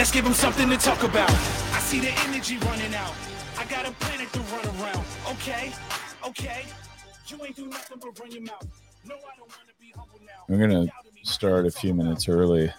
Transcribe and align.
Let's 0.00 0.12
give 0.12 0.24
them 0.24 0.32
something 0.32 0.70
to 0.70 0.78
talk 0.78 1.02
about. 1.02 1.28
I 1.30 1.78
see 1.78 2.00
the 2.00 2.08
energy 2.26 2.56
running 2.56 2.94
out. 2.94 3.12
I 3.58 3.66
got 3.66 3.86
a 3.86 3.92
planet 3.92 4.32
to 4.32 4.40
run 4.40 4.64
around. 4.80 5.04
Okay, 5.32 5.74
okay. 6.26 6.64
You 7.26 7.44
ain't 7.44 7.54
do 7.54 7.66
nothing 7.66 7.98
but 8.00 8.18
run 8.18 8.30
your 8.30 8.40
mouth. 8.40 8.66
No, 9.06 9.16
I 9.16 9.36
don't 9.36 9.40
want 9.40 9.68
to 9.68 9.74
be 9.78 9.92
humble 9.94 10.18
now. 10.24 10.44
We're 10.48 10.56
gonna 10.56 10.86
start 11.22 11.66
a 11.66 11.70
few 11.70 11.92
minutes 11.92 12.30
early, 12.30 12.72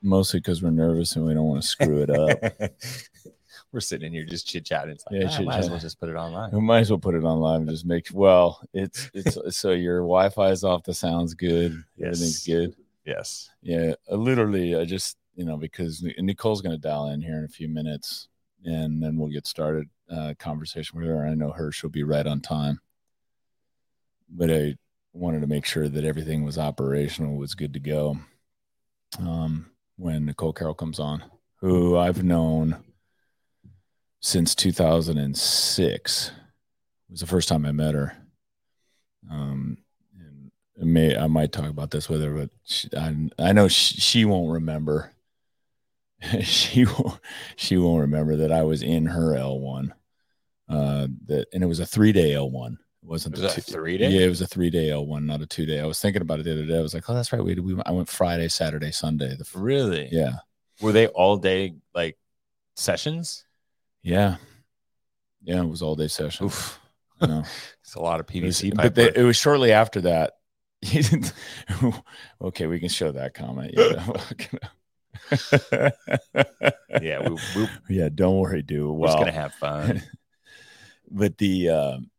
mostly 0.00 0.40
because 0.40 0.62
we're 0.62 0.70
nervous 0.70 1.14
and 1.14 1.26
we 1.26 1.34
don't 1.34 1.46
want 1.46 1.60
to 1.60 1.68
screw 1.68 2.00
it 2.00 2.08
up. 2.08 2.70
We're 3.70 3.80
sitting 3.80 4.12
here 4.12 4.24
just 4.24 4.46
chit 4.46 4.64
chatting. 4.66 4.92
It's 4.92 5.04
like, 5.10 5.20
Yeah, 5.20 5.28
"Ah, 5.30 5.42
might 5.42 5.58
as 5.58 5.70
well 5.70 5.78
just 5.78 5.98
put 6.00 6.08
it 6.10 6.14
online. 6.14 6.50
we 6.52 6.60
might 6.60 6.80
as 6.80 6.90
well 6.90 6.98
put 6.98 7.14
it 7.14 7.24
online 7.24 7.62
and 7.62 7.70
just 7.70 7.84
make 7.86 8.08
well. 8.14 8.60
It's 8.72 9.10
it's 9.12 9.36
so 9.58 9.72
your 9.72 10.00
Wi-Fi 10.00 10.50
is 10.50 10.64
off. 10.64 10.84
The 10.84 10.94
sound's 10.94 11.34
good. 11.34 11.82
Everything's 11.98 12.46
good. 12.46 12.74
Yes. 13.04 13.50
Yeah, 13.62 13.94
uh, 14.10 14.16
literally, 14.16 14.76
I 14.76 14.84
just 14.84 15.16
you 15.34 15.44
know 15.44 15.56
because 15.56 16.02
Nicole's 16.18 16.62
going 16.62 16.74
to 16.74 16.80
dial 16.80 17.08
in 17.08 17.20
here 17.20 17.38
in 17.38 17.44
a 17.44 17.48
few 17.48 17.68
minutes, 17.68 18.28
and 18.64 19.02
then 19.02 19.16
we'll 19.16 19.30
get 19.30 19.46
started 19.46 19.88
uh, 20.10 20.34
conversation 20.38 20.98
with 20.98 21.08
her. 21.08 21.26
I 21.26 21.34
know 21.34 21.50
her; 21.52 21.72
she'll 21.72 21.90
be 21.90 22.04
right 22.04 22.26
on 22.26 22.40
time. 22.40 22.80
But 24.28 24.50
I 24.50 24.76
wanted 25.12 25.40
to 25.40 25.46
make 25.46 25.66
sure 25.66 25.88
that 25.88 26.04
everything 26.04 26.44
was 26.44 26.58
operational, 26.58 27.36
was 27.36 27.54
good 27.54 27.74
to 27.74 27.80
go. 27.80 28.18
Um, 29.18 29.70
when 29.96 30.24
Nicole 30.24 30.54
Carroll 30.54 30.74
comes 30.74 30.98
on, 30.98 31.22
who 31.56 31.98
I've 31.98 32.24
known 32.24 32.82
since 34.20 34.54
2006, 34.54 36.28
it 36.28 36.32
was 37.10 37.20
the 37.20 37.26
first 37.26 37.48
time 37.48 37.66
I 37.66 37.72
met 37.72 37.94
her. 37.94 38.16
Um, 39.30 39.78
may 40.76 41.16
I 41.16 41.26
might 41.26 41.52
talk 41.52 41.68
about 41.68 41.90
this 41.90 42.08
with 42.08 42.22
her, 42.22 42.32
but 42.32 42.50
she, 42.64 42.88
I 42.96 43.14
I 43.38 43.52
know 43.52 43.68
she, 43.68 44.00
she 44.00 44.24
won't 44.24 44.52
remember. 44.52 45.12
she 46.42 46.84
won't 46.84 47.18
she 47.56 47.76
won't 47.76 48.00
remember 48.02 48.36
that 48.36 48.52
I 48.52 48.62
was 48.62 48.82
in 48.82 49.06
her 49.06 49.34
L 49.36 49.58
one. 49.58 49.94
Uh, 50.68 51.08
that 51.26 51.46
and 51.52 51.62
it 51.62 51.66
was 51.66 51.80
a 51.80 51.86
three 51.86 52.12
day 52.12 52.34
L 52.34 52.50
one. 52.50 52.78
It 53.02 53.08
wasn't 53.08 53.32
Was 53.34 53.40
the 53.42 53.48
that 53.48 53.58
a 53.58 53.60
two- 53.62 53.72
three-day? 53.72 54.08
Yeah, 54.10 54.26
it 54.26 54.28
was 54.28 54.40
a 54.40 54.46
three 54.46 54.70
day 54.70 54.90
L 54.90 55.04
one, 55.04 55.26
not 55.26 55.42
a 55.42 55.46
two 55.46 55.66
day. 55.66 55.80
I 55.80 55.86
was 55.86 56.00
thinking 56.00 56.22
about 56.22 56.38
it 56.38 56.44
the 56.44 56.52
other 56.52 56.64
day. 56.66 56.78
I 56.78 56.82
was 56.82 56.94
like, 56.94 57.10
oh, 57.10 57.14
that's 57.14 57.32
right. 57.32 57.42
We 57.42 57.54
we 57.56 57.76
I 57.84 57.90
went 57.90 58.08
Friday, 58.08 58.48
Saturday, 58.48 58.92
Sunday. 58.92 59.34
The 59.36 59.44
Really? 59.58 60.08
yeah 60.12 60.34
Were 60.80 60.92
they 60.92 61.08
all 61.08 61.36
day 61.36 61.74
like 61.94 62.16
sessions? 62.76 63.44
yeah 64.02 64.36
yeah. 65.42 65.60
It 65.62 65.68
was 65.68 65.82
all 65.82 65.96
day 65.96 66.06
session. 66.08 66.46
Oof. 66.46 66.78
I 67.20 67.26
know. 67.26 67.42
It's 67.82 67.94
a 67.96 68.00
lot 68.00 68.20
of 68.20 68.26
It 68.32 68.42
was- 68.44 68.62
PVC 68.62 68.74
but 68.76 68.94
they, 68.94 69.12
it 69.14 69.24
was 69.24 69.36
shortly 69.36 69.72
after 69.72 70.02
that. 70.02 70.34
okay, 72.42 72.66
we 72.66 72.80
can 72.80 72.88
show 72.88 73.12
that 73.12 73.34
comment. 73.34 73.74
Yeah, 73.76 74.16
yeah, 77.00 77.28
we, 77.28 77.36
we 77.56 77.68
yeah. 77.88 78.08
Don't 78.12 78.38
worry, 78.38 78.62
dude. 78.62 78.90
we're 78.90 79.06
just 79.06 79.18
gonna 79.18 79.32
have 79.32 79.54
fun. 79.54 80.02
but 81.10 81.38
the 81.38 81.68
um, 81.68 82.10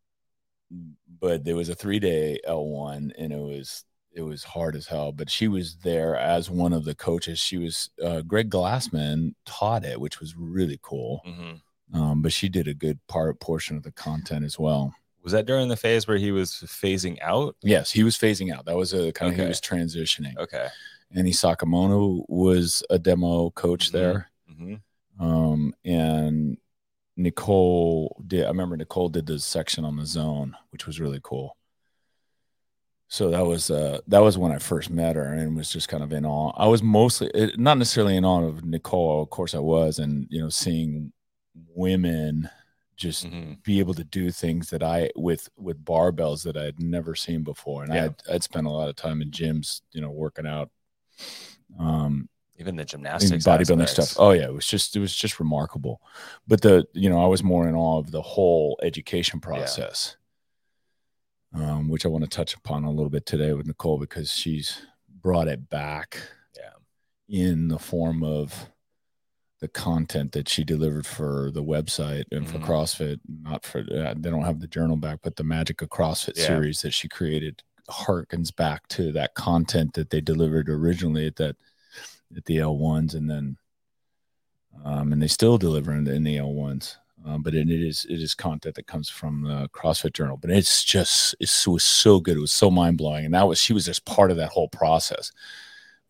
but 1.19 1.43
there 1.43 1.55
was 1.55 1.69
a 1.69 1.75
three 1.75 1.99
day 1.99 2.39
L 2.45 2.65
one, 2.65 3.11
and 3.17 3.33
it 3.33 3.39
was 3.39 3.83
it 4.11 4.21
was 4.21 4.43
hard 4.43 4.75
as 4.75 4.87
hell. 4.87 5.11
But 5.11 5.29
she 5.29 5.47
was 5.47 5.77
there 5.77 6.15
as 6.15 6.49
one 6.49 6.73
of 6.73 6.85
the 6.85 6.95
coaches. 6.95 7.39
She 7.39 7.57
was 7.57 7.89
uh, 8.03 8.21
Greg 8.21 8.49
Glassman 8.49 9.33
taught 9.45 9.85
it, 9.85 9.99
which 9.99 10.19
was 10.19 10.35
really 10.37 10.79
cool. 10.81 11.21
Mhm. 11.27 11.61
Um, 11.93 12.21
but 12.21 12.33
she 12.33 12.49
did 12.49 12.67
a 12.67 12.73
good 12.73 12.99
part 13.07 13.39
portion 13.39 13.77
of 13.77 13.83
the 13.83 13.91
content 13.91 14.45
as 14.45 14.57
well. 14.57 14.95
Was 15.23 15.31
that 15.31 15.45
during 15.45 15.69
the 15.69 15.77
phase 15.77 16.07
where 16.07 16.17
he 16.17 16.31
was 16.31 16.51
phasing 16.65 17.17
out? 17.21 17.55
Yes, 17.63 17.89
he 17.91 18.03
was 18.03 18.17
phasing 18.17 18.53
out. 18.53 18.65
That 18.65 18.75
was 18.75 18.93
a 18.93 19.11
kind 19.13 19.31
of 19.31 19.39
he 19.39 19.45
was 19.47 19.61
transitioning. 19.61 20.35
Okay. 20.37 20.67
Annie 21.15 21.31
Sakamoto 21.31 22.23
was 22.27 22.83
a 22.89 22.99
demo 22.99 23.49
coach 23.51 23.89
Mhm. 23.89 23.91
there. 23.93 24.29
hmm 24.47 24.75
Um, 25.19 25.73
and 25.85 26.57
Nicole 27.15 28.21
did, 28.27 28.45
I 28.45 28.47
remember 28.49 28.75
Nicole 28.75 29.09
did 29.09 29.25
the 29.27 29.39
section 29.39 29.85
on 29.85 29.95
the 29.95 30.05
zone, 30.05 30.55
which 30.71 30.85
was 30.87 30.99
really 30.99 31.19
cool. 31.23 31.55
So 33.07 33.29
that 33.29 33.45
was, 33.45 33.69
uh, 33.69 33.99
that 34.07 34.23
was 34.23 34.39
when 34.39 34.51
I 34.51 34.57
first 34.57 34.89
met 34.89 35.15
her 35.15 35.31
and 35.33 35.55
was 35.55 35.69
just 35.71 35.87
kind 35.87 36.03
of 36.03 36.11
in 36.11 36.25
awe. 36.25 36.51
I 36.57 36.67
was 36.67 36.81
mostly 36.81 37.29
not 37.57 37.77
necessarily 37.77 38.17
in 38.17 38.25
awe 38.25 38.43
of 38.43 38.65
Nicole. 38.65 39.21
Of 39.21 39.29
course 39.29 39.53
I 39.53 39.59
was. 39.59 39.99
And, 39.99 40.25
you 40.31 40.41
know, 40.41 40.49
seeing 40.49 41.13
women 41.75 42.49
just 43.03 43.25
hmm 43.27 43.53
be 43.63 43.79
able 43.79 43.93
to 43.93 44.03
do 44.03 44.31
things 44.31 44.69
that 44.71 44.83
I 44.83 45.09
with 45.15 45.49
with 45.57 45.83
barbells 45.85 46.43
that 46.43 46.57
I 46.57 46.63
had 46.65 46.79
never 46.81 47.15
seen 47.15 47.43
before, 47.43 47.83
and 47.83 47.93
Yeah. 47.93 48.05
I'd, 48.05 48.15
I'd 48.31 48.43
spent 48.43 48.67
a 48.67 48.71
lot 48.71 48.89
of 48.89 48.95
time 48.95 49.21
in 49.21 49.31
gyms, 49.31 49.81
you 49.93 50.01
know, 50.01 50.11
working 50.11 50.47
out, 50.47 50.69
um, 51.79 52.29
Even 52.57 52.75
the 52.75 52.85
gymnastics, 52.85 53.45
bodybuilding 53.45 53.89
stuff. 53.89 54.15
Oh 54.17 54.31
yeah, 54.31 54.45
it 54.47 54.53
was 54.53 54.67
just 54.67 54.95
it 54.95 54.99
was 54.99 55.15
just 55.15 55.39
remarkable. 55.39 56.01
But 56.47 56.61
the 56.61 56.85
you 56.93 57.09
know 57.09 57.23
I 57.23 57.27
was 57.27 57.43
more 57.43 57.67
in 57.67 57.75
awe 57.75 57.99
of 57.99 58.11
the 58.11 58.21
whole 58.21 58.79
education 58.83 59.39
process, 59.39 60.17
um, 61.53 61.87
which 61.89 62.05
I 62.05 62.09
want 62.09 62.23
to 62.23 62.29
touch 62.29 62.55
upon 62.55 62.83
a 62.83 62.91
little 62.91 63.09
bit 63.09 63.25
today 63.25 63.53
with 63.53 63.67
Nicole 63.67 63.99
because 63.99 64.31
she's 64.31 64.81
brought 65.21 65.47
it 65.47 65.69
back 65.69 66.19
Yeah. 66.55 66.71
in 67.29 67.67
the 67.67 67.79
form 67.79 68.23
of 68.23 68.69
the 69.63 69.69
content 69.69 70.33
that 70.33 70.49
she 70.49 70.61
delivered 70.61 71.05
for 71.05 71.49
the 71.53 71.63
website 71.63 72.25
and 72.33 72.45
for 72.49 72.57
Mhm. 72.59 72.65
CrossFit. 72.65 73.19
Not 73.43 73.63
for 73.63 73.79
uh, 73.79 74.13
they 74.17 74.29
don't 74.29 74.43
have 74.43 74.59
the 74.59 74.67
journal 74.67 74.97
back, 74.97 75.19
but 75.23 75.37
the 75.37 75.45
Magic 75.45 75.81
of 75.81 75.87
CrossFit 75.87 76.35
Yeah. 76.35 76.47
series 76.47 76.81
that 76.81 76.91
she 76.93 77.07
created 77.07 77.63
harkens 77.89 78.53
back 78.53 78.85
to 78.89 79.13
that 79.13 79.35
content 79.35 79.93
that 79.93 80.09
they 80.09 80.19
delivered 80.19 80.67
originally 80.69 81.25
at 81.27 81.37
that 81.37 81.55
at 82.35 82.43
the 82.43 82.59
L 82.59 82.77
ones, 82.77 83.15
and 83.15 83.29
then 83.29 83.55
um, 84.83 85.13
and 85.13 85.21
they 85.23 85.27
still 85.29 85.57
deliver 85.57 85.93
in 85.93 86.03
the, 86.03 86.13
in 86.13 86.23
the 86.25 86.37
L 86.37 86.51
ones. 86.53 86.97
Um, 87.23 87.41
but 87.41 87.55
it, 87.55 87.69
it 87.69 87.81
is 87.81 88.05
it 88.09 88.19
is 88.21 88.35
content 88.35 88.75
that 88.75 88.87
comes 88.87 89.07
from 89.07 89.43
the 89.43 89.69
CrossFit 89.69 90.11
Journal. 90.11 90.35
But 90.35 90.49
it's 90.51 90.83
just 90.83 91.35
it's, 91.39 91.65
it 91.65 91.69
was 91.69 91.85
so 91.85 92.19
good. 92.19 92.35
It 92.35 92.41
was 92.41 92.51
so 92.51 92.69
mind 92.69 92.97
blowing, 92.97 93.23
and 93.23 93.33
that 93.33 93.47
was 93.47 93.59
she 93.59 93.71
was 93.71 93.85
just 93.85 94.03
part 94.03 94.29
of 94.29 94.35
that 94.35 94.49
whole 94.49 94.67
process. 94.67 95.31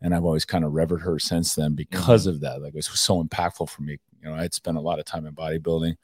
And 0.04 0.14
I've 0.14 0.24
always 0.24 0.44
kind 0.44 0.66
of 0.66 0.74
revered 0.74 1.00
her 1.00 1.18
since 1.18 1.54
then 1.54 1.74
because 1.74 2.26
of 2.26 2.40
that. 2.40 2.60
Like 2.60 2.74
it 2.74 2.76
was 2.76 3.00
so 3.00 3.24
impactful 3.24 3.70
for 3.70 3.80
me. 3.80 3.98
You 4.22 4.28
know, 4.28 4.34
I 4.36 4.42
had 4.42 4.52
spent 4.52 4.76
a 4.76 4.82
lot 4.82 4.98
of 4.98 5.06
time 5.06 5.24
in 5.26 5.34
bodybuilding 5.34 5.96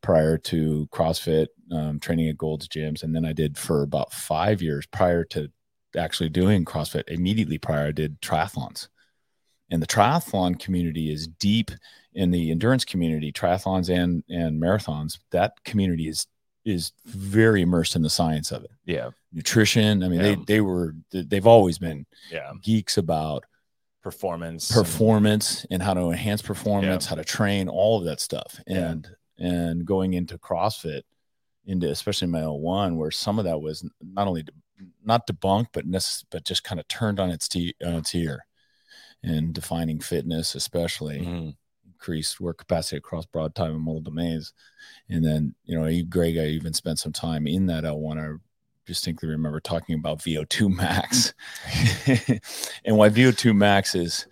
prior 0.00 0.38
to 0.38 0.88
CrossFit, 0.90 1.48
um, 1.70 2.00
training 2.00 2.28
at 2.30 2.38
Gold's 2.38 2.68
gyms, 2.68 3.02
and 3.02 3.14
then 3.14 3.26
I 3.26 3.34
did 3.34 3.58
for 3.58 3.82
about 3.82 4.14
five 4.14 4.62
years 4.62 4.86
prior 4.86 5.24
to 5.24 5.50
actually 5.96 6.30
doing 6.30 6.64
CrossFit. 6.64 7.04
Immediately 7.08 7.58
prior, 7.58 7.88
I 7.88 7.92
did 7.92 8.18
triathlons, 8.22 8.88
and 9.70 9.82
the 9.82 9.86
triathlon 9.86 10.58
community 10.58 11.12
is 11.12 11.26
deep 11.26 11.70
in 12.14 12.30
the 12.30 12.50
endurance 12.50 12.86
community, 12.86 13.30
triathlons 13.30 13.90
and 13.90 14.24
and 14.30 14.60
marathons. 14.60 15.18
That 15.32 15.52
community 15.64 16.08
is 16.08 16.26
is 16.68 16.92
very 17.06 17.62
immersed 17.62 17.96
in 17.96 18.02
the 18.02 18.10
science 18.10 18.52
of 18.52 18.64
it. 18.64 18.70
Yeah. 18.84 19.10
Nutrition. 19.32 20.02
I 20.02 20.08
mean, 20.08 20.20
Yeah. 20.20 20.34
they 20.34 20.44
they 20.46 20.60
were 20.60 20.94
they've 21.10 21.46
always 21.46 21.78
been 21.78 22.06
Yeah. 22.30 22.52
geeks 22.62 22.96
about 22.98 23.44
Performance. 24.02 24.70
performance 24.70 25.66
and 25.70 25.82
how 25.82 25.94
to 25.94 26.10
enhance 26.10 26.42
performance, 26.42 27.06
how 27.06 27.16
to 27.16 27.24
train, 27.24 27.68
all 27.68 27.98
of 27.98 28.04
that 28.04 28.20
stuff. 28.20 28.60
Yeah. 28.66 28.90
And 28.90 29.08
and 29.38 29.84
going 29.86 30.14
into 30.14 30.36
CrossFit, 30.38 31.02
into 31.64 31.88
especially 31.90 32.28
my 32.28 32.40
L1, 32.40 32.96
where 32.96 33.10
some 33.10 33.38
of 33.38 33.44
that 33.44 33.60
was 33.60 33.84
not 34.00 34.26
only 34.26 34.42
de- 34.42 34.52
not 35.04 35.26
debunked, 35.26 35.68
but 35.72 35.86
necess- 35.86 36.24
but 36.30 36.44
just 36.44 36.64
kind 36.64 36.80
of 36.80 36.88
turned 36.88 37.20
on 37.20 37.30
its 37.30 37.46
t- 37.48 37.74
on 37.84 37.94
its 37.94 38.14
ear, 38.14 38.46
and 39.22 39.52
defining 39.54 40.00
fitness, 40.00 40.54
especially 40.54 41.20
Mhm. 41.20 41.56
Increased 41.98 42.40
work 42.40 42.58
capacity 42.58 42.96
across 42.96 43.26
broad 43.26 43.54
time 43.54 43.72
and 43.72 43.80
multiple 43.82 44.10
domains. 44.12 44.52
And 45.08 45.24
then, 45.24 45.54
you 45.64 45.78
know, 45.78 46.02
Greg, 46.08 46.38
I 46.38 46.46
even 46.46 46.72
spent 46.72 46.98
some 46.98 47.12
time 47.12 47.46
in 47.46 47.66
that 47.66 47.84
L1. 47.84 48.18
I 48.18 48.38
distinctly 48.86 49.28
remember 49.28 49.60
talking 49.60 49.96
about 49.96 50.20
VO2 50.20 50.74
max 50.76 51.34
and 52.84 52.96
why 52.96 53.08
VO2 53.10 53.54
max 53.54 53.94
is 53.94 54.26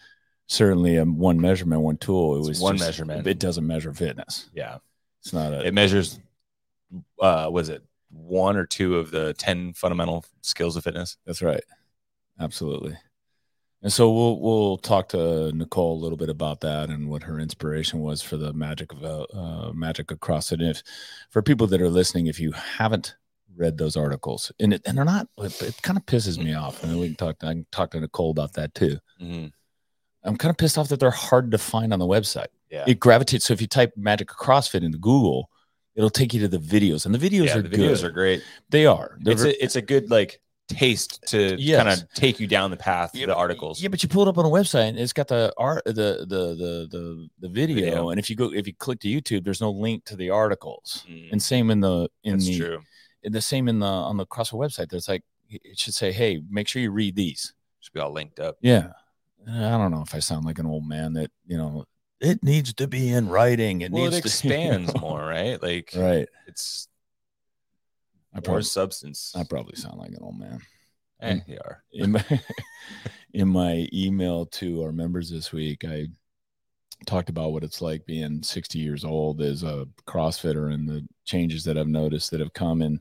certainly 0.46 0.96
a 0.96 1.04
one 1.04 1.40
measurement, 1.40 1.82
one 1.82 1.96
tool. 1.96 2.36
It 2.36 2.38
It's 2.40 2.48
was 2.48 2.60
one 2.60 2.76
just- 2.76 2.88
measurement. 2.88 3.26
It 3.26 3.38
doesn't 3.38 3.66
measure 3.66 3.92
fitness. 3.92 4.48
Yeah. 4.54 4.78
It's 5.20 5.32
not 5.32 5.52
a, 5.52 5.66
It 5.66 5.74
measures. 5.74 6.20
Uh, 7.20 7.48
was 7.50 7.68
it 7.68 7.82
one 8.10 8.56
or 8.56 8.64
two 8.64 8.96
of 8.98 9.10
the 9.10 9.34
ten 9.34 9.72
fundamental 9.72 10.24
skills 10.40 10.76
of 10.76 10.84
fitness? 10.84 11.16
That's 11.26 11.42
right. 11.42 11.64
Absolutely. 12.38 12.96
And 13.86 13.92
so 13.92 14.10
we'll 14.10 14.40
we'll 14.40 14.78
talk 14.78 15.10
to 15.10 15.52
Nicole 15.52 15.94
a 15.96 16.02
little 16.02 16.16
bit 16.18 16.28
about 16.28 16.60
that 16.62 16.88
and 16.88 17.08
what 17.08 17.22
her 17.22 17.38
inspiration 17.38 18.00
was 18.00 18.20
for 18.20 18.36
the 18.36 18.52
magic 18.52 18.92
of 18.92 19.04
uh, 19.04 19.22
uh, 19.32 19.72
magic 19.72 20.10
of 20.10 20.18
CrossFit. 20.18 20.54
And 20.54 20.70
if 20.70 20.82
for 21.30 21.40
people 21.40 21.68
that 21.68 21.80
are 21.80 21.88
listening, 21.88 22.26
if 22.26 22.40
you 22.40 22.50
haven't 22.50 23.14
read 23.56 23.78
those 23.78 23.96
articles, 23.96 24.50
and 24.58 24.74
it, 24.74 24.82
and 24.86 24.98
they're 24.98 25.04
not, 25.04 25.28
it, 25.38 25.62
it 25.62 25.80
kind 25.82 25.96
of 25.96 26.04
pisses 26.04 26.36
me 26.36 26.52
off. 26.52 26.82
And 26.82 26.98
we 26.98 27.06
can 27.06 27.14
talk. 27.14 27.36
I 27.44 27.52
can 27.52 27.66
talk 27.70 27.92
to 27.92 28.00
Nicole 28.00 28.32
about 28.32 28.54
that 28.54 28.74
too. 28.74 28.98
Mhm. 29.22 29.52
I'm 30.24 30.36
kind 30.36 30.50
of 30.50 30.56
pissed 30.56 30.78
off 30.78 30.88
that 30.88 30.98
they're 30.98 31.12
hard 31.12 31.52
to 31.52 31.58
find 31.58 31.92
on 31.92 32.00
the 32.00 32.06
website. 32.08 32.48
Yeah. 32.68 32.82
It 32.88 32.98
gravitates. 32.98 33.44
So 33.44 33.52
if 33.54 33.60
you 33.60 33.68
type 33.68 33.92
magic 33.96 34.32
of 34.32 34.36
CrossFit 34.36 34.82
into 34.82 34.98
Google, 34.98 35.48
it'll 35.94 36.10
take 36.10 36.34
you 36.34 36.40
to 36.40 36.48
the 36.48 36.58
videos, 36.58 37.06
and 37.06 37.14
the 37.14 37.20
videos 37.20 37.46
yeah. 37.46 37.58
are 37.58 37.62
The 37.62 37.68
videos 37.68 38.00
good. 38.00 38.04
are 38.06 38.10
great. 38.10 38.42
They 38.68 38.84
are. 38.84 39.16
They're 39.20 39.34
It's 39.34 39.42
ver- 39.42 39.48
a, 39.50 39.62
it's 39.64 39.76
a 39.76 39.82
good 39.82 40.10
like 40.10 40.40
taste 40.68 41.22
to 41.28 41.56
Yes. 41.58 41.82
kind 41.82 41.88
of 42.02 42.12
take 42.14 42.40
you 42.40 42.46
down 42.46 42.70
the 42.70 42.76
path 42.76 43.14
Yeah, 43.14 43.26
the 43.26 43.34
articles. 43.36 43.80
Yeah, 43.80 43.88
but 43.88 44.02
you 44.02 44.08
pull 44.08 44.22
it 44.22 44.28
up 44.28 44.38
on 44.38 44.44
a 44.44 44.48
website 44.48 44.88
and 44.88 44.98
it's 44.98 45.12
got 45.12 45.28
the 45.28 45.52
art, 45.56 45.84
the 45.84 45.92
the 45.92 46.24
the 46.26 46.88
the 46.90 47.28
the 47.40 47.48
video, 47.48 47.76
Video. 47.76 48.10
and 48.10 48.18
if 48.18 48.28
you 48.28 48.36
go 48.36 48.52
if 48.52 48.66
you 48.66 48.74
click 48.74 49.00
to 49.00 49.08
YouTube, 49.08 49.44
there's 49.44 49.60
no 49.60 49.70
link 49.70 50.04
to 50.06 50.16
the 50.16 50.30
articles. 50.30 51.04
Mm, 51.08 51.32
And 51.32 51.42
same 51.42 51.70
in 51.70 51.80
the 51.80 52.08
in 52.24 52.32
that's 52.34 52.46
the 52.46 52.58
true. 52.58 52.82
the 53.22 53.40
same 53.40 53.68
in 53.68 53.78
the 53.78 53.86
on 53.86 54.16
the 54.16 54.26
CrossFit 54.26 54.58
website. 54.58 54.90
There's 54.90 55.08
like 55.08 55.22
it 55.48 55.78
should 55.78 55.94
say, 55.94 56.10
hey, 56.10 56.42
make 56.50 56.66
sure 56.66 56.82
you 56.82 56.90
read 56.90 57.14
these. 57.14 57.54
Should 57.80 57.92
be 57.92 58.00
all 58.00 58.10
linked 58.12 58.40
up. 58.40 58.56
Yeah, 58.60 58.92
I 59.48 59.70
don't 59.78 59.92
know 59.92 60.02
if 60.02 60.14
I 60.14 60.18
sound 60.18 60.44
like 60.44 60.58
an 60.58 60.66
old 60.66 60.86
man 60.88 61.12
that 61.12 61.30
you 61.46 61.56
know 61.56 61.84
it 62.20 62.42
needs 62.42 62.72
to 62.74 62.88
be 62.88 63.10
in 63.10 63.28
writing. 63.28 63.82
It 63.82 63.92
well, 63.92 64.04
needs 64.04 64.16
it 64.16 64.22
to 64.22 64.26
expands 64.28 64.92
more, 65.00 65.20
right? 65.24 65.62
Like 65.62 65.92
Right. 65.94 66.28
it's 66.48 66.88
I 68.36 68.40
probably 68.40 68.62
substance. 68.62 69.32
I 69.34 69.44
probably 69.44 69.76
sound 69.76 69.98
like 69.98 70.10
an 70.10 70.18
old 70.20 70.38
man. 70.38 70.60
Eh, 71.20 71.38
you 71.46 71.58
are. 71.64 71.82
in 71.92 72.12
my 72.12 72.24
in 73.32 73.48
my 73.48 73.88
email 73.92 74.46
to 74.46 74.82
our 74.82 74.92
members 74.92 75.30
this 75.30 75.52
week, 75.52 75.84
I 75.84 76.08
talked 77.06 77.28
about 77.28 77.52
what 77.52 77.64
it's 77.64 77.80
like 77.80 78.06
being 78.06 78.42
60 78.42 78.78
years 78.78 79.04
old 79.04 79.40
as 79.40 79.62
a 79.62 79.86
CrossFitter 80.06 80.72
and 80.72 80.88
the 80.88 81.06
changes 81.24 81.64
that 81.64 81.78
I've 81.78 81.88
noticed 81.88 82.30
that 82.30 82.40
have 82.40 82.52
come 82.52 82.82
in 82.82 83.00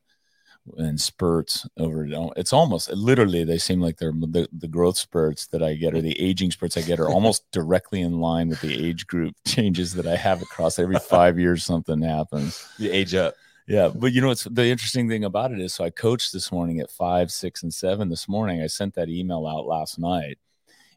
in 0.77 0.97
spurts 0.97 1.67
over 1.77 2.07
it's 2.35 2.51
almost 2.51 2.89
literally 2.91 3.43
they 3.43 3.57
seem 3.57 3.79
like 3.79 3.97
they're 3.97 4.11
the, 4.11 4.49
the 4.51 4.67
growth 4.67 4.97
spurts 4.97 5.45
that 5.47 5.61
I 5.61 5.75
get 5.75 5.93
or 5.93 6.01
the 6.01 6.19
aging 6.19 6.49
spurts 6.49 6.75
I 6.75 6.81
get 6.81 6.99
are 6.99 7.07
almost 7.07 7.43
directly 7.51 8.01
in 8.01 8.19
line 8.19 8.49
with 8.49 8.61
the 8.61 8.73
age 8.73 9.05
group 9.05 9.35
changes 9.45 9.93
that 9.93 10.07
I 10.07 10.15
have 10.15 10.41
across 10.41 10.79
every 10.79 10.97
five 10.97 11.37
years 11.37 11.63
something 11.63 12.01
happens. 12.01 12.67
You 12.79 12.91
age 12.91 13.13
up. 13.13 13.35
Yeah, 13.67 13.89
but 13.93 14.13
you 14.13 14.21
know 14.21 14.27
what's 14.27 14.43
the 14.43 14.67
interesting 14.67 15.09
thing 15.09 15.23
about 15.23 15.51
it 15.51 15.59
is 15.59 15.73
so 15.73 15.85
I 15.85 15.89
coached 15.89 16.31
this 16.31 16.51
morning 16.51 16.79
at 16.79 16.91
five, 16.91 17.31
six, 17.31 17.63
and 17.63 17.73
seven 17.73 18.09
this 18.09 18.27
morning. 18.29 18.61
I 18.61 18.67
sent 18.67 18.93
that 18.95 19.09
email 19.09 19.47
out 19.47 19.65
last 19.65 19.97
night. 19.97 20.37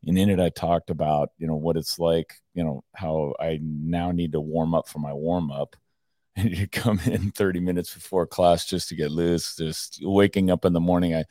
And 0.07 0.19
in 0.19 0.31
it 0.31 0.41
I 0.41 0.51
talked 0.51 0.91
about, 0.91 1.31
you 1.39 1.47
know, 1.47 1.57
what 1.57 1.77
it's 1.77 1.99
like, 1.99 2.35
you 2.55 2.65
know, 2.65 2.85
how 2.95 3.35
I 3.41 3.59
now 3.63 4.13
need 4.13 4.33
to 4.33 4.41
warm 4.41 4.75
up 4.75 4.89
for 4.89 5.01
my 5.01 5.13
warm 5.13 5.51
up. 5.51 5.77
And 6.37 6.57
you 6.57 6.69
come 6.69 7.01
in 7.07 7.33
30 7.33 7.61
minutes 7.61 7.93
before 7.93 8.27
class 8.27 8.65
just 8.65 8.89
to 8.91 8.97
get 8.97 9.11
loose. 9.11 9.57
Just 9.57 10.01
waking 10.03 10.51
up 10.51 10.65
in 10.65 10.73
the 10.73 10.81
morning, 10.81 11.15
I 11.15 11.25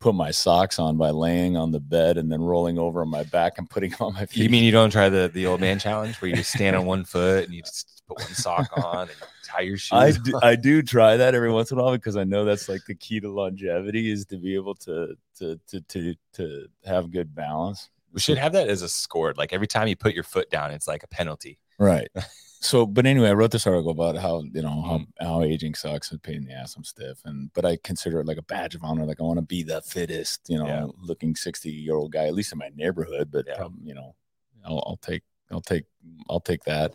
put 0.00 0.14
my 0.14 0.30
socks 0.30 0.78
on 0.78 0.96
by 0.96 1.10
laying 1.10 1.56
on 1.56 1.70
the 1.70 1.80
bed 1.80 2.16
and 2.16 2.32
then 2.32 2.40
rolling 2.40 2.78
over 2.78 3.02
on 3.02 3.08
my 3.08 3.22
back 3.24 3.58
and 3.58 3.68
putting 3.68 3.94
on 4.00 4.14
my 4.14 4.26
feet. 4.26 4.42
You 4.42 4.48
mean 4.48 4.64
you 4.64 4.72
don't 4.72 4.90
try 4.90 5.08
the 5.08 5.30
the 5.32 5.46
old 5.46 5.60
man 5.60 5.78
challenge 5.86 6.20
where 6.20 6.30
you 6.30 6.36
just 6.36 6.52
stand 6.52 6.74
on 6.74 6.86
one 6.86 7.04
foot 7.04 7.44
and 7.44 7.54
you 7.54 7.62
just 7.62 8.02
put 8.08 8.18
one 8.18 8.34
sock 8.34 8.68
on 8.84 9.02
and 9.02 9.18
tie 9.44 9.60
your 9.60 9.76
shoes? 9.76 9.92
I 9.92 10.10
do, 10.12 10.40
I 10.42 10.56
do 10.56 10.82
try 10.82 11.16
that 11.16 11.34
every 11.34 11.52
once 11.52 11.70
in 11.70 11.78
a 11.78 11.82
while 11.82 11.92
because 11.92 12.16
I 12.16 12.24
know 12.24 12.44
that's 12.44 12.68
like 12.68 12.84
the 12.86 12.94
key 12.94 13.20
to 13.20 13.30
longevity 13.30 14.10
is 14.10 14.24
to 14.26 14.38
be 14.38 14.54
able 14.54 14.74
to 14.76 15.14
to 15.38 15.60
to 15.68 15.80
to 15.80 16.14
to 16.34 16.66
have 16.86 17.10
good 17.10 17.34
balance. 17.34 17.90
we 18.12 18.20
should 18.20 18.38
have 18.38 18.52
that 18.52 18.68
as 18.68 18.82
a 18.82 18.88
score. 18.88 19.34
Like 19.36 19.52
every 19.52 19.68
time 19.68 19.86
you 19.86 19.96
put 19.96 20.14
your 20.14 20.24
foot 20.24 20.50
down, 20.50 20.70
it's 20.70 20.88
like 20.88 21.02
a 21.02 21.08
penalty. 21.08 21.58
Right. 21.80 22.08
So, 22.62 22.84
but 22.84 23.06
anyway, 23.06 23.30
I 23.30 23.32
wrote 23.32 23.52
this 23.52 23.66
article 23.66 23.90
about 23.90 24.16
how 24.16 24.42
you 24.52 24.60
know 24.60 24.82
how, 24.82 24.98
Mm. 24.98 25.06
how 25.18 25.40
aging 25.42 25.74
sucks 25.74 26.10
and 26.12 26.22
pain 26.22 26.36
in 26.36 26.44
the 26.44 26.52
ass. 26.52 26.76
I'm 26.76 26.84
stiff, 26.84 27.18
and 27.24 27.50
but 27.54 27.64
I 27.64 27.78
consider 27.82 28.20
it 28.20 28.26
like 28.26 28.36
a 28.36 28.42
badge 28.42 28.74
of 28.74 28.84
honor. 28.84 29.06
Like 29.06 29.18
I 29.18 29.22
want 29.22 29.38
to 29.38 29.42
be 29.42 29.62
the 29.62 29.80
fittest, 29.80 30.42
you 30.46 30.58
know, 30.58 30.66
Yeah. 30.66 30.86
looking 31.00 31.34
60 31.34 31.70
year 31.70 31.94
old 31.94 32.12
guy, 32.12 32.26
at 32.26 32.34
least 32.34 32.52
in 32.52 32.58
my 32.58 32.68
neighborhood. 32.76 33.30
But 33.30 33.46
Yeah. 33.48 33.56
prob- 33.56 33.78
you 33.82 33.94
know, 33.94 34.14
I'll, 34.62 34.84
I'll 34.86 34.98
take 35.00 35.22
I'll 35.50 35.62
take 35.62 35.84
I'll 36.28 36.40
take 36.40 36.62
that. 36.64 36.92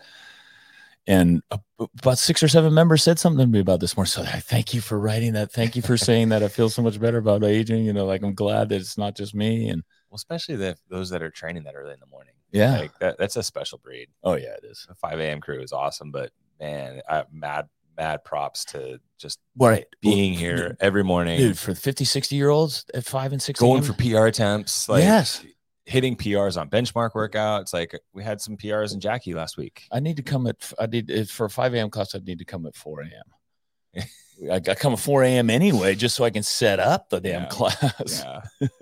And 1.07 1.41
about 1.79 2.19
six 2.19 2.43
or 2.43 2.47
seven 2.47 2.71
members 2.71 3.01
said 3.01 3.17
something 3.17 3.43
to 3.47 3.51
me 3.51 3.59
about 3.59 3.79
this 3.79 3.97
morning. 3.97 4.09
So 4.11 4.21
I 4.21 4.41
thank 4.41 4.71
you 4.75 4.81
for 4.81 4.99
writing 4.99 5.33
that. 5.33 5.51
Thank 5.51 5.75
you 5.75 5.81
for 5.81 5.97
saying 5.97 6.29
that. 6.29 6.43
I 6.43 6.47
feel 6.47 6.69
so 6.69 6.83
much 6.83 6.99
better 6.99 7.17
about 7.17 7.43
aging. 7.43 7.85
You 7.85 7.93
know, 7.93 8.05
like 8.05 8.21
I'm 8.21 8.35
glad 8.35 8.69
that 8.69 8.81
it's 8.81 8.99
not 8.99 9.15
just 9.17 9.33
me. 9.33 9.69
And 9.69 9.81
Well, 10.11 10.17
especially 10.17 10.57
the 10.57 10.77
those 10.89 11.09
that 11.09 11.23
are 11.23 11.31
training 11.31 11.63
that 11.63 11.73
early 11.73 11.93
in 11.95 11.99
the 11.99 12.05
morning. 12.05 12.34
Yeah, 12.51 12.79
Like 12.79 12.97
that, 12.99 13.17
that's 13.17 13.35
a 13.35 13.43
special 13.43 13.77
breed. 13.79 14.07
oh 14.23 14.35
yeah, 14.35 14.53
it 14.61 14.63
is. 14.63 14.85
The 14.87 14.95
5 14.95 15.19
a.m. 15.19 15.41
crew 15.41 15.61
is 15.61 15.71
awesome, 15.73 16.11
but 16.11 16.31
man, 16.59 17.01
I 17.09 17.23
mad 17.31 17.67
mad 17.97 18.23
props 18.25 18.65
to 18.65 18.99
just 19.17 19.39
Right, 19.57 19.85
being 20.01 20.33
here 20.33 20.75
every 20.81 21.03
morning, 21.03 21.37
dude. 21.39 21.57
For 21.57 21.73
50, 21.73 22.03
60 22.05 22.35
year 22.35 22.49
olds 22.49 22.85
at 22.93 23.05
five 23.05 23.31
and 23.31 23.41
six, 23.41 23.59
going 23.59 23.83
a.m., 23.83 23.93
for 23.93 23.93
PR 23.93 24.25
attempts, 24.27 24.89
like 24.89 25.03
yes. 25.03 25.43
hitting 25.85 26.15
PRs 26.17 26.59
on 26.59 26.69
benchmark 26.69 27.11
workouts. 27.13 27.73
Like 27.73 27.97
we 28.13 28.23
had 28.23 28.41
some 28.41 28.57
PRs 28.57 28.93
in 28.93 28.99
Jackie 28.99 29.33
last 29.33 29.55
week. 29.57 29.87
I 29.91 29.99
need 30.01 30.17
to 30.17 30.23
come 30.23 30.45
at 30.47 30.73
I 30.79 30.87
need 30.87 31.29
for 31.29 31.45
a 31.45 31.49
five 31.49 31.73
a.m. 31.73 31.89
class. 31.89 32.15
I 32.15 32.19
need 32.19 32.39
to 32.39 32.45
come 32.45 32.65
at 32.65 32.75
four 32.75 33.01
a.m. 33.01 34.03
I, 34.51 34.55
I 34.55 34.59
come 34.75 34.91
at 34.93 34.99
four 34.99 35.23
a.m. 35.23 35.49
anyway, 35.49 35.95
just 35.95 36.15
so 36.17 36.25
I 36.25 36.29
can 36.29 36.43
set 36.43 36.81
up 36.81 37.09
the 37.09 37.21
damn 37.21 37.43
Yeah. 37.43 37.47
class. 37.47 38.25
Yeah. 38.59 38.67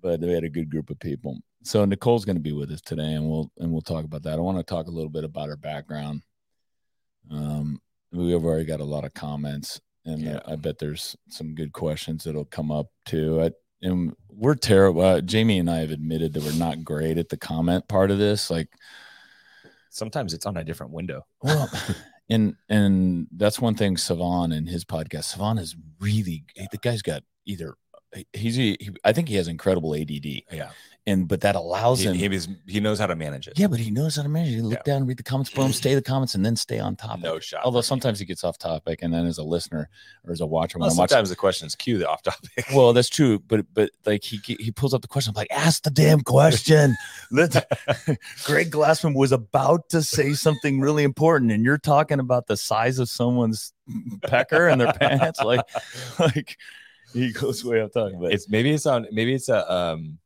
But 0.00 0.18
we 0.20 0.32
had 0.32 0.42
a 0.42 0.48
good 0.48 0.68
group 0.68 0.90
of 0.90 0.98
people. 0.98 1.38
So 1.64 1.84
Nicole's 1.84 2.24
going 2.24 2.36
to 2.36 2.42
be 2.42 2.52
with 2.52 2.70
us 2.72 2.80
today, 2.80 3.12
and 3.12 3.28
we'll 3.28 3.50
and 3.58 3.70
we'll 3.72 3.82
talk 3.82 4.04
about 4.04 4.22
that. 4.24 4.34
I 4.34 4.40
want 4.42 4.58
to 4.58 4.64
talk 4.64 4.86
a 4.88 4.90
little 4.90 5.10
bit 5.10 5.24
about 5.24 5.48
her 5.48 5.56
background. 5.56 6.22
Um, 7.30 7.80
we 8.12 8.32
have 8.32 8.44
already 8.44 8.64
got 8.64 8.80
a 8.80 8.84
lot 8.84 9.04
of 9.04 9.14
comments, 9.14 9.80
and 10.04 10.20
Yeah. 10.22 10.40
I 10.46 10.56
bet 10.56 10.78
there's 10.78 11.16
some 11.28 11.54
good 11.54 11.72
questions 11.72 12.24
that'll 12.24 12.44
come 12.46 12.70
up 12.72 12.88
too. 13.06 13.40
I, 13.42 13.50
and 13.80 14.14
we're 14.28 14.54
terrible. 14.54 15.02
Uh, 15.02 15.20
Jamie 15.20 15.58
and 15.58 15.70
I 15.70 15.78
have 15.78 15.90
admitted 15.92 16.32
that 16.32 16.42
we're 16.42 16.52
not 16.58 16.84
great 16.84 17.18
at 17.18 17.28
the 17.28 17.36
comment 17.36 17.88
part 17.88 18.10
of 18.10 18.18
this. 18.18 18.50
Like, 18.50 18.68
Sometimes 19.90 20.32
it's 20.34 20.46
on 20.46 20.56
a 20.56 20.64
different 20.64 20.92
window. 20.92 21.26
well, 21.42 21.70
and 22.30 22.54
and 22.68 23.28
that's 23.36 23.60
one 23.60 23.74
thing. 23.74 23.96
Sevan 23.96 24.54
and 24.56 24.68
his 24.68 24.84
podcast. 24.84 25.36
Sevan 25.36 25.58
is 25.60 25.76
really 26.00 26.44
the 26.72 26.78
guy's 26.78 27.02
got 27.02 27.22
either 27.46 27.74
he's 28.32 28.56
he, 28.56 28.90
I 29.04 29.12
think 29.12 29.28
he 29.28 29.36
has 29.36 29.48
incredible 29.48 29.94
ADD, 29.94 30.42
Yeah. 30.52 30.70
and 31.06 31.26
but 31.26 31.40
that 31.40 31.56
allows 31.56 32.00
He, 32.00 32.06
him. 32.08 32.14
he, 32.14 32.40
he 32.66 32.80
knows 32.80 32.98
how 32.98 33.06
to 33.06 33.16
manage 33.16 33.48
it. 33.48 33.58
yeah, 33.58 33.66
but 33.68 33.80
he 33.80 33.90
knows 33.90 34.16
how 34.16 34.22
to 34.22 34.28
manage. 34.28 34.52
it. 34.52 34.56
He 34.56 34.60
look 34.60 34.84
down, 34.84 35.06
read 35.06 35.16
the 35.16 35.22
comments, 35.22 35.50
boom, 35.50 35.72
stay 35.72 35.94
the 35.94 36.02
comments, 36.02 36.34
and 36.34 36.44
then 36.44 36.54
stay 36.56 36.78
on 36.78 36.94
top. 36.96 37.20
No 37.20 37.38
shot. 37.40 37.62
Although 37.64 37.80
sometimes 37.80 38.18
he 38.18 38.24
gets 38.24 38.44
off 38.44 38.58
topic, 38.58 39.00
and 39.02 39.12
then 39.14 39.24
as 39.26 39.38
a 39.38 39.42
listener 39.42 39.88
or 40.26 40.32
as 40.32 40.40
a 40.40 40.46
watcher, 40.46 40.78
when 40.78 40.88
Well, 40.88 40.96
watching, 40.96 41.08
sometimes 41.08 41.30
the 41.30 41.36
questions 41.36 41.74
cue 41.74 41.96
the 41.98 42.08
off 42.08 42.22
topic. 42.22 42.66
well, 42.74 42.92
that's 42.92 43.08
true, 43.08 43.38
but 43.38 43.64
but 43.72 43.90
like 44.04 44.22
he 44.24 44.38
he 44.60 44.70
pulls 44.70 44.92
up 44.94 45.00
the 45.02 45.08
question. 45.08 45.30
I'm 45.30 45.40
like, 45.40 45.48
ask 45.50 45.82
the 45.82 45.90
damn 45.90 46.20
question. 46.20 46.94
Let 47.30 47.52
Greg 48.44 48.70
Glassman 48.70 49.14
was 49.14 49.32
about 49.32 49.88
to 49.90 50.02
say 50.02 50.34
something 50.34 50.80
really 50.80 51.02
important, 51.04 51.50
and 51.50 51.64
you're 51.64 51.78
talking 51.78 52.20
about 52.20 52.46
the 52.46 52.56
size 52.56 52.98
of 52.98 53.08
someone's 53.08 53.72
pecker 54.22 54.68
and 54.68 54.80
their 54.80 54.92
pants. 54.92 55.40
Like, 55.40 55.60
like 56.18 56.58
he 57.20 57.32
goes 57.32 57.64
way 57.64 57.80
off 57.82 57.92
talking. 57.92 58.20
But 58.20 58.32
it's 58.32 58.48
maybe 58.48 58.70
it's 58.70 58.86
on 58.86 59.06
maybe 59.12 59.34
it's 59.34 59.48
a 59.48 59.70
um 59.72 60.18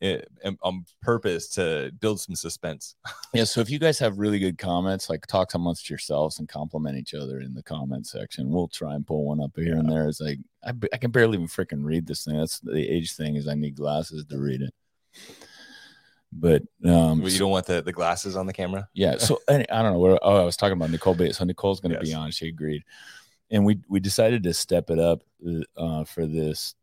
it, 0.00 0.28
um, 0.44 0.56
on 0.62 0.86
purpose 1.02 1.48
to 1.50 1.92
build 2.00 2.18
some 2.20 2.34
suspense. 2.34 2.94
yeah, 3.34 3.44
so 3.44 3.60
if 3.60 3.68
you 3.68 3.78
guys 3.78 3.98
have 3.98 4.18
really 4.18 4.38
good 4.38 4.56
comments, 4.56 5.10
like 5.10 5.26
talk 5.26 5.52
amongst 5.52 5.90
yourselves 5.90 6.38
and 6.38 6.48
compliment 6.48 6.96
each 6.96 7.12
other 7.12 7.40
in 7.40 7.52
the 7.52 7.62
comment 7.62 8.06
section. 8.06 8.48
We'll 8.48 8.68
try 8.68 8.94
and 8.94 9.06
pull 9.06 9.26
one 9.26 9.42
up 9.42 9.52
here 9.54 9.76
and 9.76 9.90
there. 9.90 10.08
It's 10.08 10.20
like 10.20 10.38
I, 10.64 10.72
b- 10.72 10.88
I 10.92 10.96
can 10.96 11.10
barely 11.10 11.34
even 11.34 11.48
freaking 11.48 11.84
read 11.84 12.06
this 12.06 12.24
thing. 12.24 12.38
That's 12.38 12.60
the 12.60 12.80
age 12.88 13.14
thing 13.14 13.36
is 13.36 13.46
I 13.46 13.54
need 13.54 13.76
glasses 13.76 14.24
to 14.24 14.38
read 14.38 14.62
it. 14.62 14.72
But 16.32 16.62
um, 16.84 17.20
Well, 17.20 17.28
you 17.30 17.38
don't 17.38 17.50
want 17.50 17.66
the, 17.66 17.82
the 17.82 17.92
glasses 17.92 18.36
on 18.36 18.46
the 18.46 18.52
camera. 18.52 18.88
yeah 18.94 19.18
so 19.18 19.40
and 19.48 19.66
i 19.70 19.82
don't 19.82 19.92
know 19.94 19.98
where 19.98 20.18
oh 20.22 20.36
i 20.36 20.44
was 20.44 20.56
talking 20.56 20.74
about 20.76 20.90
nicole 20.90 21.14
bates 21.14 21.38
so 21.38 21.44
nicole's 21.44 21.80
going 21.80 21.92
to 21.92 21.98
be 21.98 22.14
on 22.14 22.30
she 22.30 22.46
agreed 22.46 22.84
and 23.50 23.64
we 23.64 23.78
we 23.88 24.00
decided 24.00 24.42
to 24.44 24.54
step 24.54 24.90
it 24.90 24.98
up 24.98 25.22
uh, 25.76 26.04
for 26.04 26.26
this 26.26 26.74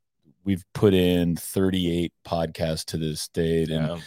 we've 0.43 0.65
put 0.73 0.93
in 0.93 1.35
38 1.35 2.13
podcasts 2.25 2.85
to 2.85 2.97
this 2.97 3.27
date 3.29 3.69
and 3.69 3.87
Yeah. 3.87 3.99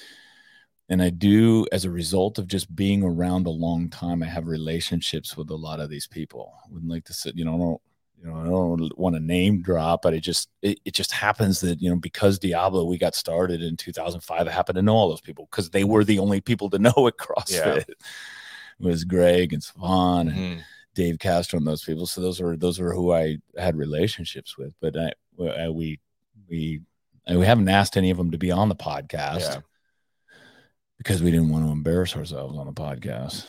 and 0.88 1.02
i 1.02 1.10
do 1.10 1.66
as 1.72 1.84
a 1.84 1.90
result 1.90 2.38
of 2.38 2.46
just 2.46 2.74
being 2.74 3.02
around 3.02 3.46
a 3.46 3.50
long 3.50 3.88
time 3.88 4.22
i 4.22 4.26
have 4.26 4.46
relationships 4.46 5.36
with 5.36 5.50
a 5.50 5.54
lot 5.56 5.80
of 5.80 5.90
these 5.90 6.06
people 6.06 6.52
wouldn't 6.70 6.90
like 6.90 7.04
to 7.04 7.12
sit 7.12 7.36
you 7.36 7.44
know 7.44 7.54
I 7.54 7.58
don't 7.58 7.80
you 8.22 8.26
know 8.26 8.36
i 8.40 8.44
don't 8.44 8.98
want 8.98 9.14
to 9.16 9.20
name 9.20 9.62
drop 9.62 10.02
but 10.02 10.12
it 10.14 10.20
just 10.20 10.48
it, 10.62 10.78
it 10.84 10.94
just 10.94 11.12
happens 11.12 11.60
that 11.60 11.80
you 11.80 11.88
know 11.90 11.96
because 11.96 12.38
diablo 12.38 12.84
we 12.84 12.98
got 12.98 13.14
started 13.14 13.62
in 13.62 13.76
2005 13.76 14.46
i 14.46 14.50
happen 14.50 14.74
to 14.74 14.82
know 14.82 14.94
all 14.96 15.08
those 15.08 15.20
people 15.22 15.46
because 15.50 15.70
they 15.70 15.84
were 15.84 16.04
the 16.04 16.18
only 16.18 16.40
people 16.40 16.68
to 16.70 16.78
know 16.86 17.06
at 17.06 17.16
crossfit 17.16 17.88
it 17.88 17.96
was 18.78 19.04
greg 19.04 19.52
and 19.52 19.62
Sevan 19.62 20.20
and 20.22 20.30
Mhm. 20.32 20.60
Dave 20.94 21.18
Castro 21.18 21.58
and 21.58 21.66
those 21.66 21.84
people. 21.84 22.06
So 22.06 22.20
those 22.20 22.40
are 22.40 22.56
those 22.56 22.80
are 22.80 22.92
who 22.92 23.12
I 23.12 23.38
had 23.56 23.76
relationships 23.76 24.56
with. 24.58 24.74
But 24.80 24.96
I, 24.96 25.12
I 25.64 25.68
we 25.68 26.00
we 26.48 26.80
I, 27.26 27.36
we 27.36 27.46
haven't 27.46 27.68
asked 27.68 27.96
any 27.96 28.10
of 28.10 28.16
them 28.16 28.30
to 28.32 28.38
be 28.38 28.50
on 28.50 28.68
the 28.68 28.74
podcast 28.74 29.40
Yeah. 29.40 29.60
because 30.98 31.22
we 31.22 31.30
didn't 31.30 31.50
want 31.50 31.64
to 31.66 31.70
embarrass 31.70 32.16
ourselves 32.16 32.56
on 32.58 32.66
the 32.66 32.72
podcast. 32.72 33.46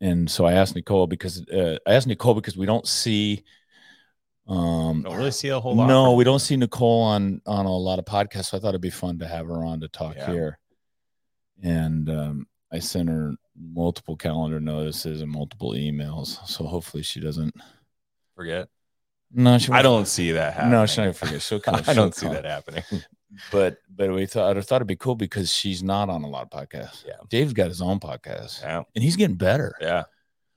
And 0.00 0.30
so 0.30 0.44
I 0.44 0.52
asked 0.52 0.74
Nicole 0.76 1.06
because 1.06 1.42
uh, 1.48 1.78
I 1.86 1.94
asked 1.94 2.06
Nicole 2.06 2.34
because 2.34 2.56
we 2.56 2.66
don't 2.66 2.86
see. 2.86 3.44
Um, 4.46 5.02
Don't 5.02 5.16
really 5.16 5.30
see 5.30 5.48
a 5.48 5.60
whole 5.60 5.74
lot. 5.76 5.88
no, 5.88 6.14
we 6.14 6.24
don't 6.24 6.38
see 6.38 6.56
Nicole 6.56 7.02
on 7.02 7.42
on 7.46 7.66
a 7.66 7.76
lot 7.76 7.98
of 7.98 8.06
podcasts. 8.06 8.46
So 8.46 8.56
I 8.56 8.60
thought 8.60 8.70
it'd 8.70 8.80
be 8.80 8.88
fun 8.90 9.18
to 9.18 9.26
have 9.28 9.46
her 9.46 9.62
on 9.64 9.80
to 9.80 9.88
talk 9.88 10.16
Yeah. 10.16 10.30
here. 10.32 10.58
And 11.62 12.08
um, 12.08 12.46
I 12.72 12.78
sent 12.80 13.08
her 13.08 13.32
multiple 13.56 14.16
calendar 14.16 14.60
notices 14.60 15.22
and 15.22 15.30
multiple 15.30 15.72
emails. 15.72 16.46
So 16.48 16.64
hopefully 16.66 17.02
she 17.02 17.20
doesn't 17.20 17.54
forget. 18.34 18.68
No, 19.32 19.58
she 19.58 19.70
I 19.72 19.82
don't 19.82 20.06
see 20.08 20.32
that 20.32 20.54
happening. 20.54 20.72
No, 20.72 20.86
she's 20.86 20.96
not 20.98 21.02
gonna 21.04 21.12
forget. 21.14 21.42
She'll 21.42 21.60
come. 21.68 21.80
I 21.86 21.92
don't 21.94 22.14
see 22.14 22.28
that 22.28 22.44
happening. 22.44 22.82
But 23.52 23.76
but 23.94 24.10
we 24.12 24.24
thought 24.26 24.56
I 24.56 24.60
thought 24.62 24.76
it'd 24.76 24.86
be 24.88 24.96
cool 24.96 25.14
because 25.16 25.52
she's 25.52 25.82
not 25.82 26.08
on 26.08 26.22
a 26.22 26.28
lot 26.28 26.42
of 26.44 26.50
podcasts. 26.50 27.04
Yeah. 27.06 27.14
Dave's 27.28 27.52
got 27.52 27.68
his 27.68 27.82
own 27.82 28.00
podcast, 28.00 28.62
Yeah. 28.62 28.84
and 28.94 29.04
he's 29.04 29.16
getting 29.16 29.36
better. 29.36 29.74
Yeah. 29.80 30.04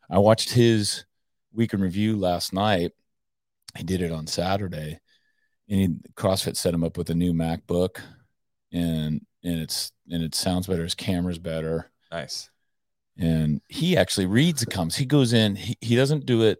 I 0.09 0.19
watched 0.19 0.51
his 0.51 1.05
week 1.53 1.73
in 1.73 1.81
review 1.81 2.15
last 2.17 2.53
night. 2.53 2.91
He 3.77 3.83
did 3.83 4.01
it 4.01 4.11
on 4.11 4.25
Saturday, 4.27 4.99
and 5.69 5.79
he, 5.79 5.87
CrossFit 6.15 6.55
set 6.55 6.73
him 6.73 6.83
up 6.83 6.97
with 6.97 7.09
a 7.09 7.15
new 7.15 7.33
MacBook, 7.33 7.97
and 8.71 9.25
and 9.43 9.59
it's 9.59 9.91
and 10.09 10.23
it 10.23 10.33
sounds 10.33 10.67
better. 10.67 10.83
His 10.83 10.95
camera's 10.95 11.39
better, 11.39 11.91
Nice. 12.11 12.49
and 13.17 13.61
he 13.69 13.95
actually 13.97 14.25
reads 14.25 14.59
the 14.61 14.65
comments. 14.67 14.97
He 14.97 15.05
goes 15.05 15.33
in. 15.33 15.55
He, 15.55 15.77
he 15.81 15.95
doesn't 15.95 16.25
do 16.25 16.43
it. 16.43 16.59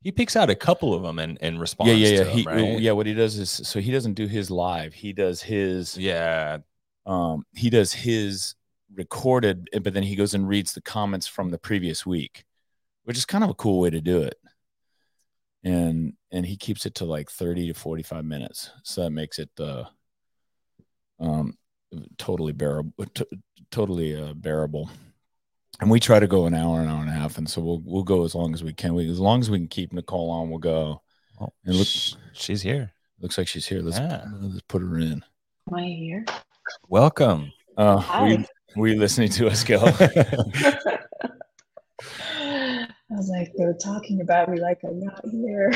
He 0.00 0.10
picks 0.10 0.34
out 0.34 0.50
a 0.50 0.54
couple 0.56 0.92
of 0.94 1.02
them 1.02 1.18
and, 1.20 1.38
and 1.40 1.60
responds. 1.60 1.92
Yeah, 1.92 2.08
yeah, 2.08 2.22
yeah. 2.24 2.30
He 2.30 2.42
right? 2.42 2.80
yeah. 2.80 2.92
What 2.92 3.06
he 3.06 3.14
does 3.14 3.38
is 3.38 3.50
so 3.50 3.78
he 3.80 3.92
doesn't 3.92 4.14
do 4.14 4.26
his 4.26 4.50
live. 4.50 4.92
He 4.94 5.12
does 5.12 5.40
his 5.42 5.96
Yeah. 5.96 6.58
um 7.06 7.44
he 7.54 7.70
does 7.70 7.92
his 7.92 8.54
recorded, 8.94 9.68
but 9.82 9.94
then 9.94 10.02
he 10.02 10.16
goes 10.16 10.34
and 10.34 10.48
reads 10.48 10.72
the 10.74 10.80
comments 10.82 11.26
from 11.28 11.50
the 11.50 11.58
previous 11.58 12.04
week, 12.04 12.44
which 13.04 13.16
is 13.16 13.24
kind 13.24 13.44
of 13.44 13.50
a 13.50 13.54
cool 13.54 13.78
way 13.80 13.90
to 13.90 14.00
do 14.00 14.22
it. 14.22 14.34
And 15.62 16.14
and 16.32 16.44
he 16.46 16.56
keeps 16.56 16.84
it 16.86 16.96
to 16.96 17.04
like 17.04 17.30
30 17.30 17.68
to 17.68 17.74
45 17.74 18.24
minutes. 18.24 18.70
So 18.82 19.02
that 19.04 19.10
makes 19.10 19.38
it 19.38 19.50
uh 19.60 19.84
um 21.20 21.56
totally 22.18 22.52
bearable 22.52 22.92
t- 23.14 23.24
totally 23.70 24.20
uh, 24.20 24.34
bearable. 24.34 24.90
And 25.80 25.90
we 25.90 25.98
try 25.98 26.20
to 26.20 26.26
go 26.28 26.46
an 26.46 26.54
hour, 26.54 26.80
an 26.80 26.88
hour 26.88 27.00
and 27.00 27.08
a 27.08 27.12
half, 27.12 27.38
and 27.38 27.48
so 27.48 27.60
we'll 27.60 27.82
we'll 27.84 28.02
go 28.04 28.24
as 28.24 28.34
long 28.34 28.54
as 28.54 28.62
we 28.62 28.72
can. 28.72 28.94
We 28.94 29.08
as 29.10 29.18
long 29.18 29.40
as 29.40 29.50
we 29.50 29.58
can 29.58 29.68
keep 29.68 29.92
Nicole 29.92 30.30
on, 30.30 30.48
we'll 30.50 30.58
go. 30.58 31.02
Well, 31.40 31.52
And 31.64 31.76
look- 31.76 31.88
she's 32.34 32.62
here. 32.62 32.92
Looks 33.20 33.38
like 33.38 33.48
she's 33.48 33.66
here. 33.66 33.80
Let's 33.80 33.98
Yeah. 33.98 34.24
let's 34.40 34.60
put 34.68 34.82
her 34.82 34.98
in. 34.98 35.24
Am 35.68 35.74
I 35.74 35.82
here? 35.84 36.24
Welcome. 36.88 37.52
Uh, 37.76 37.96
Hi. 37.98 38.26
we 38.28 38.46
were 38.76 38.88
you 38.88 38.98
listening 38.98 39.30
to 39.30 39.48
us 39.48 39.64
go? 39.64 39.80
I 43.12 43.16
was 43.16 43.28
like, 43.28 43.52
they're 43.56 43.74
talking 43.74 44.20
about 44.22 44.48
me 44.48 44.58
like 44.60 44.78
I'm 44.84 44.98
not 45.00 45.20
here. 45.30 45.72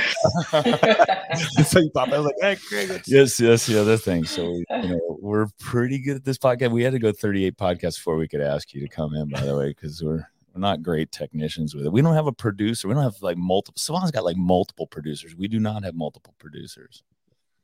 so 1.65 1.81
you 1.81 1.91
pop. 1.91 2.09
I 2.09 2.19
was 2.19 2.27
like, 2.27 2.35
hey, 2.41 2.57
Greg. 2.69 2.85
it's- 2.91 3.09
yes, 3.09 3.39
yes, 3.41 3.67
the 3.67 3.81
other 3.81 3.97
thing. 3.97 4.25
So 4.25 4.51
we, 4.51 4.65
you 4.83 4.89
know, 4.89 5.19
we're 5.21 5.47
pretty 5.59 5.99
good 5.99 6.17
at 6.17 6.25
this 6.25 6.39
podcast. 6.39 6.71
We 6.71 6.83
had 6.83 6.93
to 6.93 6.99
go 6.99 7.13
38 7.13 7.57
podcasts 7.57 7.97
before 7.97 8.17
we 8.17 8.29
could 8.29 8.41
ask 8.41 8.73
you 8.73 8.81
to 8.81 8.89
come 8.89 9.15
in, 9.15 9.29
by 9.29 9.41
the 9.41 9.57
way, 9.57 9.69
because 9.69 10.03
we're 10.03 10.27
we're 10.55 10.61
not 10.61 10.83
great 10.83 11.13
technicians 11.13 11.75
with 11.75 11.85
it. 11.85 11.93
We 11.93 12.01
don't 12.01 12.15
have 12.15 12.27
a 12.27 12.33
producer. 12.33 12.89
We 12.89 12.95
don't 12.95 13.03
have 13.03 13.21
like 13.21 13.37
multiple. 13.37 13.79
Sevan's 13.79 14.11
got 14.11 14.25
like 14.25 14.39
multiple 14.39 14.87
producers. 14.87 15.37
We 15.37 15.49
do 15.49 15.61
not 15.61 15.85
have 15.85 15.95
multiple 15.95 16.35
producers. 16.39 17.03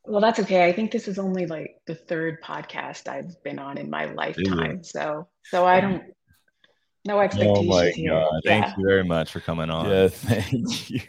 well, 0.04 0.20
that's 0.20 0.40
okay. 0.40 0.66
I 0.66 0.72
think 0.72 0.90
this 0.90 1.08
is 1.08 1.18
only 1.18 1.46
like 1.46 1.80
the 1.86 1.94
third 1.94 2.42
podcast 2.42 3.08
I've 3.08 3.42
been 3.42 3.58
on 3.58 3.78
in 3.78 3.88
my 3.88 4.06
lifetime. 4.12 4.82
So, 4.84 5.28
so 5.44 5.64
I 5.64 5.80
don't, 5.80 6.02
no 7.04 7.20
expectations 7.20 7.66
my 7.68 7.90
here. 7.90 8.10
God. 8.10 8.40
Thank 8.44 8.64
Yeah. 8.66 8.74
you 8.78 8.84
very 8.86 9.04
much 9.04 9.32
for 9.32 9.40
coming 9.40 9.70
on. 9.70 9.88
Yeah, 9.88 10.08
thank 10.12 10.90
you. 10.90 11.00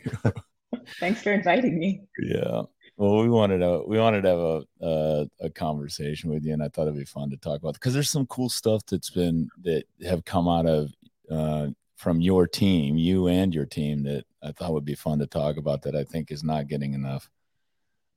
Thanks 1.00 1.22
for 1.22 1.32
inviting 1.32 1.78
me. 1.80 2.02
Yeah. 2.20 2.64
Well, 2.98 3.18
we 3.22 3.30
wanted 3.30 3.60
to 3.60 3.84
we 3.88 3.98
wanted 3.98 4.22
to 4.24 4.30
have 4.30 4.40
a 4.40 4.64
a, 4.82 5.30
a 5.46 5.50
conversation 5.50 6.30
with 6.30 6.46
you, 6.46 6.54
and 6.54 6.64
I 6.64 6.70
thought 6.70 6.84
it'd 6.84 6.96
be 6.96 7.06
fun 7.06 7.30
to 7.32 7.38
talk 7.38 7.60
about 7.62 7.74
because 7.74 7.94
there's 7.94 8.10
some 8.12 8.28
cool 8.28 8.50
stuff 8.50 8.86
that's 8.86 9.10
been 9.10 9.50
that 9.64 9.86
have 10.06 10.26
come 10.26 10.48
out 10.48 10.66
of 10.66 10.92
uh, 11.32 11.68
from 11.96 12.22
your 12.22 12.48
team, 12.48 12.98
you 12.98 13.28
and 13.28 13.54
your 13.54 13.66
team, 13.66 14.04
that 14.04 14.26
I 14.44 14.52
thought 14.52 14.74
would 14.74 14.86
be 14.86 14.96
fun 14.96 15.20
to 15.20 15.28
talk 15.28 15.58
about. 15.58 15.82
That 15.84 15.96
I 15.96 16.04
think 16.04 16.32
is 16.32 16.44
not 16.44 16.68
getting 16.68 16.94
enough 16.94 17.30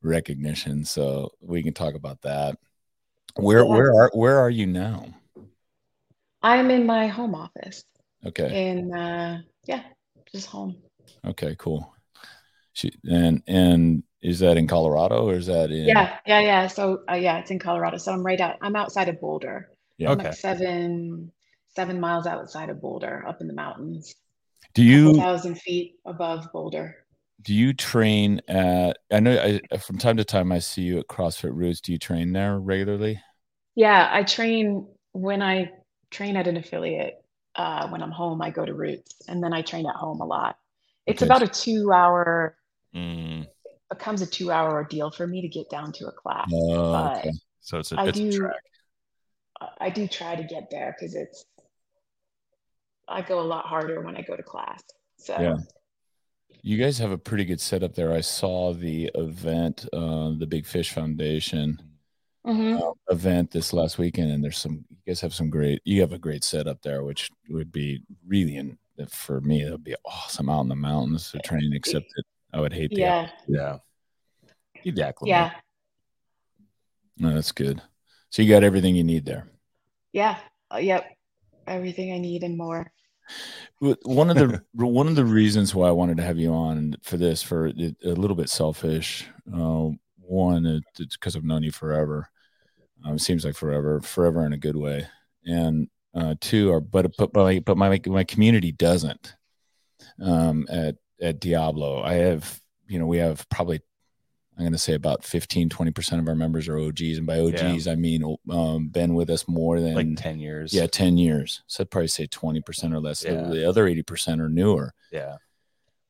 recognition. 0.03 0.85
So 0.85 1.33
we 1.41 1.63
can 1.63 1.73
talk 1.73 1.95
about 1.95 2.23
that. 2.23 2.59
Where 3.37 3.65
where 3.65 3.95
are 3.95 4.11
where 4.15 4.39
are 4.39 4.51
you 4.51 4.67
now? 4.67 5.07
I'm 6.47 6.71
in 6.71 6.87
my 6.87 7.09
home 7.09 7.35
office 7.35 7.83
Okay. 8.25 8.69
in, 8.71 8.95
uh, 8.95 9.41
yeah, 9.67 9.83
just 10.33 10.47
home. 10.47 10.77
Okay. 11.25 11.57
Cool. 11.59 11.93
She, 12.73 12.93
and 13.09 13.43
and 13.47 14.03
is 14.23 14.41
that 14.41 14.57
in 14.57 14.67
Colorado 14.67 15.29
or 15.29 15.35
is 15.35 15.47
that 15.47 15.71
in? 15.71 15.87
Yeah, 15.87 16.19
yeah, 16.27 16.41
yeah. 16.41 16.67
So, 16.67 17.03
uh, 17.11 17.15
yeah, 17.15 17.39
it's 17.39 17.51
in 17.51 17.59
Colorado. 17.59 17.97
So 17.97 18.13
I'm 18.13 18.23
right 18.23 18.41
out, 18.41 18.57
I'm 18.61 18.77
outside 18.77 19.09
of 19.09 19.21
Boulder. 19.21 19.69
Yeah. 19.99 20.11
I'm 20.11 20.19
Okay. 20.19 20.29
like 20.29 20.37
seven, 20.37 21.33
seven 21.75 21.99
miles 22.01 22.27
outside 22.27 22.71
of 22.71 22.81
Boulder, 22.81 23.25
up 23.27 23.41
in 23.41 23.49
the 23.49 23.55
mountains, 23.55 24.15
Do 24.75 24.83
you 24.83 25.15
thousand 25.15 25.59
feet 25.59 25.97
above 26.05 26.49
Boulder. 26.53 26.95
Do 27.43 27.55
you 27.55 27.73
train 27.75 28.41
at? 28.49 28.99
I 29.11 29.21
know 29.21 29.61
I, 29.73 29.77
from 29.79 29.99
time 29.99 30.17
to 30.17 30.25
time 30.25 30.53
I 30.53 30.59
see 30.59 30.83
you 30.83 30.99
at 30.99 31.07
CrossFit 31.09 31.55
Roots. 31.55 31.81
Do 31.81 31.93
you 31.93 31.99
train 31.99 32.33
there 32.33 32.59
regularly? 32.59 33.21
Yeah, 33.75 34.09
I 34.11 34.23
train 34.23 34.87
when 35.13 35.43
I 35.43 35.71
train 36.11 36.37
at 36.37 36.47
an 36.47 36.57
affiliate. 36.57 37.23
Uh, 37.55 37.89
when 37.89 38.03
I'm 38.03 38.11
home, 38.11 38.43
I 38.43 38.51
go 38.51 38.67
to 38.67 38.75
Roots, 38.75 39.15
and 39.29 39.43
then 39.43 39.53
I 39.55 39.63
train 39.63 39.87
at 39.87 39.95
home 39.95 40.21
a 40.21 40.27
lot. 40.27 40.59
It's 41.07 41.23
Okay. 41.23 41.29
about 41.29 41.43
a 41.43 41.49
two-hour, 41.49 42.57
Mm, 42.95 43.47
becomes 43.91 44.21
a 44.23 44.27
two-hour 44.27 44.73
ordeal 44.73 45.11
for 45.11 45.27
me 45.27 45.41
to 45.43 45.49
get 45.49 45.69
down 45.71 45.93
to 45.93 46.07
a 46.07 46.13
class. 46.13 46.51
Oh, 46.53 46.93
But 46.93 47.19
okay. 47.19 47.33
so 47.61 47.79
it's 47.79 47.93
a, 47.93 48.01
I 48.01 48.07
it's 48.09 48.19
do, 48.19 48.31
track. 48.33 48.63
I 49.81 49.91
do 49.91 50.07
try 50.07 50.37
to 50.37 50.43
get 50.43 50.71
there 50.71 50.95
because 50.99 51.15
it's, 51.15 51.47
I 53.09 53.23
go 53.23 53.41
a 53.41 53.43
lot 53.43 53.65
harder 53.67 54.01
when 54.03 54.17
I 54.17 54.23
go 54.23 54.37
to 54.37 54.43
class. 54.43 54.83
So 55.19 55.41
Yeah. 55.41 55.57
You 56.63 56.79
guys 56.79 56.99
have 56.99 57.11
a 57.13 57.19
pretty 57.19 57.45
good 57.45 57.61
setup 57.61 57.95
there. 57.95 58.13
I 58.13 58.21
saw 58.21 58.73
the 58.75 59.11
event, 59.15 59.87
uh, 59.93 60.33
the 60.37 60.47
Big 60.49 60.67
Fish 60.67 60.91
Foundation 60.93 61.81
Mhm. 62.47 62.81
uh, 62.81 62.93
event 63.13 63.51
this 63.51 63.73
last 63.73 63.99
weekend, 63.99 64.31
and 64.31 64.43
there's 64.43 64.59
some. 64.59 64.85
You 64.89 64.97
guys 65.07 65.21
have 65.21 65.35
some 65.35 65.51
great. 65.51 65.81
You 65.85 66.01
have 66.01 66.13
a 66.13 66.19
great 66.19 66.45
setup 66.45 66.81
there, 66.83 67.03
which 67.05 67.31
would 67.51 67.73
be 67.73 68.03
really 68.27 68.57
in 68.57 68.79
for 69.09 69.41
me. 69.41 69.65
That 69.65 69.73
would 69.73 69.85
be 69.85 69.97
awesome 70.05 70.49
out 70.49 70.63
in 70.63 70.69
the 70.69 70.77
mountains 70.77 71.31
to 71.33 71.39
train. 71.41 71.73
Except 71.75 72.07
that 72.17 72.25
I 72.53 72.61
would 72.61 72.73
hate 72.73 72.91
the. 72.91 73.01
yeah, 73.01 73.31
Yeah. 73.49 73.79
You'd 74.85 74.99
acclimate. 75.01 75.31
yeah, 75.31 75.51
No, 77.19 77.35
that's 77.35 77.51
good. 77.53 77.83
So 78.31 78.43
you 78.43 78.49
got 78.51 78.63
everything 78.65 78.95
you 78.95 79.05
need 79.05 79.25
there. 79.25 79.49
yeah, 80.13 80.39
Uh, 80.73 80.79
yep. 80.79 81.05
Everything 81.67 82.13
I 82.13 82.19
need 82.19 82.45
and 82.45 82.57
more. 82.57 82.93
One 83.81 84.31
of 84.31 84.37
the 84.37 84.63
one 84.75 85.09
of 85.09 85.17
the 85.17 85.25
reasons 85.25 85.75
why 85.75 85.89
I 85.89 85.93
wanted 85.93 86.19
to 86.19 86.23
have 86.23 86.39
you 86.39 86.53
on 86.53 86.95
for 87.03 87.17
this, 87.17 87.43
for 87.43 87.67
a 87.67 87.73
little 88.05 88.37
bit 88.37 88.49
selfish. 88.49 89.27
Uh, 89.53 89.91
one, 90.21 90.65
it's 90.99 91.17
because 91.17 91.35
I've 91.37 91.45
known 91.45 91.65
you 91.65 91.73
forever. 91.73 92.29
Um, 93.07 93.15
it 93.17 93.21
seems 93.21 93.45
like 93.45 93.55
forever, 93.55 94.01
forever 94.01 94.45
in 94.45 94.53
a 94.53 94.57
good 94.59 94.77
way. 94.77 95.07
And 95.45 95.89
uh, 96.15 96.35
two, 96.41 96.73
are 96.73 96.81
but 96.81 97.17
but 97.17 97.33
my 97.35 97.61
but 97.61 97.77
my 97.77 98.01
my 98.07 98.25
community 98.25 98.73
doesn't. 98.73 99.35
Um, 100.21 100.67
at 100.69 100.97
at 101.21 101.41
Diablo, 101.41 102.03
I 102.03 102.15
have 102.15 102.61
you 102.89 102.99
know 102.99 103.07
we 103.07 103.19
have 103.19 103.49
probably 103.49 103.81
I'm 104.57 104.63
going 104.65 104.73
to 104.73 104.79
say 104.79 104.95
about 104.95 105.23
15 105.23 105.69
20 105.69 105.91
percent 105.93 106.21
of 106.23 106.29
our 106.29 106.35
members 106.35 106.67
are 106.69 106.79
OGs, 106.79 107.19
and 107.19 107.27
by 107.27 107.39
OGs 107.41 107.87
I 107.87 107.95
mean 107.95 108.37
um, 108.51 108.89
been 108.89 109.15
with 109.15 109.29
us 109.31 109.47
more 109.47 109.81
than 109.81 109.95
Like 109.95 110.17
10 110.17 110.39
years. 110.41 110.73
yeah, 110.73 110.87
10 110.87 111.19
years. 111.19 111.63
So 111.67 111.83
I'd 111.83 111.91
probably 111.91 112.09
say 112.09 112.27
20% 112.27 112.93
or 112.95 113.01
less. 113.01 113.21
The- 113.21 113.33
Yeah. 113.33 113.49
The 113.51 113.69
other 113.69 113.85
80% 113.87 114.41
are 114.41 114.49
newer. 114.49 114.95
Yeah. 115.13 115.37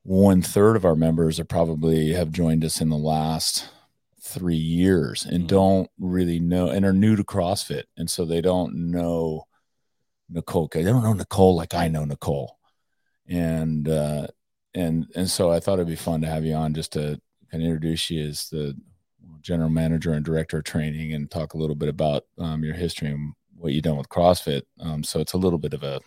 One 0.03 0.41
third 0.41 0.77
of 0.77 0.85
our 0.85 0.95
members 0.95 1.37
are 1.41 1.45
probably 1.45 2.13
have 2.13 2.31
joined 2.31 2.63
us 2.63 2.79
in 2.79 2.87
the 2.87 2.97
last 2.97 3.67
three 4.27 4.55
years 4.55 5.25
and 5.25 5.45
Mhm. 5.45 5.47
don't 5.47 5.89
really 5.97 6.39
know 6.39 6.69
and 6.69 6.85
are 6.85 6.93
new 6.93 7.15
to 7.15 7.23
CrossFit. 7.23 7.83
And 7.95 8.09
so 8.09 8.25
they 8.25 8.41
don't 8.41 8.91
know 8.91 9.45
Nicole. 10.29 10.69
They 10.71 10.83
don't 10.83 11.03
know 11.03 11.13
Nicole 11.13 11.55
like 11.55 11.73
I 11.73 11.87
know 11.87 12.05
Nicole. 12.05 12.57
And, 13.27 13.87
uh, 13.87 14.27
and, 14.73 15.07
and 15.15 15.29
so 15.29 15.51
I 15.51 15.59
thought 15.59 15.75
it'd 15.75 15.87
be 15.87 15.95
fun 15.95 16.21
to 16.21 16.27
have 16.27 16.45
you 16.45 16.53
on 16.53 16.73
just 16.73 16.93
to 16.93 17.19
kind 17.49 17.63
of 17.63 17.67
introduce 17.67 18.09
you 18.09 18.27
as 18.27 18.49
the 18.49 18.75
general 19.41 19.69
manager 19.69 20.11
and 20.13 20.25
director 20.25 20.57
of 20.57 20.65
training 20.65 21.13
and 21.13 21.31
talk 21.31 21.53
a 21.53 21.57
little 21.57 21.75
bit 21.75 21.89
about 21.89 22.25
um, 22.37 22.63
your 22.63 22.73
history 22.73 23.09
and 23.09 23.33
what 23.55 23.71
you've 23.71 23.83
done 23.83 23.97
with 23.97 24.09
CrossFit. 24.09 24.63
Um, 24.79 25.03
so 25.03 25.19
it's 25.19 25.33
a 25.33 25.37
little 25.37 25.59
bit 25.59 25.73
of 25.73 25.83
a, 25.83 26.01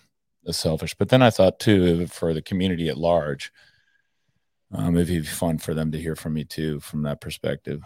a 0.46 0.52
selfish, 0.52 0.94
but 0.94 1.08
then 1.08 1.22
I 1.22 1.30
thought 1.30 1.58
too, 1.58 2.06
for 2.06 2.34
the 2.34 2.42
community 2.42 2.88
at 2.88 2.98
large, 2.98 3.50
um, 4.72 4.96
it'd 4.96 5.08
be 5.08 5.22
fun 5.22 5.58
for 5.58 5.74
them 5.74 5.90
to 5.92 6.00
hear 6.00 6.14
from 6.14 6.34
me 6.34 6.44
too, 6.44 6.80
from 6.80 7.02
that 7.02 7.20
perspective. 7.20 7.82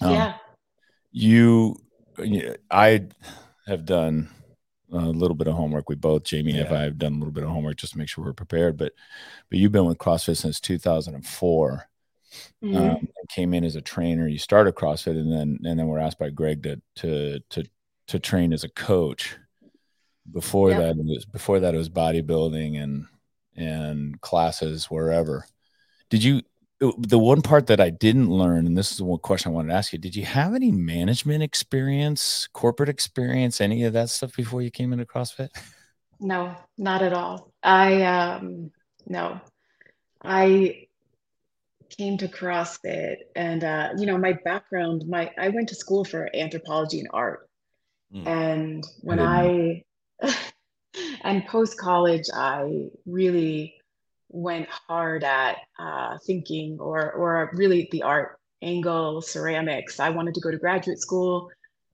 Um, 0.00 0.12
yeah, 0.12 0.34
You, 1.12 1.76
I 2.70 3.06
have 3.66 3.84
done 3.84 4.28
a 4.92 4.96
little 4.98 5.34
bit 5.36 5.46
of 5.48 5.54
homework. 5.54 5.88
We 5.88 5.94
both, 5.94 6.24
Jamie 6.24 6.58
and 6.58 6.68
I, 6.68 6.82
have 6.82 6.98
done 6.98 7.14
a 7.14 7.18
little 7.18 7.32
bit 7.32 7.44
of 7.44 7.50
homework 7.50 7.76
just 7.76 7.92
to 7.92 7.98
make 7.98 8.08
sure 8.08 8.24
we're 8.24 8.32
prepared. 8.32 8.76
But, 8.76 8.92
but 9.48 9.58
you've 9.58 9.72
been 9.72 9.86
with 9.86 9.98
CrossFit 9.98 10.36
since 10.36 10.60
2004 10.60 11.88
Mhm. 12.62 12.76
um, 12.96 13.08
came 13.28 13.52
in 13.52 13.62
as 13.62 13.76
a 13.76 13.82
trainer. 13.82 14.26
You 14.26 14.38
started 14.38 14.74
CrossFit, 14.74 15.18
and 15.18 15.30
then 15.30 15.58
and 15.64 15.78
then 15.78 15.86
we're 15.86 15.98
asked 15.98 16.18
by 16.18 16.30
Greg 16.30 16.62
to 16.62 16.80
to 16.96 17.40
to 17.50 17.64
to 18.06 18.18
train 18.18 18.54
as 18.54 18.64
a 18.64 18.70
coach. 18.70 19.36
Before 20.32 20.70
Yep. 20.70 20.78
that, 20.80 20.96
it 20.98 21.04
was 21.04 21.26
before 21.26 21.60
that 21.60 21.74
it 21.74 21.78
was 21.78 21.90
bodybuilding 21.90 22.82
and 22.82 23.06
and 23.54 24.18
classes 24.22 24.86
wherever. 24.90 25.44
Did 26.08 26.24
you 26.24 26.40
the 26.98 27.18
one 27.18 27.42
part 27.42 27.68
that 27.68 27.80
I 27.80 27.90
didn't 27.90 28.28
learn, 28.28 28.66
and 28.66 28.76
this 28.76 28.90
is 28.90 28.98
the 28.98 29.04
one 29.04 29.20
question 29.20 29.52
I 29.52 29.54
wanted 29.54 29.68
to 29.68 29.74
ask 29.74 29.92
you: 29.92 29.98
Did 29.98 30.16
you 30.16 30.24
have 30.24 30.54
any 30.54 30.72
management 30.72 31.42
experience, 31.42 32.48
corporate 32.52 32.88
experience, 32.88 33.60
any 33.60 33.84
of 33.84 33.92
that 33.92 34.10
stuff 34.10 34.34
before 34.34 34.62
you 34.62 34.70
came 34.70 34.92
into 34.92 35.04
CrossFit? 35.04 35.50
No, 36.18 36.56
not 36.78 37.02
at 37.02 37.12
all. 37.12 37.52
I 37.62 38.02
um 38.02 38.72
no. 39.06 39.40
I 40.24 40.86
came 41.88 42.16
to 42.18 42.28
CrossFit 42.28 43.16
and 43.36 43.62
uh, 43.62 43.90
you 43.96 44.06
know, 44.06 44.18
my 44.18 44.32
background, 44.44 45.04
my 45.06 45.30
I 45.38 45.50
went 45.50 45.68
to 45.68 45.74
school 45.74 46.04
for 46.04 46.28
anthropology 46.34 46.98
and 46.98 47.08
art. 47.12 47.48
Mm. 48.14 48.26
And 48.26 48.84
when 49.00 49.20
I, 49.20 49.84
I 50.22 50.34
and 51.22 51.46
post 51.46 51.78
college, 51.78 52.26
I 52.34 52.88
really 53.06 53.74
went 54.32 54.68
hard 54.68 55.22
at 55.24 55.58
uh, 55.78 56.18
thinking 56.26 56.78
or 56.80 57.12
or 57.12 57.50
really 57.54 57.88
the 57.92 58.02
art 58.02 58.38
angle, 58.62 59.20
ceramics. 59.20 60.00
I 60.00 60.10
wanted 60.10 60.34
to 60.34 60.40
go 60.40 60.50
to 60.50 60.56
graduate 60.56 60.98
school 60.98 61.50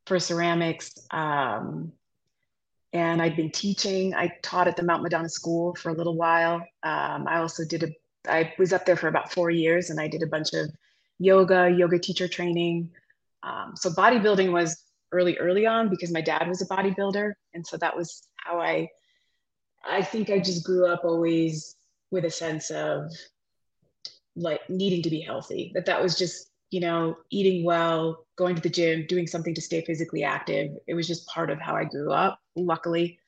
for 0.06 0.18
ceramics. 0.18 0.92
Um, 1.10 1.92
and 2.92 3.20
I'd 3.20 3.36
been 3.36 3.50
teaching. 3.50 4.14
I 4.14 4.32
taught 4.42 4.68
at 4.68 4.76
the 4.76 4.82
Mount 4.82 5.02
Madonna 5.02 5.28
School 5.28 5.74
for 5.74 5.90
a 5.90 5.94
little 5.94 6.16
while. 6.16 6.56
Um, 6.82 7.26
I 7.28 7.38
also 7.38 7.64
did 7.64 7.82
a, 7.82 7.88
I 8.30 8.54
was 8.58 8.72
up 8.72 8.86
there 8.86 8.96
for 8.96 9.08
about 9.08 9.32
four 9.32 9.50
years 9.50 9.90
and 9.90 10.00
I 10.00 10.08
did 10.08 10.22
a 10.22 10.26
bunch 10.26 10.54
of 10.54 10.70
yoga, 11.18 11.70
yoga 11.70 11.98
teacher 11.98 12.28
training. 12.28 12.90
Um, 13.42 13.72
so 13.76 13.90
bodybuilding 13.90 14.52
was 14.52 14.84
early, 15.12 15.36
early 15.38 15.66
on 15.66 15.90
because 15.90 16.12
my 16.12 16.20
dad 16.22 16.48
was 16.48 16.62
a 16.62 16.66
bodybuilder. 16.66 17.32
And 17.54 17.66
so 17.66 17.76
that 17.76 17.94
was 17.94 18.28
how 18.36 18.58
I, 18.58 18.88
I 19.86 20.02
think 20.02 20.30
I 20.30 20.38
just 20.38 20.64
grew 20.64 20.86
up 20.86 21.04
always 21.04 21.76
with 22.10 22.24
a 22.24 22.30
sense 22.30 22.70
of 22.70 23.10
like 24.36 24.60
needing 24.68 25.02
to 25.02 25.10
be 25.10 25.20
healthy, 25.20 25.72
that 25.74 25.86
that 25.86 26.02
was 26.02 26.16
just, 26.16 26.50
you 26.70 26.80
know, 26.80 27.16
eating 27.30 27.64
well, 27.64 28.24
going 28.36 28.54
to 28.54 28.62
the 28.62 28.68
gym, 28.68 29.06
doing 29.08 29.26
something 29.26 29.54
to 29.54 29.60
stay 29.60 29.82
physically 29.82 30.22
active. 30.22 30.70
It 30.86 30.94
was 30.94 31.06
just 31.06 31.26
part 31.26 31.50
of 31.50 31.58
how 31.58 31.74
I 31.74 31.84
grew 31.84 32.12
up, 32.12 32.40
luckily. 32.56 33.18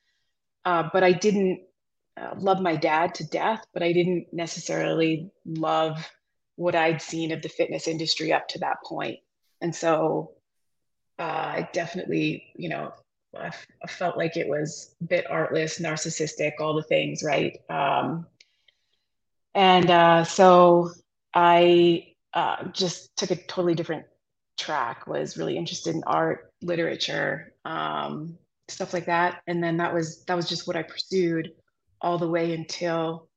Uh, 0.63 0.89
but 0.93 1.03
I 1.03 1.11
didn't 1.11 1.61
uh, 2.17 2.35
love 2.37 2.61
my 2.61 2.75
dad 2.75 3.15
to 3.15 3.27
death, 3.27 3.65
but 3.73 3.83
I 3.83 3.93
didn't 3.93 4.27
necessarily 4.31 5.31
love 5.45 6.09
what 6.55 6.75
I'd 6.75 7.01
seen 7.01 7.31
of 7.31 7.41
the 7.41 7.49
fitness 7.49 7.87
industry 7.87 8.31
up 8.31 8.47
to 8.49 8.59
that 8.59 8.77
point. 8.85 9.19
And 9.61 9.75
so 9.75 10.31
uh, 11.19 11.23
I 11.23 11.69
definitely, 11.73 12.51
you 12.55 12.69
know, 12.69 12.93
I, 13.37 13.47
f- 13.47 13.67
I 13.83 13.87
felt 13.87 14.17
like 14.17 14.37
it 14.37 14.47
was 14.47 14.95
a 15.01 15.05
bit 15.05 15.25
artless, 15.29 15.79
narcissistic, 15.79 16.53
all 16.59 16.75
the 16.75 16.83
things, 16.83 17.23
right? 17.23 17.59
Um, 17.69 18.27
and 19.53 19.89
uh, 19.89 20.23
so 20.23 20.91
I 21.33 22.13
uh, 22.33 22.65
just 22.69 23.15
took 23.17 23.31
a 23.31 23.35
totally 23.35 23.75
different 23.75 24.05
track. 24.57 25.07
Was 25.07 25.37
really 25.37 25.57
interested 25.57 25.95
in 25.95 26.03
art, 26.05 26.51
literature, 26.61 27.53
um, 27.65 28.37
stuff 28.69 28.93
like 28.93 29.05
that. 29.05 29.41
And 29.47 29.63
then 29.63 29.77
that 29.77 29.93
was 29.93 30.23
that 30.25 30.35
was 30.35 30.47
just 30.47 30.67
what 30.67 30.75
I 30.75 30.83
pursued 30.83 31.51
all 31.99 32.17
the 32.17 32.29
way 32.29 32.53
until 32.53 33.27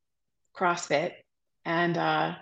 CrossFit, 0.56 1.12
and 1.64 1.97
uh, 1.97 2.35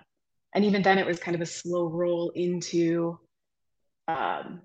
and 0.54 0.64
even 0.64 0.82
then 0.82 0.98
it 0.98 1.06
was 1.06 1.18
kind 1.18 1.34
of 1.34 1.40
a 1.40 1.46
slow 1.46 1.86
roll 1.86 2.30
into 2.34 3.18
um, 4.08 4.60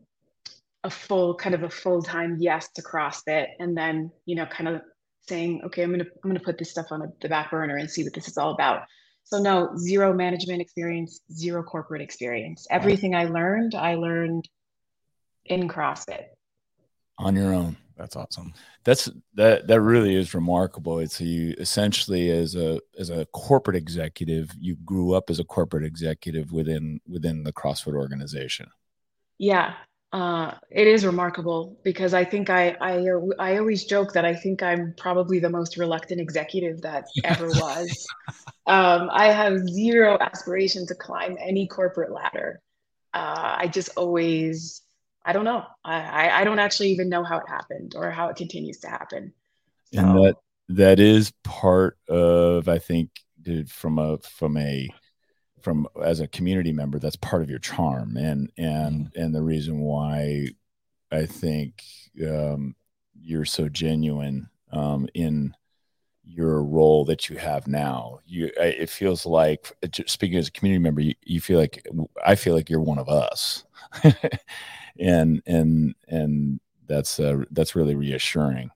a 0.83 0.89
full 0.89 1.35
kind 1.35 1.55
of 1.55 1.63
a 1.63 1.69
full 1.69 2.01
time 2.01 2.37
yes 2.39 2.69
to 2.73 2.81
CrossFit, 2.81 3.47
and 3.59 3.77
then 3.77 4.11
you 4.25 4.35
know 4.35 4.45
kind 4.45 4.67
of 4.67 4.81
saying, 5.27 5.61
okay, 5.65 5.83
I'm 5.83 5.91
gonna 5.91 6.05
I'm 6.23 6.29
gonna 6.29 6.39
put 6.39 6.57
this 6.57 6.71
stuff 6.71 6.87
on 6.91 7.11
the 7.21 7.29
back 7.29 7.51
burner 7.51 7.77
and 7.77 7.89
see 7.89 8.03
what 8.03 8.13
this 8.13 8.27
is 8.27 8.37
all 8.37 8.53
about. 8.53 8.83
So 9.23 9.39
no, 9.39 9.75
zero 9.77 10.13
management 10.13 10.61
experience, 10.61 11.19
zero 11.31 11.61
corporate 11.63 12.01
experience. 12.01 12.65
Everything 12.69 13.13
I 13.13 13.25
learned, 13.25 13.75
I 13.75 13.95
learned 13.95 14.47
in 15.45 15.67
CrossFit. 15.67 16.25
On 17.17 17.35
your 17.35 17.53
own. 17.53 17.75
That's 17.97 18.15
awesome. 18.15 18.53
That's 18.83 19.09
that 19.33 19.67
that 19.67 19.81
really 19.81 20.15
is 20.15 20.33
remarkable. 20.33 20.99
It's 20.99 21.19
you 21.19 21.55
essentially 21.57 22.29
as 22.29 22.55
a 22.55 22.79
as 22.97 23.09
a 23.09 23.25
corporate 23.33 23.75
executive, 23.75 24.51
you 24.59 24.75
grew 24.85 25.13
up 25.13 25.29
as 25.29 25.39
a 25.39 25.43
corporate 25.43 25.83
executive 25.83 26.51
within 26.51 27.01
within 27.07 27.43
the 27.43 27.51
CrossFit 27.51 27.95
organization. 27.95 28.67
Yeah, 29.39 29.73
uh, 30.13 30.53
it 30.71 30.87
is 30.87 31.05
remarkable 31.05 31.77
because 31.83 32.13
I 32.13 32.23
think 32.23 32.49
I, 32.49 32.75
I 32.79 33.05
I 33.39 33.57
always 33.57 33.83
joke 33.85 34.13
that 34.13 34.25
I 34.25 34.35
think 34.35 34.63
I'm 34.63 34.93
probably 34.97 35.39
the 35.39 35.49
most 35.49 35.77
reluctant 35.77 36.21
executive 36.21 36.81
that 36.81 37.07
ever 37.23 37.47
was. 37.59 38.07
um, 38.65 39.09
I 39.11 39.31
have 39.31 39.67
zero 39.67 40.17
aspiration 40.19 40.87
to 40.87 40.95
climb 40.95 41.37
any 41.39 41.67
corporate 41.67 42.11
ladder. 42.11 42.61
Uh, 43.13 43.55
I 43.59 43.67
just 43.67 43.89
always 43.97 44.81
I 45.25 45.33
don't 45.33 45.43
know. 45.43 45.65
I, 45.83 46.29
I 46.29 46.43
don't 46.45 46.59
actually 46.59 46.91
even 46.91 47.09
know 47.09 47.21
how 47.21 47.37
it 47.39 47.49
happened 47.49 47.95
or 47.97 48.09
how 48.09 48.29
it 48.29 48.37
continues 48.37 48.79
to 48.79 48.87
happen. 48.87 49.33
So. 49.93 49.99
And 49.99 50.09
that 50.23 50.35
that 50.69 50.99
is 51.01 51.33
part 51.43 51.97
of 52.07 52.69
I 52.69 52.79
think 52.79 53.09
from 53.67 53.99
a 53.99 54.19
from 54.19 54.55
a 54.55 54.87
from 55.61 55.87
as 56.03 56.19
a 56.19 56.27
community 56.27 56.71
member 56.71 56.99
that's 56.99 57.15
part 57.15 57.41
of 57.41 57.49
your 57.49 57.59
charm. 57.59 58.17
And 58.17 58.51
and 58.57 59.05
mm-hmm. 59.07 59.21
and 59.21 59.35
the 59.35 59.43
reason 59.43 59.79
why 59.79 60.49
i 61.11 61.25
think 61.25 61.83
um, 62.27 62.75
you're 63.13 63.45
so 63.45 63.69
genuine 63.69 64.49
um, 64.71 65.07
in 65.13 65.55
your 66.25 66.61
role 66.61 67.05
that 67.05 67.29
you 67.29 67.37
have 67.37 67.67
now 67.67 68.19
you 68.25 68.51
it 68.57 68.89
feels 68.89 69.25
like 69.25 69.71
speaking 70.07 70.37
as 70.37 70.49
a 70.49 70.51
community 70.51 70.83
member 70.83 70.99
you, 70.99 71.13
you 71.23 71.39
feel 71.39 71.57
like 71.57 71.87
i 72.25 72.35
feel 72.35 72.53
like 72.53 72.69
you're 72.69 72.81
one 72.81 72.99
of 72.99 73.07
us. 73.07 73.63
And 74.99 75.41
and 75.45 75.95
and 76.07 76.59
that's 76.87 77.19
uh, 77.19 77.43
that's 77.51 77.75
really 77.75 77.95
reassuring. 77.95 78.71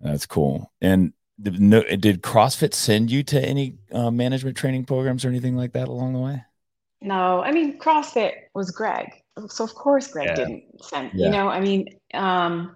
That's 0.00 0.26
cool. 0.26 0.72
And 0.80 1.12
no, 1.38 1.82
did 1.82 2.22
CrossFit 2.22 2.74
send 2.74 3.10
you 3.10 3.22
to 3.24 3.40
any 3.40 3.74
uh, 3.92 4.10
management 4.10 4.56
training 4.56 4.84
programs 4.84 5.24
or 5.24 5.28
anything 5.28 5.56
like 5.56 5.72
that 5.72 5.88
along 5.88 6.14
the 6.14 6.18
way? 6.18 6.42
No, 7.02 7.42
I 7.42 7.52
mean 7.52 7.78
CrossFit 7.78 8.32
was 8.54 8.70
Greg, 8.70 9.12
so 9.48 9.64
of 9.64 9.74
course 9.74 10.08
Greg 10.08 10.28
yeah. 10.28 10.34
didn't 10.34 10.64
send. 10.82 11.10
Yeah. 11.14 11.26
You 11.26 11.32
know, 11.32 11.48
I 11.48 11.60
mean, 11.60 11.88
um, 12.14 12.74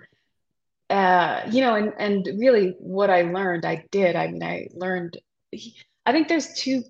uh, 0.91 1.43
you 1.51 1.63
know, 1.63 1.75
and 1.75 1.93
and 1.99 2.29
really, 2.39 2.77
what 2.79 3.09
I 3.09 3.23
learned, 3.23 3.65
I 3.65 3.85
did. 3.91 4.15
I 4.15 4.29
mean, 4.29 4.43
I 4.43 4.69
learned. 4.75 5.17
I 6.05 6.13
think 6.13 6.29
there's 6.29 6.53
two 6.53 6.83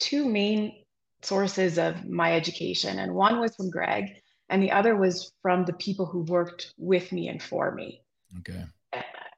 two 0.00 0.26
main 0.26 0.82
sources 1.22 1.78
of 1.78 2.06
my 2.06 2.34
education, 2.34 2.98
and 2.98 3.14
one 3.14 3.38
was 3.38 3.54
from 3.54 3.68
Greg, 3.68 4.06
and 4.48 4.62
the 4.62 4.72
other 4.72 4.96
was 4.96 5.32
from 5.42 5.66
the 5.66 5.74
people 5.74 6.06
who 6.06 6.22
worked 6.22 6.72
with 6.78 7.12
me 7.12 7.28
and 7.28 7.42
for 7.42 7.70
me. 7.70 8.00
Okay 8.38 8.64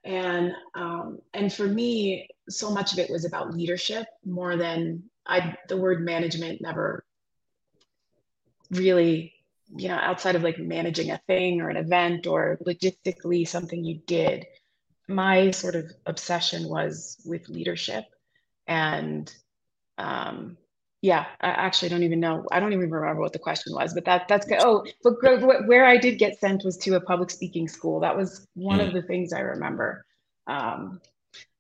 and 0.05 0.53
um, 0.75 1.19
and 1.35 1.53
for 1.53 1.67
me 1.67 2.29
so 2.49 2.71
much 2.71 2.93
of 2.93 2.99
it 2.99 3.11
was 3.11 3.25
about 3.25 3.55
leadership 3.55 4.07
more 4.25 4.57
than 4.57 5.03
i 5.27 5.57
the 5.69 5.77
word 5.77 6.03
management 6.03 6.61
never 6.61 7.05
really 8.71 9.35
you 9.77 9.89
know 9.89 9.97
outside 9.97 10.35
of 10.35 10.43
like 10.43 10.59
managing 10.59 11.11
a 11.11 11.21
thing 11.27 11.61
or 11.61 11.69
an 11.69 11.77
event 11.77 12.27
or 12.27 12.59
logistically 12.67 13.47
something 13.47 13.85
you 13.85 14.01
did. 14.07 14.47
My 15.09 15.51
sort 15.51 15.75
of 15.75 15.91
obsession 16.07 16.69
was 16.69 17.21
with 17.25 17.49
leadership 17.49 18.05
and 18.67 19.33
um, 19.99 20.57
yeah 21.03 21.27
i 21.41 21.49
actually 21.49 21.89
don't 21.89 22.03
even 22.03 22.21
know. 22.21 22.45
I 22.51 22.61
don't 22.61 22.73
even 22.73 22.91
remember 22.91 23.21
what 23.21 23.33
the 23.33 23.39
question 23.39 23.75
was 23.75 23.95
but 23.95 24.05
that 24.05 24.29
that's 24.29 24.47
good. 24.47 24.59
Oh 24.61 24.85
but 25.03 25.17
where 25.67 25.87
i 25.87 25.97
did 25.97 26.19
get 26.19 26.39
sent 26.39 26.65
was 26.65 26.77
to 26.79 26.95
a 26.95 27.01
public 27.01 27.31
speaking 27.31 27.69
school. 27.69 28.01
That 28.01 28.17
was 28.17 28.47
one 28.55 28.79
mm. 28.79 28.87
of 28.87 28.93
the 28.93 29.03
things 29.03 29.33
i 29.33 29.41
remember. 29.41 30.05
Um, 30.47 31.01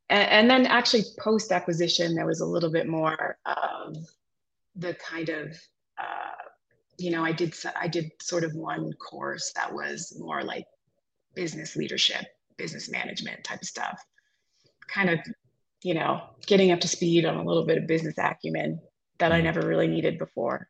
and, 0.08 0.28
and, 0.28 0.50
then 0.50 0.66
actually 0.66 1.04
post 1.20 1.52
acquisition 1.52 2.14
there 2.14 2.26
was 2.26 2.40
a 2.40 2.46
little 2.46 2.70
bit 2.70 2.88
more 2.88 3.38
of 3.46 3.96
the 4.74 4.94
kind 4.94 5.28
of 5.28 5.56
uh, 5.98 6.42
you 6.98 7.10
know 7.10 7.24
i 7.24 7.30
did 7.30 7.54
i 7.80 7.86
did 7.86 8.10
sort 8.20 8.42
of 8.42 8.54
one 8.54 8.92
course 8.94 9.52
that 9.54 9.72
was 9.72 10.16
more 10.18 10.42
like 10.42 10.64
business 11.34 11.76
leadership 11.76 12.26
business 12.60 12.90
management 12.90 13.42
type 13.42 13.62
of 13.62 13.66
stuff. 13.66 14.04
Kind 14.88 15.10
of 15.10 15.18
you 15.82 15.94
know 15.94 16.22
getting 16.46 16.72
up 16.72 16.80
to 16.80 16.88
speed 16.88 17.24
on 17.24 17.36
a 17.36 17.44
little 17.44 17.64
bit 17.64 17.78
of 17.78 17.86
business 17.86 18.18
acumen 18.18 18.80
that 19.20 19.32
I 19.32 19.36
mm-hmm. 19.36 19.44
never 19.44 19.66
really 19.66 19.88
needed 19.88 20.18
before. 20.18 20.68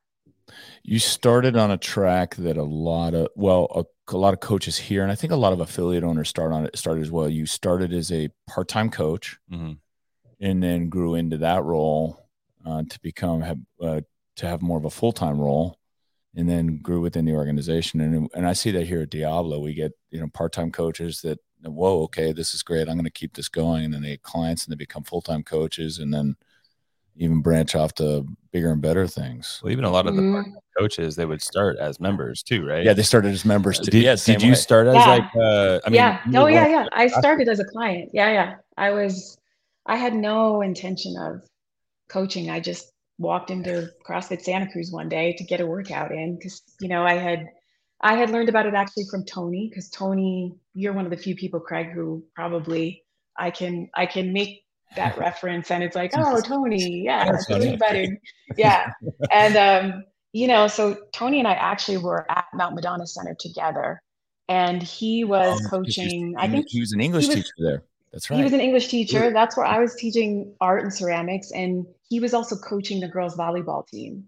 You 0.83 0.99
started 0.99 1.57
on 1.57 1.71
a 1.71 1.79
track 1.79 2.35
that 2.37 2.57
a 2.57 2.63
lot 2.63 3.15
of 3.15 3.29
well, 3.37 3.69
a, 3.75 4.15
a, 4.15 4.17
lot 4.17 4.35
of 4.35 4.41
coaches 4.41 4.77
here, 4.77 5.03
and 5.03 5.13
I 5.13 5.15
think 5.15 5.33
a 5.33 5.37
lot 5.37 5.53
of 5.53 5.61
affiliate 5.61 6.05
owners 6.05 6.29
start 6.29 6.53
on 6.53 6.67
it. 6.67 6.77
Started 6.77 7.03
as 7.03 7.11
well. 7.11 7.29
You 7.29 7.47
started 7.47 7.93
as 7.93 8.11
a 8.11 8.31
part-time 8.49 8.91
coach, 8.91 9.39
mm-hmm. 9.51 9.73
and 10.41 10.63
then 10.63 10.89
grew 10.89 11.15
into 11.15 11.39
that 11.39 11.63
role 11.63 12.29
uh, 12.67 12.83
to 12.89 13.01
become 13.01 13.43
have, 13.43 13.59
uh, 13.81 14.01
to 14.37 14.47
have 14.47 14.63
more 14.63 14.79
of 14.79 14.85
a 14.85 14.91
full-time 14.91 15.39
role, 15.39 15.79
and 16.35 16.49
then 16.49 16.79
grew 16.79 17.01
within 17.01 17.25
the 17.25 17.35
organization. 17.35 18.01
And 18.01 18.29
and 18.35 18.47
I 18.47 18.53
see 18.53 18.73
that 18.73 18.87
here 18.87 19.03
at 19.03 19.11
Diablo, 19.11 19.61
we 19.61 19.75
get 19.75 19.93
you 20.11 20.21
know 20.21 20.29
part-time 20.29 20.73
coaches 20.73 21.21
that 21.21 21.39
whoa, 21.63 22.03
okay, 22.05 22.33
this 22.33 22.55
is 22.55 22.63
great. 22.63 22.89
I'm 22.89 22.97
going 22.97 23.05
to 23.05 23.11
keep 23.11 23.35
this 23.35 23.49
going, 23.49 23.85
and 23.85 23.95
then 23.95 24.03
they 24.03 24.11
get 24.11 24.23
clients 24.23 24.65
and 24.65 24.73
they 24.73 24.77
become 24.77 25.05
full-time 25.05 25.43
coaches, 25.43 25.99
and 25.99 26.13
then 26.13 26.37
even 27.21 27.43
branch 27.43 27.75
off 27.75 27.93
to 27.95 28.27
bigger 28.51 28.73
and 28.73 28.81
better 28.81 29.07
things. 29.07 29.61
Well, 29.63 29.71
even 29.71 29.85
a 29.85 29.91
lot 29.91 30.07
of 30.07 30.17
the 30.17 30.23
Mhm. 30.23 30.55
coaches 30.77 31.17
they 31.17 31.27
would 31.27 31.43
start 31.43 31.77
as 31.79 32.01
members 32.01 32.43
too, 32.43 32.67
right? 32.67 32.83
Yeah, 32.83 32.95
they 32.95 33.03
started 33.03 33.33
as 33.33 33.45
members. 33.45 33.79
Did, 33.79 33.91
Too. 33.91 33.99
yeah, 33.99 34.17
did 34.17 34.43
you 34.43 34.53
way. 34.53 34.55
start 34.55 34.87
as 34.87 34.97
Yeah. 34.97 35.07
like? 35.07 35.25
Uh, 35.37 35.81
I 35.85 35.91
mean, 35.91 35.97
yeah. 35.97 36.21
you 36.27 36.39
Oh, 36.39 36.47
yeah, 36.47 36.67
yeah. 36.67 36.87
I 36.93 37.07
started 37.23 37.47
as 37.49 37.61
a 37.61 37.65
client. 37.65 38.11
Yeah, 38.15 38.33
yeah. 38.33 38.55
I 38.79 38.91
was, 38.91 39.37
I 39.85 39.97
had 39.97 40.15
no 40.15 40.63
intention 40.63 41.15
of 41.19 41.43
coaching. 42.09 42.49
I 42.49 42.59
just 42.59 42.91
walked 43.19 43.51
into 43.51 43.93
CrossFit 44.09 44.41
Santa 44.41 44.73
Cruz 44.73 44.91
one 44.91 45.11
day 45.11 45.35
to 45.35 45.45
get 45.45 45.61
a 45.61 45.67
workout 45.67 46.13
in 46.13 46.37
because, 46.37 46.63
you 46.81 46.89
know, 46.89 47.05
I 47.05 47.15
had, 47.17 47.47
I 48.01 48.15
had 48.15 48.31
learned 48.31 48.49
about 48.49 48.65
it 48.65 48.73
actually 48.73 49.05
from 49.11 49.27
Tony 49.27 49.69
because 49.69 49.91
Tony, 49.91 50.55
you're 50.73 50.95
one 50.95 51.05
of 51.05 51.11
the 51.11 51.19
few 51.19 51.37
people, 51.37 51.61
Craig, 51.61 51.91
who 51.93 52.25
probably 52.35 53.05
I 53.37 53.51
can, 53.51 53.91
I 53.95 54.07
can 54.07 54.33
make 54.33 54.65
that 54.97 55.17
reference 55.19 55.71
and 55.71 55.83
it's 55.85 55.97
like, 55.97 56.13
oh, 56.17 56.41
Tony, 56.41 57.03
yeah, 57.05 57.31
Tony. 57.49 57.79
it. 57.81 58.19
Yeah. 58.57 58.93
And, 59.33 59.57
um, 59.57 60.05
you 60.33 60.47
know, 60.47 60.67
so 60.69 60.97
Tony 61.13 61.39
and 61.39 61.49
I 61.49 61.53
actually 61.55 61.99
were 61.99 62.31
at 62.31 62.47
Mount 62.55 62.75
Madonna 62.75 63.07
Center 63.07 63.37
together 63.39 64.03
and 64.49 64.83
he 64.83 65.25
was 65.25 65.61
was 65.61 65.67
coaching, 65.71 66.35
I 66.37 66.49
think 66.49 66.67
he 66.69 66.81
was 66.81 66.93
an 66.93 67.01
English 67.01 67.27
was- 67.29 67.37
teacher 67.37 67.53
there. 67.59 67.83
That's 68.13 68.29
right. 68.29 68.39
he 68.39 68.43
was 68.43 68.53
an 68.53 68.61
English 68.61 68.89
teacher. 68.89 69.31
That's 69.33 69.57
where 69.57 69.67
I 69.67 69.79
was 69.79 69.95
teaching 69.95 70.53
art 70.61 70.83
and 70.83 70.93
ceramics, 70.93 71.53
and 71.53 71.87
he 72.09 72.19
was 72.19 72.35
also 72.35 72.57
coaching 72.57 72.99
the 72.99 73.07
girls 73.07 73.37
volleyball 73.37 73.87
team 73.87 74.25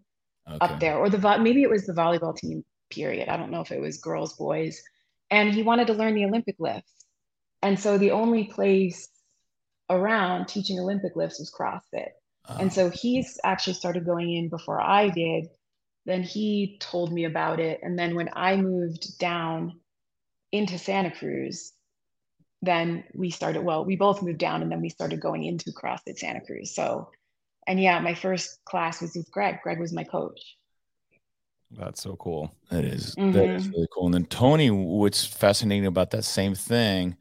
Okay. 0.48 0.58
up 0.60 0.78
there, 0.78 0.96
or 0.98 1.10
the 1.10 1.18
vo- 1.18 1.38
maybe 1.38 1.62
it 1.64 1.68
was 1.70 1.84
the 1.84 1.92
volleyball 1.92 2.36
team. 2.36 2.64
Period. 2.90 3.28
I 3.28 3.36
don't 3.36 3.50
know 3.50 3.60
if 3.60 3.72
it 3.72 3.80
was 3.80 3.98
girls, 3.98 4.34
boys, 4.34 4.80
and 5.32 5.52
he 5.52 5.64
wanted 5.64 5.88
to 5.88 5.94
learn 5.94 6.14
the 6.14 6.24
Olympic 6.24 6.54
lifts, 6.60 6.92
and 7.62 7.76
so 7.76 7.98
the 7.98 8.12
only 8.12 8.44
place 8.44 9.08
around 9.96 10.46
teaching 10.46 10.78
Olympic 10.78 11.16
lifts 11.16 11.38
was 11.38 11.52
CrossFit, 11.52 12.10
ah, 12.46 12.58
and 12.58 12.70
Oh, 12.70 12.74
so 12.74 12.90
he's 12.90 13.38
actually 13.44 13.74
started 13.74 14.04
going 14.04 14.32
in 14.32 14.48
before 14.48 14.80
I 14.80 15.08
did. 15.08 15.46
Then 16.04 16.22
he 16.22 16.78
told 16.80 17.12
me 17.12 17.24
about 17.24 17.60
it, 17.60 17.80
and 17.82 17.98
then 17.98 18.14
when 18.14 18.30
I 18.32 18.56
moved 18.56 19.18
down 19.18 19.78
into 20.50 20.78
Santa 20.78 21.10
Cruz, 21.10 21.72
then 22.62 23.04
we 23.14 23.30
started, 23.30 23.62
well, 23.62 23.84
we 23.84 23.96
both 23.96 24.22
moved 24.22 24.38
down 24.38 24.62
and 24.62 24.70
then 24.70 24.80
we 24.80 24.88
started 24.88 25.20
going 25.20 25.44
into 25.44 25.72
CrossFit 25.72 26.16
Santa 26.18 26.40
Cruz. 26.40 26.74
So, 26.74 27.10
and 27.66 27.80
yeah, 27.80 27.98
my 27.98 28.14
first 28.14 28.64
class 28.64 29.02
was 29.02 29.16
with 29.16 29.30
Greg. 29.30 29.56
Greg 29.62 29.80
was 29.80 29.92
my 29.92 30.04
coach. 30.04 30.40
That's 31.72 32.02
so 32.02 32.16
cool. 32.16 32.54
That 32.70 32.84
is 32.84 33.14
that 33.14 33.20
mm-hmm. 33.20 33.56
is 33.56 33.68
really 33.68 33.88
cool. 33.92 34.06
And 34.06 34.14
then 34.14 34.26
Tony, 34.26 34.70
what's 34.70 35.24
fascinating 35.24 35.86
about 35.86 36.10
that 36.10 36.24
same 36.24 36.54
thing, 36.54 37.16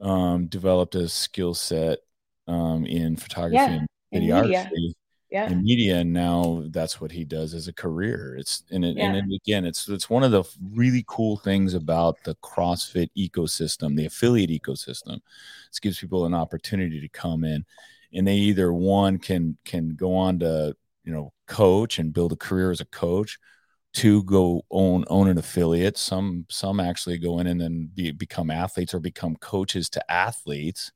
um, 0.00 0.46
developed 0.46 0.94
a 0.94 1.08
skill 1.08 1.54
set 1.54 1.98
um, 2.46 2.86
in 2.86 3.16
photography 3.16 3.54
Yeah, 3.56 3.84
and 4.12 4.22
videography. 4.22 4.92
Yeah. 5.30 5.50
and 5.50 5.62
media. 5.62 5.96
And 5.96 6.12
now 6.12 6.64
that's 6.68 7.00
what 7.00 7.10
he 7.10 7.24
does 7.24 7.52
as 7.52 7.66
a 7.66 7.72
career. 7.72 8.36
It's 8.38 8.62
and 8.70 8.84
it, 8.84 8.96
and 8.96 9.16
it, 9.16 9.40
again, 9.44 9.64
it's 9.64 9.88
it's 9.88 10.08
one 10.08 10.22
of 10.22 10.30
the 10.30 10.44
really 10.72 11.04
cool 11.08 11.36
things 11.36 11.74
about 11.74 12.16
the 12.24 12.36
CrossFit 12.36 13.08
ecosystem, 13.18 13.96
the 13.96 14.06
affiliate 14.06 14.50
ecosystem. 14.50 15.16
It 15.16 15.80
gives 15.82 15.98
people 15.98 16.26
an 16.26 16.34
opportunity 16.34 17.00
to 17.00 17.08
come 17.08 17.44
in, 17.44 17.64
and 18.12 18.26
they 18.26 18.36
either 18.36 18.72
one 18.72 19.18
can 19.18 19.56
can 19.64 19.90
go 19.90 20.14
on 20.14 20.38
to 20.40 20.76
you 21.04 21.12
know 21.12 21.32
coach 21.48 21.98
and 21.98 22.12
build 22.12 22.32
a 22.32 22.36
career 22.36 22.70
as 22.70 22.80
a 22.80 22.86
coach 22.86 23.38
two 23.96 24.22
go 24.24 24.62
own 24.70 25.04
own 25.08 25.28
an 25.28 25.38
affiliate. 25.38 25.96
Some 25.96 26.44
some 26.50 26.80
actually 26.80 27.18
go 27.18 27.38
in 27.38 27.46
and 27.46 27.60
then 27.60 27.90
be, 27.94 28.12
become 28.12 28.50
athletes 28.50 28.92
or 28.92 29.00
become 29.00 29.36
coaches 29.36 29.88
to 29.90 30.12
athletes. 30.12 30.92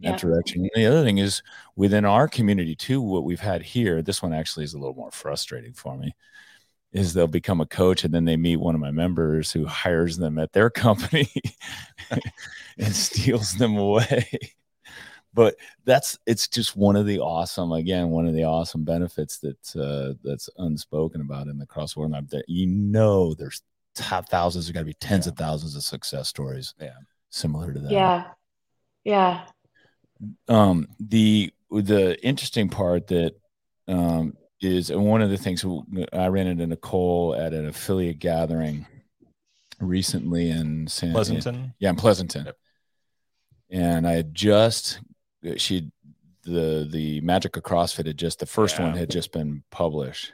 In 0.00 0.10
that 0.10 0.20
direction. 0.20 0.60
And 0.60 0.70
the 0.74 0.86
other 0.86 1.02
thing 1.02 1.18
is 1.18 1.42
within 1.74 2.04
our 2.04 2.28
community 2.28 2.76
too 2.76 3.00
what 3.00 3.24
we've 3.24 3.40
had 3.40 3.62
here 3.62 4.02
this 4.02 4.22
one 4.22 4.32
actually 4.34 4.64
is 4.64 4.74
a 4.74 4.78
little 4.78 4.94
more 4.94 5.10
frustrating 5.10 5.72
for 5.72 5.96
me 5.96 6.14
is 6.92 7.14
they'll 7.14 7.26
become 7.26 7.62
a 7.62 7.66
coach 7.66 8.04
and 8.04 8.12
then 8.12 8.26
they 8.26 8.36
meet 8.36 8.56
one 8.56 8.74
of 8.74 8.80
my 8.80 8.90
members 8.90 9.50
who 9.52 9.64
hires 9.64 10.18
them 10.18 10.38
at 10.38 10.52
their 10.52 10.68
company 10.84 11.30
and 12.78 12.94
steals 12.94 13.52
them 13.54 13.76
away 13.76 14.28
but 15.36 15.54
that's 15.84 16.18
it's 16.26 16.48
just 16.48 16.74
one 16.76 16.96
of 16.96 17.06
the 17.06 17.20
awesome 17.20 17.70
again 17.70 18.08
one 18.10 18.26
of 18.26 18.34
the 18.34 18.42
awesome 18.44 18.82
benefits 18.82 19.38
that 19.38 19.76
uh, 19.76 20.14
that's 20.24 20.48
unspoken 20.58 21.20
about 21.20 21.46
in 21.46 21.58
the 21.58 21.66
crossword 21.66 22.10
map 22.10 22.26
that 22.30 22.44
you 22.48 22.66
know 22.66 23.34
there's 23.34 23.62
top 23.94 24.28
thousands 24.28 24.64
there's 24.66 24.72
got 24.72 24.80
to 24.80 24.84
be 24.86 24.94
tens 24.94 25.26
of 25.28 25.36
thousands 25.36 25.76
of 25.76 25.82
success 25.82 26.28
stories 26.28 26.74
Yeah. 26.80 26.90
similar 27.30 27.72
to 27.72 27.78
that 27.80 27.92
Yeah. 27.92 28.24
Yeah. 29.04 29.44
um 30.48 30.88
the 30.98 31.52
the 31.70 32.18
interesting 32.26 32.68
part 32.68 33.06
that 33.08 33.34
um 33.88 34.36
is 34.60 34.88
and 34.90 35.04
one 35.04 35.20
of 35.22 35.28
the 35.30 35.36
things 35.36 35.64
i 36.12 36.26
ran 36.28 36.46
into 36.46 36.66
nicole 36.66 37.34
at 37.34 37.52
an 37.52 37.66
affiliate 37.68 38.18
gathering 38.18 38.86
recently 39.80 40.48
in 40.50 40.86
san 40.88 41.12
Pleasanton. 41.12 41.74
yeah 41.78 41.90
in 41.90 41.96
pleasanton 41.96 42.46
Yep. 42.46 42.56
and 43.70 44.06
i 44.06 44.12
had 44.12 44.34
just 44.34 45.00
she 45.56 45.90
the 46.42 46.86
the 46.90 47.20
magic 47.22 47.56
of 47.56 47.62
crossfit 47.64 48.06
had 48.06 48.16
just 48.16 48.38
the 48.38 48.46
first 48.46 48.78
one 48.78 48.94
had 48.96 49.10
just 49.10 49.32
been 49.32 49.62
published. 49.70 50.32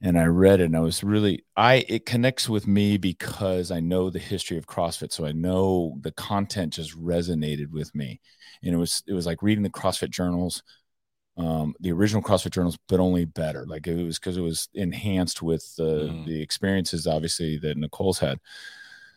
And 0.00 0.16
i 0.16 0.26
read 0.26 0.60
it 0.60 0.66
and 0.66 0.76
i 0.76 0.80
was 0.80 1.02
really 1.02 1.44
i 1.56 1.84
it 1.88 2.06
connects 2.06 2.48
with 2.48 2.68
me 2.68 2.98
because 2.98 3.72
i 3.72 3.80
know 3.80 4.10
the 4.10 4.20
history 4.20 4.56
of 4.56 4.66
crossfit. 4.66 5.12
So 5.12 5.26
i 5.26 5.32
know 5.32 5.96
the 6.02 6.12
content 6.12 6.74
just 6.74 6.96
resonated 6.96 7.70
with 7.72 7.92
me. 7.94 8.20
And 8.62 8.74
it 8.74 8.78
was 8.78 9.02
it 9.08 9.12
was 9.12 9.26
like 9.26 9.42
reading 9.42 9.64
the 9.64 9.70
crossfit 9.70 10.10
journals 10.10 10.62
um 11.36 11.74
the 11.80 11.92
original 11.92 12.22
crossfit 12.22 12.52
journals 12.52 12.78
but 12.88 13.00
only 13.00 13.24
better. 13.24 13.66
Like 13.66 13.88
it 13.88 14.04
was 14.04 14.18
because 14.20 14.36
it 14.36 14.42
was 14.42 14.68
enhanced 14.74 15.42
with 15.42 15.74
the 15.76 16.10
Mm. 16.10 16.26
the 16.26 16.40
experiences 16.42 17.06
obviously 17.08 17.58
that 17.58 17.76
nicole's 17.76 18.20
had 18.20 18.38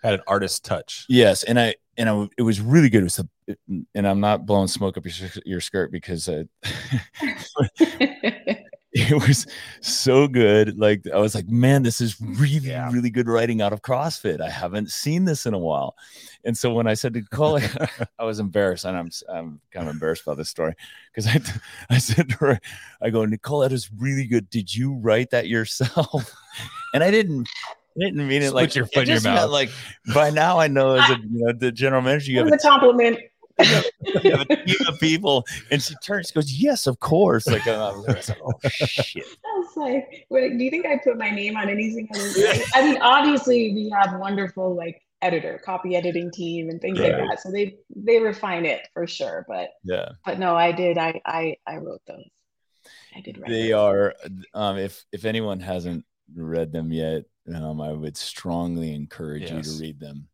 Had 0.01 0.13
an 0.15 0.21
artist 0.27 0.65
touch. 0.65 1.05
Yes, 1.09 1.43
and 1.43 1.59
I 1.59 1.75
and 1.97 2.09
I, 2.09 2.27
it 2.37 2.41
was 2.41 2.59
really 2.61 2.89
good. 2.89 3.01
It 3.01 3.03
was 3.03 3.19
a, 3.19 3.27
and 3.95 4.07
I'm 4.07 4.19
not 4.19 4.45
blowing 4.45 4.67
smoke 4.67 4.97
up 4.97 5.05
your 5.05 5.29
your 5.45 5.61
skirt 5.61 5.91
because 5.91 6.27
uh, 6.27 6.43
it 8.93 9.27
was 9.27 9.47
so 9.81 10.27
good. 10.27 10.77
Like 10.77 11.03
I 11.13 11.17
was 11.17 11.35
like, 11.35 11.47
man, 11.47 11.83
this 11.83 12.01
is 12.01 12.19
really 12.21 12.69
Yeah. 12.69 12.91
really 12.91 13.09
good 13.09 13.27
writing 13.27 13.61
out 13.61 13.73
of 13.73 13.81
CrossFit. 13.81 14.41
I 14.41 14.49
haven't 14.49 14.91
seen 14.91 15.25
this 15.25 15.45
in 15.45 15.53
a 15.53 15.59
while, 15.59 15.95
and 16.45 16.57
so 16.57 16.73
when 16.73 16.87
I 16.87 16.93
said 16.93 17.13
to 17.13 17.19
Nicole, 17.21 17.59
I 18.19 18.23
was 18.23 18.39
embarrassed, 18.39 18.85
and 18.85 18.97
I'm 18.97 19.11
I'm 19.29 19.61
kind 19.71 19.87
of 19.87 19.93
embarrassed 19.93 20.23
about 20.23 20.37
this 20.37 20.49
story 20.49 20.73
because 21.13 21.27
I 21.27 21.41
I 21.93 21.97
said 21.99 22.29
to 22.29 22.35
her, 22.37 22.59
I 23.01 23.09
go, 23.11 23.23
Nicole, 23.25 23.59
that 23.59 23.71
is 23.71 23.89
really 23.97 24.25
good. 24.25 24.49
Did 24.49 24.73
you 24.73 24.93
write 24.95 25.29
that 25.31 25.47
yourself? 25.47 26.33
And 26.93 27.01
I 27.05 27.09
didn't. 27.11 27.47
I 27.97 28.05
didn't 28.05 28.27
mean 28.27 28.41
it 28.41 28.53
like 28.53 28.69
put 28.69 28.75
your 28.75 28.85
it 28.85 28.93
foot 28.93 29.07
in 29.07 29.13
your 29.15 29.21
mouth. 29.21 29.49
Like 29.49 29.69
by 30.13 30.29
now, 30.29 30.59
I 30.59 30.67
know 30.67 30.95
as 30.95 31.09
a 31.09 31.13
you 31.19 31.45
know 31.45 31.53
the 31.53 31.71
general 31.71 32.01
manager, 32.01 32.31
you 32.31 32.39
It 32.39 32.45
have 32.45 32.53
a 32.53 32.55
a 32.55 32.59
compliment. 32.59 33.19
you 34.23 34.31
have 34.31 34.47
a 34.49 34.55
team 34.65 34.75
of 34.87 34.99
people, 34.99 35.45
and 35.69 35.81
she 35.81 35.93
turns, 36.03 36.27
she 36.29 36.33
goes, 36.33 36.51
"Yes, 36.51 36.87
of 36.87 36.99
course." 36.99 37.45
Like 37.47 37.67
I 37.67 37.91
was 37.91 38.29
like, 38.29 38.37
"Oh 38.43 38.53
shit!" 38.69 39.23
I 39.45 39.57
was 39.59 39.75
like, 39.77 40.25
wait, 40.29 40.57
do 40.57 40.63
you 40.63 40.71
think 40.71 40.85
I 40.85 40.97
put 41.03 41.17
my 41.17 41.29
name 41.29 41.57
on 41.57 41.69
anything? 41.69 42.07
I 42.15 42.17
was 42.17 42.37
like- 42.37 42.61
I 42.73 42.81
mean, 42.83 42.99
obviously 43.01 43.73
we 43.73 43.93
have 44.01 44.19
wonderful 44.19 44.73
like 44.75 45.01
editor, 45.21 45.61
copy 45.63 45.95
editing 45.95 46.31
team 46.31 46.69
and 46.69 46.81
things 46.81 46.97
like 46.97 47.11
that. 47.11 47.39
So 47.41 47.51
they 47.51 47.75
they 47.95 48.19
refine 48.19 48.65
it 48.65 48.87
for 48.93 49.05
sure. 49.05 49.45
But 49.47 49.69
Yeah, 49.83 50.09
but 50.25 50.39
no, 50.39 50.55
I 50.55 50.71
did. 50.71 50.97
I 50.97 51.21
I 51.25 51.57
I 51.67 51.77
wrote 51.77 52.01
those. 52.07 52.25
I 53.15 53.19
did 53.21 53.37
write 53.37 53.49
they 53.51 53.71
those. 53.71 53.73
are. 53.73 54.15
Um, 54.55 54.77
if 54.77 55.03
if 55.11 55.25
anyone 55.25 55.59
hasn't 55.59 56.05
read 56.33 56.71
them 56.71 56.91
yet, 56.91 57.25
um, 57.55 57.81
I 57.81 57.91
would 57.91 58.17
strongly 58.17 58.93
encourage 58.93 59.43
you 59.51 59.61
to 59.61 59.81
read 59.81 59.99
them. 59.99 60.27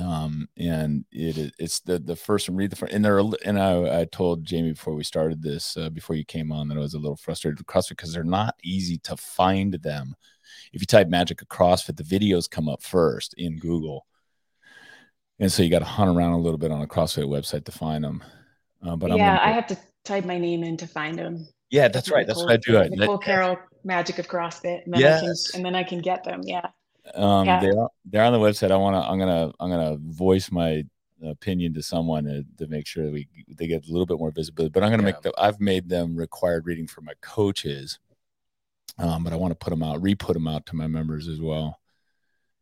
Um, 0.00 0.48
and 0.56 1.04
it 1.12 1.38
is- 1.38 1.52
it's 1.58 1.80
the 1.80 2.00
the 2.00 2.16
first 2.16 2.48
one. 2.48 2.56
Read 2.56 2.70
the 2.70 2.76
first, 2.76 2.92
and 2.92 3.04
they're 3.04 3.20
and 3.44 3.58
I 3.60 4.00
I 4.00 4.04
told 4.06 4.44
Jamie 4.44 4.72
before 4.72 4.94
we 4.94 5.04
started 5.04 5.40
this, 5.40 5.76
uh, 5.76 5.88
before 5.90 6.16
you 6.16 6.24
came 6.24 6.50
on, 6.50 6.66
that 6.68 6.76
I 6.76 6.80
was 6.80 6.94
a 6.94 6.98
little 6.98 7.16
frustrated 7.16 7.58
with 7.60 7.66
CrossFit 7.68 7.90
because 7.90 8.12
they're 8.12 8.24
not 8.24 8.56
easy 8.64 8.98
to 8.98 9.16
find 9.16 9.74
them. 9.74 10.16
If 10.72 10.80
you 10.82 10.86
type 10.86 11.08
Magic 11.08 11.42
of 11.42 11.48
CrossFit, 11.48 11.96
the 11.96 12.02
videos 12.02 12.50
come 12.50 12.68
up 12.68 12.82
first 12.82 13.34
in 13.34 13.56
Google, 13.58 14.06
and 15.38 15.52
so 15.52 15.62
you 15.62 15.70
got 15.70 15.78
to 15.80 15.84
hunt 15.84 16.16
around 16.16 16.32
a 16.32 16.40
little 16.40 16.58
bit 16.58 16.72
on 16.72 16.82
a 16.82 16.88
CrossFit 16.88 17.26
website 17.28 17.64
to 17.66 17.72
find 17.72 18.02
them. 18.02 18.22
Uh, 18.82 18.96
but 18.96 19.12
I'm 19.12 19.18
yeah, 19.18 19.36
gonna- 19.36 19.48
I 19.50 19.52
have 19.54 19.66
to 19.68 19.78
type 20.04 20.24
my 20.24 20.38
name 20.38 20.64
in 20.64 20.76
to 20.78 20.86
find 20.88 21.16
them. 21.16 21.46
Yeah, 21.74 21.88
that's 21.88 22.10
right. 22.10 22.26
That's 22.26 22.40
what 22.42 22.52
I 22.52 22.56
do. 22.56 22.78
I, 22.78 22.88
Nicole 22.88 23.18
that- 23.18 23.24
Carroll, 23.24 23.58
Magic 23.84 24.18
of 24.18 24.28
CrossFit, 24.28 24.84
and 24.84 24.94
then 24.94 25.02
I 25.04 25.20
can 25.20 25.34
and 25.54 25.64
then 25.64 25.74
I 25.74 25.82
can 25.82 25.98
get 26.00 26.24
them. 26.24 26.40
Yeah. 26.44 26.66
um 27.14 27.46
Yeah. 27.46 27.60
they're 27.60 27.86
they're 28.06 28.24
on 28.24 28.32
the 28.32 28.38
website 28.38 28.70
i 28.70 28.76
want 28.76 28.94
to 28.96 29.02
i'm 29.10 29.18
gonna 29.18 29.52
i'm 29.60 29.68
gonna 29.68 29.98
voice 30.00 30.50
my 30.50 30.82
opinion 31.22 31.74
to 31.74 31.82
someone 31.82 32.24
to, 32.24 32.44
to 32.58 32.66
make 32.66 32.86
sure 32.86 33.04
that 33.04 33.12
we 33.12 33.28
they 33.58 33.66
get 33.66 33.86
a 33.86 33.92
little 33.92 34.06
bit 34.06 34.18
more 34.18 34.30
visibility 34.30 34.70
but 34.72 34.82
i'm 34.82 34.90
gonna 34.90 35.02
make 35.10 35.16
Yeah. 35.16 35.30
the 35.32 35.34
i've 35.46 35.60
made 35.60 35.86
them 35.90 36.16
required 36.16 36.64
reading 36.66 36.86
for 36.86 37.02
my 37.02 37.12
coaches 37.20 37.98
um 38.98 39.22
but 39.22 39.34
i 39.34 39.36
want 39.36 39.50
to 39.52 39.54
put 39.64 39.68
them 39.68 39.82
out 39.82 40.00
re-put 40.00 40.32
them 40.32 40.48
out 40.48 40.64
to 40.66 40.76
my 40.76 40.86
members 40.86 41.28
as 41.28 41.40
well 41.42 41.78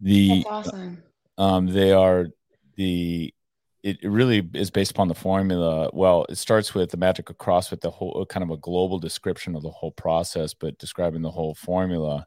the 0.01 0.43
That's 0.43 0.47
awesome. 0.49 1.03
um 1.39 1.67
they 1.69 1.93
are 1.93 2.27
the 2.75 3.33
it 3.83 3.99
really 4.03 4.49
is 4.55 4.71
based 4.71 4.93
upon 4.93 5.09
the 5.09 5.15
formula. 5.15 5.91
Well, 5.93 6.25
it 6.29 6.37
starts 6.37 6.75
with 6.75 6.91
the 6.91 6.97
magic 6.97 7.31
of 7.31 7.39
CrossFit, 7.39 7.81
the 7.81 7.91
whole 7.91 8.25
kind 8.27 8.45
of 8.45 8.51
a 8.51 8.57
global 8.57 8.99
description 8.99 9.57
of 9.57 9.63
the 9.63 9.71
whole 9.71 9.91
process, 9.91 10.55
but 10.55 10.79
describing 10.79 11.23
the 11.23 11.31
whole 11.31 11.55
formula, 11.55 12.27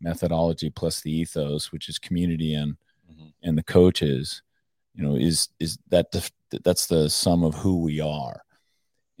methodology 0.00 0.70
plus 0.70 1.02
the 1.02 1.12
ethos, 1.12 1.70
which 1.70 1.88
is 1.88 1.98
community 1.98 2.54
and 2.54 2.76
mm-hmm. 3.10 3.28
and 3.42 3.58
the 3.58 3.62
coaches, 3.62 4.42
you 4.94 5.02
know, 5.02 5.16
is 5.16 5.50
is 5.60 5.78
that 5.90 6.12
the, 6.12 6.30
that's 6.64 6.86
the 6.86 7.10
sum 7.10 7.44
of 7.44 7.54
who 7.54 7.82
we 7.82 8.00
are, 8.00 8.40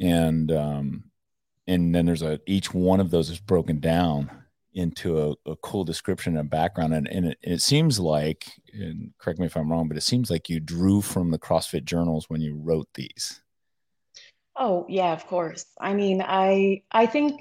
and 0.00 0.50
um, 0.52 1.04
and 1.66 1.94
then 1.94 2.06
there's 2.06 2.22
a 2.22 2.40
each 2.46 2.72
one 2.72 3.00
of 3.00 3.10
those 3.10 3.28
is 3.28 3.38
broken 3.38 3.80
down 3.80 4.30
into 4.76 5.18
a, 5.18 5.50
a 5.50 5.56
cool 5.56 5.84
description 5.84 6.36
and 6.36 6.50
background 6.50 6.92
and, 6.92 7.08
and 7.08 7.26
it, 7.28 7.38
it, 7.42 7.62
seems 7.62 7.98
like 7.98 8.46
and 8.74 9.10
correct 9.18 9.40
me 9.40 9.46
if 9.46 9.56
i'm 9.56 9.72
wrong 9.72 9.88
but 9.88 9.96
it 9.96 10.02
seems 10.02 10.30
like 10.30 10.50
you 10.50 10.60
drew 10.60 11.00
from 11.00 11.30
the 11.30 11.38
crossfit 11.38 11.84
journals 11.84 12.28
when 12.28 12.42
you 12.42 12.54
wrote 12.54 12.86
these. 12.94 13.40
Oh 14.54 14.84
yeah 14.88 15.12
of 15.12 15.26
course. 15.26 15.64
I 15.80 15.94
mean 15.94 16.22
i 16.22 16.82
i 16.92 17.06
think 17.06 17.40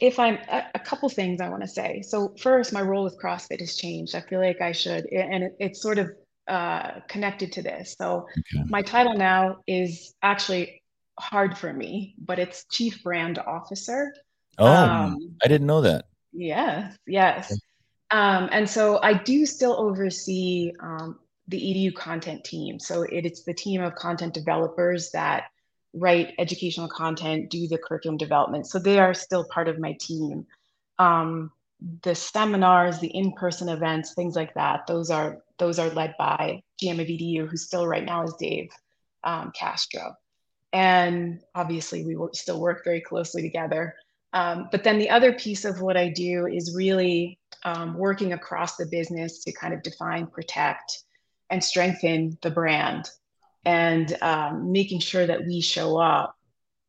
if 0.00 0.18
i'm 0.18 0.38
a, 0.48 0.64
a 0.74 0.78
couple 0.78 1.10
things 1.10 1.42
i 1.42 1.48
want 1.50 1.62
to 1.62 1.68
say. 1.68 2.00
So 2.00 2.34
first 2.38 2.72
my 2.72 2.80
role 2.80 3.04
with 3.04 3.20
crossfit 3.20 3.60
has 3.60 3.76
changed. 3.76 4.14
I 4.14 4.22
feel 4.22 4.40
like 4.40 4.62
i 4.62 4.72
should 4.72 5.06
and 5.12 5.44
it, 5.44 5.56
it's 5.60 5.82
sort 5.82 5.98
of 5.98 6.10
uh, 6.48 7.00
connected 7.08 7.52
to 7.52 7.62
this. 7.62 7.96
So 7.98 8.26
okay. 8.38 8.64
my 8.68 8.82
title 8.82 9.14
now 9.14 9.58
is 9.66 10.14
actually 10.22 10.82
hard 11.18 11.56
for 11.56 11.72
me 11.72 12.14
but 12.18 12.38
it's 12.38 12.64
chief 12.70 13.02
brand 13.02 13.38
officer. 13.38 14.14
Oh 14.56 14.66
um, 14.66 15.36
i 15.44 15.48
didn't 15.48 15.66
know 15.66 15.82
that 15.82 16.06
Yes, 16.34 16.96
yes. 17.06 17.58
Um, 18.10 18.48
and 18.52 18.68
so 18.68 19.00
I 19.02 19.14
do 19.14 19.46
still 19.46 19.76
oversee 19.78 20.72
um, 20.80 21.18
the 21.48 21.58
EDU 21.58 21.94
content 21.94 22.44
team. 22.44 22.78
So 22.78 23.02
it, 23.02 23.24
it's 23.24 23.44
the 23.44 23.54
team 23.54 23.82
of 23.82 23.94
content 23.94 24.34
developers 24.34 25.10
that 25.12 25.44
write 25.94 26.34
educational 26.38 26.88
content, 26.88 27.50
do 27.50 27.68
the 27.68 27.78
curriculum 27.78 28.16
development. 28.16 28.66
So 28.66 28.78
they 28.78 28.98
are 28.98 29.14
still 29.14 29.44
part 29.44 29.68
of 29.68 29.78
my 29.78 29.96
team. 30.00 30.46
Um, 30.98 31.52
the 32.02 32.14
seminars, 32.14 32.98
the 32.98 33.08
in-person 33.08 33.68
events, 33.68 34.14
things 34.14 34.36
like 34.36 34.54
that, 34.54 34.86
those 34.86 35.10
are 35.10 35.38
those 35.58 35.78
are 35.78 35.90
led 35.90 36.14
by 36.18 36.62
GM 36.82 37.00
of 37.00 37.06
EDU, 37.06 37.48
who 37.48 37.56
still 37.56 37.86
right 37.86 38.04
now 38.04 38.24
is 38.24 38.34
Dave 38.40 38.70
um, 39.22 39.52
Castro. 39.54 40.14
And 40.72 41.40
obviously, 41.54 42.04
we 42.04 42.16
still 42.32 42.60
work 42.60 42.82
very 42.84 43.00
closely 43.00 43.42
together. 43.42 43.94
Um, 44.34 44.68
but 44.72 44.82
then 44.82 44.98
the 44.98 45.10
other 45.10 45.32
piece 45.32 45.64
of 45.64 45.80
what 45.80 45.96
I 45.96 46.08
do 46.08 46.46
is 46.46 46.74
really 46.74 47.38
um, 47.64 47.96
working 47.96 48.32
across 48.32 48.76
the 48.76 48.84
business 48.84 49.44
to 49.44 49.52
kind 49.52 49.72
of 49.72 49.82
define, 49.82 50.26
protect, 50.26 51.04
and 51.50 51.62
strengthen 51.62 52.36
the 52.42 52.50
brand 52.50 53.08
and 53.64 54.18
um, 54.20 54.72
making 54.72 54.98
sure 54.98 55.24
that 55.24 55.46
we 55.46 55.60
show 55.60 55.96
up 55.98 56.36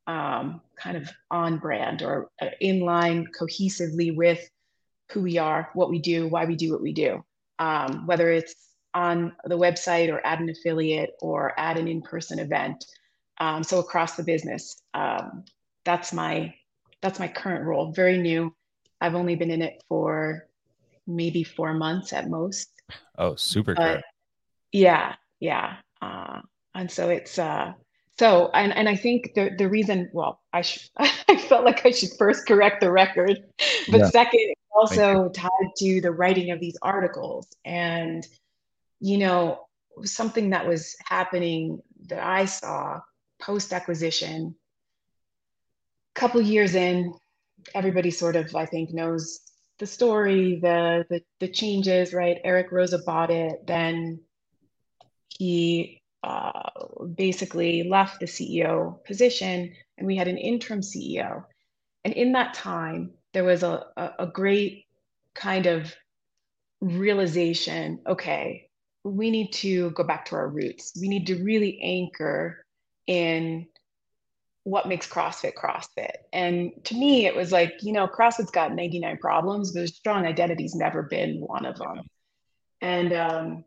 um, 0.07 0.59
kind 0.75 0.97
of 0.97 1.09
on 1.29 1.59
brand 1.59 2.01
or 2.01 2.29
uh, 2.41 2.47
in 2.59 2.81
line 2.81 3.27
cohesively 3.39 4.13
with 4.13 4.49
who 5.11 5.21
we 5.21 5.37
are, 5.37 5.69
what 5.75 5.91
we 5.91 5.99
do, 5.99 6.27
why 6.27 6.45
we 6.45 6.55
do 6.55 6.71
what 6.71 6.81
we 6.81 6.93
do, 6.93 7.23
um, 7.59 8.07
whether 8.07 8.31
it's 8.31 8.55
on 8.95 9.33
the 9.45 9.57
website 9.57 10.11
or 10.11 10.25
at 10.25 10.39
an 10.39 10.49
affiliate 10.49 11.11
or 11.21 11.57
at 11.59 11.77
an 11.77 11.87
in-person 11.87 12.39
event. 12.39 12.83
Um, 13.37 13.61
so 13.63 13.77
across 13.79 14.15
the 14.15 14.23
business, 14.23 14.81
that's 15.85 16.11
my 16.11 16.55
that's 17.01 17.19
my 17.19 17.27
current 17.27 17.65
role, 17.65 17.91
very 17.91 18.17
new. 18.17 18.53
I've 19.01 19.15
only 19.15 19.35
been 19.35 19.51
in 19.51 19.61
it 19.61 19.83
for 19.87 20.47
maybe 21.05 21.43
four 21.43 21.73
months 21.73 22.13
at 22.13 22.29
most. 22.29 22.69
Oh, 23.17 23.35
super 23.35 23.75
but, 23.75 24.03
Yeah, 24.71 25.15
yeah. 25.39 25.77
Uh, 26.01 26.41
and 26.73 26.91
so 26.91 27.09
it's 27.09 27.39
uh 27.39 27.73
so 28.17 28.49
and, 28.53 28.73
and 28.73 28.87
I 28.87 28.95
think 28.95 29.33
the 29.33 29.51
the 29.57 29.67
reason 29.67 30.09
well 30.13 30.41
I 30.53 30.61
sh- 30.61 30.89
I 30.97 31.37
felt 31.37 31.65
like 31.65 31.85
I 31.85 31.91
should 31.91 32.11
first 32.17 32.45
correct 32.45 32.81
the 32.81 32.91
record, 32.91 33.43
but 33.89 33.99
yeah. 33.99 34.09
second 34.09 34.53
also 34.75 35.29
tied 35.29 35.49
to 35.77 36.01
the 36.01 36.11
writing 36.11 36.51
of 36.51 36.59
these 36.59 36.77
articles 36.81 37.47
and 37.63 38.27
you 38.99 39.17
know 39.17 39.67
something 40.03 40.49
that 40.49 40.67
was 40.67 40.95
happening 41.05 41.81
that 42.07 42.19
I 42.19 42.45
saw 42.45 42.99
post 43.39 43.71
acquisition 43.73 44.55
couple 46.15 46.41
years 46.41 46.75
in, 46.75 47.13
everybody 47.73 48.11
sort 48.11 48.35
of, 48.35 48.55
I 48.55 48.65
think, 48.65 48.91
knows 48.91 49.39
the 49.79 49.85
story, 49.85 50.59
the 50.61 51.05
the, 51.09 51.21
the 51.39 51.47
changes, 51.47 52.13
right? 52.13 52.39
Eric 52.43 52.71
Roza 52.71 53.03
bought 53.05 53.31
it, 53.31 53.67
then 53.67 54.21
he 55.29 56.01
uh, 56.23 56.69
basically 57.13 57.83
left 57.83 58.19
the 58.19 58.25
CEO 58.25 59.03
position, 59.05 59.73
and 59.97 60.07
we 60.07 60.15
had 60.15 60.27
an 60.27 60.37
interim 60.37 60.81
CEO. 60.81 61.43
And 62.03 62.13
in 62.13 62.31
that 62.33 62.53
time, 62.53 63.11
there 63.33 63.43
was 63.43 63.63
a, 63.63 63.85
a, 63.97 64.11
a 64.19 64.27
great 64.27 64.85
kind 65.33 65.65
of 65.65 65.93
realization 66.81 67.99
okay, 68.07 68.69
we 69.03 69.29
need 69.29 69.51
to 69.53 69.91
go 69.91 70.03
back 70.03 70.25
to 70.25 70.35
our 70.35 70.47
roots. 70.47 70.93
We 70.99 71.07
need 71.07 71.27
to 71.27 71.43
really 71.43 71.79
anchor 71.81 72.65
in 73.07 73.67
what 74.65 74.87
makes 74.87 75.07
CrossFit 75.07 75.53
CrossFit. 75.53 76.15
And 76.33 76.71
to 76.85 76.95
me, 76.95 77.27
it 77.27 77.35
was 77.35 77.51
like, 77.51 77.75
you 77.81 77.93
know, 77.93 78.07
CrossFit's 78.07 78.49
got 78.49 78.73
99 78.73 79.17
problems, 79.17 79.71
but 79.71 79.83
a 79.83 79.87
strong 79.87 80.25
identity's 80.25 80.73
never 80.73 81.03
been 81.03 81.39
one 81.39 81.67
of 81.67 81.77
them. 81.77 82.01
And 82.81 83.13
um, 83.13 83.63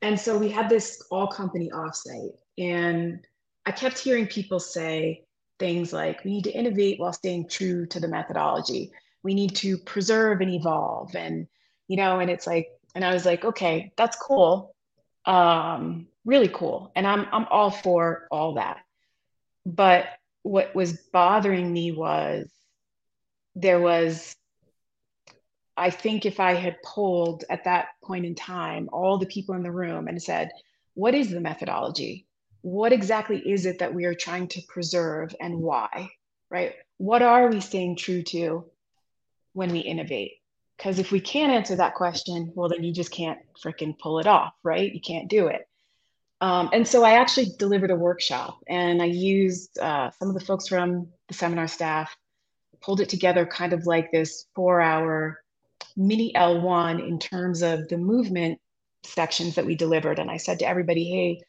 and 0.00 0.18
so 0.18 0.38
we 0.38 0.48
had 0.48 0.68
this 0.68 1.02
all 1.10 1.26
company 1.26 1.70
offsite, 1.74 2.36
and 2.56 3.26
I 3.66 3.72
kept 3.72 3.98
hearing 3.98 4.28
people 4.28 4.60
say 4.60 5.24
things 5.58 5.92
like, 5.92 6.24
we 6.24 6.30
need 6.30 6.44
to 6.44 6.52
innovate 6.52 7.00
while 7.00 7.12
staying 7.12 7.48
true 7.48 7.84
to 7.86 7.98
the 7.98 8.06
methodology. 8.06 8.92
We 9.24 9.34
need 9.34 9.56
to 9.56 9.76
preserve 9.76 10.40
and 10.40 10.54
evolve, 10.54 11.16
and 11.16 11.48
you 11.88 11.96
know, 11.96 12.20
and 12.20 12.30
it's 12.30 12.46
like, 12.46 12.68
and 12.94 13.04
I 13.04 13.12
was 13.12 13.26
like, 13.26 13.44
okay, 13.44 13.92
that's 13.96 14.16
cool, 14.16 14.76
um, 15.26 16.06
really 16.24 16.48
cool, 16.48 16.92
and 16.94 17.08
I'm 17.08 17.26
I'm 17.32 17.46
all 17.50 17.72
for 17.72 18.28
all 18.30 18.54
that. 18.54 18.78
But 19.66 20.06
what 20.48 20.74
was 20.74 20.96
bothering 21.12 21.70
me 21.70 21.92
was 21.92 22.50
there 23.54 23.80
was 23.80 24.34
I 25.76 25.90
think 25.90 26.24
if 26.24 26.40
I 26.40 26.54
had 26.54 26.82
polled 26.82 27.44
at 27.50 27.64
that 27.64 27.88
point 28.02 28.24
in 28.24 28.34
time 28.34 28.88
all 28.90 29.18
the 29.18 29.26
people 29.26 29.54
in 29.54 29.62
the 29.62 29.70
room 29.70 30.08
and 30.08 30.20
said, 30.20 30.50
what 30.94 31.14
is 31.14 31.30
the 31.30 31.40
methodology? 31.40 32.26
What 32.62 32.92
exactly 32.92 33.38
is 33.38 33.66
it 33.66 33.78
that 33.78 33.94
we 33.94 34.06
are 34.06 34.14
trying 34.14 34.48
to 34.48 34.62
preserve 34.68 35.34
and 35.38 35.60
why? 35.60 36.10
Right? 36.50 36.72
What 36.96 37.22
are 37.22 37.48
we 37.48 37.60
staying 37.60 37.96
true 37.96 38.22
to 38.22 38.64
when 39.52 39.70
we 39.70 39.80
innovate? 39.80 40.32
Because 40.76 40.98
if 40.98 41.12
we 41.12 41.20
can't 41.20 41.52
answer 41.52 41.76
that 41.76 41.94
question, 41.94 42.52
well, 42.56 42.70
then 42.70 42.82
you 42.82 42.92
just 42.92 43.12
can't 43.12 43.38
freaking 43.62 43.98
pull 43.98 44.18
it 44.18 44.26
off, 44.26 44.54
right? 44.64 44.92
You 44.92 45.00
can't 45.00 45.28
do 45.28 45.48
it. 45.48 45.67
Um, 46.40 46.70
and 46.72 46.86
so 46.86 47.04
I 47.04 47.14
actually 47.14 47.46
delivered 47.58 47.90
a 47.90 47.96
workshop 47.96 48.62
and 48.68 49.02
I 49.02 49.06
used 49.06 49.78
uh, 49.78 50.10
some 50.12 50.28
of 50.28 50.34
the 50.34 50.44
folks 50.44 50.68
from 50.68 51.08
the 51.26 51.34
seminar 51.34 51.66
staff, 51.66 52.16
pulled 52.80 53.00
it 53.00 53.08
together 53.08 53.44
kind 53.44 53.72
of 53.72 53.86
like 53.86 54.12
this 54.12 54.46
four 54.54 54.80
hour 54.80 55.40
mini 55.96 56.32
L1 56.34 57.06
in 57.06 57.18
terms 57.18 57.62
of 57.62 57.88
the 57.88 57.98
movement 57.98 58.60
sections 59.04 59.56
that 59.56 59.66
we 59.66 59.74
delivered. 59.74 60.18
And 60.18 60.30
I 60.30 60.36
said 60.36 60.60
to 60.60 60.66
everybody, 60.66 61.10
hey, 61.10 61.42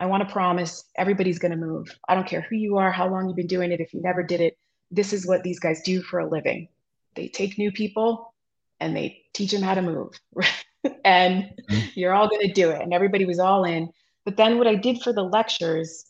I 0.00 0.06
want 0.06 0.26
to 0.26 0.32
promise 0.32 0.84
everybody's 0.96 1.38
going 1.38 1.52
to 1.52 1.56
move. 1.58 1.94
I 2.08 2.14
don't 2.14 2.26
care 2.26 2.40
who 2.40 2.56
you 2.56 2.78
are, 2.78 2.90
how 2.90 3.08
long 3.08 3.28
you've 3.28 3.36
been 3.36 3.46
doing 3.46 3.70
it, 3.70 3.80
if 3.80 3.92
you 3.92 4.00
never 4.00 4.22
did 4.22 4.40
it. 4.40 4.56
This 4.90 5.12
is 5.12 5.26
what 5.26 5.42
these 5.42 5.58
guys 5.58 5.82
do 5.82 6.02
for 6.02 6.20
a 6.20 6.28
living. 6.28 6.68
They 7.14 7.28
take 7.28 7.58
new 7.58 7.70
people 7.70 8.34
and 8.80 8.96
they 8.96 9.22
teach 9.32 9.52
them 9.52 9.62
how 9.62 9.74
to 9.74 9.82
move. 9.82 10.18
and 11.04 11.44
mm-hmm. 11.70 11.86
you're 11.94 12.14
all 12.14 12.28
going 12.28 12.46
to 12.46 12.52
do 12.52 12.70
it. 12.70 12.82
And 12.82 12.92
everybody 12.92 13.26
was 13.26 13.38
all 13.38 13.64
in. 13.64 13.90
But 14.24 14.36
then 14.36 14.58
what 14.58 14.66
I 14.66 14.76
did 14.76 15.02
for 15.02 15.12
the 15.12 15.22
lectures 15.22 16.04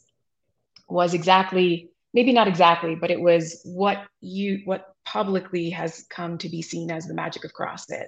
was 0.88 1.14
exactly, 1.14 1.90
maybe 2.12 2.32
not 2.32 2.48
exactly, 2.48 2.94
but 2.94 3.10
it 3.10 3.20
was 3.20 3.60
what 3.64 4.04
you, 4.20 4.60
what 4.64 4.94
publicly 5.04 5.70
has 5.70 6.06
come 6.10 6.38
to 6.38 6.48
be 6.48 6.62
seen 6.62 6.90
as 6.90 7.06
the 7.06 7.14
magic 7.14 7.44
of 7.44 7.52
CrossFit. 7.52 8.06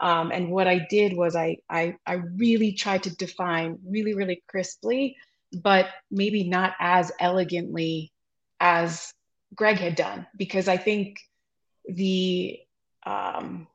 Um, 0.00 0.30
and 0.30 0.50
what 0.50 0.68
I 0.68 0.86
did 0.90 1.16
was 1.16 1.34
I, 1.34 1.58
I, 1.68 1.96
I 2.06 2.14
really 2.14 2.72
tried 2.72 3.04
to 3.04 3.16
define 3.16 3.78
really, 3.84 4.14
really 4.14 4.42
crisply, 4.48 5.16
but 5.52 5.86
maybe 6.10 6.44
not 6.44 6.74
as 6.78 7.10
elegantly 7.18 8.12
as 8.60 9.12
Greg 9.54 9.78
had 9.78 9.94
done, 9.94 10.26
because 10.36 10.68
I 10.68 10.76
think 10.76 11.18
the, 11.86 12.60
um, 13.06 13.66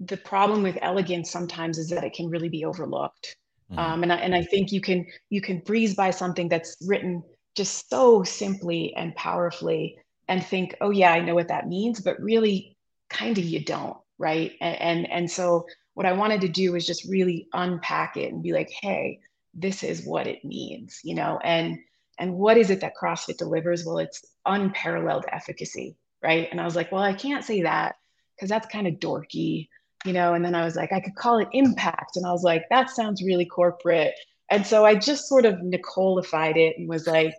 the 0.00 0.16
problem 0.16 0.62
with 0.62 0.78
elegance 0.80 1.30
sometimes 1.30 1.78
is 1.78 1.90
that 1.90 2.04
it 2.04 2.14
can 2.14 2.30
really 2.30 2.48
be 2.48 2.64
overlooked. 2.64 3.36
Mm-hmm. 3.70 3.78
Um, 3.78 4.02
and 4.02 4.12
I, 4.12 4.16
and 4.16 4.34
I 4.34 4.42
think 4.42 4.72
you 4.72 4.80
can 4.80 5.06
you 5.30 5.40
can 5.40 5.58
breeze 5.60 5.94
by 5.94 6.10
something 6.10 6.48
that's 6.48 6.76
written 6.86 7.22
just 7.54 7.88
so 7.90 8.22
simply 8.22 8.94
and 8.96 9.14
powerfully 9.14 9.98
and 10.28 10.44
think, 10.44 10.74
oh 10.80 10.90
yeah, 10.90 11.12
I 11.12 11.20
know 11.20 11.34
what 11.34 11.48
that 11.48 11.68
means, 11.68 12.00
but 12.00 12.20
really, 12.20 12.76
kind 13.10 13.38
of 13.38 13.44
you 13.44 13.64
don't, 13.64 13.96
right? 14.18 14.52
And, 14.60 14.80
and 14.80 15.10
and 15.10 15.30
so 15.30 15.66
what 15.94 16.06
I 16.06 16.12
wanted 16.12 16.40
to 16.42 16.48
do 16.48 16.72
was 16.72 16.86
just 16.86 17.04
really 17.08 17.48
unpack 17.52 18.16
it 18.16 18.32
and 18.32 18.42
be 18.42 18.52
like, 18.52 18.70
hey, 18.70 19.20
this 19.54 19.82
is 19.82 20.04
what 20.06 20.26
it 20.26 20.44
means, 20.44 21.00
you 21.02 21.14
know, 21.14 21.38
and 21.42 21.78
and 22.18 22.34
what 22.34 22.56
is 22.56 22.70
it 22.70 22.80
that 22.80 22.94
CrossFit 23.00 23.36
delivers? 23.38 23.84
Well, 23.84 23.98
it's 23.98 24.24
unparalleled 24.46 25.24
efficacy, 25.30 25.96
right? 26.22 26.48
And 26.50 26.60
I 26.60 26.64
was 26.64 26.76
like, 26.76 26.90
well, 26.92 27.02
I 27.02 27.14
can't 27.14 27.44
say 27.44 27.62
that 27.62 27.96
because 28.36 28.48
that's 28.48 28.68
kind 28.68 28.86
of 28.86 28.94
dorky, 28.94 29.68
you 30.04 30.12
know. 30.12 30.34
And 30.34 30.44
then 30.44 30.54
I 30.54 30.64
was 30.64 30.76
like, 30.76 30.92
I 30.92 31.00
could 31.00 31.14
call 31.14 31.38
it 31.38 31.48
impact, 31.52 32.16
and 32.16 32.26
I 32.26 32.32
was 32.32 32.42
like, 32.42 32.64
that 32.70 32.90
sounds 32.90 33.22
really 33.22 33.46
corporate. 33.46 34.14
And 34.50 34.66
so 34.66 34.84
I 34.84 34.94
just 34.94 35.28
sort 35.28 35.44
of 35.44 35.62
Nicolified 35.62 36.56
it 36.56 36.78
and 36.78 36.88
was 36.88 37.06
like, 37.06 37.34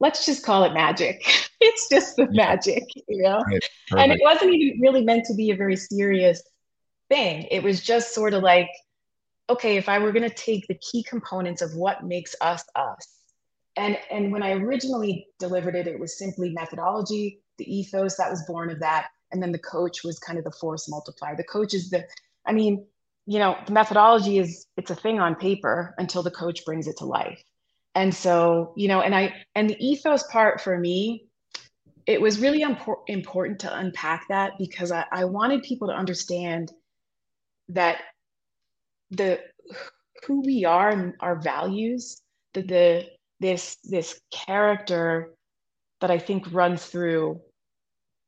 let's 0.00 0.26
just 0.26 0.44
call 0.44 0.64
it 0.64 0.72
magic. 0.72 1.22
it's 1.60 1.88
just 1.88 2.16
the 2.16 2.28
yeah. 2.30 2.46
magic, 2.46 2.84
you 3.08 3.22
know? 3.22 3.42
Right. 3.46 3.64
And 3.96 4.12
it 4.12 4.20
wasn't 4.22 4.52
even 4.54 4.80
really 4.80 5.04
meant 5.04 5.24
to 5.26 5.34
be 5.34 5.50
a 5.50 5.56
very 5.56 5.76
serious 5.76 6.42
thing. 7.08 7.46
It 7.50 7.62
was 7.62 7.82
just 7.82 8.14
sort 8.14 8.34
of 8.34 8.42
like, 8.42 8.68
okay, 9.48 9.76
if 9.76 9.88
I 9.88 9.98
were 9.98 10.12
going 10.12 10.28
to 10.28 10.34
take 10.34 10.66
the 10.66 10.78
key 10.90 11.02
components 11.02 11.62
of 11.62 11.74
what 11.74 12.04
makes 12.04 12.34
us 12.40 12.64
us, 12.74 13.08
and 13.76 13.96
and 14.10 14.30
when 14.32 14.42
I 14.42 14.52
originally 14.52 15.26
delivered 15.38 15.74
it, 15.74 15.86
it 15.86 15.98
was 15.98 16.18
simply 16.18 16.50
methodology, 16.50 17.40
the 17.58 17.74
ethos 17.74 18.16
that 18.16 18.30
was 18.30 18.44
born 18.46 18.70
of 18.70 18.80
that, 18.80 19.08
and 19.32 19.42
then 19.42 19.52
the 19.52 19.58
coach 19.58 20.04
was 20.04 20.18
kind 20.18 20.38
of 20.38 20.44
the 20.44 20.52
force 20.52 20.88
multiplier. 20.88 21.36
The 21.36 21.44
coach 21.44 21.74
is 21.74 21.90
the, 21.90 22.06
I 22.46 22.52
mean, 22.52 22.86
you 23.26 23.38
know, 23.38 23.56
the 23.66 23.72
methodology 23.72 24.38
is 24.38 24.66
it's 24.76 24.90
a 24.90 24.96
thing 24.96 25.20
on 25.20 25.34
paper 25.34 25.94
until 25.98 26.22
the 26.22 26.30
coach 26.30 26.64
brings 26.64 26.86
it 26.86 26.96
to 26.98 27.04
life. 27.04 27.42
And 27.94 28.14
so, 28.14 28.72
you 28.76 28.88
know, 28.88 29.00
and 29.00 29.14
I 29.14 29.34
and 29.54 29.68
the 29.68 29.76
ethos 29.84 30.24
part 30.24 30.60
for 30.60 30.78
me, 30.78 31.26
it 32.06 32.20
was 32.20 32.40
really 32.40 32.64
impor- 32.64 33.02
important 33.06 33.60
to 33.60 33.76
unpack 33.76 34.26
that 34.28 34.52
because 34.58 34.90
I, 34.90 35.04
I 35.12 35.24
wanted 35.24 35.62
people 35.62 35.88
to 35.88 35.94
understand 35.94 36.72
that 37.68 37.98
the 39.10 39.40
who 40.26 40.40
we 40.42 40.64
are 40.64 40.90
and 40.90 41.14
our 41.20 41.36
values, 41.36 42.22
that 42.54 42.68
the 42.68 43.06
this 43.40 43.76
this 43.84 44.20
character 44.32 45.34
that 46.00 46.10
I 46.10 46.18
think 46.18 46.52
runs 46.52 46.84
through 46.84 47.40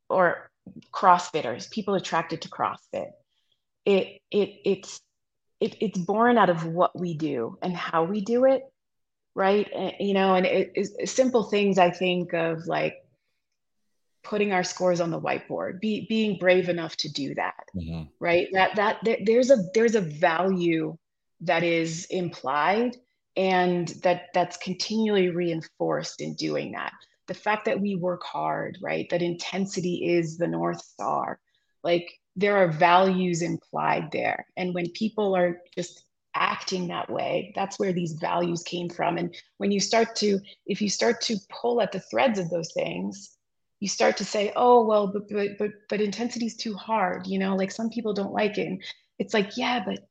or 0.09 0.51
CrossFitters, 0.93 1.71
people 1.71 1.95
attracted 1.95 2.43
to 2.43 2.49
CrossFit. 2.49 3.11
It 3.85 4.21
it 4.31 4.51
it's 4.65 5.01
it, 5.61 5.77
it's 5.81 5.99
born 5.99 6.39
out 6.39 6.51
of 6.51 6.67
what 6.67 6.99
we 6.99 7.15
do 7.15 7.59
and 7.63 7.77
how 7.77 8.05
we 8.05 8.21
do 8.21 8.45
it 8.45 8.63
right? 9.37 9.69
And, 9.75 9.93
you 9.99 10.15
know 10.15 10.35
and 10.35 10.47
it 10.47 10.73
is 10.77 10.95
simple 11.07 11.43
things 11.45 11.77
i 11.77 11.91
think 11.91 12.33
of 12.35 12.67
like 12.67 13.05
putting 14.25 14.53
our 14.53 14.65
scores 14.65 15.01
on 15.01 15.11
the 15.11 15.21
whiteboard 15.21 15.81
be, 15.81 16.07
being 16.09 16.39
brave 16.39 16.69
enough 16.69 16.97
to 16.97 17.13
do 17.13 17.35
that 17.35 17.69
mm-hmm. 17.77 18.05
right? 18.19 18.49
That 18.53 18.75
that 18.77 19.21
there's 19.25 19.51
a 19.51 19.59
there's 19.75 19.95
a 19.95 20.01
value 20.01 20.97
that 21.43 21.63
is 21.63 22.07
implied 22.07 22.97
and 23.37 23.89
that 24.03 24.29
that's 24.33 24.57
continually 24.57 25.29
reinforced 25.29 26.21
in 26.21 26.35
doing 26.35 26.73
that 26.73 26.95
the 27.27 27.35
fact 27.35 27.65
that 27.65 27.81
we 27.81 27.97
work 27.97 28.23
hard 28.23 28.79
right 28.83 29.09
that 29.11 29.23
intensity 29.23 30.15
is 30.15 30.37
the 30.37 30.47
north 30.47 30.81
star 30.81 31.39
like 31.83 32.19
there 32.37 32.57
are 32.57 32.69
values 32.69 33.43
implied 33.43 34.11
there. 34.11 34.47
And 34.57 34.75
when 34.75 34.91
people 34.91 35.37
are 35.37 35.61
just 35.77 36.05
acting 36.35 36.89
that 36.89 37.09
way, 37.09 37.53
that's 37.55 37.79
where 37.79 37.93
these 37.93 38.15
values 38.15 38.63
came 38.65 38.89
from. 38.89 39.19
And 39.19 39.35
when 39.59 39.71
you 39.71 39.79
start 39.79 40.17
to, 40.17 40.41
if 40.67 40.83
you 40.83 40.89
start 40.89 41.21
to 41.23 41.37
pull 41.49 41.81
at 41.81 41.93
the 41.93 42.01
threads 42.01 42.39
of 42.39 42.51
those 42.51 42.73
things, 42.73 43.37
you 43.79 43.89
start 43.89 44.17
to 44.17 44.25
say, 44.25 44.53
oh, 44.57 44.85
well, 44.85 45.07
but, 45.07 45.29
but, 45.29 45.59
but, 45.59 45.71
but 45.89 46.01
intensity 46.01 46.47
is 46.47 46.57
too 46.57 46.75
hard. 46.75 47.27
You 47.27 47.39
know, 47.39 47.55
like 47.55 47.71
some 47.71 47.91
people 47.91 48.15
don't 48.15 48.33
like 48.33 48.59
it. 48.59 48.67
And 48.67 48.83
it's 49.19 49.35
like, 49.35 49.57
yeah, 49.57 49.85
but 49.85 50.09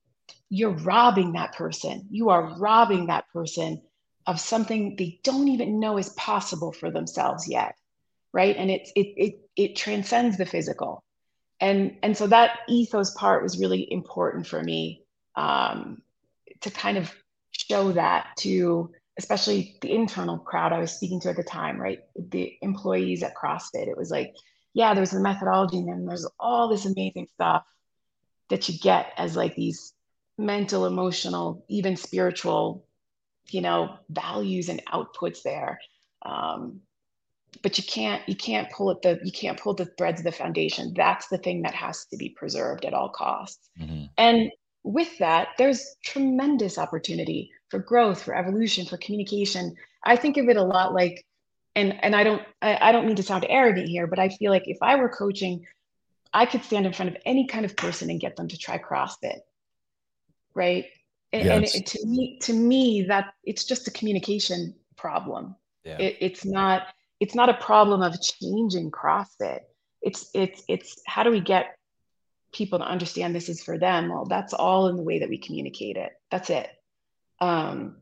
you're 0.49 0.69
robbing 0.69 1.33
that 1.33 1.53
person. 1.53 2.07
You 2.09 2.29
are 2.29 2.57
robbing 2.57 3.07
that 3.07 3.25
person 3.33 3.81
of 4.25 4.39
something 4.39 4.95
they 4.95 5.19
don't 5.23 5.47
even 5.47 5.79
know 5.79 5.97
is 5.97 6.09
possible 6.09 6.71
for 6.71 6.91
themselves 6.91 7.47
yet. 7.47 7.75
Right. 8.31 8.55
And 8.57 8.71
it's, 8.71 8.91
it, 8.95 9.13
it, 9.15 9.39
it 9.55 9.75
transcends 9.75 10.37
the 10.37 10.45
physical 10.45 11.03
and 11.63 11.95
and 12.03 12.17
so 12.17 12.27
that 12.27 12.59
ethos 12.67 13.11
part 13.11 13.41
was 13.41 13.57
really 13.57 13.89
important 13.89 14.45
for 14.45 14.61
me 14.61 15.05
um, 15.35 16.01
to 16.59 16.69
kind 16.69 16.97
of 16.97 17.13
show 17.51 17.93
that 17.93 18.27
to 18.39 18.91
especially 19.17 19.77
the 19.81 19.93
internal 19.93 20.37
crowd 20.39 20.73
I 20.73 20.79
was 20.79 20.91
speaking 20.91 21.21
to 21.21 21.29
at 21.29 21.37
the 21.37 21.43
time, 21.43 21.79
right? 21.79 21.99
The 22.15 22.57
employees 22.61 23.23
at 23.23 23.35
CrossFit. 23.35 23.87
It 23.87 23.95
was 23.95 24.09
like, 24.09 24.33
yeah, 24.73 24.93
there's 24.93 25.13
a 25.13 25.19
methodology 25.19 25.77
and 25.77 25.87
then 25.87 26.05
there's 26.05 26.27
all 26.39 26.67
this 26.67 26.85
amazing 26.85 27.27
stuff 27.35 27.63
that 28.49 28.67
you 28.67 28.77
get 28.79 29.13
as 29.17 29.35
like 29.35 29.55
these 29.55 29.93
mental, 30.37 30.85
emotional, 30.85 31.63
even 31.69 31.95
spiritual, 31.95 32.85
you 33.49 33.61
know, 33.61 33.97
values 34.09 34.69
and 34.69 34.83
outputs 34.85 35.43
there. 35.43 35.79
Um, 36.23 36.81
but 37.61 37.77
you 37.77 37.83
can't 37.83 38.27
you 38.27 38.35
can't 38.35 38.71
pull 38.71 38.89
at 38.89 39.01
the 39.01 39.19
you 39.23 39.31
can't 39.31 39.59
pull 39.59 39.73
the 39.73 39.85
threads 39.97 40.19
of 40.19 40.25
the 40.25 40.31
foundation 40.31 40.93
that's 40.95 41.27
the 41.27 41.37
thing 41.37 41.61
that 41.61 41.75
has 41.75 42.05
to 42.05 42.17
be 42.17 42.29
preserved 42.29 42.85
at 42.85 42.93
all 42.93 43.09
costs 43.09 43.69
mm-hmm. 43.79 44.05
and 44.17 44.49
with 44.83 45.17
that 45.19 45.49
there's 45.57 45.95
tremendous 46.03 46.77
opportunity 46.77 47.51
for 47.69 47.79
growth 47.79 48.21
for 48.21 48.35
evolution 48.35 48.85
for 48.85 48.97
communication 48.97 49.75
i 50.03 50.15
think 50.15 50.37
of 50.37 50.49
it 50.49 50.57
a 50.57 50.63
lot 50.63 50.93
like 50.93 51.25
and 51.75 51.93
and 52.03 52.15
i 52.15 52.23
don't 52.23 52.41
I, 52.61 52.89
I 52.89 52.91
don't 52.91 53.05
mean 53.05 53.15
to 53.17 53.23
sound 53.23 53.45
arrogant 53.47 53.87
here 53.87 54.07
but 54.07 54.19
i 54.19 54.29
feel 54.29 54.51
like 54.51 54.67
if 54.67 54.77
i 54.81 54.95
were 54.95 55.09
coaching 55.09 55.65
i 56.33 56.45
could 56.45 56.63
stand 56.63 56.85
in 56.85 56.93
front 56.93 57.15
of 57.15 57.21
any 57.25 57.47
kind 57.47 57.65
of 57.65 57.75
person 57.75 58.09
and 58.09 58.19
get 58.19 58.35
them 58.35 58.47
to 58.47 58.57
try 58.57 58.77
crossfit 58.77 59.39
right 60.53 60.85
and, 61.33 61.45
yes. 61.45 61.75
and 61.75 61.83
it, 61.83 61.85
to 61.87 62.05
me 62.05 62.37
to 62.41 62.53
me 62.53 63.03
that 63.03 63.33
it's 63.43 63.65
just 63.65 63.87
a 63.87 63.91
communication 63.91 64.73
problem 64.95 65.55
yeah. 65.83 65.97
it, 65.97 66.17
it's 66.21 66.45
not 66.45 66.87
it's 67.19 67.35
not 67.35 67.49
a 67.49 67.53
problem 67.53 68.01
of 68.01 68.19
changing 68.21 68.91
CrossFit. 68.91 69.61
It's 70.01 70.29
it's 70.33 70.63
it's 70.67 71.01
how 71.05 71.23
do 71.23 71.31
we 71.31 71.39
get 71.39 71.77
people 72.51 72.79
to 72.79 72.85
understand 72.85 73.33
this 73.33 73.49
is 73.49 73.63
for 73.63 73.77
them? 73.77 74.09
Well, 74.09 74.25
that's 74.25 74.53
all 74.53 74.87
in 74.87 74.97
the 74.97 75.03
way 75.03 75.19
that 75.19 75.29
we 75.29 75.37
communicate 75.37 75.95
it. 75.95 76.11
That's 76.29 76.49
it. 76.49 76.69
Um, 77.39 77.97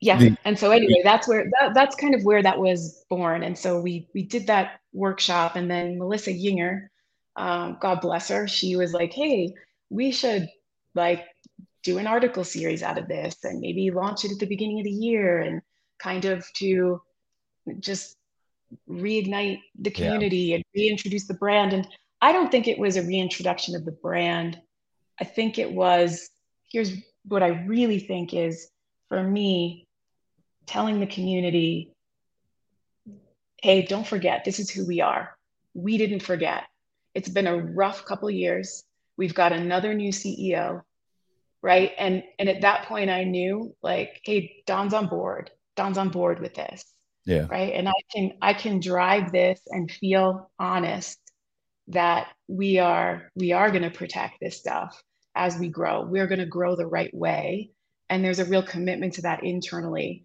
yeah. 0.00 0.18
The, 0.18 0.36
and 0.44 0.58
so 0.58 0.70
anyway, 0.70 1.02
that's 1.04 1.28
where 1.28 1.48
that, 1.60 1.74
that's 1.74 1.94
kind 1.94 2.14
of 2.14 2.24
where 2.24 2.42
that 2.42 2.58
was 2.58 3.04
born. 3.08 3.42
And 3.42 3.56
so 3.56 3.80
we 3.80 4.08
we 4.14 4.22
did 4.22 4.48
that 4.48 4.80
workshop, 4.92 5.56
and 5.56 5.70
then 5.70 5.98
Melissa 5.98 6.32
Yinger, 6.32 6.88
um, 7.36 7.78
God 7.80 8.00
bless 8.00 8.28
her, 8.28 8.48
she 8.48 8.76
was 8.76 8.92
like, 8.92 9.12
"Hey, 9.12 9.54
we 9.90 10.10
should 10.10 10.48
like 10.94 11.24
do 11.82 11.98
an 11.98 12.06
article 12.06 12.44
series 12.44 12.82
out 12.82 12.98
of 12.98 13.08
this, 13.08 13.36
and 13.44 13.60
maybe 13.60 13.90
launch 13.90 14.24
it 14.24 14.32
at 14.32 14.38
the 14.38 14.46
beginning 14.46 14.80
of 14.80 14.84
the 14.84 14.90
year, 14.90 15.40
and 15.40 15.62
kind 15.98 16.24
of 16.24 16.46
to 16.54 17.00
just 17.78 18.16
reignite 18.88 19.60
the 19.78 19.90
community 19.90 20.36
yeah. 20.36 20.56
and 20.56 20.64
reintroduce 20.74 21.26
the 21.26 21.34
brand. 21.34 21.72
And 21.72 21.86
I 22.20 22.32
don't 22.32 22.50
think 22.50 22.68
it 22.68 22.78
was 22.78 22.96
a 22.96 23.02
reintroduction 23.02 23.74
of 23.74 23.84
the 23.84 23.92
brand. 23.92 24.60
I 25.20 25.24
think 25.24 25.58
it 25.58 25.72
was 25.72 26.30
here's 26.70 26.92
what 27.26 27.42
I 27.42 27.48
really 27.48 27.98
think 27.98 28.32
is 28.32 28.70
for 29.08 29.22
me 29.22 29.86
telling 30.66 31.00
the 31.00 31.06
community 31.06 31.92
hey, 33.62 33.82
don't 33.82 34.06
forget, 34.06 34.44
this 34.44 34.58
is 34.58 34.70
who 34.70 34.86
we 34.86 35.02
are. 35.02 35.36
We 35.74 35.98
didn't 35.98 36.22
forget. 36.22 36.64
It's 37.14 37.28
been 37.28 37.46
a 37.46 37.58
rough 37.58 38.06
couple 38.06 38.30
years. 38.30 38.84
We've 39.18 39.34
got 39.34 39.52
another 39.52 39.92
new 39.92 40.12
CEO, 40.12 40.82
right? 41.62 41.92
And 41.98 42.22
and 42.38 42.48
at 42.48 42.62
that 42.62 42.86
point 42.86 43.10
I 43.10 43.24
knew 43.24 43.74
like, 43.82 44.20
hey, 44.24 44.62
Don's 44.66 44.94
on 44.94 45.06
board. 45.06 45.50
Don's 45.76 45.98
on 45.98 46.10
board 46.10 46.40
with 46.40 46.54
this 46.54 46.84
yeah. 47.24 47.46
right? 47.50 47.72
And 47.74 47.88
i 47.88 47.92
can 48.14 48.32
i 48.42 48.52
can 48.54 48.80
drive 48.80 49.32
this 49.32 49.60
and 49.68 49.90
feel 49.90 50.50
honest 50.58 51.18
that 51.88 52.28
we 52.48 52.78
are 52.78 53.30
we 53.34 53.52
are 53.52 53.70
going 53.70 53.82
to 53.82 53.90
protect 53.90 54.34
this 54.40 54.58
stuff 54.58 55.00
as 55.34 55.58
we 55.58 55.68
grow. 55.68 56.02
We're 56.02 56.26
going 56.26 56.40
to 56.40 56.46
grow 56.46 56.76
the 56.76 56.86
right 56.86 57.12
way. 57.14 57.70
And 58.08 58.24
there's 58.24 58.40
a 58.40 58.44
real 58.44 58.62
commitment 58.62 59.14
to 59.14 59.22
that 59.22 59.44
internally. 59.44 60.24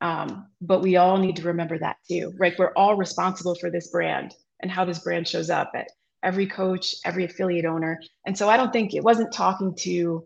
Um, 0.00 0.48
but 0.60 0.82
we 0.82 0.96
all 0.96 1.18
need 1.18 1.36
to 1.36 1.42
remember 1.42 1.78
that 1.78 1.96
too 2.08 2.32
right? 2.38 2.54
We're 2.58 2.72
all 2.76 2.96
responsible 2.96 3.54
for 3.54 3.70
this 3.70 3.88
brand 3.88 4.34
and 4.60 4.70
how 4.70 4.84
this 4.84 4.98
brand 4.98 5.28
shows 5.28 5.50
up 5.50 5.72
at 5.74 5.88
every 6.22 6.46
coach 6.46 6.94
every 7.04 7.24
affiliate 7.24 7.66
owner. 7.66 8.00
And 8.26 8.36
so 8.36 8.48
i 8.48 8.56
don't 8.56 8.72
think 8.72 8.94
it 8.94 9.04
wasn't 9.04 9.32
talking 9.32 9.74
to 9.80 10.24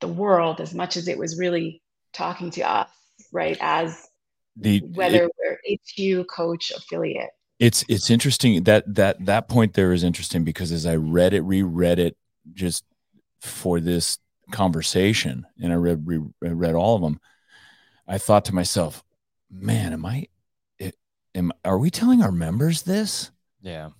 the 0.00 0.08
world 0.08 0.60
as 0.60 0.74
much 0.74 0.96
as 0.96 1.08
it 1.08 1.18
was 1.18 1.38
really 1.38 1.82
talking 2.12 2.50
to 2.50 2.62
us 2.62 2.88
right 3.32 3.56
as 3.60 4.08
the 4.56 4.80
whether 4.94 5.24
it, 5.24 5.32
we're 5.38 6.22
HQ 6.22 6.26
coach 6.28 6.72
affiliate. 6.74 7.30
It's 7.58 7.84
it's 7.88 8.10
interesting 8.10 8.64
that 8.64 8.94
that 8.94 9.24
that 9.24 9.48
point 9.48 9.74
there 9.74 9.92
is 9.92 10.04
interesting 10.04 10.44
because 10.44 10.72
as 10.72 10.86
I 10.86 10.96
read 10.96 11.34
it, 11.34 11.42
reread 11.42 11.98
it 11.98 12.16
just 12.54 12.84
for 13.40 13.80
this 13.80 14.18
conversation, 14.50 15.46
and 15.60 15.72
I 15.72 15.76
read 15.76 16.06
re, 16.06 16.20
read 16.40 16.74
all 16.74 16.96
of 16.96 17.02
them, 17.02 17.20
I 18.06 18.18
thought 18.18 18.44
to 18.46 18.54
myself, 18.54 19.02
"Man, 19.50 19.92
am 19.92 20.04
I? 20.04 20.26
Eh, 20.80 20.92
am 21.34 21.52
are 21.64 21.78
we 21.78 21.90
telling 21.90 22.22
our 22.22 22.32
members 22.32 22.82
this?" 22.82 23.30
Yeah. 23.62 23.90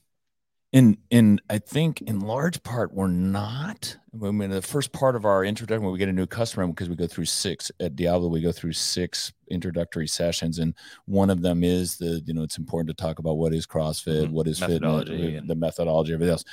In 0.72 0.98
in 1.10 1.40
I 1.48 1.58
think 1.58 2.02
in 2.02 2.20
large 2.20 2.62
part 2.62 2.92
we're 2.92 3.06
not. 3.06 3.96
I 4.22 4.30
mean, 4.30 4.50
the 4.50 4.62
first 4.62 4.92
part 4.92 5.14
of 5.14 5.24
our 5.24 5.44
introduction 5.44 5.84
when 5.84 5.92
we 5.92 5.98
get 5.98 6.08
a 6.08 6.12
new 6.12 6.26
customer 6.26 6.66
because 6.66 6.88
we 6.88 6.96
go 6.96 7.06
through 7.06 7.26
six 7.26 7.70
at 7.80 7.96
Diablo, 7.96 8.28
we 8.28 8.40
go 8.40 8.52
through 8.52 8.72
six 8.72 9.32
introductory 9.50 10.08
sessions, 10.08 10.58
and 10.58 10.74
one 11.04 11.30
of 11.30 11.42
them 11.42 11.62
is 11.62 11.96
the 11.96 12.22
you 12.26 12.34
know 12.34 12.42
it's 12.42 12.58
important 12.58 12.96
to 12.96 13.02
talk 13.02 13.18
about 13.18 13.36
what 13.38 13.54
is 13.54 13.66
CrossFit, 13.66 14.26
Mhm. 14.26 14.30
what 14.32 14.48
is 14.48 14.60
Methodology 14.60 15.10
fitness, 15.12 15.40
and- 15.40 15.50
the 15.50 15.54
methodology, 15.54 16.12
everything 16.12 16.32
else, 16.32 16.44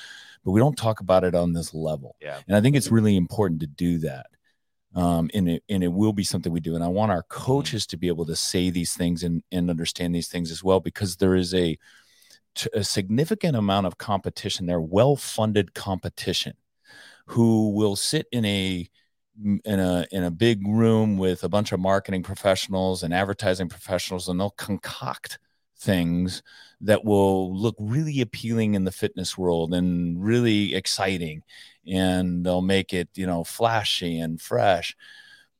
but 0.45 0.51
we 0.51 0.59
don't 0.59 0.77
talk 0.77 0.99
about 0.99 1.23
it 1.23 1.35
on 1.35 1.53
this 1.53 1.73
level. 1.73 2.15
Yeah. 2.21 2.39
And 2.47 2.55
I 2.55 2.61
think 2.61 2.75
it's 2.75 2.91
really 2.91 3.15
important 3.15 3.61
to 3.61 3.67
do 3.67 3.97
that. 3.99 4.27
Um, 4.95 5.31
and 5.33 5.49
it 5.49 5.63
and 5.69 5.83
it 5.83 5.87
will 5.91 6.13
be 6.13 6.23
something 6.23 6.51
we 6.51 6.59
do. 6.59 6.75
And 6.75 6.83
I 6.83 6.87
want 6.87 7.11
our 7.11 7.23
coaches 7.23 7.87
to 7.87 7.97
be 7.97 8.09
able 8.09 8.27
to 8.27 8.35
say 8.35 8.69
these 8.69 8.93
things 8.93 9.23
and, 9.23 9.41
and 9.51 9.69
understand 9.71 10.13
these 10.13 10.27
things 10.27 10.51
as 10.51 10.63
well, 10.63 10.79
because 10.79 11.15
there 11.15 11.35
is 11.35 11.53
a 11.55 11.77
t- 12.55 12.69
a 12.73 12.83
significant 12.83 13.55
amount 13.55 13.87
of 13.87 13.97
competition 13.97 14.65
there, 14.65 14.81
well-funded 14.81 15.73
competition, 15.73 16.53
who 17.27 17.69
will 17.69 17.95
sit 17.95 18.27
in 18.31 18.45
a 18.45 18.89
in 19.65 19.79
a 19.79 20.05
in 20.11 20.23
a 20.23 20.31
big 20.31 20.67
room 20.67 21.17
with 21.17 21.43
a 21.43 21.49
bunch 21.49 21.71
of 21.71 21.79
marketing 21.79 22.23
professionals 22.23 23.03
and 23.03 23.13
advertising 23.13 23.69
professionals, 23.69 24.29
and 24.29 24.39
they'll 24.39 24.51
concoct 24.51 25.39
things 25.77 26.43
that 26.81 27.03
will 27.03 27.55
look 27.55 27.75
really 27.79 28.21
appealing 28.21 28.73
in 28.73 28.83
the 28.85 28.91
fitness 28.91 29.37
world 29.37 29.73
and 29.73 30.23
really 30.23 30.73
exciting 30.75 31.43
and 31.87 32.45
they'll 32.45 32.61
make 32.61 32.93
it 32.93 33.09
you 33.15 33.25
know 33.25 33.43
flashy 33.43 34.19
and 34.19 34.41
fresh. 34.41 34.95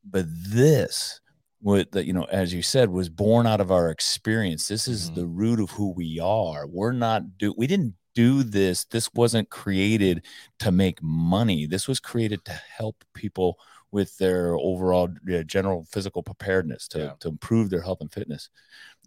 But 0.04 0.26
this 0.28 1.20
what 1.64 1.92
that 1.92 2.06
you 2.06 2.12
know 2.12 2.24
as 2.24 2.52
you 2.52 2.62
said 2.62 2.90
was 2.90 3.08
born 3.08 3.46
out 3.46 3.60
of 3.60 3.72
our 3.72 3.90
experience. 3.90 4.68
This 4.68 4.86
is 4.86 5.10
Mhm. 5.10 5.14
the 5.16 5.26
root 5.26 5.60
of 5.60 5.70
who 5.70 5.90
we 5.92 6.20
are. 6.20 6.66
We're 6.66 6.92
not 6.92 7.38
do 7.38 7.54
we 7.56 7.66
didn't 7.66 7.94
do 8.14 8.42
this. 8.44 8.84
This 8.84 9.08
wasn't 9.14 9.50
created 9.50 10.24
to 10.60 10.70
make 10.70 11.02
money. 11.02 11.66
This 11.66 11.88
was 11.88 12.00
created 12.00 12.44
to 12.44 12.52
help 12.52 13.02
people 13.14 13.58
with 13.92 14.16
their 14.18 14.54
overall 14.56 15.08
uh, 15.32 15.42
general 15.44 15.84
physical 15.90 16.22
preparedness 16.22 16.86
to, 16.88 16.98
Yeah. 16.98 17.12
to 17.20 17.28
improve 17.28 17.70
their 17.70 17.80
health 17.82 18.00
and 18.02 18.12
fitness. 18.12 18.50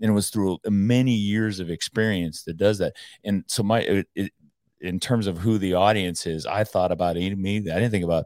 And 0.02 0.10
it 0.12 0.14
was 0.14 0.30
through 0.30 0.60
many 0.68 1.14
years 1.14 1.60
of 1.60 1.70
experience 1.70 2.44
that 2.44 2.58
does 2.58 2.80
that. 2.80 2.94
And 3.24 3.44
so 3.48 3.64
my 3.64 3.82
it, 3.82 4.08
it, 4.16 4.32
in 4.82 5.00
terms 5.00 5.28
of 5.28 5.38
who 5.40 5.58
the 5.58 5.74
audience 5.74 6.28
is 6.28 6.46
i 6.46 6.64
thought 6.64 6.92
about 6.92 7.16
me 7.16 7.58
i 7.58 7.62
didn't 7.62 7.90
think 7.92 8.06
about 8.06 8.26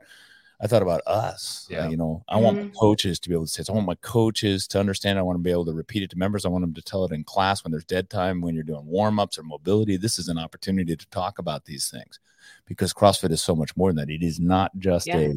i 0.61 0.67
thought 0.67 0.81
about 0.81 1.01
us 1.07 1.67
Yeah. 1.69 1.89
you 1.89 1.97
know 1.97 2.23
i 2.29 2.37
want 2.37 2.57
my 2.57 2.63
Mhm. 2.65 2.75
coaches 2.75 3.19
to 3.19 3.29
be 3.29 3.35
able 3.35 3.45
to 3.45 3.51
say 3.51 3.61
this. 3.61 3.69
i 3.69 3.73
want 3.73 3.85
my 3.87 3.95
coaches 3.95 4.67
to 4.67 4.79
understand 4.79 5.17
i 5.19 5.21
want 5.21 5.37
to 5.37 5.41
be 5.43 5.51
able 5.51 5.65
to 5.65 5.73
repeat 5.73 6.03
it 6.03 6.09
to 6.11 6.17
members 6.17 6.45
i 6.45 6.49
want 6.49 6.63
them 6.63 6.73
to 6.73 6.81
tell 6.81 7.03
it 7.05 7.11
in 7.11 7.23
class 7.23 7.63
when 7.63 7.71
there's 7.71 7.85
dead 7.85 8.09
time 8.09 8.41
when 8.41 8.53
you're 8.55 8.63
doing 8.63 8.85
warm-ups 8.85 9.37
or 9.37 9.43
mobility 9.43 9.97
this 9.97 10.19
is 10.19 10.27
an 10.27 10.37
opportunity 10.37 10.95
to 10.95 11.07
talk 11.09 11.39
about 11.39 11.65
these 11.65 11.89
things 11.89 12.19
because 12.65 12.93
crossfit 12.93 13.31
is 13.31 13.41
so 13.41 13.55
much 13.55 13.75
more 13.75 13.89
than 13.89 13.97
that 13.97 14.09
it 14.13 14.23
is 14.23 14.39
not 14.39 14.71
just 14.77 15.07
Yeah. 15.07 15.17
a 15.17 15.33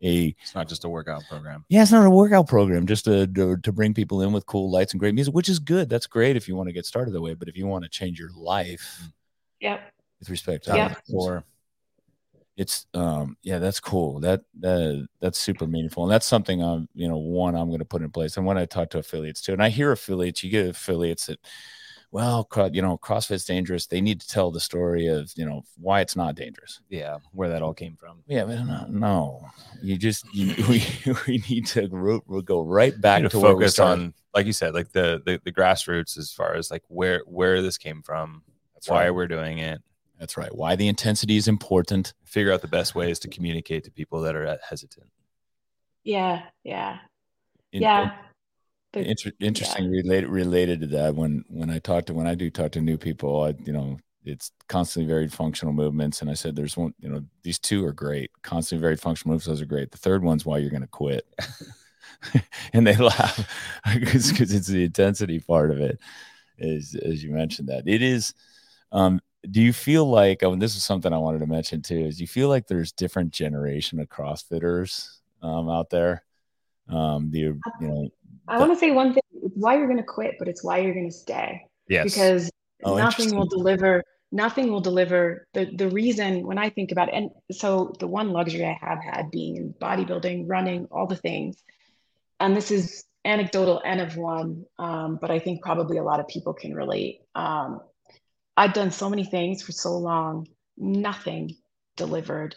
a 0.00 0.26
It's 0.40 0.54
not 0.54 0.68
just 0.68 0.84
a 0.84 0.88
workout 0.88 1.24
program. 1.28 1.64
yeah, 1.68 1.82
it's 1.82 1.90
not 1.90 2.06
a 2.06 2.10
workout 2.10 2.46
program 2.46 2.86
just 2.86 3.04
to, 3.06 3.26
to 3.26 3.56
to 3.56 3.72
bring 3.72 3.94
people 3.94 4.22
in 4.22 4.32
with 4.32 4.46
cool 4.46 4.70
lights 4.70 4.92
and 4.92 5.00
great 5.00 5.12
music, 5.12 5.34
which 5.34 5.48
is 5.48 5.58
good. 5.58 5.88
That's 5.88 6.06
great 6.06 6.36
if 6.36 6.46
you 6.46 6.54
want 6.54 6.68
to 6.68 6.72
get 6.72 6.86
started 6.86 7.10
that 7.14 7.20
way. 7.20 7.34
But 7.34 7.48
if 7.48 7.56
you 7.56 7.66
want 7.66 7.82
to 7.82 7.90
change 7.90 8.16
your 8.16 8.30
life 8.36 9.10
Yep. 9.60 9.80
with 10.20 10.30
respect 10.30 10.66
to 10.66 10.76
Yeah. 10.76 10.94
Or 11.12 11.42
it's 12.58 12.86
um 12.92 13.36
yeah, 13.42 13.58
that's 13.58 13.80
cool. 13.80 14.20
That 14.20 14.42
that 14.60 15.06
that's 15.20 15.38
super 15.38 15.66
meaningful, 15.66 16.02
and 16.02 16.12
that's 16.12 16.26
something 16.26 16.60
I'm 16.62 16.88
you 16.92 17.08
know 17.08 17.16
one 17.16 17.54
I'm 17.54 17.68
going 17.68 17.78
to 17.78 17.84
put 17.86 18.02
in 18.02 18.10
place. 18.10 18.36
And 18.36 18.44
when 18.44 18.58
I 18.58 18.66
talk 18.66 18.90
to 18.90 18.98
affiliates 18.98 19.40
too, 19.40 19.52
and 19.52 19.62
I 19.62 19.68
hear 19.70 19.92
affiliates, 19.92 20.42
you 20.44 20.50
get 20.50 20.66
affiliates 20.68 21.26
that. 21.26 21.38
Well, 22.10 22.48
you 22.72 22.80
know, 22.80 22.96
CrossFit's 22.96 23.44
dangerous. 23.44 23.84
They 23.86 24.00
need 24.00 24.18
to 24.22 24.26
tell 24.26 24.50
the 24.50 24.60
story 24.60 25.08
of, 25.08 25.30
you 25.36 25.44
know, 25.44 25.62
why 25.76 26.00
it's 26.00 26.16
not 26.16 26.36
dangerous. 26.36 26.80
yeah, 26.88 27.18
where 27.32 27.50
that 27.50 27.60
all 27.60 27.74
came 27.74 27.96
from. 27.96 28.22
Yeah, 28.26 28.44
but 28.46 28.64
no, 28.64 28.86
no. 28.88 29.46
You 29.82 29.98
just 29.98 30.24
you, 30.34 30.54
we 30.70 30.82
we 31.26 31.42
need 31.50 31.66
to 31.66 31.86
ro- 31.90 32.24
ro- 32.26 32.40
go 32.40 32.62
right 32.62 32.98
back 32.98 33.24
to 33.24 33.28
to 33.28 33.38
focus 33.38 33.74
started. 33.74 34.02
on, 34.04 34.14
like 34.34 34.46
you 34.46 34.54
said, 34.54 34.72
like 34.72 34.90
the, 34.92 35.20
the 35.26 35.38
the 35.44 35.52
grassroots 35.52 36.16
as 36.16 36.32
far 36.32 36.54
as 36.54 36.70
like 36.70 36.82
where 36.88 37.20
where 37.26 37.60
this 37.60 37.76
came 37.76 38.00
from, 38.02 38.42
That's 38.72 38.88
why 38.88 39.02
right. 39.04 39.10
we're 39.10 39.28
doing 39.28 39.58
it. 39.58 39.82
That's 40.18 40.36
right. 40.36 40.54
Why 40.54 40.76
the 40.76 40.88
intensity 40.88 41.36
is 41.36 41.48
important. 41.48 42.12
Figure 42.24 42.52
out 42.52 42.62
the 42.62 42.68
best 42.68 42.94
ways 42.94 43.18
to 43.20 43.28
communicate 43.28 43.84
to 43.84 43.90
people 43.90 44.20
that 44.22 44.34
are 44.34 44.58
hesitant. 44.68 45.06
Yeah. 46.04 46.42
Yeah. 46.64 46.98
In- 47.72 47.82
Yeah. 47.82 48.16
But 48.92 49.06
Inter- 49.06 49.32
interesting 49.38 49.90
related 49.90 50.30
related 50.30 50.80
to 50.80 50.86
that 50.88 51.14
when 51.14 51.44
when 51.48 51.68
I 51.68 51.78
talk 51.78 52.06
to 52.06 52.14
when 52.14 52.26
I 52.26 52.34
do 52.34 52.48
talk 52.48 52.72
to 52.72 52.80
new 52.80 52.96
people, 52.96 53.42
I 53.42 53.54
you 53.62 53.72
know 53.72 53.98
it's 54.24 54.50
constantly 54.66 55.06
varied 55.12 55.30
functional 55.30 55.74
movements, 55.74 56.22
and 56.22 56.30
I 56.30 56.34
said 56.34 56.56
there's 56.56 56.74
one 56.74 56.94
you 56.98 57.10
know 57.10 57.22
these 57.42 57.58
two 57.58 57.84
are 57.84 57.92
great, 57.92 58.30
constantly 58.42 58.80
varied 58.80 58.98
functional 58.98 59.34
moves. 59.34 59.44
Those 59.44 59.60
are 59.60 59.66
great. 59.66 59.90
The 59.90 59.98
third 59.98 60.24
one's 60.24 60.46
why 60.46 60.56
you're 60.56 60.70
going 60.70 60.80
to 60.80 60.88
quit, 60.88 61.26
and 62.72 62.86
they 62.86 62.96
laugh 62.96 63.46
because 63.94 64.40
it's 64.40 64.68
the 64.68 64.84
intensity 64.84 65.38
part 65.38 65.70
of 65.70 65.80
it. 65.80 66.00
Is 66.56 66.94
as 66.94 67.22
you 67.22 67.30
mentioned 67.30 67.68
that 67.68 67.86
it 67.86 68.00
is. 68.00 68.32
Um, 68.90 69.20
do 69.50 69.60
you 69.60 69.72
feel 69.72 70.08
like? 70.08 70.42
Oh, 70.42 70.52
and 70.52 70.60
this 70.60 70.76
is 70.76 70.84
something 70.84 71.12
I 71.12 71.18
wanted 71.18 71.40
to 71.40 71.46
mention 71.46 71.82
too. 71.82 71.98
Is 71.98 72.20
you 72.20 72.26
feel 72.26 72.48
like 72.48 72.66
there's 72.66 72.92
different 72.92 73.32
generation 73.32 74.00
of 74.00 74.08
CrossFitters 74.08 75.18
um, 75.42 75.68
out 75.68 75.90
there? 75.90 76.24
Um, 76.88 77.30
the 77.30 77.38
you 77.40 77.60
know 77.80 78.08
I 78.48 78.58
want 78.58 78.72
to 78.72 78.78
say 78.78 78.90
one 78.90 79.12
thing. 79.12 79.22
It's 79.42 79.54
why 79.56 79.76
you're 79.76 79.86
going 79.86 79.98
to 79.98 80.02
quit, 80.02 80.36
but 80.38 80.48
it's 80.48 80.64
why 80.64 80.78
you're 80.78 80.94
going 80.94 81.10
to 81.10 81.16
stay. 81.16 81.62
Yes. 81.88 82.04
because 82.04 82.50
Oh, 82.84 82.96
nothing 82.96 83.34
will 83.34 83.46
deliver 83.46 84.04
nothing 84.30 84.70
will 84.70 84.80
deliver 84.80 85.48
the 85.54 85.70
the 85.74 85.88
reason 85.88 86.46
when 86.46 86.58
i 86.58 86.68
think 86.68 86.92
about 86.92 87.08
it 87.08 87.14
and 87.14 87.30
so 87.50 87.94
the 87.98 88.06
one 88.06 88.30
luxury 88.30 88.64
i 88.64 88.78
have 88.80 89.02
had 89.02 89.30
being 89.30 89.56
in 89.56 89.74
bodybuilding 89.80 90.44
running 90.46 90.86
all 90.90 91.06
the 91.06 91.16
things 91.16 91.56
and 92.38 92.54
this 92.54 92.70
is 92.70 93.04
anecdotal 93.24 93.80
n 93.84 94.00
of 94.00 94.16
one 94.16 94.64
um, 94.78 95.18
but 95.20 95.30
i 95.30 95.38
think 95.38 95.62
probably 95.62 95.96
a 95.96 96.02
lot 96.02 96.20
of 96.20 96.28
people 96.28 96.52
can 96.52 96.74
relate 96.74 97.20
um, 97.34 97.80
i've 98.60 98.72
done 98.80 98.90
so 98.90 99.08
many 99.08 99.24
things 99.24 99.62
for 99.62 99.72
so 99.72 99.92
long 100.10 100.46
nothing 100.76 101.44
delivered 101.96 102.54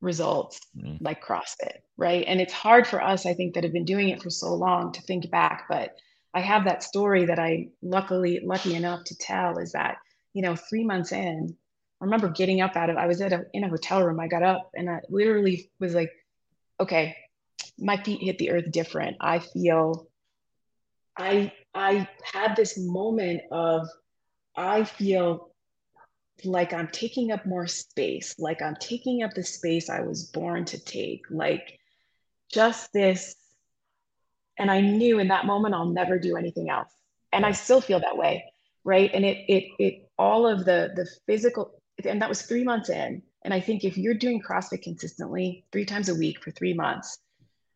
results 0.00 0.60
Mm. 0.76 0.98
like 1.00 1.24
CrossFit, 1.24 1.78
right? 1.96 2.24
And 2.26 2.40
it's 2.40 2.52
hard 2.52 2.86
for 2.86 3.02
us, 3.02 3.26
I 3.26 3.34
think, 3.34 3.54
that 3.54 3.64
have 3.64 3.72
been 3.72 3.84
doing 3.84 4.08
it 4.10 4.22
for 4.22 4.30
so 4.30 4.54
long 4.54 4.92
to 4.92 5.02
think 5.02 5.28
back. 5.30 5.66
But 5.68 5.96
I 6.32 6.40
have 6.40 6.64
that 6.64 6.82
story 6.84 7.26
that 7.26 7.38
I 7.38 7.68
luckily 7.82 8.40
lucky 8.44 8.74
enough 8.76 9.02
to 9.04 9.18
tell 9.18 9.58
is 9.58 9.72
that, 9.72 9.96
you 10.34 10.42
know, 10.42 10.54
three 10.54 10.84
months 10.84 11.10
in, 11.12 11.56
I 12.00 12.04
remember 12.04 12.28
getting 12.28 12.60
up 12.60 12.76
out 12.76 12.90
of 12.90 12.96
I 12.96 13.06
was 13.06 13.20
at 13.20 13.32
a 13.32 13.40
in 13.52 13.64
a 13.64 13.68
hotel 13.68 14.04
room. 14.04 14.20
I 14.20 14.28
got 14.28 14.44
up 14.44 14.70
and 14.74 14.88
I 14.88 15.00
literally 15.08 15.70
was 15.80 15.94
like, 15.94 16.12
okay, 16.78 17.16
my 17.76 17.96
feet 18.04 18.22
hit 18.22 18.38
the 18.38 18.50
earth 18.52 18.70
different. 18.70 19.16
I 19.20 19.40
feel 19.40 20.06
I 21.16 21.52
I 21.74 22.08
had 22.22 22.54
this 22.54 22.78
moment 22.78 23.40
of 23.50 23.88
I 24.58 24.82
feel 24.82 25.52
like 26.44 26.72
I'm 26.72 26.88
taking 26.88 27.30
up 27.30 27.46
more 27.46 27.68
space, 27.68 28.34
like 28.38 28.60
I'm 28.60 28.74
taking 28.80 29.22
up 29.22 29.32
the 29.32 29.44
space 29.44 29.88
I 29.88 30.00
was 30.00 30.24
born 30.24 30.64
to 30.66 30.84
take, 30.84 31.26
like 31.30 31.78
just 32.52 32.92
this. 32.92 33.36
And 34.58 34.68
I 34.68 34.80
knew 34.80 35.20
in 35.20 35.28
that 35.28 35.46
moment 35.46 35.74
I'll 35.74 35.86
never 35.86 36.18
do 36.18 36.36
anything 36.36 36.70
else. 36.70 36.92
And 37.32 37.46
I 37.46 37.52
still 37.52 37.80
feel 37.80 38.00
that 38.00 38.16
way, 38.16 38.44
right? 38.82 39.10
And 39.14 39.24
it 39.24 39.44
it 39.48 39.64
it 39.78 40.10
all 40.18 40.46
of 40.46 40.64
the 40.64 40.90
the 40.96 41.08
physical 41.26 41.80
and 42.04 42.20
that 42.20 42.28
was 42.28 42.42
3 42.42 42.64
months 42.64 42.90
in. 42.90 43.22
And 43.42 43.54
I 43.54 43.60
think 43.60 43.84
if 43.84 43.96
you're 43.96 44.14
doing 44.14 44.42
CrossFit 44.42 44.82
consistently 44.82 45.64
3 45.70 45.84
times 45.84 46.08
a 46.08 46.14
week 46.14 46.42
for 46.42 46.50
3 46.50 46.74
months, 46.74 47.18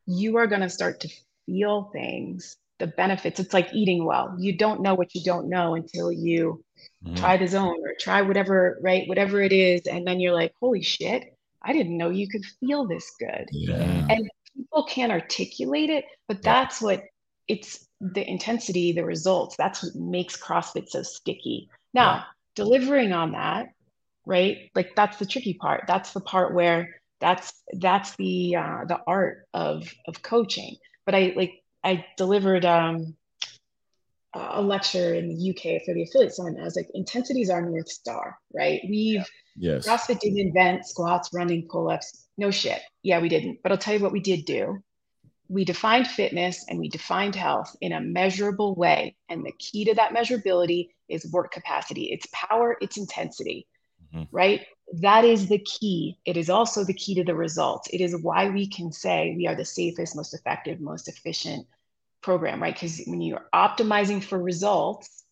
you 0.06 0.36
are 0.36 0.48
to 0.48 0.68
start 0.68 0.98
to 1.00 1.08
feel 1.46 1.90
things, 1.92 2.56
the 2.80 2.88
benefits. 2.88 3.38
It's 3.38 3.54
like 3.54 3.72
eating 3.72 4.04
well. 4.04 4.34
You 4.38 4.56
don't 4.56 4.82
know 4.82 4.94
what 4.94 5.14
you 5.14 5.22
don't 5.22 5.48
know 5.48 5.76
until 5.76 6.10
you 6.10 6.64
Mhm. 7.04 7.16
try 7.16 7.36
the 7.36 7.46
zone 7.48 7.80
or 7.82 7.94
try 7.98 8.22
whatever, 8.22 8.78
right? 8.82 9.08
Whatever 9.08 9.40
it 9.40 9.52
is. 9.52 9.82
And 9.86 10.06
then 10.06 10.20
you're 10.20 10.34
like, 10.34 10.52
holy 10.60 10.82
shit, 10.82 11.36
I 11.62 11.72
didn't 11.72 11.96
know 11.96 12.10
you 12.10 12.28
could 12.28 12.44
feel 12.60 12.86
this 12.86 13.10
good. 13.18 13.48
yeah. 13.52 14.06
And 14.08 14.30
people 14.56 14.84
can't 14.84 15.12
articulate 15.12 15.90
it, 15.90 16.04
but 16.28 16.42
that's 16.42 16.80
what 16.80 17.02
it's 17.48 17.86
the 18.00 18.28
intensity, 18.28 18.92
the 18.92 19.04
results. 19.04 19.56
That's 19.56 19.82
what 19.82 19.94
makes 19.94 20.36
CrossFit 20.36 20.88
so 20.88 21.02
sticky. 21.02 21.68
Now, 21.94 22.26
delivering 22.54 23.12
on 23.12 23.32
that, 23.32 23.68
right? 24.26 24.70
Like 24.74 24.94
that's 24.96 25.18
the 25.18 25.26
tricky 25.26 25.54
part. 25.54 25.84
That's 25.86 26.12
the 26.12 26.20
part 26.20 26.54
where 26.54 26.88
that's 27.20 27.52
that's 27.74 28.14
the 28.16 28.56
uh, 28.56 28.84
the 28.86 29.00
art 29.06 29.46
of 29.54 29.92
of 30.06 30.22
coaching. 30.22 30.76
But 31.06 31.14
I 31.14 31.32
like 31.36 31.62
I 31.84 32.04
delivered 32.16 32.64
um 32.64 33.16
a 34.34 34.62
lecture 34.62 35.14
in 35.14 35.28
the 35.28 35.50
UK 35.50 35.82
for 35.84 35.92
the 35.94 36.02
affiliate 36.04 36.34
summit. 36.34 36.56
I 36.60 36.64
was 36.64 36.76
like, 36.76 36.88
intensity 36.94 37.42
is 37.42 37.50
our 37.50 37.62
north 37.62 37.88
star, 37.88 38.38
right? 38.54 38.80
We've 38.88 39.26
Yes. 39.56 39.86
CrossFit 39.86 40.20
didn't 40.20 40.38
invent 40.38 40.86
squats, 40.86 41.28
running, 41.34 41.68
pull-ups. 41.68 42.26
No 42.38 42.50
shit. 42.50 42.80
Yeah, 43.02 43.20
we 43.20 43.28
didn't. 43.28 43.58
But 43.62 43.70
I'll 43.70 43.78
tell 43.78 43.94
you 43.94 44.00
what 44.00 44.12
we 44.12 44.20
did 44.20 44.46
do. 44.46 44.82
We 45.48 45.66
defined 45.66 46.06
fitness 46.06 46.64
and 46.70 46.78
we 46.78 46.88
defined 46.88 47.34
health 47.34 47.76
in 47.82 47.92
a 47.92 48.00
measurable 48.00 48.74
way. 48.74 49.14
And 49.28 49.44
the 49.44 49.52
key 49.58 49.84
to 49.84 49.94
that 49.96 50.14
measurability 50.14 50.88
is 51.08 51.30
work 51.30 51.52
capacity. 51.52 52.04
It's 52.04 52.26
power, 52.32 52.78
it's 52.80 52.96
intensity. 52.96 53.66
Mhm. 54.14 54.28
right? 54.30 54.66
That 55.00 55.24
is 55.24 55.48
the 55.48 55.58
key. 55.60 56.18
It 56.26 56.36
is 56.36 56.50
also 56.50 56.84
the 56.84 56.92
key 56.92 57.14
to 57.14 57.24
the 57.24 57.34
results. 57.34 57.88
It 57.92 58.02
is 58.02 58.14
why 58.20 58.50
we 58.50 58.66
can 58.66 58.92
say 58.92 59.34
we 59.36 59.46
are 59.46 59.54
the 59.54 59.64
safest, 59.64 60.14
most 60.14 60.34
effective, 60.34 60.80
most 60.80 61.08
efficient 61.08 61.66
program, 62.22 62.62
right? 62.62 62.74
Because 62.74 63.02
when 63.06 63.20
you're 63.20 63.46
optimizing 63.54 64.22
for 64.22 64.38
results 64.38 65.24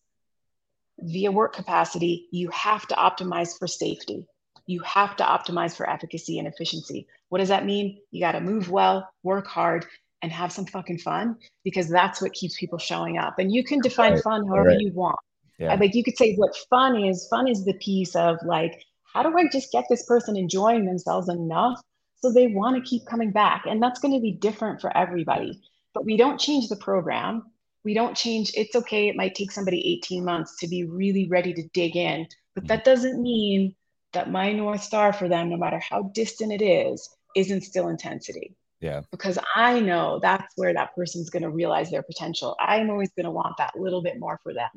via 0.99 1.31
work 1.31 1.53
capacity, 1.55 2.27
you 2.31 2.49
have 2.49 2.85
to 2.87 2.95
optimize 2.95 3.57
for 3.57 3.67
safety. 3.67 4.27
You 4.67 4.81
have 4.81 5.15
to 5.17 5.23
optimize 5.23 5.75
for 5.75 5.89
efficacy 5.89 6.39
and 6.39 6.47
efficiency. 6.47 7.07
What 7.29 7.39
does 7.39 7.49
that 7.49 7.65
mean? 7.65 7.99
You 8.11 8.21
got 8.21 8.33
to 8.33 8.41
move 8.41 8.69
well, 8.69 9.09
work 9.23 9.47
hard, 9.47 9.85
and 10.21 10.31
have 10.31 10.51
some 10.51 10.65
fucking 10.65 10.99
fun 10.99 11.35
because 11.63 11.89
that's 11.89 12.21
what 12.21 12.33
keeps 12.33 12.57
people 12.59 12.77
showing 12.77 13.17
up. 13.17 13.39
And 13.39 13.51
you 13.51 13.63
can 13.63 13.79
define 13.79 14.13
Right, 14.13 14.23
fun 14.23 14.47
however 14.47 14.69
right. 14.69 14.79
you 14.79 14.91
want. 14.93 15.17
Yeah. 15.57 15.73
Uh, 15.73 15.77
like 15.77 15.95
you 15.95 16.03
could 16.03 16.17
say 16.17 16.35
what 16.35 16.55
fun 16.69 17.03
is. 17.03 17.27
Fun 17.29 17.47
is 17.47 17.65
the 17.65 17.73
piece 17.75 18.15
of 18.15 18.37
like, 18.45 18.83
how 19.13 19.23
do 19.23 19.35
I 19.37 19.47
just 19.51 19.71
get 19.71 19.85
this 19.89 20.05
person 20.05 20.37
enjoying 20.37 20.85
themselves 20.85 21.27
enough 21.29 21.81
so 22.17 22.31
they 22.31 22.47
want 22.47 22.75
to 22.75 22.87
keep 22.87 23.05
coming 23.07 23.31
back? 23.31 23.65
And 23.67 23.81
that's 23.81 23.99
going 23.99 24.13
to 24.13 24.21
be 24.21 24.31
different 24.31 24.79
for 24.79 24.95
everybody. 24.95 25.59
But 25.93 26.05
we 26.05 26.17
don't 26.17 26.39
change 26.39 26.69
the 26.69 26.75
program. 26.77 27.43
We 27.83 27.93
don't 27.93 28.15
change. 28.15 28.51
It's 28.55 28.75
okay. 28.75 29.09
It 29.09 29.15
might 29.15 29.35
take 29.35 29.51
somebody 29.51 29.95
18 30.03 30.23
months 30.23 30.57
to 30.59 30.67
be 30.67 30.85
really 30.85 31.27
ready 31.27 31.53
to 31.53 31.67
dig 31.73 31.95
in. 31.95 32.27
But 32.55 32.67
that 32.67 32.81
mm. 32.81 32.85
doesn't 32.85 33.21
mean 33.21 33.75
that 34.13 34.31
my 34.31 34.51
North 34.51 34.83
Star 34.83 35.13
for 35.13 35.27
them, 35.27 35.49
no 35.49 35.57
matter 35.57 35.79
how 35.79 36.11
distant 36.13 36.51
it 36.51 36.61
is, 36.61 37.09
isn't 37.35 37.61
still 37.61 37.87
intensity 37.87 38.55
Yeah. 38.81 39.01
because 39.11 39.39
I 39.55 39.79
know 39.79 40.19
that's 40.21 40.53
where 40.57 40.73
that 40.73 40.95
person's 40.95 41.29
going 41.29 41.43
to 41.43 41.49
realize 41.49 41.89
their 41.89 42.03
potential. 42.03 42.55
I'm 42.59 42.89
always 42.89 43.11
going 43.15 43.25
to 43.25 43.31
want 43.31 43.57
that 43.57 43.75
little 43.75 44.01
bit 44.01 44.19
more 44.19 44.39
for 44.43 44.53
them. 44.53 44.69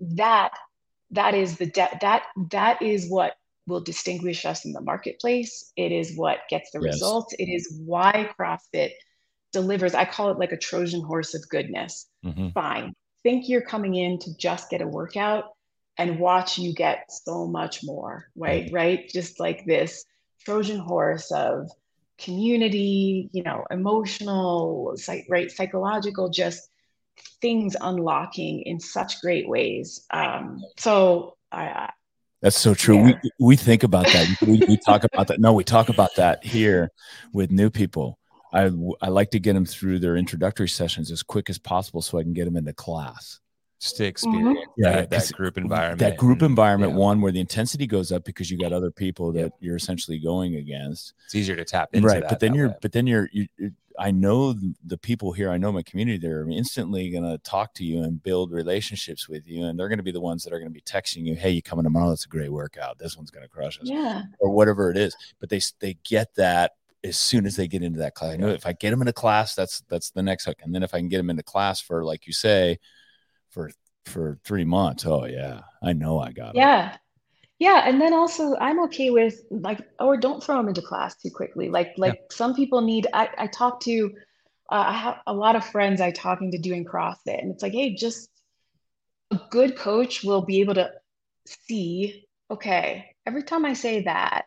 That 0.00 0.52
that 1.12 1.34
is 1.34 1.58
the 1.58 1.66
de- 1.66 1.98
that 2.00 2.22
that 2.50 2.80
is 2.80 3.10
what 3.10 3.34
will 3.66 3.80
distinguish 3.80 4.44
us 4.46 4.64
in 4.64 4.72
the 4.72 4.80
marketplace. 4.80 5.72
It 5.76 5.92
is 5.92 6.16
what 6.16 6.40
gets 6.48 6.70
the 6.70 6.80
Yes. 6.80 6.94
results. 6.94 7.34
It 7.38 7.48
is 7.48 7.80
why 7.84 8.30
CrossFit 8.38 8.92
delivers. 9.52 9.94
I 9.94 10.04
call 10.04 10.30
it 10.30 10.38
like 10.38 10.52
a 10.52 10.56
Trojan 10.56 11.02
horse 11.02 11.34
of 11.34 11.48
goodness. 11.48 12.08
hmm 12.22 12.48
Fine. 12.50 12.94
Think 13.22 13.48
you're 13.48 13.60
coming 13.60 13.94
in 13.94 14.18
to 14.20 14.36
just 14.38 14.70
get 14.70 14.80
a 14.80 14.86
workout 14.86 15.44
and 15.98 16.18
watch 16.18 16.56
you 16.58 16.72
get 16.72 17.04
so 17.10 17.46
much 17.46 17.80
more, 17.84 18.24
right? 18.34 18.70
Right? 18.72 19.08
Just 19.12 19.38
like 19.38 19.66
this 19.66 20.04
Trojan 20.44 20.78
horse 20.78 21.30
of 21.30 21.70
community, 22.18 23.28
you 23.32 23.42
know, 23.42 23.64
emotional, 23.70 24.92
psych, 24.96 25.26
right, 25.28 25.50
psychological, 25.50 26.30
just 26.30 26.70
things 27.40 27.76
unlocking 27.80 28.62
in 28.62 28.80
such 28.80 29.20
great 29.20 29.48
ways. 29.48 30.06
Um, 30.10 30.62
so 30.78 31.36
I, 31.50 31.64
I 31.64 31.90
That's 32.42 32.58
so 32.58 32.74
true. 32.74 32.96
Yeah. 32.96 33.14
We 33.22 33.30
we 33.40 33.56
think 33.56 33.82
about 33.82 34.06
that. 34.06 34.26
we, 34.46 34.62
we 34.68 34.78
talk 34.78 35.04
about 35.04 35.26
that. 35.28 35.40
No, 35.40 35.52
we 35.52 35.64
talk 35.64 35.88
about 35.88 36.10
that 36.16 36.44
here 36.44 36.90
with 37.32 37.50
new 37.50 37.70
people. 37.70 38.19
I 38.52 38.70
I 39.00 39.08
like 39.08 39.30
to 39.32 39.40
get 39.40 39.52
them 39.54 39.66
through 39.66 40.00
their 40.00 40.16
introductory 40.16 40.68
sessions 40.68 41.10
as 41.10 41.22
quick 41.22 41.50
as 41.50 41.58
possible 41.58 42.02
so 42.02 42.18
I 42.18 42.22
can 42.22 42.32
get 42.32 42.44
them 42.46 42.56
into 42.56 42.72
class. 42.72 43.40
Just 43.80 43.96
to 43.96 44.02
mm-hmm. 44.02 44.08
experience 44.10 44.60
Yeah, 44.76 44.92
that, 44.92 45.10
that 45.10 45.16
'cause 45.16 45.32
group 45.32 45.56
environment. 45.56 46.00
That 46.00 46.16
group 46.18 46.42
environment 46.42 46.92
yeah, 46.92 46.98
one 46.98 47.20
where 47.22 47.32
the 47.32 47.40
intensity 47.40 47.86
goes 47.86 48.12
up 48.12 48.24
because 48.24 48.50
you 48.50 48.58
got 48.58 48.72
other 48.72 48.90
people 48.90 49.32
that 49.32 49.40
Yep. 49.40 49.52
you're 49.60 49.76
essentially 49.76 50.18
going 50.18 50.56
against. 50.56 51.14
It's 51.24 51.34
easier 51.34 51.56
to 51.56 51.64
tap 51.64 51.90
into 51.94 52.06
right 52.06 52.20
that 52.20 52.28
but 52.28 52.40
then 52.40 52.52
that 52.52 52.58
you're 52.58 52.68
way. 52.68 52.74
but 52.82 52.92
then 52.92 53.06
you're 53.06 53.28
you, 53.32 53.46
you- 53.56 53.72
i 53.98 54.10
know 54.10 54.54
the 54.84 54.96
people 54.96 55.32
here 55.32 55.50
i 55.50 55.58
know 55.58 55.72
my 55.72 55.82
community 55.82 56.16
they're 56.16 56.48
instantly 56.48 57.10
going 57.10 57.24
to 57.24 57.36
talk 57.38 57.74
to 57.74 57.84
you 57.84 58.02
and 58.02 58.22
build 58.22 58.52
relationships 58.52 59.28
with 59.28 59.46
you 59.48 59.64
and 59.64 59.78
they're 59.78 59.88
going 59.88 59.98
to 59.98 60.04
be 60.04 60.12
the 60.12 60.20
ones 60.20 60.44
that 60.44 60.52
are 60.52 60.58
going 60.60 60.70
to 60.70 60.74
be 60.74 60.80
texting 60.82 61.24
you 61.26 61.34
hey 61.34 61.50
you 61.50 61.60
coming 61.60 61.82
tomorrow 61.82 62.08
that's 62.08 62.24
a 62.24 62.28
great 62.28 62.52
workout 62.52 62.98
this 62.98 63.16
one's 63.16 63.30
going 63.32 63.42
to 63.42 63.48
crush 63.48 63.80
us 63.80 63.88
yeah, 63.90 64.22
or 64.38 64.50
whatever 64.50 64.90
it 64.90 64.96
is 64.96 65.14
but 65.40 65.48
they 65.48 65.60
they 65.80 65.96
get 66.04 66.32
that 66.36 66.72
as 67.02 67.16
soon 67.16 67.46
as 67.46 67.56
they 67.56 67.66
get 67.66 67.82
into 67.82 67.98
that 68.00 68.14
class 68.14 68.34
i 68.34 68.36
know 68.36 68.48
if 68.48 68.66
i 68.66 68.72
get 68.72 68.90
them 68.90 69.00
into 69.00 69.12
class 69.12 69.54
that's 69.54 69.82
that's 69.88 70.10
the 70.10 70.22
next 70.22 70.44
hook 70.44 70.58
and 70.62 70.74
then 70.74 70.82
if 70.82 70.94
i 70.94 70.98
can 70.98 71.08
get 71.08 71.16
them 71.16 71.30
into 71.30 71.42
class 71.42 71.80
for 71.80 72.04
like 72.04 72.26
you 72.26 72.32
say 72.32 72.78
for 73.50 73.70
for 74.06 74.38
three 74.44 74.64
months 74.64 75.06
oh 75.06 75.24
yeah 75.24 75.60
i 75.82 75.92
know 75.92 76.18
i 76.18 76.32
got 76.32 76.54
yeah, 76.54 76.96
yeah. 77.60 77.82
And 77.84 78.00
then 78.00 78.14
also, 78.14 78.56
I'm 78.56 78.82
okay 78.84 79.10
with 79.10 79.42
like, 79.50 79.80
or 80.00 80.16
don't 80.16 80.42
throw 80.42 80.56
them 80.56 80.68
into 80.68 80.82
class 80.82 81.14
too 81.16 81.30
quickly. 81.30 81.68
Like, 81.68 81.92
like 81.98 82.18
some 82.32 82.54
people 82.54 82.80
need. 82.80 83.06
I 83.12 83.28
I 83.36 83.46
talk 83.48 83.80
to, 83.82 84.12
uh, 84.70 84.84
I 84.88 84.92
have 84.94 85.18
a 85.26 85.34
lot 85.34 85.56
of 85.56 85.64
friends 85.64 86.00
I 86.00 86.10
talking 86.10 86.50
to 86.52 86.58
doing 86.58 86.86
CrossFit, 86.86 87.40
and 87.40 87.52
it's 87.52 87.62
like, 87.62 87.74
hey, 87.74 87.94
just 87.94 88.30
a 89.30 89.38
good 89.50 89.76
coach 89.76 90.24
will 90.24 90.42
be 90.42 90.60
able 90.60 90.74
to 90.74 90.90
see, 91.46 92.26
okay, 92.50 93.14
every 93.26 93.42
time 93.42 93.66
I 93.66 93.74
say 93.74 94.04
that, 94.04 94.46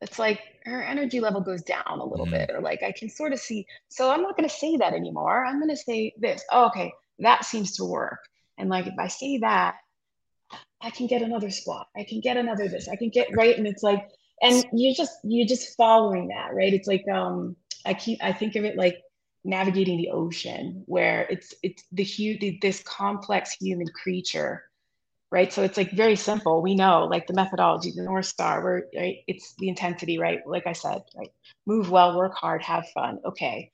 it's 0.00 0.18
like 0.18 0.40
her 0.64 0.82
energy 0.82 1.20
level 1.20 1.40
goes 1.40 1.62
down 1.62 1.84
a 1.86 2.04
little 2.04 2.26
Mhm. 2.26 2.32
bit, 2.32 2.50
or 2.50 2.60
like 2.60 2.82
I 2.82 2.92
can 2.92 3.08
sort 3.08 3.32
of 3.32 3.38
see. 3.38 3.66
So 3.88 4.10
I'm 4.10 4.22
not 4.22 4.36
going 4.36 4.48
to 4.48 4.54
say 4.54 4.76
that 4.76 4.94
anymore. 4.94 5.44
I'm 5.44 5.58
going 5.58 5.70
to 5.70 5.76
say 5.76 6.12
this. 6.18 6.44
Oh, 6.52 6.66
okay, 6.66 6.92
that 7.20 7.44
seems 7.44 7.76
to 7.76 7.84
work. 7.84 8.18
And 8.58 8.68
like 8.68 8.86
if 8.86 8.94
I 8.98 9.08
say 9.08 9.38
that, 9.38 9.76
I 10.80 10.90
can 10.90 11.06
get 11.06 11.22
another 11.22 11.50
squat. 11.50 11.88
I 11.96 12.04
can 12.04 12.20
get 12.20 12.36
another 12.36 12.68
this. 12.68 12.88
I 12.88 12.96
can 12.96 13.08
get 13.08 13.28
right. 13.36 13.56
And 13.56 13.66
it's 13.66 13.82
like, 13.82 14.08
and 14.42 14.64
you 14.72 14.94
just 14.94 15.12
you're 15.24 15.46
just 15.46 15.76
following 15.76 16.28
that, 16.28 16.54
right? 16.54 16.72
It's 16.72 16.88
like 16.88 17.04
um 17.08 17.56
I 17.84 17.94
keep 17.94 18.22
I 18.22 18.32
think 18.32 18.56
of 18.56 18.64
it 18.64 18.76
like 18.76 19.02
navigating 19.44 19.96
the 19.96 20.10
ocean 20.10 20.82
where 20.86 21.26
it's 21.30 21.54
it's 21.62 21.84
the 21.92 22.02
huge 22.02 22.60
this 22.60 22.82
complex 22.82 23.56
human 23.60 23.86
creature 23.88 24.65
right? 25.30 25.52
So 25.52 25.62
it's 25.62 25.76
like 25.76 25.92
very 25.92 26.16
simple. 26.16 26.62
We 26.62 26.74
know 26.74 27.04
like 27.04 27.26
the 27.26 27.34
methodology 27.34 27.92
the 27.94 28.02
north 28.02 28.26
star 28.26 28.62
where 28.62 28.84
right 28.96 29.18
it's 29.26 29.54
the 29.58 29.68
intensity 29.68 30.18
right? 30.18 30.40
Like 30.46 30.66
i 30.66 30.72
said 30.72 31.02
right? 31.16 31.32
Move 31.66 31.90
well 31.90 32.16
work 32.16 32.34
hard 32.34 32.62
have 32.62 32.88
fun. 32.90 33.20
Okay. 33.24 33.72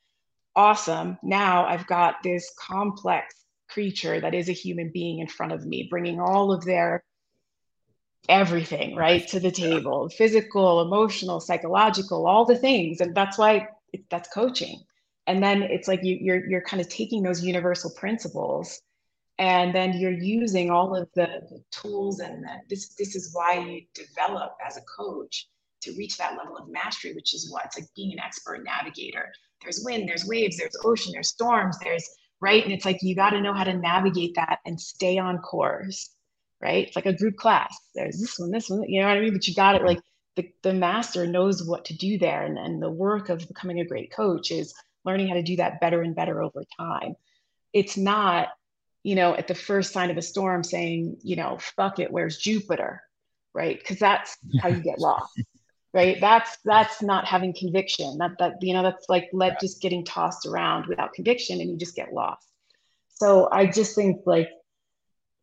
Awesome. 0.56 1.18
Now 1.22 1.66
i've 1.66 1.86
got 1.86 2.22
this 2.22 2.52
complex 2.58 3.34
creature 3.68 4.20
that 4.20 4.34
is 4.34 4.48
a 4.48 4.52
human 4.52 4.90
being 4.92 5.18
in 5.18 5.26
front 5.26 5.52
of 5.52 5.64
me 5.64 5.86
bringing 5.88 6.20
all 6.20 6.52
of 6.52 6.64
their 6.64 7.02
everything 8.28 8.94
right 8.94 9.26
to 9.26 9.40
the 9.40 9.50
table 9.50 10.08
physical 10.10 10.82
emotional 10.82 11.40
psychological 11.40 12.26
all 12.26 12.44
the 12.44 12.56
things. 12.56 13.00
And 13.00 13.14
that's 13.14 13.38
why 13.38 13.68
it, 13.92 14.04
that's 14.10 14.28
coaching. 14.28 14.80
And 15.26 15.42
then 15.42 15.62
it's 15.62 15.88
like 15.88 16.00
you, 16.02 16.18
you're 16.20 16.46
you're 16.48 16.62
kind 16.62 16.80
of 16.80 16.88
taking 16.88 17.22
those 17.22 17.44
universal 17.44 17.90
principles 17.90 18.80
and 19.42 19.74
then 19.74 19.94
you're 19.94 20.12
using 20.12 20.70
all 20.70 20.94
of 20.94 21.08
the, 21.16 21.26
the 21.50 21.60
tools 21.72 22.20
and 22.20 22.44
the, 22.44 22.54
this 22.70 22.94
this 22.94 23.16
is 23.16 23.34
why 23.34 23.58
you 23.58 23.82
develop 23.92 24.52
as 24.64 24.76
a 24.76 24.82
coach 24.82 25.48
to 25.80 25.92
reach 25.96 26.16
that 26.16 26.36
level 26.38 26.56
of 26.56 26.68
mastery 26.68 27.12
which 27.12 27.34
is 27.34 27.50
what 27.50 27.64
it's 27.64 27.76
like 27.76 27.88
being 27.96 28.12
an 28.12 28.20
expert 28.20 28.62
navigator. 28.64 29.32
There's 29.60 29.82
wind 29.84 30.08
there's 30.08 30.24
waves 30.26 30.56
there's 30.56 30.76
ocean 30.84 31.12
there's 31.12 31.30
storms 31.30 31.76
there's 31.82 32.08
right? 32.40 32.62
And 32.62 32.72
it's 32.72 32.84
like 32.84 32.98
you 33.02 33.16
got 33.16 33.30
to 33.30 33.40
know 33.40 33.52
how 33.52 33.64
to 33.64 33.76
navigate 33.76 34.34
that 34.36 34.60
and 34.64 34.80
stay 34.80 35.18
on 35.18 35.38
course 35.38 36.10
right? 36.60 36.86
It's 36.86 36.94
like 36.94 37.06
a 37.06 37.12
group 37.12 37.36
class. 37.36 37.76
There's 37.96 38.20
this 38.20 38.38
one 38.38 38.52
this 38.52 38.70
one 38.70 38.84
you 38.88 39.00
know 39.00 39.08
what 39.08 39.16
i 39.16 39.20
mean? 39.20 39.32
But 39.32 39.48
you 39.48 39.54
got 39.56 39.74
it 39.74 39.84
like 39.84 40.00
the, 40.36 40.48
the 40.62 40.72
master 40.72 41.26
knows 41.26 41.66
what 41.66 41.84
to 41.86 41.96
do 41.96 42.16
there. 42.16 42.44
And, 42.44 42.56
and 42.58 42.80
the 42.80 42.90
work 42.90 43.28
of 43.28 43.48
becoming 43.48 43.80
a 43.80 43.84
great 43.84 44.12
coach 44.12 44.52
is 44.52 44.72
learning 45.04 45.26
how 45.26 45.34
to 45.34 45.42
do 45.42 45.56
that 45.56 45.80
better 45.80 46.00
and 46.00 46.14
better 46.14 46.40
over 46.40 46.62
time. 46.78 47.16
It's 47.72 47.96
not 47.96 48.48
you 49.02 49.14
know 49.14 49.34
at 49.34 49.48
the 49.48 49.54
first 49.54 49.92
sign 49.92 50.10
of 50.10 50.16
a 50.16 50.22
storm 50.22 50.62
saying 50.62 51.16
you 51.22 51.36
know 51.36 51.58
fuck 51.76 51.98
it 51.98 52.12
where's 52.12 52.38
jupiter? 52.38 53.02
Right? 53.54 53.78
Because 53.78 53.98
that's 53.98 54.38
how 54.60 54.68
you 54.68 54.82
get 54.82 54.98
lost 54.98 55.40
right? 55.94 56.18
That's 56.20 56.58
that's 56.64 57.02
not 57.02 57.26
having 57.26 57.54
conviction. 57.54 58.18
That 58.18 58.32
that 58.38 58.54
you 58.60 58.74
know 58.74 58.82
that's 58.82 59.08
like 59.08 59.28
let 59.32 59.60
just 59.60 59.82
getting 59.82 60.04
tossed 60.04 60.46
around 60.46 60.86
without 60.86 61.12
conviction 61.12 61.60
and 61.60 61.70
you 61.70 61.76
just 61.76 61.96
get 61.96 62.12
lost. 62.12 62.46
So 63.14 63.48
i 63.52 63.66
just 63.66 63.94
think 63.94 64.22
like 64.26 64.48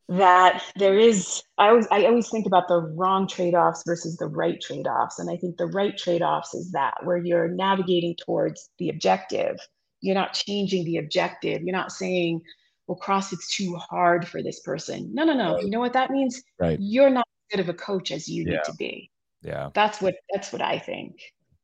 that 0.09 0.63
there 0.75 0.97
is 0.97 1.43
i 1.59 1.69
always 1.69 1.87
i 1.91 2.05
always 2.05 2.29
think 2.29 2.47
about 2.47 2.67
the 2.67 2.81
wrong 2.81 3.27
trade-offs 3.27 3.83
versus 3.85 4.17
the 4.17 4.27
right 4.27 4.59
trade-offs. 4.59 5.19
And 5.19 5.29
i 5.29 5.37
think 5.37 5.57
the 5.57 5.67
right 5.67 5.95
trade-offs 5.97 6.53
is 6.55 6.71
that 6.71 6.95
where 7.03 7.17
you're 7.17 7.47
navigating 7.47 8.15
towards 8.25 8.69
the 8.79 8.89
objective 8.89 9.57
you're 10.01 10.15
not 10.15 10.33
changing 10.33 10.85
the 10.85 10.97
objective. 10.97 11.61
You're 11.61 11.75
not 11.75 11.91
saying 11.91 12.41
well 12.89 12.97
crossfit's 12.97 13.47
too 13.55 13.75
hard 13.75 14.27
for 14.27 14.41
this 14.43 14.59
person 14.61 15.09
no 15.13 15.23
no 15.23 15.33
no 15.33 15.53
Right. 15.55 15.63
you 15.63 15.69
know 15.69 15.79
what 15.79 15.93
that 15.93 16.09
means 16.09 16.41
right 16.59 16.77
you're 16.81 17.09
not 17.11 17.25
as 17.27 17.55
good 17.57 17.59
of 17.61 17.69
a 17.69 17.73
coach 17.73 18.11
as 18.11 18.27
you 18.27 18.43
Yeah. 18.43 18.49
need 18.55 18.63
to 18.65 18.73
be 18.73 19.09
yeah. 19.43 19.69
that's 19.73 20.01
what 20.01 20.15
that's 20.33 20.51
what 20.51 20.61
i 20.61 20.77
think 20.79 21.13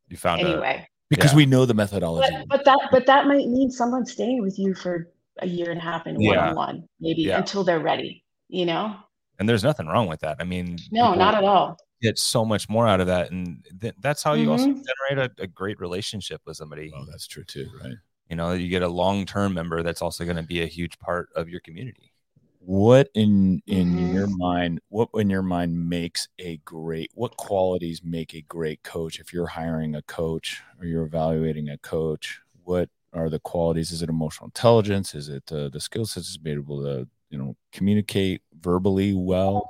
You 0.07 0.17
found 0.17 0.41
a 0.41 0.45
anyway 0.45 0.87
because 1.09 1.31
Yeah. 1.31 1.37
we 1.37 1.45
know 1.47 1.65
the 1.65 1.73
methodology 1.73 2.29
but, 2.31 2.47
but 2.49 2.65
that 2.65 2.79
but 2.91 3.05
that 3.07 3.25
might 3.27 3.47
mean 3.47 3.69
someone 3.71 4.05
staying 4.05 4.41
with 4.41 4.57
you 4.59 4.73
for 4.75 5.11
a 5.39 5.47
year 5.47 5.71
and 5.71 5.79
a 5.79 5.83
half 5.83 6.07
in 6.07 6.21
Yeah. 6.21 6.29
one-on-one 6.29 6.87
maybe 7.01 7.23
Yeah. 7.23 7.37
until 7.39 7.63
they're 7.63 7.79
ready 7.81 8.23
you 8.47 8.65
know 8.65 8.95
and 9.39 9.49
there's 9.49 9.65
nothing 9.65 9.87
wrong 9.87 10.07
with 10.07 10.21
that. 10.21 10.37
I 10.39 10.45
mean, 10.45 10.77
no 10.91 11.13
not 11.13 11.35
at 11.35 11.43
all 11.43 11.75
Get 12.01 12.17
so 12.19 12.45
much 12.45 12.69
more 12.69 12.87
out 12.87 13.01
of 13.01 13.07
that, 13.07 13.31
and 13.31 13.65
th- 13.81 13.95
that's 13.99 14.21
how 14.23 14.33
you 14.33 14.49
also 14.51 14.67
Mhm. 14.67 14.81
generate 15.09 15.31
a, 15.39 15.43
a 15.43 15.47
great 15.47 15.77
relationship 15.79 16.39
with 16.45 16.55
somebody. 16.55 16.91
oh 16.95 17.03
that's 17.09 17.25
true 17.27 17.43
too 17.43 17.67
right 17.83 17.95
You 18.29 18.35
know, 18.35 18.53
you 18.53 18.69
get 18.69 18.81
a 18.81 18.87
long 18.87 19.25
term 19.25 19.53
member 19.53 19.83
that's 19.83 20.01
also 20.01 20.25
going 20.25 20.37
to 20.37 20.43
be 20.43 20.61
a 20.61 20.65
huge 20.67 20.97
part 20.99 21.29
of 21.35 21.49
your 21.49 21.59
community. 21.61 22.11
what 22.59 23.09
in 23.13 23.61
in 23.67 23.93
Mhm. 23.93 24.11
your 24.11 24.27
mind 24.27 24.81
what 24.89 25.07
in 25.13 25.29
your 25.29 25.43
mind 25.43 25.87
makes 25.89 26.27
a 26.39 26.57
great 26.65 27.11
what 27.13 27.37
qualities 27.37 28.01
make 28.03 28.33
a 28.33 28.41
great 28.41 28.81
coach 28.83 29.19
if 29.19 29.31
you're 29.31 29.45
hiring 29.47 29.93
a 29.95 30.01
coach 30.03 30.63
or 30.79 30.85
you're 30.87 31.03
evaluating 31.05 31.69
a 31.69 31.77
coach 31.77 32.41
what 32.63 32.89
are 33.13 33.29
the 33.29 33.39
qualities 33.39 33.91
is 33.91 34.01
it 34.01 34.09
emotional 34.09 34.47
intelligence 34.47 35.13
is 35.13 35.29
it 35.29 35.43
uh, 35.51 35.69
the 35.69 35.79
skill 35.79 36.05
sets 36.07 36.33
to 36.33 36.39
be 36.39 36.51
able 36.51 36.81
to 36.83 37.07
you 37.29 37.37
know 37.37 37.55
communicate 37.71 38.41
verbally 38.59 39.13
well 39.13 39.69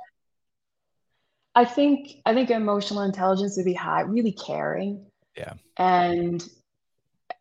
I 1.54 1.64
think 1.64 2.20
I 2.26 2.34
think 2.34 2.50
emotional 2.50 3.02
intelligence 3.02 3.56
would 3.56 3.64
be 3.64 3.72
high, 3.74 4.02
really 4.02 4.32
caring. 4.32 5.06
Yeah. 5.36 5.54
And 5.78 6.46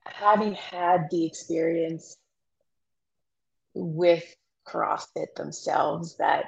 having 0.05 0.53
had 0.53 1.07
the 1.11 1.25
experience 1.25 2.17
with 3.73 4.23
CrossFit 4.67 5.35
themselves 5.35 6.17
that 6.17 6.45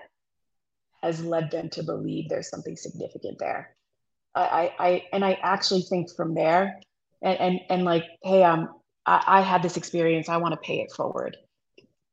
has 1.02 1.24
led 1.24 1.52
them 1.52 1.70
to 1.70 1.84
believe 1.84 2.30
there's 2.30 2.50
something 2.50 2.76
significant 2.76 3.38
there. 3.40 3.76
I, 4.34 4.42
I, 4.42 4.88
I 4.88 5.04
and 5.14 5.26
I 5.26 5.38
actually 5.42 5.82
think 5.82 6.14
from 6.16 6.34
there 6.34 6.80
and 7.22 7.40
and, 7.40 7.60
and 7.70 7.86
like, 7.86 8.04
hey, 8.24 8.44
um, 8.44 8.70
I, 9.06 9.24
I 9.28 9.42
had 9.42 9.64
this 9.64 9.78
experience, 9.78 10.30
I 10.30 10.38
want 10.38 10.54
to 10.54 10.60
pay 10.60 10.80
it 10.80 10.92
forward. 10.92 11.38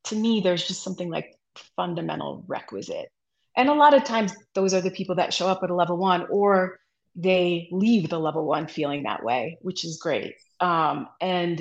To 0.05 0.17
me, 0.17 0.41
there's 0.41 0.67
just 0.67 0.83
something 0.83 1.11
like 1.11 1.35
fundamental 1.77 2.45
requisite. 2.47 3.09
And 3.57 3.69
a 3.69 3.75
lot 3.75 3.95
of 3.95 4.05
times 4.05 4.35
those 4.55 4.75
are 4.75 4.81
the 4.81 4.91
people 4.91 5.15
that 5.17 5.33
show 5.33 5.47
up 5.47 5.63
at 5.63 5.71
a 5.71 5.75
level 5.75 5.97
one 5.97 6.27
or 6.31 6.79
they 7.17 7.69
leave 7.71 8.09
the 8.09 8.19
level 8.19 8.45
one 8.45 8.67
feeling 8.67 9.05
that 9.05 9.23
way, 9.23 9.59
which 9.63 9.85
is 9.85 9.99
great. 9.99 10.35
Um, 10.65 11.09
and 11.21 11.61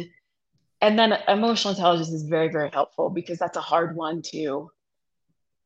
and 0.82 1.00
then 1.00 1.14
emotional 1.28 1.74
intelligence 1.74 2.12
is 2.12 2.24
very, 2.24 2.50
very 2.50 2.70
helpful 2.72 3.10
because 3.10 3.40
that's 3.40 3.58
a 3.58 3.62
hard 3.62 3.96
one 3.96 4.22
too 4.22 4.72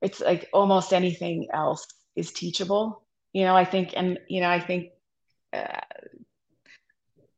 it's 0.02 0.22
like 0.22 0.50
almost 0.54 0.94
anything 0.94 1.48
else 1.54 1.88
is 2.16 2.32
teachable. 2.32 3.04
You 3.34 3.46
know, 3.46 3.56
I 3.56 3.66
think, 3.66 3.94
and 3.96 4.20
you 4.28 4.42
know, 4.42 4.50
I 4.50 4.60
think 4.60 4.90
uh, 5.54 5.82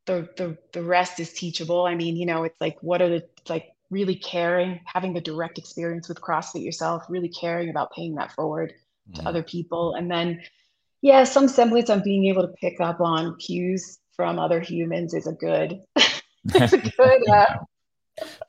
the 0.06 0.30
the 0.38 0.58
the 0.74 0.84
rest 0.84 1.20
is 1.20 1.34
teachable. 1.34 1.86
I 1.86 1.96
mean, 1.96 2.16
you 2.18 2.26
know, 2.26 2.44
it's 2.44 2.60
like 2.62 2.78
what 2.82 3.02
are 3.02 3.10
the 3.10 3.24
like 3.50 3.74
really 3.90 4.16
caring, 4.16 4.80
having 4.86 5.14
the 5.14 5.22
direct 5.22 5.58
experience 5.58 6.08
with 6.10 6.22
CrossFit 6.22 6.64
yourself, 6.64 7.04
really 7.10 7.30
caring 7.30 7.70
about 7.70 7.92
paying 7.94 8.16
that 8.16 8.32
forward 8.34 8.74
to 9.16 9.22
Mhm. 9.22 9.28
other 9.28 9.44
people, 9.44 9.94
and 9.96 10.12
then 10.12 10.42
yeah, 11.02 11.24
some 11.24 11.48
semblance 11.48 11.90
of 11.90 12.04
being 12.04 12.26
able 12.28 12.44
to 12.44 12.54
pick 12.62 12.82
up 12.82 13.00
on 13.02 13.38
cues 13.38 14.00
from 14.20 14.38
other 14.38 14.60
humans 14.60 15.14
is 15.14 15.28
a 15.28 15.32
good, 15.32 15.80
it's 15.96 16.74
a 16.74 16.78
good. 16.78 17.30
Uh, 17.30 17.46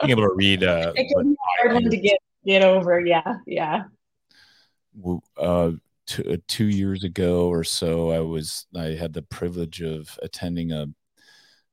being 0.00 0.10
able 0.10 0.24
to 0.24 0.34
read 0.34 0.64
uh, 0.64 0.92
it 0.96 1.06
can 1.14 1.30
be 1.30 1.36
hard 1.60 1.74
one 1.74 1.88
to 1.88 1.96
get 1.96 2.18
get 2.44 2.64
over. 2.64 2.98
Yeah, 2.98 3.36
yeah. 3.46 3.84
uh, 5.36 5.70
two, 6.08 6.24
uh, 6.28 6.36
two 6.48 6.64
years 6.64 7.04
ago 7.04 7.46
or 7.46 7.62
so, 7.62 8.10
I 8.10 8.18
was 8.18 8.66
I 8.76 8.96
had 8.96 9.12
the 9.12 9.22
privilege 9.22 9.80
of 9.80 10.18
attending 10.22 10.72
a 10.72 10.88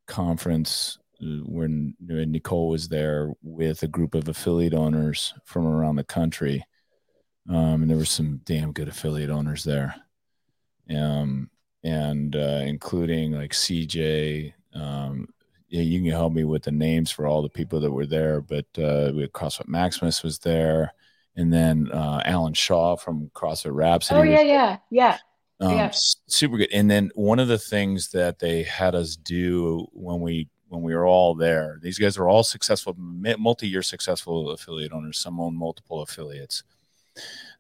conference 0.05 0.99
uh, 1.19 1.41
when 1.47 1.95
when 1.99 2.31
Nicole 2.31 2.69
was 2.69 2.89
there 2.89 3.33
with 3.41 3.81
a 3.81 3.87
group 3.87 4.13
of 4.13 4.27
affiliate 4.27 4.75
owners 4.75 5.33
from 5.43 5.65
around 5.65 5.95
the 5.95 6.03
country, 6.03 6.63
um, 7.49 7.81
and 7.81 7.89
there 7.89 7.97
were 7.97 8.05
some 8.05 8.41
damn 8.43 8.73
good 8.73 8.89
affiliate 8.89 9.31
owners 9.31 9.63
there, 9.63 9.95
um, 10.95 11.49
and 11.87 12.35
uh, 12.35 12.61
including 12.63 13.31
like 13.31 13.51
CJ. 13.51 14.53
Um, 14.73 15.27
yeah, 15.69 15.81
you 15.81 16.01
can 16.01 16.11
help 16.11 16.33
me 16.33 16.43
with 16.43 16.63
the 16.63 16.71
names 16.71 17.11
for 17.11 17.27
all 17.27 17.41
the 17.41 17.49
people 17.49 17.79
that 17.81 17.91
were 17.91 18.05
there, 18.05 18.41
but 18.41 18.65
uh, 18.77 19.11
we 19.13 19.21
had 19.21 19.33
CrossFit 19.33 19.67
Maximus 19.67 20.23
was 20.23 20.39
there 20.39 20.93
and 21.37 21.53
then 21.53 21.89
uh, 21.91 22.19
Alan 22.25 22.53
Shaw 22.53 22.97
from 22.97 23.29
CrossFit 23.33 23.73
Rhapsody. 23.73 24.19
Oh 24.19 24.23
yeah, 24.23 24.41
yeah, 24.41 24.77
yeah. 24.89 25.17
um, 25.59 25.71
Yeah. 25.71 25.91
super 25.93 26.57
good. 26.57 26.71
And 26.73 26.89
then 26.89 27.11
one 27.15 27.39
of 27.39 27.47
the 27.47 27.59
things 27.59 28.09
that 28.09 28.39
they 28.39 28.63
had 28.63 28.95
us 28.95 29.15
do 29.15 29.87
when 29.93 30.19
we 30.19 30.49
when 30.69 30.81
we 30.81 30.93
were 30.93 31.05
all 31.05 31.33
there, 31.33 31.79
these 31.81 31.97
guys 31.97 32.17
are 32.17 32.27
all 32.27 32.43
successful, 32.43 32.93
multi-year 32.97 33.81
successful 33.81 34.51
affiliate 34.51 34.91
owners. 34.91 35.17
Some 35.19 35.39
own 35.39 35.55
multiple 35.55 36.01
affiliates. 36.01 36.63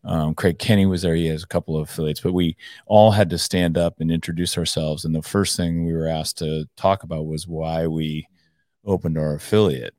Um, 0.03 0.35
Craig 0.35 0.59
Kenny 0.59 0.85
was 0.85 1.01
there; 1.01 1.15
he 1.15 1.27
has 1.27 1.43
a 1.43 1.47
couple 1.47 1.75
of 1.75 1.89
affiliates, 1.89 2.21
but 2.21 2.33
we 2.33 2.55
all 2.85 3.11
had 3.11 3.29
to 3.31 3.37
stand 3.37 3.77
up 3.77 3.99
and 3.99 4.11
introduce 4.11 4.57
ourselves. 4.57 5.03
And 5.05 5.13
the 5.13 5.21
first 5.21 5.57
thing 5.57 5.85
we 5.85 5.93
were 5.93 6.07
asked 6.07 6.37
to 6.39 6.65
talk 6.77 7.03
about 7.03 7.27
was 7.27 7.47
why 7.47 7.87
we 7.87 8.27
opened 8.85 9.17
our 9.17 9.35
affiliate. 9.35 9.93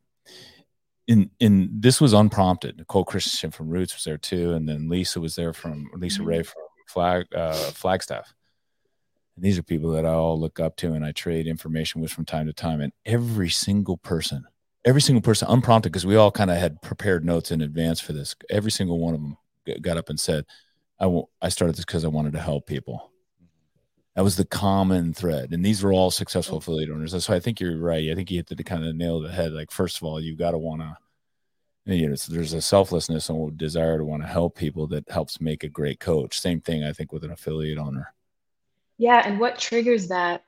In 1.07 1.31
in 1.41 1.71
this 1.73 2.01
was 2.01 2.13
unprompted. 2.13 2.79
Nicole 2.79 3.05
Christensen 3.05 3.51
from 3.51 3.69
Roots 3.69 3.95
was 3.95 4.05
there 4.05 4.19
too, 4.19 4.53
and 4.55 4.69
then 4.69 4.89
Lisa 4.89 5.21
was 5.21 5.35
there 5.35 5.53
from 5.53 5.91
Lisa 5.95 6.21
Mhm. 6.21 6.27
Ray 6.27 6.43
from 6.43 6.63
Flag 6.87 7.27
uh, 7.35 7.53
Flagstaff. 7.53 8.35
And 9.37 9.45
these 9.45 9.59
are 9.59 9.63
people 9.63 9.91
that 9.93 10.05
I 10.05 10.11
all 10.13 10.39
look 10.39 10.59
up 10.61 10.77
to 10.77 10.93
and 10.95 11.05
I 11.05 11.13
trade 11.13 11.47
information 11.47 12.01
with 12.01 12.11
from 12.11 12.25
time 12.25 12.47
to 12.47 12.53
time. 12.53 12.81
And 12.81 12.93
every 13.07 13.49
single 13.51 13.97
person, 13.97 14.45
every 14.85 15.01
single 15.01 15.23
person, 15.23 15.49
unprompted, 15.49 15.93
because 15.93 16.05
we 16.07 16.17
all 16.17 16.31
kind 16.31 16.51
of 16.51 16.57
had 16.59 16.83
prepared 16.83 17.25
notes 17.25 17.51
in 17.51 17.61
advance 17.63 18.01
for 18.01 18.13
this. 18.13 18.35
Every 18.51 18.71
single 18.71 18.99
one 18.99 19.15
of 19.15 19.21
them 19.21 19.37
got 19.83 19.97
up 19.97 20.09
and 20.09 20.19
said, 20.19 20.45
"I 20.99 21.07
will. 21.07 21.31
I 21.41 21.49
started 21.49 21.77
this 21.77 21.85
because 21.85 22.05
I 22.05 22.09
wanted 22.09 22.33
to 22.33 22.41
help 22.41 22.67
people." 22.67 23.13
That 24.15 24.25
was 24.25 24.37
the 24.37 24.45
common 24.45 25.15
thread, 25.15 25.53
and 25.53 25.65
these 25.65 25.83
were 25.83 25.93
all 25.93 26.11
successful 26.11 26.59
affiliate 26.59 26.91
owners. 26.91 27.25
So 27.25 27.35
I 27.35 27.41
think 27.41 27.61
you're 27.61 27.79
right. 27.79 28.11
I 28.11 28.15
think 28.15 28.31
you 28.31 28.39
hit 28.39 28.49
the 28.49 28.65
kind 28.65 28.85
of 28.85 28.97
nail 28.97 29.21
the 29.21 29.31
head. 29.31 29.53
Like 29.53 29.71
first 29.71 29.97
of 29.99 30.03
all, 30.03 30.21
you've 30.21 30.39
got 30.39 30.53
to 30.53 30.59
want 30.59 30.83
to. 30.83 30.97
You 31.85 32.09
know, 32.09 32.17
there's 32.29 32.53
a 32.53 32.61
selflessness 32.61 33.31
and 33.31 33.49
a 33.49 33.57
desire 33.57 33.97
to 33.97 34.05
want 34.05 34.23
to 34.23 34.29
help 34.29 34.57
people 34.57 34.87
that 34.89 35.11
helps 35.11 35.41
make 35.41 35.65
a 35.65 35.69
great 35.69 36.01
coach. 36.01 36.39
Same 36.39 36.61
thing, 36.61 36.85
I 36.85 36.93
think, 36.93 37.13
with 37.13 37.25
an 37.25 37.31
affiliate 37.31 37.79
owner. 37.79 38.13
Yeah, 38.99 39.23
and 39.25 39.41
what 39.41 39.59
triggers 39.59 40.09
that, 40.09 40.43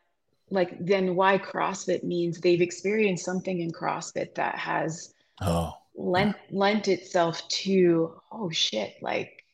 like 0.50 0.84
then 0.84 1.14
why 1.14 1.38
CrossFit 1.38 2.02
means 2.02 2.40
they've 2.40 2.60
experienced 2.60 3.24
something 3.24 3.60
in 3.60 3.70
CrossFit 3.70 4.34
that 4.34 4.56
has 4.56 5.14
Oh, 5.40 5.72
lent 6.00 6.36
lent 6.50 6.88
itself 6.88 7.46
to, 7.48 8.20
oh 8.32 8.50
shit, 8.50 8.94
like 9.02 9.44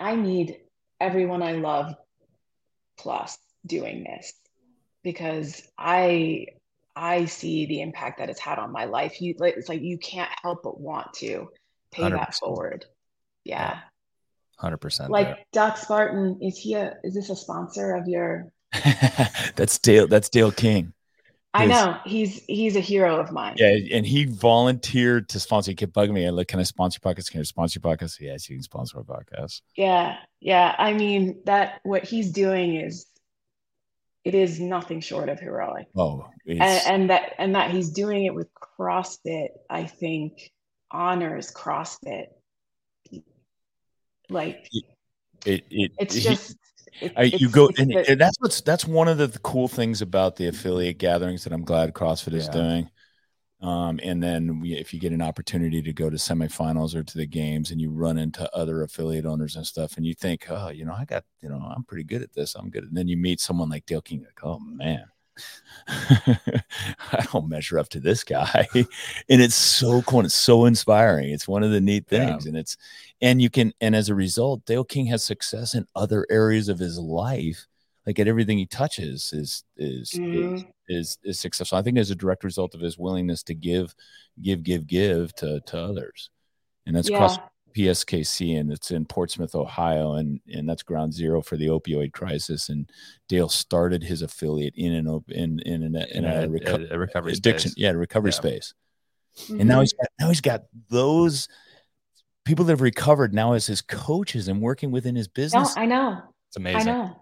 I 0.00 0.16
need 0.16 0.58
everyone 1.00 1.42
I 1.42 1.52
love 1.52 1.94
plus 2.98 3.38
doing 3.64 4.04
this 4.04 4.32
because 5.02 5.62
I 5.78 6.46
I 6.96 7.26
see 7.26 7.66
the 7.66 7.80
impact 7.80 8.18
that 8.18 8.28
it's 8.28 8.40
had 8.40 8.58
on 8.58 8.72
my 8.72 8.86
life. 8.86 9.20
You 9.20 9.34
it's 9.40 9.68
like 9.68 9.82
you 9.82 9.98
can't 9.98 10.30
help 10.42 10.62
but 10.64 10.80
want 10.80 11.12
to 11.14 11.48
pay 11.92 12.10
that 12.10 12.30
100%. 12.30 12.34
forward. 12.38 12.86
Yeah. 13.44 13.60
Yeah. 13.60 13.78
Hundred 14.58 14.78
percent. 14.78 15.10
Like 15.10 15.46
Doc 15.52 15.76
Spartan, 15.76 16.40
is 16.42 16.58
he 16.58 16.74
a 16.74 16.96
is 17.04 17.14
this 17.14 17.30
a 17.30 17.36
sponsor 17.36 17.94
of 17.94 18.08
your 18.08 18.52
that's 19.54 19.78
Dale. 19.78 20.08
That's 20.08 20.28
Dale 20.28 20.50
King. 20.50 20.92
I 21.58 21.66
know 21.66 21.98
he's 22.04 22.44
he's 22.46 22.76
a 22.76 22.80
hero 22.80 23.18
of 23.18 23.32
mine. 23.32 23.54
Yeah, 23.58 23.76
and 23.92 24.06
he 24.06 24.24
volunteered 24.24 25.28
to 25.30 25.40
sponsor. 25.40 25.70
He 25.70 25.74
kept 25.74 25.92
bugging 25.92 26.12
me. 26.12 26.26
I 26.26 26.30
like, 26.30 26.48
can 26.48 26.60
I 26.60 26.64
sponsor 26.64 27.00
your 27.02 27.14
podcast? 27.14 27.30
Can 27.30 27.40
I 27.40 27.44
sponsor 27.44 27.80
your 27.82 27.96
podcast? 27.96 28.20
Yes, 28.20 28.48
you 28.48 28.56
can 28.56 28.62
sponsor 28.62 28.98
our 28.98 29.04
podcast. 29.04 29.62
Yeah, 29.76 30.16
yeah. 30.40 30.74
I 30.78 30.92
mean 30.92 31.40
that 31.44 31.80
what 31.82 32.04
he's 32.04 32.32
doing 32.32 32.76
is 32.76 33.06
it 34.24 34.34
is 34.34 34.60
nothing 34.60 35.00
short 35.00 35.28
of 35.28 35.40
heroic. 35.40 35.86
Oh, 35.96 36.26
it's, 36.44 36.60
And, 36.60 37.02
and 37.02 37.10
that 37.10 37.34
and 37.38 37.54
that 37.54 37.70
he's 37.70 37.90
doing 37.90 38.24
it 38.24 38.34
with 38.34 38.48
CrossFit, 38.78 39.48
I 39.70 39.84
think 39.84 40.52
honors 40.90 41.52
CrossFit. 41.52 42.26
Like 44.30 44.68
it, 45.46 45.64
it, 45.70 45.92
it's 45.98 46.14
he- 46.14 46.20
just 46.20 46.56
it- 47.00 47.12
I, 47.16 47.22
you 47.24 47.48
go 47.48 47.68
and, 47.78 47.92
and 47.92 48.20
that's 48.20 48.36
what's 48.40 48.60
that's 48.60 48.84
one 48.86 49.08
of 49.08 49.18
the, 49.18 49.26
the 49.26 49.38
cool 49.40 49.68
things 49.68 50.02
about 50.02 50.36
the 50.36 50.48
affiliate 50.48 50.98
gatherings 50.98 51.44
that 51.44 51.52
I'm 51.52 51.64
glad 51.64 51.92
CrossFit 51.94 52.34
is 52.34 52.46
Yeah. 52.46 52.52
doing. 52.52 52.90
Um, 53.60 53.98
and 54.04 54.22
then 54.22 54.60
we, 54.60 54.74
if 54.74 54.94
you 54.94 55.00
get 55.00 55.12
an 55.12 55.20
opportunity 55.20 55.82
to 55.82 55.92
go 55.92 56.08
to 56.08 56.16
semifinals 56.16 56.94
or 56.94 57.02
to 57.02 57.18
the 57.18 57.26
games 57.26 57.72
and 57.72 57.80
you 57.80 57.90
run 57.90 58.16
into 58.16 58.48
other 58.54 58.82
affiliate 58.84 59.26
owners 59.26 59.56
and 59.56 59.66
stuff 59.66 59.96
and 59.96 60.06
you 60.06 60.14
think, 60.14 60.46
oh, 60.48 60.68
you 60.68 60.84
know, 60.84 60.94
I 60.96 61.04
got, 61.04 61.24
you 61.40 61.48
know, 61.48 61.56
I'm 61.56 61.82
pretty 61.82 62.04
good 62.04 62.22
at 62.22 62.32
this. 62.32 62.54
I'm 62.54 62.70
good. 62.70 62.84
And 62.84 62.96
then 62.96 63.08
you 63.08 63.16
meet 63.16 63.40
someone 63.40 63.68
like 63.68 63.84
Dale 63.84 64.00
King, 64.00 64.20
like, 64.20 64.44
oh 64.44 64.60
man, 64.60 65.06
I 65.88 67.26
don't 67.32 67.48
measure 67.48 67.78
up 67.78 67.88
to 67.90 68.00
this 68.00 68.24
guy. 68.24 68.68
and 68.74 68.86
it's 69.28 69.54
so 69.54 70.02
cool. 70.02 70.20
And 70.20 70.26
it's 70.26 70.34
so 70.34 70.66
inspiring. 70.66 71.30
It's 71.30 71.48
one 71.48 71.62
of 71.62 71.70
the 71.70 71.80
neat 71.80 72.04
Yeah. 72.10 72.26
things. 72.26 72.46
And 72.46 72.56
it's, 72.56 72.76
and 73.20 73.40
you 73.40 73.50
can, 73.50 73.72
and 73.80 73.96
as 73.96 74.08
a 74.08 74.14
result, 74.14 74.64
Dale 74.66 74.84
King 74.84 75.06
has 75.06 75.24
success 75.24 75.74
in 75.74 75.86
other 75.94 76.26
areas 76.30 76.68
of 76.68 76.78
his 76.78 76.98
life. 76.98 77.66
Like 78.06 78.18
at 78.18 78.28
everything 78.28 78.56
he 78.56 78.66
touches 78.66 79.32
is, 79.34 79.64
is, 79.76 80.12
is 80.14 80.18
Mhm. 80.18 80.66
is 80.88 81.18
is 81.24 81.38
successful. 81.38 81.76
I 81.76 81.82
think 81.82 81.98
as 81.98 82.10
a 82.10 82.14
direct 82.14 82.42
result 82.42 82.74
of 82.74 82.80
his 82.80 82.96
willingness 82.96 83.42
to 83.42 83.54
give, 83.54 83.94
give, 84.40 84.62
give, 84.62 84.86
give 84.86 85.34
to 85.34 85.60
to 85.60 85.78
others, 85.78 86.30
and 86.86 86.96
that's 86.96 87.10
yeah. 87.10 87.16
across 87.16 87.36
PSKC, 87.82 88.58
and 88.58 88.72
it's 88.72 88.90
in 88.90 89.04
Portsmouth, 89.04 89.54
Ohio, 89.54 90.14
and 90.14 90.40
and 90.52 90.68
that's 90.68 90.82
ground 90.82 91.12
zero 91.14 91.40
for 91.40 91.56
the 91.56 91.66
opioid 91.68 92.12
crisis. 92.12 92.68
And 92.68 92.90
Dale 93.28 93.48
started 93.48 94.02
his 94.02 94.22
affiliate 94.22 94.74
in 94.76 94.92
an 94.92 95.06
op- 95.06 95.30
in 95.30 95.60
in 95.60 95.82
an, 95.84 95.96
in 96.10 96.24
a, 96.24 96.42
a, 96.44 96.48
reco- 96.48 96.90
a, 96.90 96.94
a 96.94 96.98
recovery 96.98 97.32
addiction, 97.32 97.70
space. 97.70 97.80
yeah, 97.82 97.90
recovery 97.90 98.30
Yeah. 98.30 98.36
space. 98.36 98.74
And 99.50 99.66
now 99.68 99.78
Mhm. 99.78 99.82
he's 99.82 99.92
got 99.92 100.06
now 100.20 100.28
he's 100.28 100.40
got 100.40 100.62
those 100.90 101.48
people 102.44 102.64
that 102.64 102.72
have 102.72 102.80
recovered 102.80 103.32
now 103.34 103.52
as 103.52 103.66
his 103.66 103.80
coaches 103.82 104.48
and 104.48 104.60
working 104.60 104.90
within 104.90 105.14
his 105.14 105.28
No, 105.28 105.32
business. 105.34 105.74
I 105.76 105.86
know. 105.86 106.22
It's 106.48 106.56
amazing. 106.56 106.80
I 106.80 106.84
know. 106.98 107.16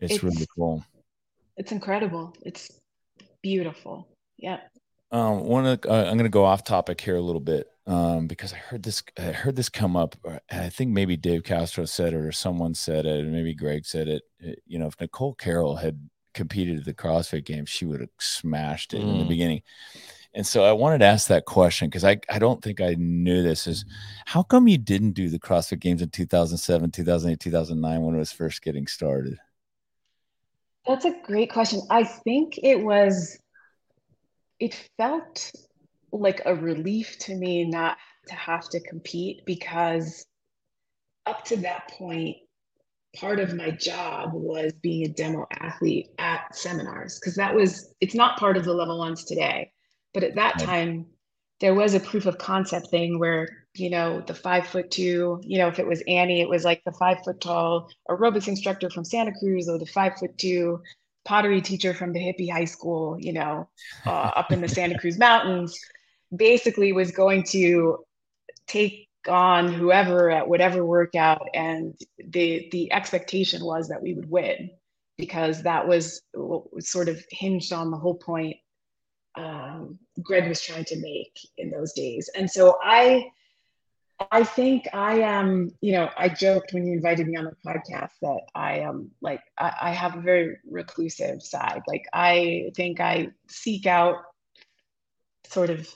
it's, 0.00 0.14
it's- 0.14 0.22
really 0.22 0.46
cool. 0.56 0.84
It's 1.58 1.72
incredible. 1.72 2.34
It's 2.42 2.70
beautiful. 3.42 4.08
Yeah. 4.38 4.60
Um, 5.10 5.44
one 5.44 5.64
of 5.66 5.80
the, 5.80 5.90
uh, 5.90 6.04
I'm 6.04 6.16
going 6.18 6.24
to 6.24 6.28
go 6.28 6.44
off 6.44 6.64
topic 6.64 7.00
here 7.00 7.16
a 7.16 7.20
little 7.20 7.40
bit 7.40 7.66
um, 7.86 8.26
because 8.26 8.52
I 8.52 8.56
heard 8.56 8.82
this. 8.82 9.02
I 9.18 9.32
heard 9.32 9.56
this 9.56 9.68
come 9.68 9.96
up. 9.96 10.16
uh, 10.26 10.38
And 10.50 10.62
I 10.62 10.68
think 10.68 10.90
maybe 10.90 11.16
Dave 11.16 11.44
Castro 11.44 11.84
said 11.84 12.12
it, 12.12 12.16
or 12.16 12.32
someone 12.32 12.74
said 12.74 13.06
it, 13.06 13.20
and 13.20 13.32
maybe 13.32 13.54
Greg 13.54 13.86
said 13.86 14.08
it. 14.08 14.22
uh, 14.44 14.52
You 14.66 14.78
know, 14.78 14.86
if 14.86 15.00
Nicole 15.00 15.34
Carroll 15.34 15.76
had 15.76 15.98
competed 16.34 16.78
at 16.78 16.84
the 16.84 16.94
CrossFit 16.94 17.44
Games, 17.44 17.70
she 17.70 17.86
would 17.86 18.00
have 18.00 18.10
smashed 18.20 18.92
it 18.92 19.00
in 19.00 19.18
the 19.18 19.24
Mm. 19.24 19.28
beginning. 19.28 19.62
And 20.34 20.46
so 20.46 20.64
I 20.64 20.72
wanted 20.72 20.98
to 20.98 21.06
ask 21.06 21.28
that 21.28 21.46
question 21.46 21.88
because 21.88 22.04
I, 22.04 22.18
I 22.28 22.38
don't 22.38 22.62
think 22.62 22.82
I 22.82 22.94
knew 22.98 23.42
this 23.42 23.66
is 23.66 23.86
how 24.26 24.42
come 24.42 24.68
you 24.68 24.76
didn't 24.76 25.12
do 25.12 25.30
the 25.30 25.38
CrossFit 25.38 25.80
Games 25.80 26.02
in 26.02 26.10
2007, 26.10 26.90
2008, 26.90 27.40
2009 27.40 28.02
when 28.02 28.14
it 28.14 28.18
was 28.18 28.32
first 28.32 28.60
getting 28.60 28.86
started? 28.86 29.38
That's 30.86 31.06
a 31.06 31.14
great 31.24 31.50
question. 31.50 31.80
I 31.88 32.04
think 32.04 32.58
it 32.62 32.82
was, 32.84 33.38
it 34.60 34.74
felt 34.98 35.52
like 36.12 36.42
a 36.44 36.54
relief 36.54 37.18
to 37.20 37.34
me 37.34 37.64
not 37.64 37.96
to 38.28 38.34
have 38.34 38.68
to 38.70 38.80
compete 38.80 39.42
because 39.46 40.26
up 41.26 41.44
to 41.44 41.56
that 41.56 41.88
point, 41.88 42.36
part 43.16 43.40
of 43.40 43.54
my 43.54 43.70
job 43.70 44.30
was 44.32 44.72
being 44.74 45.06
a 45.06 45.08
demo 45.08 45.46
athlete 45.60 46.08
at 46.18 46.54
seminars 46.54 47.18
because 47.18 47.34
that 47.36 47.54
was, 47.54 47.92
it's 48.00 48.14
not 48.14 48.38
part 48.38 48.56
of 48.56 48.64
the 48.64 48.74
level 48.74 48.98
ones 48.98 49.24
today. 49.24 49.72
But 50.12 50.24
at 50.24 50.34
that 50.36 50.58
time, 50.58 51.06
there 51.60 51.74
was 51.74 51.94
a 51.94 52.00
proof 52.00 52.26
of 52.26 52.38
concept 52.38 52.90
thing 52.90 53.18
where, 53.18 53.48
you 53.74 53.90
know, 53.90 54.22
the 54.26 54.34
five 54.34 54.66
foot 54.66 54.90
two, 54.90 55.40
you 55.42 55.58
know, 55.58 55.68
if 55.68 55.78
it 55.78 55.86
was 55.86 56.02
Annie, 56.06 56.40
it 56.40 56.48
was 56.48 56.64
like 56.64 56.82
the 56.84 56.92
five 56.92 57.18
foot 57.24 57.40
tall 57.40 57.88
aerobics 58.08 58.48
instructor 58.48 58.90
from 58.90 59.04
Santa 59.04 59.32
Cruz 59.38 59.68
or 59.68 59.78
the 59.78 59.86
five 59.86 60.16
foot 60.18 60.36
two 60.38 60.82
pottery 61.24 61.60
teacher 61.60 61.92
from 61.92 62.12
the 62.12 62.20
hippie 62.20 62.50
high 62.50 62.64
school, 62.64 63.16
you 63.18 63.32
know, 63.32 63.68
uh, 64.06 64.30
up 64.36 64.52
in 64.52 64.60
the 64.60 64.68
Santa 64.68 64.98
Cruz 64.98 65.18
mountains, 65.18 65.78
basically 66.36 66.92
was 66.92 67.10
going 67.10 67.44
to 67.44 68.04
take 68.66 69.08
on 69.28 69.72
whoever 69.72 70.30
at 70.30 70.48
whatever 70.48 70.84
workout, 70.84 71.48
and 71.54 71.94
the 72.18 72.68
the 72.70 72.92
expectation 72.92 73.64
was 73.64 73.88
that 73.88 74.02
we 74.02 74.14
would 74.14 74.30
win 74.30 74.70
because 75.18 75.62
that 75.62 75.88
was 75.88 76.22
what 76.32 76.72
was 76.72 76.90
sort 76.90 77.08
of 77.08 77.22
hinged 77.30 77.72
on 77.72 77.90
the 77.90 77.96
whole 77.96 78.14
point 78.14 78.56
um, 79.36 79.98
Greg 80.22 80.48
was 80.48 80.60
trying 80.60 80.84
to 80.86 80.96
make 80.96 81.38
in 81.58 81.70
those 81.70 81.92
days. 81.92 82.30
And 82.34 82.50
so 82.50 82.78
I, 82.82 83.30
I 84.30 84.44
think 84.44 84.86
I 84.94 85.20
am, 85.20 85.70
you 85.80 85.92
know, 85.92 86.08
I 86.16 86.30
joked 86.30 86.72
when 86.72 86.86
you 86.86 86.94
invited 86.94 87.28
me 87.28 87.36
on 87.36 87.44
the 87.44 87.56
podcast 87.64 88.12
that 88.22 88.40
I 88.54 88.78
am 88.78 89.10
like, 89.20 89.42
I, 89.58 89.72
I 89.82 89.90
have 89.90 90.16
a 90.16 90.22
very 90.22 90.56
reclusive 90.68 91.42
side. 91.42 91.82
Like, 91.86 92.06
I 92.12 92.70
think 92.74 93.00
I 93.00 93.28
seek 93.48 93.86
out 93.86 94.16
sort 95.48 95.70
of 95.70 95.88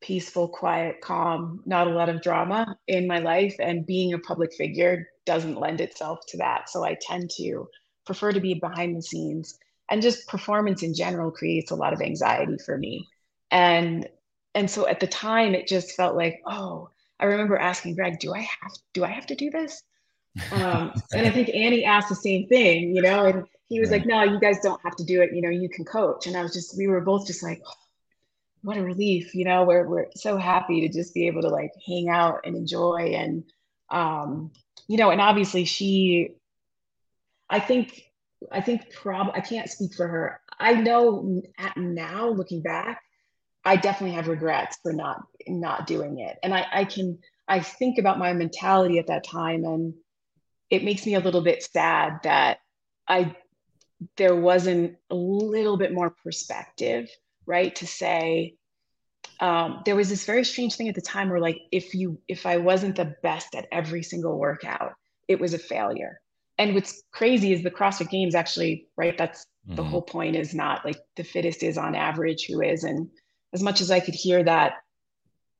peaceful, 0.00 0.48
quiet, 0.48 1.00
calm, 1.00 1.62
not 1.66 1.86
a 1.86 1.90
lot 1.90 2.08
of 2.08 2.22
drama 2.22 2.76
in 2.86 3.06
my 3.06 3.18
life. 3.18 3.56
And 3.58 3.86
being 3.86 4.12
a 4.12 4.18
public 4.18 4.54
figure 4.54 5.08
doesn't 5.26 5.60
lend 5.60 5.80
itself 5.80 6.20
to 6.28 6.38
that. 6.38 6.70
So 6.70 6.84
I 6.84 6.96
tend 7.00 7.30
to 7.36 7.68
prefer 8.06 8.32
to 8.32 8.40
be 8.40 8.54
behind 8.54 8.96
the 8.96 9.02
scenes 9.02 9.58
and 9.90 10.02
just 10.02 10.26
performance 10.26 10.82
in 10.82 10.94
general 10.94 11.30
creates 11.30 11.70
a 11.70 11.74
lot 11.74 11.92
of 11.92 12.00
anxiety 12.00 12.56
for 12.64 12.76
me 12.76 13.06
and 13.50 14.08
and 14.54 14.70
so 14.70 14.86
at 14.86 15.00
the 15.00 15.06
time 15.06 15.54
it 15.54 15.66
just 15.66 15.92
felt 15.92 16.16
like 16.16 16.40
oh 16.46 16.88
i 17.20 17.24
remember 17.24 17.56
asking 17.56 17.94
greg 17.94 18.18
do 18.18 18.34
i 18.34 18.40
have 18.40 18.72
do 18.94 19.04
i 19.04 19.08
have 19.08 19.26
to 19.26 19.34
do 19.34 19.50
this 19.50 19.82
um, 20.52 20.92
and 21.12 21.26
i 21.26 21.30
think 21.30 21.48
annie 21.50 21.84
asked 21.84 22.08
the 22.08 22.14
same 22.14 22.46
thing 22.48 22.94
you 22.94 23.02
know 23.02 23.26
and 23.26 23.44
he 23.68 23.80
was 23.80 23.90
like 23.90 24.06
no 24.06 24.22
you 24.22 24.40
guys 24.40 24.60
don't 24.60 24.80
have 24.82 24.96
to 24.96 25.04
do 25.04 25.20
it 25.20 25.30
you 25.32 25.42
know 25.42 25.50
you 25.50 25.68
can 25.68 25.84
coach 25.84 26.26
and 26.26 26.36
i 26.36 26.42
was 26.42 26.52
just 26.52 26.76
we 26.76 26.86
were 26.86 27.00
both 27.00 27.26
just 27.26 27.42
like 27.42 27.62
what 28.62 28.76
a 28.76 28.82
relief 28.82 29.34
you 29.34 29.44
know 29.44 29.64
we're, 29.64 29.86
we're 29.86 30.06
so 30.14 30.36
happy 30.36 30.80
to 30.80 30.92
just 30.92 31.14
be 31.14 31.26
able 31.26 31.42
to 31.42 31.48
like 31.48 31.72
hang 31.86 32.08
out 32.08 32.40
and 32.44 32.56
enjoy 32.56 33.12
and 33.14 33.44
um 33.90 34.50
you 34.88 34.96
know 34.96 35.10
and 35.10 35.20
obviously 35.20 35.64
she 35.64 36.30
i 37.48 37.60
think 37.60 38.08
I 38.52 38.60
think 38.60 38.92
prob 38.92 39.28
I 39.34 39.40
can't 39.40 39.70
speak 39.70 39.94
for 39.94 40.06
her. 40.06 40.40
I 40.58 40.74
know 40.74 41.42
at 41.58 41.76
now 41.76 42.28
looking 42.28 42.62
back, 42.62 43.02
I 43.64 43.76
definitely 43.76 44.16
have 44.16 44.28
regrets 44.28 44.78
for 44.82 44.92
not 44.92 45.22
not 45.46 45.86
doing 45.86 46.20
it. 46.20 46.38
And 46.42 46.54
I, 46.54 46.66
I 46.72 46.84
can 46.84 47.18
I 47.46 47.60
think 47.60 47.98
about 47.98 48.18
my 48.18 48.32
mentality 48.32 48.98
at 48.98 49.08
that 49.08 49.24
time 49.24 49.64
and 49.64 49.94
it 50.70 50.84
makes 50.84 51.06
me 51.06 51.14
a 51.14 51.20
little 51.20 51.40
bit 51.40 51.62
sad 51.62 52.20
that 52.24 52.58
I 53.06 53.34
there 54.16 54.36
wasn't 54.36 54.96
a 55.10 55.14
little 55.14 55.76
bit 55.76 55.92
more 55.92 56.10
perspective, 56.10 57.10
right? 57.48 57.74
To 57.76 57.86
say 57.86 58.54
um, 59.40 59.82
there 59.84 59.96
was 59.96 60.08
this 60.08 60.24
very 60.26 60.44
strange 60.44 60.76
thing 60.76 60.88
at 60.88 60.94
the 60.94 61.00
time 61.00 61.30
where 61.30 61.40
like 61.40 61.58
if 61.72 61.94
you 61.94 62.20
if 62.28 62.46
I 62.46 62.58
wasn't 62.58 62.96
the 62.96 63.14
best 63.22 63.54
at 63.56 63.66
every 63.72 64.02
single 64.04 64.38
workout, 64.38 64.92
it 65.28 65.40
was 65.40 65.54
a 65.54 65.58
failure 65.58 66.20
and 66.58 66.74
what's 66.74 67.02
crazy 67.12 67.52
is 67.52 67.62
the 67.62 67.70
CrossFit 67.70 68.10
Games 68.10 68.34
actually, 68.34 68.88
right? 68.96 69.16
That's 69.16 69.46
the 69.76 69.82
Mhm. 69.82 69.86
whole 69.90 70.02
point 70.02 70.36
is 70.36 70.54
not 70.54 70.84
like 70.84 70.98
the 71.16 71.24
fittest 71.24 71.62
is 71.62 71.78
on 71.78 71.94
average 71.94 72.46
who 72.46 72.60
is. 72.60 72.84
And 72.84 73.08
as 73.52 73.62
much 73.62 73.80
as 73.80 73.90
I 73.90 74.00
could 74.00 74.14
hear 74.14 74.42
that 74.42 74.74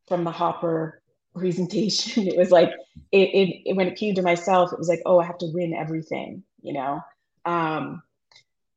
from 0.08 0.24
the 0.24 0.32
Hopper 0.32 1.00
presentation, 1.34 2.26
it 2.28 2.36
was 2.36 2.50
like, 2.50 2.70
it, 3.12 3.28
it, 3.28 3.62
it 3.66 3.76
when 3.76 3.86
it 3.86 3.96
came 3.96 4.14
to 4.16 4.22
myself, 4.22 4.72
it 4.72 4.78
was 4.78 4.88
like, 4.88 5.02
oh, 5.06 5.20
I 5.20 5.26
have 5.26 5.38
to 5.38 5.50
win 5.52 5.72
everything, 5.72 6.42
you 6.62 6.72
know? 6.72 7.00
Um, 7.44 8.02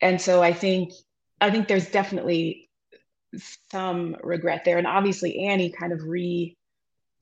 and 0.01 0.21
so 0.21 0.43
I 0.43 0.53
think, 0.53 0.93
I 1.39 1.49
think 1.49 1.67
there's 1.67 1.89
definitely 1.89 2.69
some 3.71 4.15
regret 4.23 4.63
there. 4.65 4.77
And 4.77 4.87
obviously 4.87 5.39
Annie 5.45 5.69
kind 5.71 5.93
of 5.93 6.03
re 6.03 6.55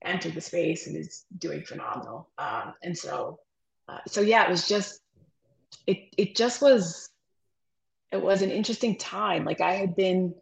entered 0.06 0.34
the 0.34 0.42
space 0.42 0.88
and 0.88 0.96
is 0.96 1.26
doing 1.38 1.64
phenomenal. 1.64 2.30
Um, 2.38 2.74
and 2.84 2.98
so, 2.98 3.40
uh, 3.88 4.00
so 4.08 4.22
yeah, 4.22 4.46
it 4.46 4.50
was 4.50 4.68
just 4.68 5.02
it 5.88 5.98
it 6.18 6.36
just 6.36 6.62
was 6.62 7.10
it 8.12 8.22
was 8.22 8.42
an 8.42 8.50
interesting 8.52 8.98
time. 8.98 9.46
Like 9.46 9.62
I 9.62 9.74
had 9.74 9.96
been 9.96 10.34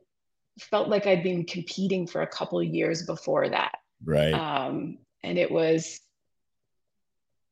felt 0.60 0.90
like 0.90 1.06
I'd 1.06 1.24
been 1.24 1.44
competing 1.46 2.08
for 2.08 2.22
a 2.22 2.28
couple 2.28 2.60
of 2.60 2.66
years 2.66 3.06
before 3.06 3.50
that. 3.50 3.74
Right. 4.04 4.34
Um, 4.34 5.00
and 5.24 5.38
it 5.38 5.52
was 5.52 6.00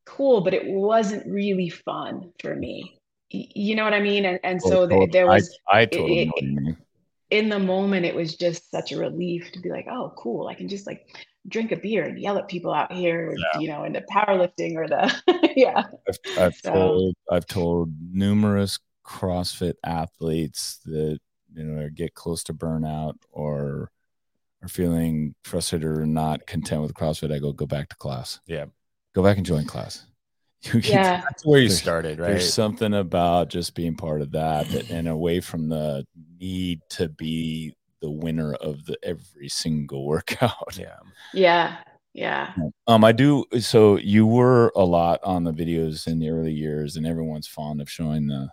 cool, 0.06 0.42
but 0.42 0.54
it 0.54 0.66
wasn't 0.66 1.26
really 1.28 1.70
fun 1.70 2.32
for 2.40 2.56
me. 2.56 3.00
You 3.30 3.76
know 3.76 3.84
what 3.84 3.94
I 3.94 4.00
mean? 4.00 4.26
And 4.26 4.40
and 4.44 4.62
so 4.62 4.84
Oh, 4.84 4.88
th- 4.88 5.12
there 5.12 5.30
I- 5.30 5.36
was 5.36 5.58
I, 5.70 5.86
totally 5.86 6.22
it- 6.22 6.26
know 6.28 6.32
what 6.36 6.44
you 6.44 6.56
mean. 6.62 6.78
In 7.36 7.50
the 7.50 7.60
moment 7.60 8.06
it 8.06 8.16
was 8.16 8.36
just 8.36 8.72
such 8.72 8.92
a 8.92 8.98
relief 8.98 9.52
to 9.52 9.60
be 9.60 9.70
like, 9.70 9.88
oh, 9.90 10.14
cool, 10.18 10.48
I 10.48 10.54
can 10.56 10.68
just 10.68 10.88
like 10.88 11.06
drink 11.48 11.72
a 11.72 11.76
beer 11.76 12.06
and 12.06 12.20
yell 12.20 12.38
at 12.38 12.48
people 12.48 12.74
out 12.74 12.92
here, 12.92 13.36
you 13.60 13.68
know, 13.68 13.84
in 13.84 13.94
the 13.94 14.02
powerlifting 14.02 14.76
or 14.76 14.88
the 14.88 15.54
yeah. 15.56 15.84
I've, 16.08 16.18
I've 16.40 16.56
So- 16.56 16.74
told 16.74 17.16
I've 17.32 17.46
told 17.46 17.94
numerous 18.12 18.80
CrossFit 19.06 19.74
athletes 19.84 20.80
that 20.86 21.20
you 21.54 21.64
know 21.64 21.90
get 21.94 22.14
close 22.16 22.44
to 22.46 22.54
burnout 22.54 23.16
or 23.32 23.92
are 24.64 24.68
feeling 24.68 25.36
frustrated 25.44 25.88
or 25.88 26.06
not 26.06 26.48
content 26.48 26.82
with 26.82 26.94
CrossFit. 26.94 27.32
I 27.34 27.40
go 27.40 27.52
go 27.54 27.66
back 27.68 27.90
to 27.90 27.96
class. 27.98 28.40
Yeah. 28.48 28.66
go 29.14 29.22
back 29.24 29.38
and 29.38 29.46
join 29.46 29.66
class. 29.66 30.06
You 30.66 30.82
can- 30.82 30.92
Yeah. 30.92 31.22
That's 31.22 31.46
where 31.46 31.60
you 31.62 31.70
started, 31.70 32.20
right? 32.20 32.30
There's 32.30 32.54
something 32.54 32.94
about 32.94 33.50
just 33.50 33.76
being 33.76 33.96
part 33.96 34.22
of 34.22 34.32
that, 34.32 34.68
that 34.70 34.90
and 34.90 35.08
away 35.08 35.40
from 35.40 35.70
the 35.70 36.06
need 36.40 36.82
to 36.90 37.10
be 37.10 37.76
the 38.02 38.10
winner 38.12 38.54
of 38.56 38.86
the 38.86 38.98
every 39.04 39.50
single 39.50 40.06
workout. 40.06 40.78
yeah. 40.78 40.98
Yeah. 41.34 41.78
Yeah. 42.14 42.54
Um, 42.88 43.04
I 43.04 43.12
do. 43.12 43.46
So 43.60 43.98
you 43.98 44.26
were 44.28 44.72
a 44.76 44.84
lot 44.84 45.20
on 45.24 45.44
the 45.44 45.52
videos 45.52 46.08
in 46.08 46.20
the 46.20 46.30
early 46.30 46.54
years, 46.54 46.98
and 46.98 47.06
everyone's 47.08 47.48
fond 47.48 47.82
of 47.82 47.90
showing 47.90 48.28
the 48.28 48.50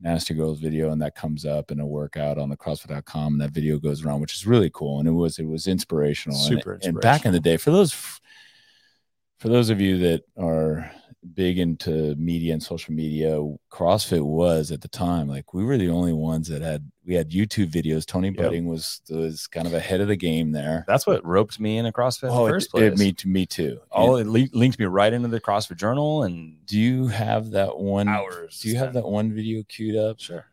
Nasty 0.00 0.32
Girls 0.34 0.60
video, 0.60 0.90
and 0.92 1.02
that 1.02 1.14
comes 1.14 1.44
up 1.44 1.70
in 1.70 1.78
a 1.80 1.86
workout 1.86 2.38
on 2.38 2.48
the 2.48 2.56
CrossFit.com, 2.56 3.34
and 3.34 3.40
that 3.42 3.50
video 3.50 3.78
goes 3.78 4.02
around, 4.04 4.20
which 4.20 4.34
is 4.34 4.46
really 4.46 4.70
cool, 4.72 4.98
and 5.00 5.06
it 5.08 5.12
was 5.12 5.38
it 5.38 5.46
was 5.46 5.66
inspirational. 5.66 6.38
And- 6.38 6.46
Super 6.58 6.78
And, 6.82 6.98
back 7.00 7.24
in 7.26 7.32
the 7.32 7.40
day, 7.40 7.56
for 7.58 7.70
those 7.70 7.92
for 7.92 9.48
those 9.48 9.68
of 9.68 9.80
you 9.80 9.98
that 9.98 10.22
are 10.38 10.90
big 11.34 11.58
into 11.58 12.14
media 12.16 12.52
and 12.54 12.62
social 12.62 12.94
media, 12.94 13.38
CrossFit 13.70 14.22
was 14.24 14.72
at 14.72 14.80
the 14.80 14.88
time 14.88 15.28
like 15.28 15.52
we 15.52 15.62
were 15.64 15.76
the 15.76 15.90
only 15.90 16.12
ones 16.14 16.48
that 16.48 16.62
had 16.62 16.90
we 17.06 17.14
had 17.14 17.30
YouTube 17.30 17.70
videos. 17.70 18.06
Tony 18.06 18.28
Yep. 18.28 18.36
Budding 18.36 18.66
was 18.66 19.02
was 19.10 19.46
kind 19.46 19.66
of 19.66 19.74
ahead 19.74 20.00
of 20.00 20.08
the 20.08 20.16
game 20.16 20.52
there. 20.52 20.84
That's 20.88 21.06
what 21.06 21.24
roped 21.24 21.60
me 21.60 21.76
into 21.78 21.92
CrossFit 21.92 22.24
in 22.24 22.28
Oh, 22.30 22.44
the 22.44 22.46
it- 22.46 22.54
first 22.54 22.66
it- 22.68 22.70
place. 22.70 22.98
me, 22.98 23.12
to 23.12 23.28
me 23.28 23.46
too. 23.46 23.80
Oh, 23.92 23.96
All 24.10 24.16
And 24.16 24.28
it 24.28 24.30
le- 24.52 24.58
linked 24.58 24.78
me 24.78 24.86
right 24.86 25.12
into 25.12 25.28
the 25.28 25.40
CrossFit 25.40 25.76
Journal 25.76 26.22
and 26.22 26.64
do 26.66 26.78
you 26.78 27.08
have 27.08 27.50
that 27.50 27.78
one? 27.78 28.08
hours. 28.08 28.60
Do 28.60 28.68
you 28.68 28.76
have 28.76 28.94
that 28.94 29.06
one 29.06 29.32
video 29.34 29.62
queued 29.68 29.96
up? 29.96 30.20
Sure. 30.20 30.46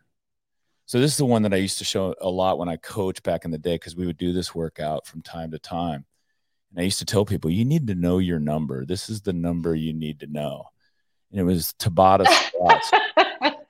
So 0.86 1.00
this 1.00 1.12
is 1.12 1.18
the 1.18 1.26
one 1.26 1.42
that 1.44 1.54
I 1.54 1.58
used 1.58 1.78
to 1.80 1.84
show 1.84 2.16
a 2.22 2.30
lot 2.30 2.58
when 2.58 2.70
I 2.70 2.78
coached 2.78 3.24
back 3.24 3.44
in 3.46 3.52
the 3.52 3.58
day 3.58 3.76
because 3.76 3.96
we 3.96 4.06
would 4.06 4.18
do 4.18 4.32
this 4.34 4.56
workout 4.56 5.06
from 5.06 5.22
time 5.22 5.52
to 5.52 5.60
time. 5.60 6.06
And 6.78 6.84
I 6.84 6.86
used 6.86 7.00
to 7.00 7.06
tell 7.06 7.26
people, 7.26 7.50
you 7.50 7.66
need 7.66 7.88
to 7.88 7.96
know 7.96 8.20
your 8.20 8.38
number. 8.38 8.86
This 8.86 9.10
is 9.10 9.22
the 9.22 9.34
number 9.34 9.74
you 9.74 9.94
need 9.94 10.20
to 10.20 10.28
know. 10.28 10.66
And 11.32 11.42
it 11.42 11.44
was 11.44 11.74
Tabata 11.80 12.28
squats. 12.28 12.92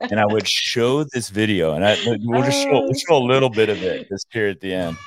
and 0.02 0.20
I 0.20 0.26
would 0.26 0.46
show 0.46 1.04
this 1.04 1.30
video, 1.30 1.72
and 1.72 1.86
I 1.86 1.96
we'll 2.04 2.42
just 2.42 2.62
show, 2.64 2.82
we'll 2.82 2.92
show 2.92 3.16
a 3.16 3.24
little 3.24 3.48
bit 3.48 3.70
of 3.70 3.82
it 3.82 4.10
just 4.10 4.26
here 4.30 4.48
at 4.48 4.60
the 4.60 4.74
end. 4.74 4.98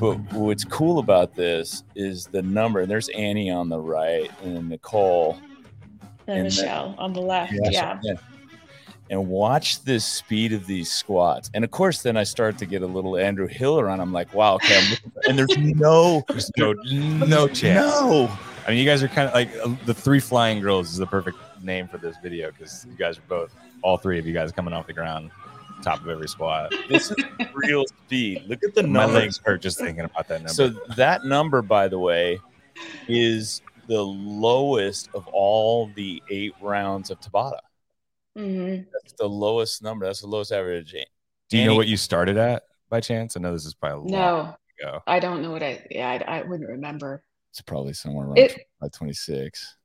But 0.00 0.14
what's 0.32 0.64
cool 0.64 0.98
about 0.98 1.36
this 1.36 1.84
is 1.94 2.26
the 2.26 2.42
number. 2.42 2.86
There's 2.86 3.08
Annie 3.10 3.52
on 3.52 3.68
the 3.68 3.78
right 3.78 4.28
and 4.42 4.68
Nicole. 4.68 5.38
And, 6.26 6.38
And 6.38 6.42
Michelle 6.42 6.96
on 6.98 7.12
the 7.12 7.22
left. 7.22 7.52
Yeah, 7.52 8.00
Yeah. 8.02 8.14
And 9.10 9.28
watch 9.28 9.82
this 9.84 10.04
speed 10.04 10.52
of 10.54 10.66
these 10.66 10.90
squats. 10.90 11.50
And 11.52 11.62
of 11.62 11.70
course, 11.70 12.02
then 12.02 12.16
I 12.16 12.22
start 12.24 12.56
to 12.58 12.66
get 12.66 12.80
a 12.82 12.86
little 12.86 13.16
Andrew 13.18 13.46
Hill 13.46 13.78
around. 13.78 14.00
I'm 14.00 14.12
like, 14.12 14.32
wow, 14.32 14.54
okay. 14.54 14.78
I'm 14.78 15.12
and 15.28 15.38
there's 15.38 15.56
no, 15.58 16.24
There's 16.28 16.50
no 16.56 16.72
no 16.72 17.46
chance. 17.60 17.84
no. 18.00 18.30
I 18.66 18.70
mean, 18.70 18.78
you 18.78 18.86
guys 18.86 19.02
are 19.02 19.08
kind 19.08 19.28
of 19.28 19.34
like 19.34 19.50
uh, 19.62 19.74
the 19.84 19.92
three 19.92 20.20
flying 20.20 20.60
girls 20.60 20.90
is 20.90 20.96
the 20.96 21.06
perfect 21.06 21.36
name 21.62 21.86
for 21.86 21.98
this 21.98 22.16
video 22.22 22.50
because 22.50 22.86
you 22.88 22.96
guys 22.96 23.18
are 23.18 23.22
both, 23.28 23.54
all 23.82 23.98
three 23.98 24.18
of 24.18 24.26
you 24.26 24.32
guys 24.32 24.50
coming 24.52 24.72
off 24.72 24.86
the 24.86 24.94
ground, 24.94 25.30
top 25.82 26.00
of 26.00 26.08
every 26.08 26.26
squat. 26.28 26.72
This 26.88 27.10
is 27.10 27.16
real 27.52 27.84
speed. 28.06 28.44
Look 28.46 28.64
at 28.64 28.74
the 28.74 28.84
My 28.84 29.00
numbers. 29.00 29.14
legs 29.22 29.40
hurt 29.44 29.60
just 29.60 29.78
thinking 29.78 30.04
about 30.06 30.28
that 30.28 30.38
number. 30.40 30.48
So 30.54 30.68
that 30.96 31.26
number, 31.26 31.60
by 31.60 31.88
the 31.88 31.98
way, 31.98 32.38
is 33.06 33.60
the 33.86 34.02
lowest 34.02 35.10
of 35.12 35.26
all 35.28 35.90
the 35.94 36.22
eight 36.30 36.54
rounds 36.62 37.10
of 37.10 37.20
Tabata. 37.20 37.58
Mhm. 38.36 38.86
That's 38.92 39.14
the 39.14 39.28
lowest 39.28 39.82
number. 39.82 40.06
That's 40.06 40.20
the 40.20 40.26
lowest 40.26 40.52
average. 40.52 40.94
Do 41.50 41.58
you 41.58 41.64
know 41.66 41.74
what 41.76 41.86
you 41.86 41.96
started 41.96 42.36
at 42.36 42.64
by 42.88 43.00
chance? 43.00 43.36
I 43.36 43.40
know 43.40 43.52
this 43.52 43.64
is 43.66 43.74
probably 43.74 43.96
a 43.96 44.00
long 44.00 44.10
No, 44.10 44.56
ago. 44.80 45.02
I 45.06 45.20
don't 45.20 45.42
know 45.42 45.50
what 45.52 45.62
I. 45.62 45.86
Yeah, 45.90 46.08
I, 46.26 46.38
I 46.38 46.42
wouldn't 46.42 46.68
remember. 46.68 47.22
It's 47.50 47.60
probably 47.60 47.92
somewhere 47.92 48.26
around 48.26 48.38
It- 48.38 48.66
26. 48.92 49.76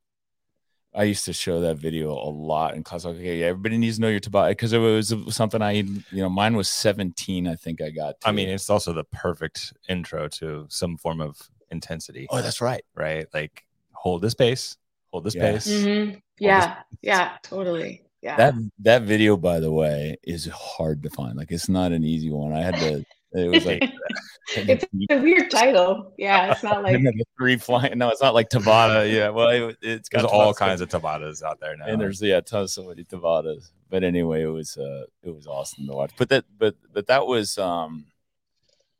I 0.92 1.04
used 1.04 1.24
to 1.26 1.34
show 1.34 1.62
that 1.62 1.76
video 1.78 2.12
a 2.14 2.32
lot 2.32 2.74
in 2.74 2.84
class. 2.84 3.06
Like, 3.06 3.18
okay, 3.18 3.44
everybody 3.44 3.78
needs 3.78 3.98
to 3.98 4.02
know 4.02 4.08
your 4.10 4.20
Tabata 4.20 4.50
because 4.50 4.74
it 4.74 4.80
was 4.80 5.14
something 5.30 5.62
I, 5.62 5.72
you 5.74 6.02
know, 6.12 6.30
mine 6.30 6.56
was 6.56 6.68
17. 6.68 7.48
I 7.48 7.56
think 7.56 7.80
I 7.80 7.92
got. 7.92 8.16
I 8.26 8.32
mean, 8.32 8.50
it's 8.50 8.72
also 8.72 8.92
the 8.94 9.04
perfect 9.04 9.74
intro 9.88 10.28
to 10.30 10.66
some 10.70 10.98
form 10.98 11.22
of 11.22 11.38
intensity, 11.70 12.26
oh, 12.32 12.42
that's 12.42 12.60
right. 12.60 12.84
right? 12.96 13.28
Like 13.36 13.64
hold 13.92 14.24
this 14.24 14.34
pace, 14.34 14.78
hold 15.12 15.26
this 15.26 15.36
Yeah. 15.36 15.52
pace. 15.52 15.68
Mhm. 15.68 16.20
Yeah, 16.40 16.78
yeah, 17.04 17.38
totally. 17.44 18.02
Yeah. 18.22 18.36
That 18.38 18.54
that 18.80 19.02
video, 19.04 19.38
by 19.38 19.60
the 19.60 19.72
way, 19.72 20.18
is 20.24 20.48
hard 20.54 21.04
to 21.04 21.10
find. 21.10 21.38
Like, 21.38 21.52
it's 21.52 21.70
not 21.70 21.92
an 21.92 22.04
easy 22.04 22.30
one. 22.32 22.54
I 22.54 22.62
had 22.62 22.76
to. 22.76 23.06
It 23.32 23.50
was 23.50 23.66
like 23.66 23.84
It's 24.56 24.84
It's 24.94 25.06
a 25.12 25.22
weird 25.22 25.52
title. 25.52 26.14
Yeah, 26.18 26.52
it's 26.52 26.64
not 26.64 26.82
like 26.84 26.96
and 26.96 27.22
three 27.38 27.56
flying. 27.58 27.98
No, 28.00 28.10
it's 28.10 28.22
not 28.22 28.34
like 28.34 28.50
Tabata. 28.50 29.12
Yeah, 29.14 29.30
well, 29.30 29.50
it, 29.50 29.78
it's 29.82 30.10
got 30.10 30.22
There's 30.22 30.32
all 30.32 30.40
lots 30.48 30.60
of- 30.60 30.68
kinds 30.68 30.82
of 30.82 30.90
Tabatas 30.90 31.44
out 31.44 31.60
there 31.60 31.78
now. 31.78 31.86
and 31.86 32.02
there's 32.02 32.20
yeah, 32.22 32.42
tons 32.42 32.74
so 32.74 32.84
many 32.88 33.04
Tabatas. 33.04 33.70
But 33.90 34.04
anyway, 34.04 34.42
it 34.44 34.48
was 34.48 34.76
uh, 34.78 35.06
it 35.24 35.34
was 35.34 35.46
awesome 35.48 35.86
to 35.88 35.94
watch. 35.94 36.12
But 36.18 36.30
that, 36.30 36.46
but 36.58 36.76
but 36.92 37.06
that 37.08 37.26
was 37.28 37.58
um, 37.60 38.06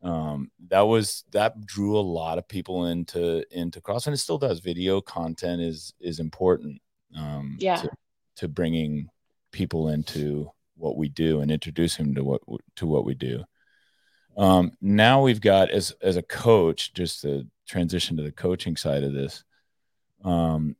um, 0.04 0.52
that 0.70 0.82
was 0.82 1.24
that 1.32 1.66
drew 1.66 1.98
a 1.98 2.00
lot 2.02 2.38
of 2.38 2.48
people 2.48 2.86
into 2.86 3.44
into 3.52 3.82
cross, 3.82 4.08
and 4.08 4.14
it 4.14 4.18
still 4.20 4.38
does. 4.38 4.60
Video 4.60 5.02
content 5.02 5.62
is 5.62 5.94
is 6.00 6.20
important. 6.20 6.80
Um, 7.18 7.58
Yeah. 7.60 7.78
to, 7.78 7.90
to 8.40 8.48
bringing 8.48 9.10
people 9.52 9.90
into 9.90 10.50
what 10.76 10.96
we 10.96 11.10
do 11.10 11.42
and 11.42 11.52
introduce 11.52 11.98
them 11.98 12.16
to 12.16 12.24
what 12.24 12.42
to 12.78 12.88
what 12.88 13.06
we 13.06 13.14
do. 13.14 13.44
Um, 14.38 14.72
now 14.82 15.22
we've 15.22 15.42
got 15.42 15.70
as 15.70 15.92
as 16.02 16.16
a 16.16 16.22
coach, 16.22 16.94
just 16.94 17.22
to 17.24 17.46
transition 17.68 18.16
to 18.18 18.24
the 18.24 18.32
coaching 18.32 18.78
side 18.78 19.04
of 19.04 19.14
this. 19.14 19.44
Um, 20.24 20.78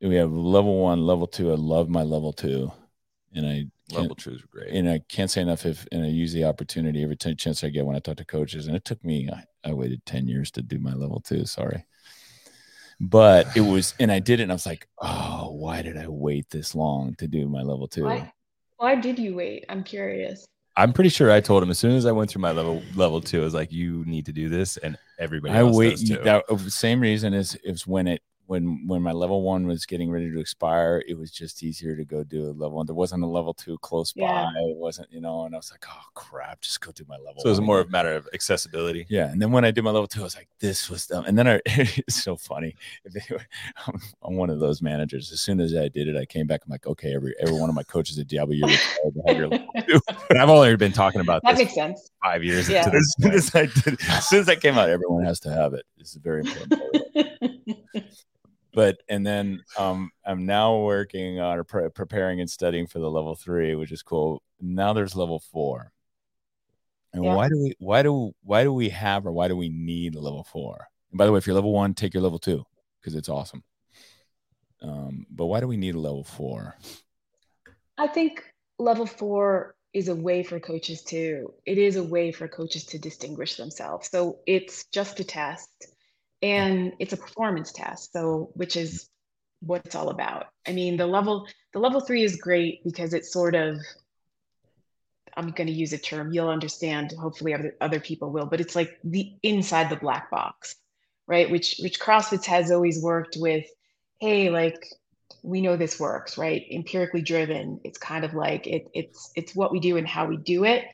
we 0.00 0.14
have 0.14 0.32
level 0.32 0.80
one, 0.80 1.04
level 1.04 1.26
two. 1.26 1.50
I 1.50 1.56
love 1.56 1.88
my 1.88 2.04
level 2.04 2.32
two, 2.32 2.70
and 3.34 3.46
I 3.46 3.66
can't, 3.90 4.02
level 4.02 4.14
twos 4.14 4.44
are 4.44 4.46
great. 4.46 4.72
and 4.72 4.88
I 4.88 5.00
can't 5.08 5.30
say 5.30 5.42
enough 5.42 5.66
if 5.66 5.86
and 5.90 6.04
I 6.04 6.08
use 6.08 6.32
the 6.32 6.44
opportunity 6.44 7.02
every 7.02 7.16
time 7.16 7.36
chance 7.36 7.64
I 7.64 7.70
get 7.70 7.84
when 7.84 7.96
I 7.96 7.98
talk 7.98 8.18
to 8.18 8.24
coaches. 8.24 8.68
And 8.68 8.76
it 8.76 8.84
took 8.84 9.04
me 9.04 9.28
I, 9.28 9.70
I 9.70 9.72
waited 9.72 10.06
ten 10.06 10.28
years 10.28 10.52
to 10.52 10.62
do 10.62 10.78
my 10.78 10.94
level 10.94 11.20
two. 11.20 11.44
Sorry, 11.46 11.84
but 13.00 13.56
it 13.56 13.62
was 13.62 13.94
and 13.98 14.12
I 14.12 14.18
did 14.18 14.40
it, 14.40 14.44
and 14.44 14.52
I 14.52 14.54
was 14.54 14.66
like, 14.66 14.86
oh, 15.00 15.50
why 15.52 15.82
did 15.82 15.96
I 15.96 16.06
wait 16.06 16.50
this 16.50 16.74
long 16.74 17.14
to 17.16 17.26
do 17.26 17.48
my 17.48 17.62
level 17.62 17.88
two? 17.88 18.04
why, 18.04 18.32
why 18.76 18.94
did 18.94 19.18
you 19.18 19.34
wait? 19.34 19.64
I'm 19.68 19.82
curious. 19.82 20.46
I'm 20.76 20.92
pretty 20.92 21.10
sure 21.10 21.30
I 21.32 21.40
told 21.40 21.62
him 21.62 21.70
as 21.70 21.78
soon 21.78 21.96
as 21.96 22.06
I 22.06 22.12
went 22.12 22.30
through 22.30 22.42
my 22.42 22.52
level 22.52 22.82
level 22.94 23.20
two, 23.20 23.40
I 23.40 23.44
was 23.44 23.54
like, 23.54 23.72
"You 23.72 24.04
need 24.06 24.26
to 24.26 24.32
do 24.32 24.48
this," 24.48 24.76
and 24.76 24.96
everybody 25.18 25.54
I 25.54 25.62
wait. 25.62 25.90
does 25.92 26.08
too. 26.08 26.18
That 26.22 26.44
uh, 26.48 26.56
same 26.58 27.00
reason 27.00 27.34
is 27.34 27.54
is 27.56 27.86
when 27.86 28.06
it 28.06 28.22
when 28.50 28.84
when 28.88 29.00
my 29.00 29.12
level 29.12 29.42
one 29.42 29.64
was 29.68 29.86
getting 29.86 30.10
ready 30.10 30.28
to 30.28 30.40
expire, 30.40 31.04
it 31.06 31.16
was 31.16 31.30
just 31.30 31.62
easier 31.62 31.94
to 31.94 32.04
go 32.04 32.24
do 32.24 32.46
a 32.46 32.50
level 32.50 32.72
one. 32.78 32.86
There 32.86 32.96
wasn't 32.96 33.22
a 33.22 33.26
level 33.28 33.54
two 33.54 33.78
close 33.78 34.12
Yeah. 34.16 34.26
by. 34.26 34.60
It 34.62 34.76
wasn't, 34.76 35.12
you 35.12 35.20
know, 35.20 35.44
and 35.44 35.54
I 35.54 35.58
was 35.58 35.70
like, 35.70 35.84
oh 35.88 36.02
crap, 36.14 36.60
just 36.60 36.80
go 36.80 36.90
do 36.90 37.04
my 37.08 37.16
level. 37.16 37.42
so 37.42 37.46
it 37.46 37.50
was 37.50 37.60
one 37.60 37.66
more 37.68 37.78
of 37.78 37.86
a 37.86 37.90
matter 37.90 38.12
of 38.12 38.28
accessibility. 38.34 39.06
Yeah, 39.08 39.30
and 39.30 39.40
then 39.40 39.52
when 39.52 39.64
I 39.64 39.70
did 39.70 39.84
my 39.84 39.92
level 39.92 40.08
two, 40.08 40.22
I 40.22 40.24
was 40.24 40.34
like, 40.34 40.48
"This 40.58 40.90
was 40.90 41.06
dumb." 41.06 41.26
And 41.28 41.38
then 41.38 41.46
I, 41.46 41.60
it's 41.64 42.20
so 42.24 42.34
funny. 42.34 42.74
I'm, 43.86 44.00
I'm 44.24 44.34
one 44.34 44.50
of 44.50 44.58
those 44.58 44.82
managers. 44.82 45.30
As 45.30 45.40
soon 45.40 45.60
as 45.60 45.72
I 45.76 45.86
did 45.86 46.08
it, 46.08 46.16
I 46.16 46.24
came 46.26 46.48
back. 46.48 46.62
I'm 46.66 46.72
like, 46.72 46.88
"Okay, 46.88 47.14
every 47.14 47.36
every 47.38 47.54
one 47.54 47.68
of 47.68 47.76
my 47.76 47.84
coaches 47.84 48.18
at 48.18 48.26
Diablo, 48.26 48.54
you're 48.56 48.68
required 48.68 49.14
to 49.14 49.22
have 49.28 49.36
your 49.36 49.48
level 49.48 49.68
two." 49.86 50.00
But 50.28 50.38
I've 50.38 50.48
only 50.50 50.74
been 50.74 50.90
talking 50.92 51.20
about 51.20 51.42
That 51.44 51.52
this 51.52 51.60
makes 51.66 51.74
sense. 51.74 52.10
five 52.20 52.42
years 52.42 52.68
Yeah. 52.68 52.84
into 52.84 52.96
As 52.98 53.14
soon 53.20 53.32
as 53.32 53.54
I 53.54 53.66
did, 53.66 54.00
as 54.08 54.26
soon 54.28 54.40
as 54.40 54.48
I 54.48 54.56
came 54.56 54.76
out, 54.76 54.88
everyone 54.88 55.24
has 55.24 55.38
to 55.40 55.52
have 55.52 55.72
it. 55.74 55.84
This 55.98 56.10
is 56.10 56.16
very 56.16 56.40
important. 56.40 56.80
But 58.72 59.02
and 59.08 59.26
then 59.26 59.62
um, 59.78 60.10
I'm 60.24 60.46
now 60.46 60.78
working 60.78 61.40
on 61.40 61.62
pre- 61.64 61.88
preparing 61.90 62.40
and 62.40 62.50
studying 62.50 62.86
for 62.86 62.98
the 62.98 63.10
level 63.10 63.34
three, 63.34 63.74
which 63.74 63.92
is 63.92 64.02
cool. 64.02 64.42
Now 64.60 64.92
there's 64.92 65.16
level 65.16 65.38
four. 65.38 65.92
And 67.12 67.24
Yeah. 67.24 67.34
why 67.34 67.48
do 67.48 67.58
we 67.58 67.74
why 67.78 68.02
do 68.02 68.32
why 68.42 68.62
do 68.62 68.72
we 68.72 68.88
have 68.90 69.26
or 69.26 69.32
why 69.32 69.48
do 69.48 69.56
we 69.56 69.68
need 69.68 70.14
a 70.14 70.20
level 70.20 70.44
four? 70.44 70.86
And 71.10 71.18
by 71.18 71.26
the 71.26 71.32
way, 71.32 71.38
if 71.38 71.46
you're 71.46 71.54
level 71.54 71.72
one, 71.72 71.94
take 71.94 72.14
your 72.14 72.22
level 72.22 72.38
two 72.38 72.64
because 73.00 73.14
it's 73.14 73.28
awesome. 73.28 73.64
Um, 74.82 75.26
but 75.30 75.46
why 75.46 75.60
do 75.60 75.66
we 75.66 75.76
need 75.76 75.94
a 75.94 76.00
level 76.00 76.24
four? 76.24 76.76
I 77.98 78.06
think 78.06 78.42
level 78.78 79.06
four 79.06 79.74
is 79.92 80.08
a 80.08 80.14
way 80.14 80.42
for 80.42 80.60
coaches 80.60 81.02
to, 81.02 81.52
it 81.66 81.76
is 81.76 81.96
a 81.96 82.02
way 82.02 82.32
for 82.32 82.48
coaches 82.48 82.84
to 82.86 82.98
distinguish 82.98 83.56
themselves. 83.56 84.08
So 84.08 84.38
it's 84.46 84.84
just 84.86 85.20
a 85.20 85.24
test 85.24 85.68
and 86.42 86.92
it's 86.98 87.12
a 87.12 87.16
performance 87.16 87.72
test. 87.72 88.12
So, 88.12 88.50
which 88.54 88.76
is 88.76 89.08
what 89.60 89.82
it's 89.84 89.94
all 89.94 90.08
about. 90.08 90.46
I 90.66 90.72
mean, 90.72 90.96
the 90.96 91.06
level, 91.06 91.46
the 91.72 91.78
level 91.78 92.00
three 92.00 92.24
is 92.24 92.36
great 92.36 92.82
because 92.84 93.12
it's 93.14 93.32
sort 93.32 93.54
of, 93.54 93.78
I'm 95.36 95.50
going 95.50 95.68
to 95.68 95.72
use 95.72 95.92
a 95.92 95.98
term 95.98 96.32
you'll 96.32 96.48
understand. 96.48 97.12
Hopefully, 97.12 97.54
other, 97.54 97.76
other 97.80 98.00
people 98.00 98.30
will, 98.30 98.46
but 98.46 98.60
it's 98.60 98.74
like 98.74 98.98
the 99.04 99.32
inside 99.42 99.90
the 99.90 99.96
black 99.96 100.30
box, 100.30 100.76
right? 101.26 101.50
Which, 101.50 101.76
which 101.80 102.00
CrossFit 102.00 102.44
has 102.46 102.70
always 102.70 103.02
worked 103.02 103.36
with, 103.38 103.66
hey, 104.18 104.50
like, 104.50 104.86
we 105.42 105.60
know 105.62 105.76
this 105.76 105.98
works, 105.98 106.36
right? 106.36 106.66
Empirically 106.70 107.22
driven. 107.22 107.80
It's 107.84 107.98
kind 107.98 108.24
of 108.24 108.34
like 108.34 108.66
it, 108.66 108.88
it's 108.92 109.30
it's 109.36 109.54
what 109.54 109.72
we 109.72 109.80
do 109.80 109.96
and 109.96 110.06
how 110.06 110.26
we 110.26 110.36
do 110.36 110.64
it. 110.64 110.84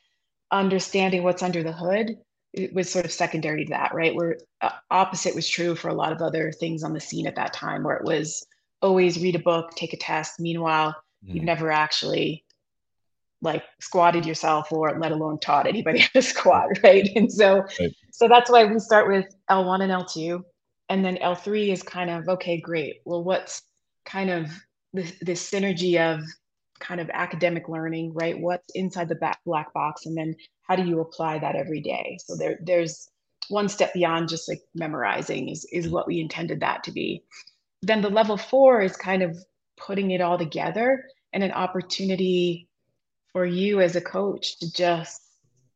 Understanding 0.52 1.24
what's 1.24 1.42
under 1.42 1.64
the 1.64 1.72
hood 1.72 2.16
it 2.56 2.72
was 2.74 2.90
sort 2.90 3.04
of 3.04 3.12
secondary 3.12 3.64
to 3.66 3.70
that, 3.70 3.94
right? 3.94 4.14
Where 4.14 4.38
uh, 4.62 4.70
opposite 4.90 5.34
was 5.34 5.48
true 5.48 5.74
for 5.76 5.88
a 5.88 5.94
lot 5.94 6.12
of 6.12 6.22
other 6.22 6.50
things 6.52 6.82
on 6.82 6.94
the 6.94 7.00
scene 7.00 7.26
at 7.26 7.36
that 7.36 7.52
time, 7.52 7.84
where 7.84 7.96
it 7.96 8.04
was 8.04 8.44
always 8.82 9.20
read 9.20 9.36
a 9.36 9.40
book, 9.40 9.70
take 9.76 9.92
a 9.92 9.96
test. 9.98 10.40
Meanwhile, 10.40 10.96
you've 11.22 11.42
Mhm. 11.42 11.46
never 11.46 11.70
actually 11.70 12.44
like 13.42 13.62
squatted 13.80 14.24
yourself 14.24 14.72
or 14.72 14.98
let 14.98 15.12
alone 15.12 15.38
taught 15.38 15.66
anybody 15.66 15.98
how 16.00 16.08
to 16.14 16.22
squat, 16.22 16.68
right? 16.82 17.08
And 17.14 17.30
so 17.30 17.64
Right. 17.78 17.94
so 18.10 18.28
that's 18.28 18.50
why 18.50 18.64
we 18.64 18.78
start 18.78 19.08
with 19.08 19.26
L1 19.50 19.82
and 19.82 19.92
L2. 19.92 20.42
And 20.88 21.04
then 21.04 21.18
L3 21.18 21.70
is 21.70 21.82
kind 21.82 22.08
of 22.08 22.26
okay, 22.28 22.58
great. 22.60 23.02
Well, 23.04 23.22
what's 23.22 23.62
kind 24.06 24.30
of 24.30 24.50
this, 24.94 25.12
this 25.20 25.50
synergy 25.50 26.00
of 26.00 26.22
kind 26.80 27.00
of 27.00 27.10
academic 27.12 27.68
learning, 27.68 28.12
right? 28.14 28.38
What's 28.38 28.66
inside 28.74 29.08
the 29.08 29.14
back 29.14 29.40
black 29.44 29.72
box, 29.72 30.06
and 30.06 30.16
then 30.16 30.34
how 30.62 30.76
do 30.76 30.84
you 30.84 31.00
apply 31.00 31.38
that 31.38 31.56
every 31.56 31.80
day? 31.80 32.18
So 32.24 32.36
there, 32.36 32.58
there's 32.62 33.08
one 33.48 33.68
step 33.68 33.94
beyond 33.94 34.28
just 34.28 34.48
like 34.48 34.60
memorizing 34.74 35.48
is 35.48 35.66
is 35.72 35.86
mm-hmm. 35.86 35.94
what 35.94 36.06
we 36.06 36.20
intended 36.20 36.60
that 36.60 36.84
to 36.84 36.92
be. 36.92 37.24
Then 37.82 38.02
the 38.02 38.10
level 38.10 38.36
four 38.36 38.80
is 38.80 38.96
kind 38.96 39.22
of 39.22 39.36
putting 39.76 40.10
it 40.10 40.20
all 40.20 40.38
together 40.38 41.04
and 41.32 41.44
an 41.44 41.52
opportunity 41.52 42.68
for 43.32 43.44
you 43.44 43.80
as 43.80 43.96
a 43.96 44.00
coach 44.00 44.58
to 44.60 44.72
just 44.72 45.20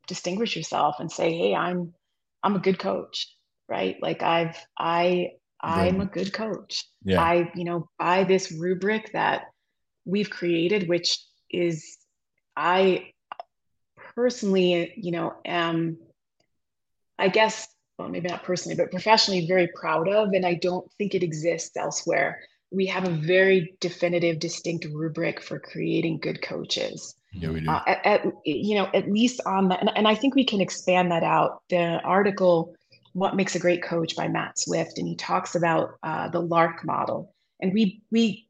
distinguish 0.07 0.57
yourself 0.57 0.97
and 0.99 1.11
say, 1.11 1.37
"Hey, 1.37 1.55
I'm 1.55 1.95
I'm 2.43 2.57
a 2.57 2.61
good 2.61 2.79
coach." 2.79 3.35
Right? 3.69 3.97
Like 4.03 4.23
I've 4.23 4.57
I 4.79 5.33
I'm 5.63 6.01
a 6.01 6.07
good 6.07 6.33
coach. 6.33 6.87
Yeah. 7.05 7.23
I, 7.23 7.51
you 7.55 7.65
know, 7.65 7.89
by 7.99 8.25
this 8.25 8.53
rubric 8.53 9.13
that 9.13 9.45
we've 10.05 10.31
created, 10.31 10.89
which 10.89 11.19
is 11.51 11.97
I 12.57 13.13
personally, 14.15 14.93
you 14.97 15.13
know, 15.13 15.35
am 15.45 15.99
I 17.19 17.29
guess 17.29 17.69
well, 18.01 18.09
maybe 18.09 18.29
not 18.29 18.43
personally, 18.45 18.77
but 18.77 18.91
professionally 18.91 19.47
very 19.47 19.69
proud 19.75 20.09
of. 20.09 20.33
And 20.33 20.47
I 20.47 20.55
don't 20.55 20.91
think 20.93 21.15
it 21.15 21.23
exists 21.23 21.77
elsewhere. 21.77 22.41
We 22.71 22.87
have 22.87 23.07
a 23.07 23.11
very 23.11 23.77
definitive, 23.81 24.39
distinct 24.39 24.87
rubric 24.87 25.43
for 25.43 25.59
creating 25.59 26.21
good 26.21 26.41
coaches. 26.41 27.15
Yeah, 27.33 27.51
we 27.51 27.61
do. 27.61 27.69
Uh, 27.69 27.83
at, 27.87 28.07
at, 28.07 28.33
you 28.47 28.75
know, 28.77 28.89
at 28.95 29.11
least 29.11 29.43
on 29.45 29.69
that. 29.69 29.81
And, 29.81 29.91
and 29.95 30.09
I 30.09 30.15
think 30.15 30.35
we 30.35 30.45
can 30.45 30.63
expand 30.63 31.11
that 31.13 31.23
out. 31.23 31.63
The 31.69 32.01
article, 32.03 32.75
What 33.13 33.37
Makes 33.37 33.55
a 33.57 33.59
Great 33.59 33.83
Coach 33.83 34.17
by 34.17 34.29
Matt 34.29 34.59
Swift, 34.59 34.97
and 34.97 35.07
he 35.07 35.17
talks 35.17 35.55
about 35.55 35.99
uh, 36.03 36.29
the 36.29 36.41
Lark 36.41 36.87
model. 36.87 37.35
And 37.61 37.75
we, 37.75 38.01
we 38.11 38.49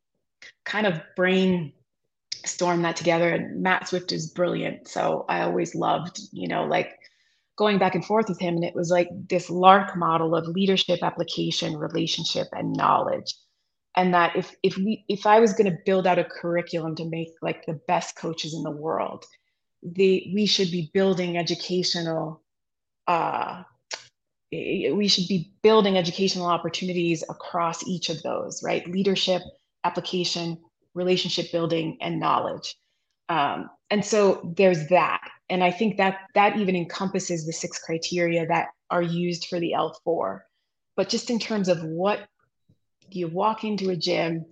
kind 0.64 0.86
of 0.86 1.00
brainstorm 1.16 2.82
that 2.82 2.96
together. 2.96 3.30
And 3.30 3.62
Matt 3.62 3.88
Swift 3.88 4.12
is 4.12 4.30
brilliant. 4.30 4.88
So 4.88 5.24
I 5.28 5.42
always 5.42 5.74
loved, 5.74 6.20
you 6.32 6.48
know, 6.48 6.64
like 6.64 6.98
going 7.60 7.78
back 7.78 7.94
and 7.94 8.04
forth 8.04 8.26
with 8.26 8.40
him 8.40 8.54
and 8.54 8.64
it 8.64 8.74
was 8.74 8.90
like 8.90 9.08
this 9.28 9.50
lark 9.50 9.94
model 9.94 10.34
of 10.34 10.48
leadership 10.48 11.02
application 11.02 11.76
relationship 11.76 12.48
and 12.52 12.72
knowledge 12.72 13.34
and 13.96 14.14
that 14.14 14.34
if 14.34 14.54
if 14.62 14.78
we 14.78 15.04
if 15.08 15.26
i 15.26 15.38
was 15.38 15.52
going 15.52 15.70
to 15.70 15.78
build 15.84 16.06
out 16.06 16.18
a 16.18 16.24
curriculum 16.24 16.94
to 16.96 17.04
make 17.04 17.28
like 17.42 17.66
the 17.66 17.78
best 17.86 18.16
coaches 18.16 18.54
in 18.54 18.62
the 18.62 18.70
world 18.70 19.26
the 19.82 20.30
we 20.34 20.46
should 20.46 20.70
be 20.70 20.90
building 20.94 21.36
educational 21.36 22.42
uh 23.08 23.62
we 24.52 25.06
should 25.06 25.28
be 25.28 25.52
building 25.62 25.98
educational 25.98 26.46
opportunities 26.46 27.22
across 27.28 27.86
each 27.86 28.08
of 28.08 28.22
those 28.22 28.62
right 28.62 28.88
leadership 28.88 29.42
application 29.84 30.58
relationship 30.94 31.52
building 31.52 31.96
and 32.00 32.18
knowledge. 32.18 32.76
Um, 33.28 33.70
and 33.90 34.04
so 34.04 34.52
there's 34.56 34.88
that. 34.88 35.20
And 35.48 35.64
i 35.64 35.70
think 35.72 35.96
that 35.96 36.18
that 36.34 36.56
even 36.56 36.76
encompasses 36.76 37.44
the 37.44 37.52
six 37.52 37.80
criteria 37.80 38.46
that 38.46 38.68
are 38.88 39.02
used 39.02 39.46
for 39.48 39.58
the 39.58 39.74
l4 39.76 40.40
but 40.96 41.08
just 41.08 41.28
in 41.28 41.40
terms 41.40 41.68
of 41.68 41.82
what 41.82 42.28
you 43.10 43.26
walk 43.26 43.64
into 43.64 43.90
a 43.90 43.96
gym 43.96 44.46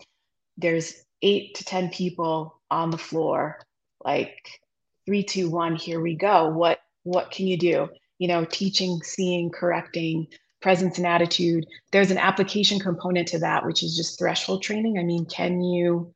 there's 0.56 1.04
eight 1.22 1.54
to 1.54 1.64
ten 1.64 1.88
people 1.90 2.60
on 2.68 2.90
the 2.90 2.98
floor 2.98 3.60
like 4.04 4.60
three 5.06 5.22
two 5.22 5.48
one 5.48 5.76
here 5.76 6.00
we 6.00 6.14
go. 6.14 6.48
What 6.48 6.80
what 7.02 7.30
can 7.30 7.46
you 7.46 7.56
do? 7.56 7.88
You 8.18 8.28
know 8.28 8.44
teaching 8.44 9.00
seeing 9.02 9.50
correcting 9.50 10.28
presence 10.60 10.98
and 10.98 11.06
attitude 11.06 11.66
there's 11.92 12.10
an 12.10 12.18
application 12.18 12.78
component 12.78 13.28
to 13.28 13.38
that 13.38 13.64
which 13.64 13.82
is 13.82 13.96
just 13.96 14.18
threshold 14.18 14.62
training 14.62 14.98
i 14.98 15.02
mean 15.02 15.24
can 15.26 15.60
you 15.60 16.12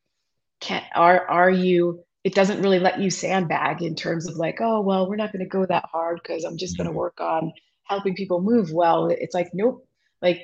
can 0.61 0.83
are 0.95 1.27
are 1.29 1.51
you 1.51 2.05
it 2.25 2.35
doesn't 2.35 2.63
really 2.63 2.79
let 2.79 3.01
you 3.01 3.11
sandbag 3.11 3.83
in 3.83 3.95
terms 3.95 4.29
of 4.29 4.37
like, 4.37 4.61
oh, 4.61 4.81
well, 4.81 5.09
we're 5.09 5.17
not 5.17 5.33
going 5.33 5.45
to 5.45 5.49
go 5.49 5.67
that 5.67 5.87
hard 5.91 6.21
because 6.23 6.45
I'm 6.45 6.57
just 6.57 6.77
going 6.77 6.85
to 6.85 6.91
mm-hmm. 6.91 6.99
work 6.99 7.21
on 7.21 7.53
helping 7.85 8.15
people 8.15 8.41
move 8.41 8.73
well. 8.73 9.09
It's 9.09 9.35
like, 9.35 9.51
nope. 9.53 9.87
Like, 10.21 10.43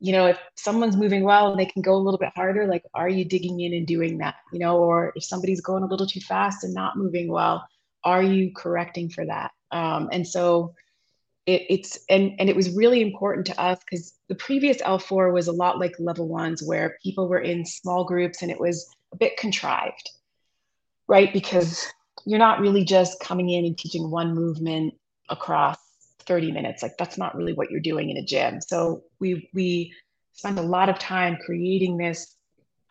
you 0.00 0.12
know, 0.12 0.26
if 0.26 0.38
someone's 0.56 0.96
moving 0.96 1.22
well 1.22 1.50
and 1.50 1.60
they 1.60 1.66
can 1.66 1.82
go 1.82 1.94
a 1.94 2.00
little 2.00 2.18
bit 2.18 2.32
harder, 2.34 2.66
like, 2.66 2.82
are 2.94 3.10
you 3.10 3.26
digging 3.26 3.60
in 3.60 3.74
and 3.74 3.86
doing 3.86 4.18
that? 4.18 4.36
You 4.52 4.58
know, 4.58 4.78
or 4.78 5.12
if 5.14 5.24
somebody's 5.24 5.60
going 5.60 5.82
a 5.82 5.86
little 5.86 6.06
too 6.06 6.20
fast 6.20 6.64
and 6.64 6.72
not 6.72 6.96
moving 6.96 7.30
well, 7.30 7.66
are 8.04 8.22
you 8.22 8.52
correcting 8.56 9.10
for 9.10 9.26
that? 9.26 9.52
Um, 9.70 10.08
and 10.12 10.26
so 10.26 10.74
it, 11.46 11.62
it's 11.68 11.98
and 12.08 12.32
and 12.38 12.48
it 12.48 12.56
was 12.56 12.70
really 12.70 13.02
important 13.02 13.46
to 13.46 13.60
us 13.60 13.78
because 13.80 14.14
the 14.28 14.34
previous 14.34 14.80
L4 14.82 15.32
was 15.32 15.48
a 15.48 15.52
lot 15.52 15.78
like 15.78 15.94
level 15.98 16.28
ones 16.28 16.62
where 16.62 16.96
people 17.02 17.28
were 17.28 17.40
in 17.40 17.66
small 17.66 18.04
groups 18.04 18.42
and 18.42 18.50
it 18.50 18.60
was 18.60 18.88
a 19.12 19.16
bit 19.16 19.36
contrived 19.36 20.10
right? 21.12 21.32
Because 21.32 21.86
you're 22.24 22.38
not 22.38 22.60
really 22.60 22.84
just 22.84 23.20
coming 23.20 23.50
in 23.50 23.64
and 23.64 23.76
teaching 23.76 24.10
one 24.10 24.34
movement 24.34 24.94
across 25.28 25.76
30 26.20 26.52
minutes. 26.52 26.82
Like 26.82 26.96
that's 26.98 27.18
not 27.18 27.36
really 27.36 27.52
what 27.52 27.70
you're 27.70 27.80
doing 27.80 28.08
in 28.08 28.16
a 28.16 28.24
gym. 28.24 28.60
So 28.60 29.02
we 29.20 29.50
we 29.52 29.92
spend 30.32 30.58
a 30.58 30.62
lot 30.62 30.88
of 30.88 30.98
time 30.98 31.36
creating 31.44 31.98
this 31.98 32.34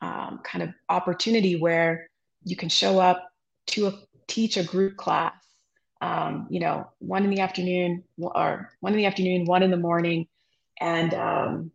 um, 0.01 0.39
kind 0.43 0.63
of 0.63 0.69
opportunity 0.89 1.55
where 1.55 2.09
you 2.43 2.55
can 2.55 2.69
show 2.69 2.99
up 2.99 3.31
to 3.67 3.87
a, 3.87 3.93
teach 4.27 4.57
a 4.57 4.63
group 4.63 4.97
class. 4.97 5.33
Um, 6.01 6.47
you 6.49 6.59
know, 6.59 6.89
one 6.99 7.23
in 7.23 7.29
the 7.29 7.41
afternoon 7.41 8.03
or 8.17 8.71
one 8.79 8.93
in 8.93 8.97
the 8.97 9.05
afternoon, 9.05 9.45
one 9.45 9.63
in 9.63 9.71
the 9.71 9.77
morning, 9.77 10.27
and 10.79 11.13
um, 11.13 11.71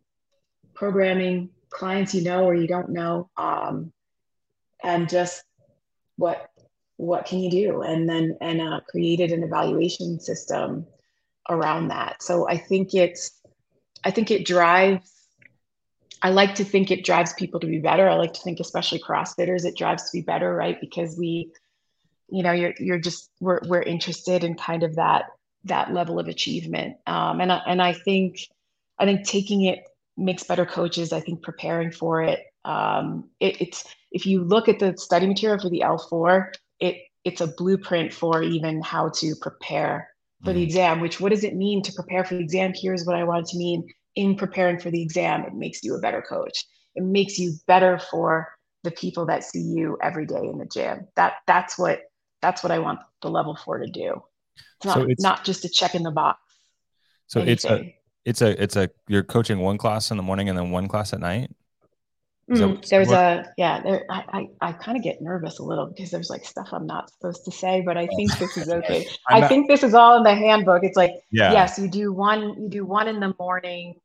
programming 0.73 1.49
clients 1.69 2.13
you 2.13 2.23
know 2.23 2.43
or 2.43 2.53
you 2.53 2.67
don't 2.67 2.89
know, 2.89 3.29
um, 3.37 3.93
and 4.83 5.09
just 5.09 5.43
what 6.17 6.49
what 6.97 7.25
can 7.25 7.39
you 7.39 7.49
do? 7.49 7.81
And 7.83 8.09
then 8.09 8.37
and 8.41 8.61
uh, 8.61 8.81
created 8.89 9.31
an 9.31 9.43
evaluation 9.43 10.19
system 10.19 10.85
around 11.49 11.89
that. 11.89 12.21
So 12.21 12.47
i 12.47 12.57
think 12.57 12.93
it's 12.93 13.31
i 14.03 14.11
think 14.11 14.31
it 14.31 14.45
drives 14.45 15.11
i 16.21 16.29
like 16.29 16.55
to 16.55 16.63
think 16.63 16.91
it 16.91 17.05
drives 17.05 17.33
people 17.33 17.59
to 17.59 17.67
be 17.67 17.79
better. 17.79 18.07
I 18.09 18.15
like 18.15 18.33
to 18.33 18.41
think 18.41 18.59
especially 18.59 18.99
crossfitters 18.99 19.65
it 19.65 19.77
drives 19.77 20.09
to 20.09 20.17
be 20.17 20.21
better 20.21 20.53
right? 20.53 20.79
Because 20.79 21.17
we 21.17 21.51
you 22.29 22.43
know 22.43 22.51
you're 22.51 22.73
you're 22.79 22.99
just 22.99 23.29
we're, 23.39 23.59
we're 23.65 23.81
interested 23.81 24.43
in 24.43 24.55
kind 24.55 24.83
of 24.83 24.95
that 24.95 25.25
that 25.63 25.93
level 25.93 26.19
of 26.19 26.27
achievement 26.27 26.97
um, 27.07 27.41
and 27.41 27.51
I, 27.51 27.61
and 27.67 27.81
i 27.81 27.93
think 27.93 28.39
i 28.99 29.05
think 29.05 29.25
taking 29.25 29.63
it 29.63 29.79
makes 30.15 30.43
better 30.43 30.65
coaches 30.65 31.13
i 31.13 31.19
think 31.19 31.41
preparing 31.41 31.91
for 31.91 32.21
it 32.21 32.39
um, 32.67 33.29
it, 33.39 33.61
it's 33.61 33.85
if 34.11 34.25
you 34.25 34.43
look 34.43 34.67
at 34.67 34.79
the 34.79 34.95
study 34.97 35.25
material 35.25 35.59
for 35.59 35.69
the 35.69 35.83
L4, 35.85 36.53
it 36.79 36.97
it's 37.23 37.41
a 37.41 37.47
blueprint 37.47 38.13
for 38.13 38.43
even 38.43 38.81
how 38.81 39.09
to 39.09 39.35
prepare 39.41 40.09
for 40.43 40.53
the 40.53 40.59
mm-hmm. 40.59 40.63
exam. 40.63 40.99
Which 40.99 41.19
what 41.19 41.31
does 41.31 41.43
it 41.43 41.55
mean 41.55 41.81
to 41.83 41.93
prepare 41.93 42.23
for 42.23 42.35
the 42.35 42.43
exam? 42.43 42.73
Here's 42.75 43.05
what 43.05 43.15
I 43.15 43.23
want 43.23 43.47
to 43.47 43.57
mean 43.57 43.87
in 44.15 44.35
preparing 44.35 44.79
for 44.79 44.91
the 44.91 45.01
exam. 45.01 45.43
It 45.43 45.53
makes 45.53 45.83
you 45.83 45.95
a 45.95 45.99
better 45.99 46.21
coach. 46.21 46.65
It 46.95 47.03
makes 47.03 47.39
you 47.39 47.53
better 47.67 47.99
for 48.11 48.49
the 48.83 48.91
people 48.91 49.25
that 49.27 49.43
see 49.43 49.61
you 49.61 49.97
every 50.01 50.25
day 50.25 50.41
in 50.41 50.57
the 50.57 50.65
gym. 50.65 51.07
That 51.15 51.35
that's 51.47 51.79
what 51.79 52.01
that's 52.47 52.63
what 52.63 52.71
I 52.71 52.79
want 52.79 52.99
the 53.21 53.29
level 53.29 53.55
four 53.55 53.79
to 53.79 53.87
do. 53.87 54.23
It's 54.77 54.85
not 54.85 54.95
so 54.95 55.01
it's, 55.03 55.21
not 55.21 55.43
just 55.43 55.65
a 55.65 55.69
check 55.69 55.95
in 55.95 56.03
the 56.03 56.11
box. 56.11 56.39
So 57.27 57.41
it's 57.41 57.65
a 57.65 57.93
it's 58.23 58.41
a 58.41 58.61
it's 58.61 58.77
a 58.77 58.89
you're 59.09 59.23
coaching 59.23 59.59
one 59.59 59.77
class 59.77 60.11
in 60.11 60.17
the 60.17 60.23
morning 60.23 60.47
and 60.47 60.57
then 60.57 60.71
one 60.71 60.87
class 60.87 61.11
at 61.11 61.19
night. 61.19 61.51
Mm, 62.49 62.87
there's 62.87 63.09
what? 63.09 63.17
a 63.17 63.53
yeah 63.57 63.81
there 63.81 64.05
i 64.09 64.47
i, 64.61 64.69
I 64.69 64.71
kind 64.71 64.97
of 64.97 65.03
get 65.03 65.21
nervous 65.21 65.59
a 65.59 65.63
little 65.63 65.87
because 65.87 66.11
there's 66.11 66.29
like 66.29 66.45
stuff 66.45 66.69
i'm 66.71 66.87
not 66.87 67.11
supposed 67.11 67.43
to 67.43 67.51
say 67.51 67.81
but 67.81 67.97
i 67.97 68.07
think 68.07 68.31
this 68.37 68.55
is 68.55 68.69
okay 68.77 69.05
i 69.27 69.41
not, 69.41 69.49
think 69.49 69.67
this 69.67 69.83
is 69.83 69.93
all 69.93 70.15
in 70.15 70.23
the 70.23 70.33
handbook 70.33 70.85
it's 70.85 70.95
like 70.95 71.11
yeah. 71.29 71.51
yes 71.51 71.77
you 71.77 71.89
do 71.89 72.13
one 72.13 72.41
you 72.57 72.69
do 72.69 72.85
one 72.85 73.09
in 73.09 73.19
the 73.19 73.35
morning 73.37 73.95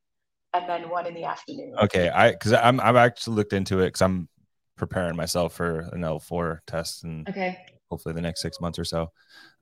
and 0.55 0.68
then 0.68 0.88
one 0.88 1.07
in 1.07 1.14
the 1.14 1.22
afternoon 1.22 1.72
okay 1.80 2.09
i 2.09 2.32
because 2.32 2.53
i'm 2.53 2.80
i've 2.80 2.97
actually 2.97 3.36
looked 3.36 3.53
into 3.53 3.78
it 3.78 3.86
because 3.86 4.03
i'm 4.03 4.28
preparing 4.76 5.14
myself 5.14 5.53
for 5.53 5.88
an 5.93 6.01
l4 6.01 6.59
test 6.66 7.05
and 7.05 7.28
okay 7.28 7.64
hopefully 7.93 8.14
the 8.14 8.20
next 8.20 8.43
six 8.43 8.61
months 8.61 8.78
or 8.78 8.84
so. 8.84 9.11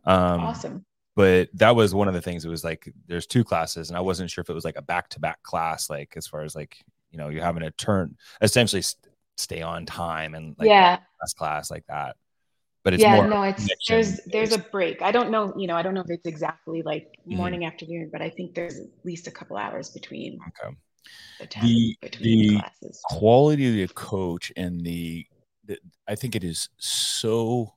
Um 0.04 0.40
awesome. 0.40 0.84
but 1.16 1.48
that 1.54 1.74
was 1.74 1.94
one 1.94 2.08
of 2.08 2.14
the 2.14 2.22
things 2.22 2.44
it 2.44 2.48
was 2.48 2.64
like 2.64 2.92
there's 3.06 3.26
two 3.26 3.44
classes 3.44 3.90
and 3.90 3.96
i 3.98 4.00
wasn't 4.00 4.30
sure 4.30 4.40
if 4.40 4.48
it 4.48 4.54
was 4.54 4.64
like 4.64 4.78
a 4.78 4.82
back-to-back 4.82 5.42
class 5.42 5.90
like 5.90 6.14
as 6.16 6.26
far 6.26 6.42
as 6.42 6.54
like 6.54 6.78
you 7.10 7.18
know 7.18 7.28
you're 7.28 7.42
having 7.42 7.62
to 7.62 7.70
turn 7.72 8.16
essentially 8.40 8.82
stay 9.40 9.62
on 9.62 9.86
time 9.86 10.34
and 10.34 10.54
like 10.58 10.68
yeah. 10.68 10.98
class 11.18 11.34
class 11.34 11.70
like 11.70 11.84
that. 11.88 12.16
But 12.82 12.94
it's 12.94 13.02
yeah 13.02 13.26
no 13.26 13.42
it's 13.42 13.68
there's 13.88 14.20
there's 14.26 14.52
a 14.52 14.58
break. 14.58 15.02
I 15.02 15.12
don't 15.12 15.30
know 15.30 15.52
you 15.54 15.66
know 15.66 15.76
i 15.76 15.82
don't 15.82 15.92
know 15.92 16.00
if 16.00 16.08
it's 16.08 16.26
exactly 16.26 16.80
like 16.82 17.08
mm-hmm. 17.20 17.36
morning 17.36 17.60
mm-hmm. 17.60 17.66
afternoon 17.66 18.08
but 18.10 18.22
i 18.22 18.30
think 18.30 18.54
there's 18.54 18.78
at 18.78 18.86
least 19.04 19.26
a 19.26 19.30
couple 19.30 19.58
hours 19.58 19.90
between 19.90 20.38
okay. 20.48 20.74
the, 21.60 21.96
the, 22.02 22.62
the 22.80 22.94
quality 23.04 23.82
of 23.82 23.88
the 23.88 23.94
coach 23.94 24.50
and 24.56 24.80
the, 24.80 25.26
the 25.66 25.76
i 26.08 26.14
think 26.14 26.34
it 26.34 26.42
is 26.42 26.70
so 26.78 27.74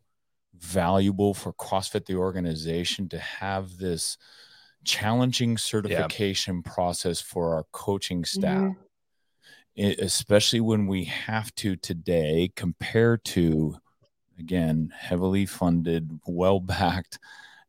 valuable 0.58 1.34
for 1.34 1.54
crossfit 1.54 2.06
the 2.06 2.16
organization 2.16 3.10
to 3.10 3.20
have 3.20 3.78
this 3.78 4.18
challenging 4.84 5.58
certification 5.58 6.62
yeah. 6.66 6.72
process 6.74 7.22
for 7.22 7.56
our 7.56 7.66
coaching 7.72 8.26
staff. 8.26 8.62
Mm-hmm. 9.78 10.04
Especially 10.04 10.60
when 10.60 10.86
we 10.86 11.06
have 11.06 11.54
to 11.56 11.76
today 11.76 12.52
compare 12.56 13.18
to 13.18 13.76
again 14.38 14.94
heavily 14.96 15.48
funded 15.48 16.20
well 16.28 16.60
backed 16.60 17.18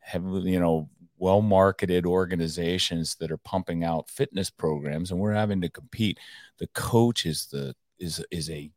heavily 0.01 0.53
you 0.53 0.61
know 0.61 0.89
well 1.25 1.41
marketed 1.41 2.05
organizations 2.05 3.15
that 3.17 3.31
are 3.31 3.39
pumping 3.39 3.85
out 3.85 4.11
fitness 4.11 4.51
programs 4.51 5.11
and 5.11 5.19
we're 5.19 5.33
having 5.33 5.61
to 5.63 5.71
compete. 5.71 6.19
The 6.59 6.67
coach 6.69 7.25
is 7.25 7.47
the 7.47 7.75
is 7.99 8.25
is 8.31 8.51
a 8.51 8.71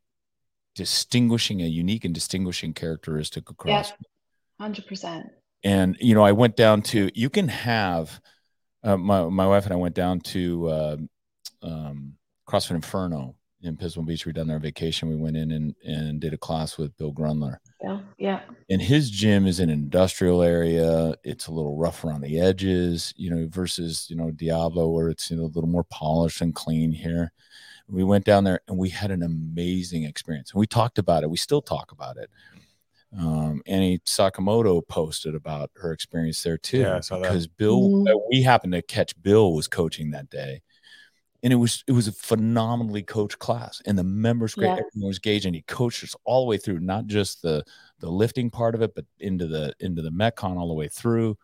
distinguishing 0.77 1.61
a 1.61 1.65
unique 1.65 2.05
and 2.05 2.13
distinguishing 2.13 2.73
characteristic 2.73 3.49
across 3.49 3.91
yeah, 4.59 4.67
100% 4.67 5.29
and 5.63 5.97
you 5.99 6.13
know 6.15 6.23
i 6.23 6.31
went 6.31 6.55
down 6.55 6.81
to 6.81 7.09
you 7.13 7.29
can 7.29 7.47
have 7.47 8.21
uh, 8.83 8.95
my, 8.95 9.27
my 9.27 9.45
wife 9.45 9.65
and 9.65 9.73
i 9.73 9.77
went 9.77 9.95
down 9.95 10.19
to 10.19 10.67
uh, 10.69 10.97
um, 11.63 12.13
CrossFit 12.47 12.75
Inferno 12.75 13.35
in 13.61 13.75
Pismo 13.75 14.05
Beach. 14.05 14.25
We 14.25 14.31
done 14.31 14.49
our 14.49 14.59
vacation. 14.59 15.09
We 15.09 15.15
went 15.15 15.37
in 15.37 15.51
and, 15.51 15.75
and 15.83 16.19
did 16.19 16.33
a 16.33 16.37
class 16.37 16.77
with 16.77 16.95
Bill 16.97 17.13
Grundler. 17.13 17.57
Yeah, 17.83 17.99
yeah, 18.17 18.41
And 18.69 18.81
his 18.81 19.09
gym 19.09 19.45
is 19.45 19.59
an 19.59 19.69
industrial 19.69 20.41
area. 20.41 21.15
It's 21.23 21.47
a 21.47 21.51
little 21.51 21.77
rough 21.77 22.03
around 22.03 22.21
the 22.21 22.39
edges, 22.39 23.13
you 23.17 23.29
know, 23.29 23.47
versus, 23.49 24.07
you 24.09 24.15
know, 24.15 24.31
Diablo, 24.31 24.89
where 24.89 25.09
it's, 25.09 25.29
you 25.29 25.37
know, 25.37 25.43
a 25.43 25.53
little 25.53 25.69
more 25.69 25.85
polished 25.85 26.41
and 26.41 26.55
clean 26.55 26.91
here. 26.91 27.31
We 27.89 28.03
went 28.03 28.25
down 28.25 28.43
there 28.43 28.59
and 28.67 28.77
we 28.77 28.89
had 28.89 29.11
an 29.11 29.23
amazing 29.23 30.03
experience. 30.03 30.51
And 30.51 30.59
we 30.59 30.67
talked 30.67 30.97
about 30.97 31.23
it. 31.23 31.29
We 31.29 31.37
still 31.37 31.61
talk 31.61 31.91
about 31.91 32.17
it. 32.17 32.29
Um, 33.17 33.61
Annie 33.65 33.99
Sakamoto 33.99 34.85
posted 34.85 35.33
about 35.33 35.71
her 35.75 35.93
experience 35.93 36.43
there 36.43 36.57
too. 36.57 36.79
Yeah, 36.79 36.97
I 36.97 36.99
saw 36.99 37.19
that. 37.19 37.29
because 37.29 37.47
Bill, 37.47 37.79
Mhm. 37.89 38.13
uh, 38.13 38.19
we 38.29 38.41
happened 38.41 38.73
to 38.73 38.81
catch 38.81 39.19
Bill 39.23 39.53
was 39.53 39.69
coaching 39.69 40.11
that 40.11 40.29
day, 40.29 40.61
and 41.41 41.53
it 41.53 41.55
was 41.55 41.85
it 41.87 41.93
was 41.93 42.09
a 42.09 42.11
phenomenally 42.11 43.03
coached 43.03 43.39
class, 43.39 43.81
and 43.85 43.97
the 43.97 44.03
members 44.03 44.55
great, 44.55 44.67
Yeah. 44.67 44.73
everyone 44.85 45.07
was 45.07 45.17
engaged, 45.17 45.45
and 45.45 45.55
he 45.55 45.61
coached 45.61 46.03
us 46.03 46.15
all 46.25 46.41
the 46.43 46.49
way 46.49 46.57
through, 46.57 46.81
not 46.81 47.07
just 47.07 47.41
the 47.41 47.63
the 47.99 48.11
lifting 48.11 48.49
part 48.49 48.75
of 48.75 48.81
it, 48.81 48.93
but 48.93 49.05
into 49.19 49.47
the 49.47 49.73
into 49.79 50.01
the 50.01 50.11
metcon 50.11 50.57
all 50.57 50.67
the 50.67 50.73
way 50.73 50.89
through. 50.89 51.37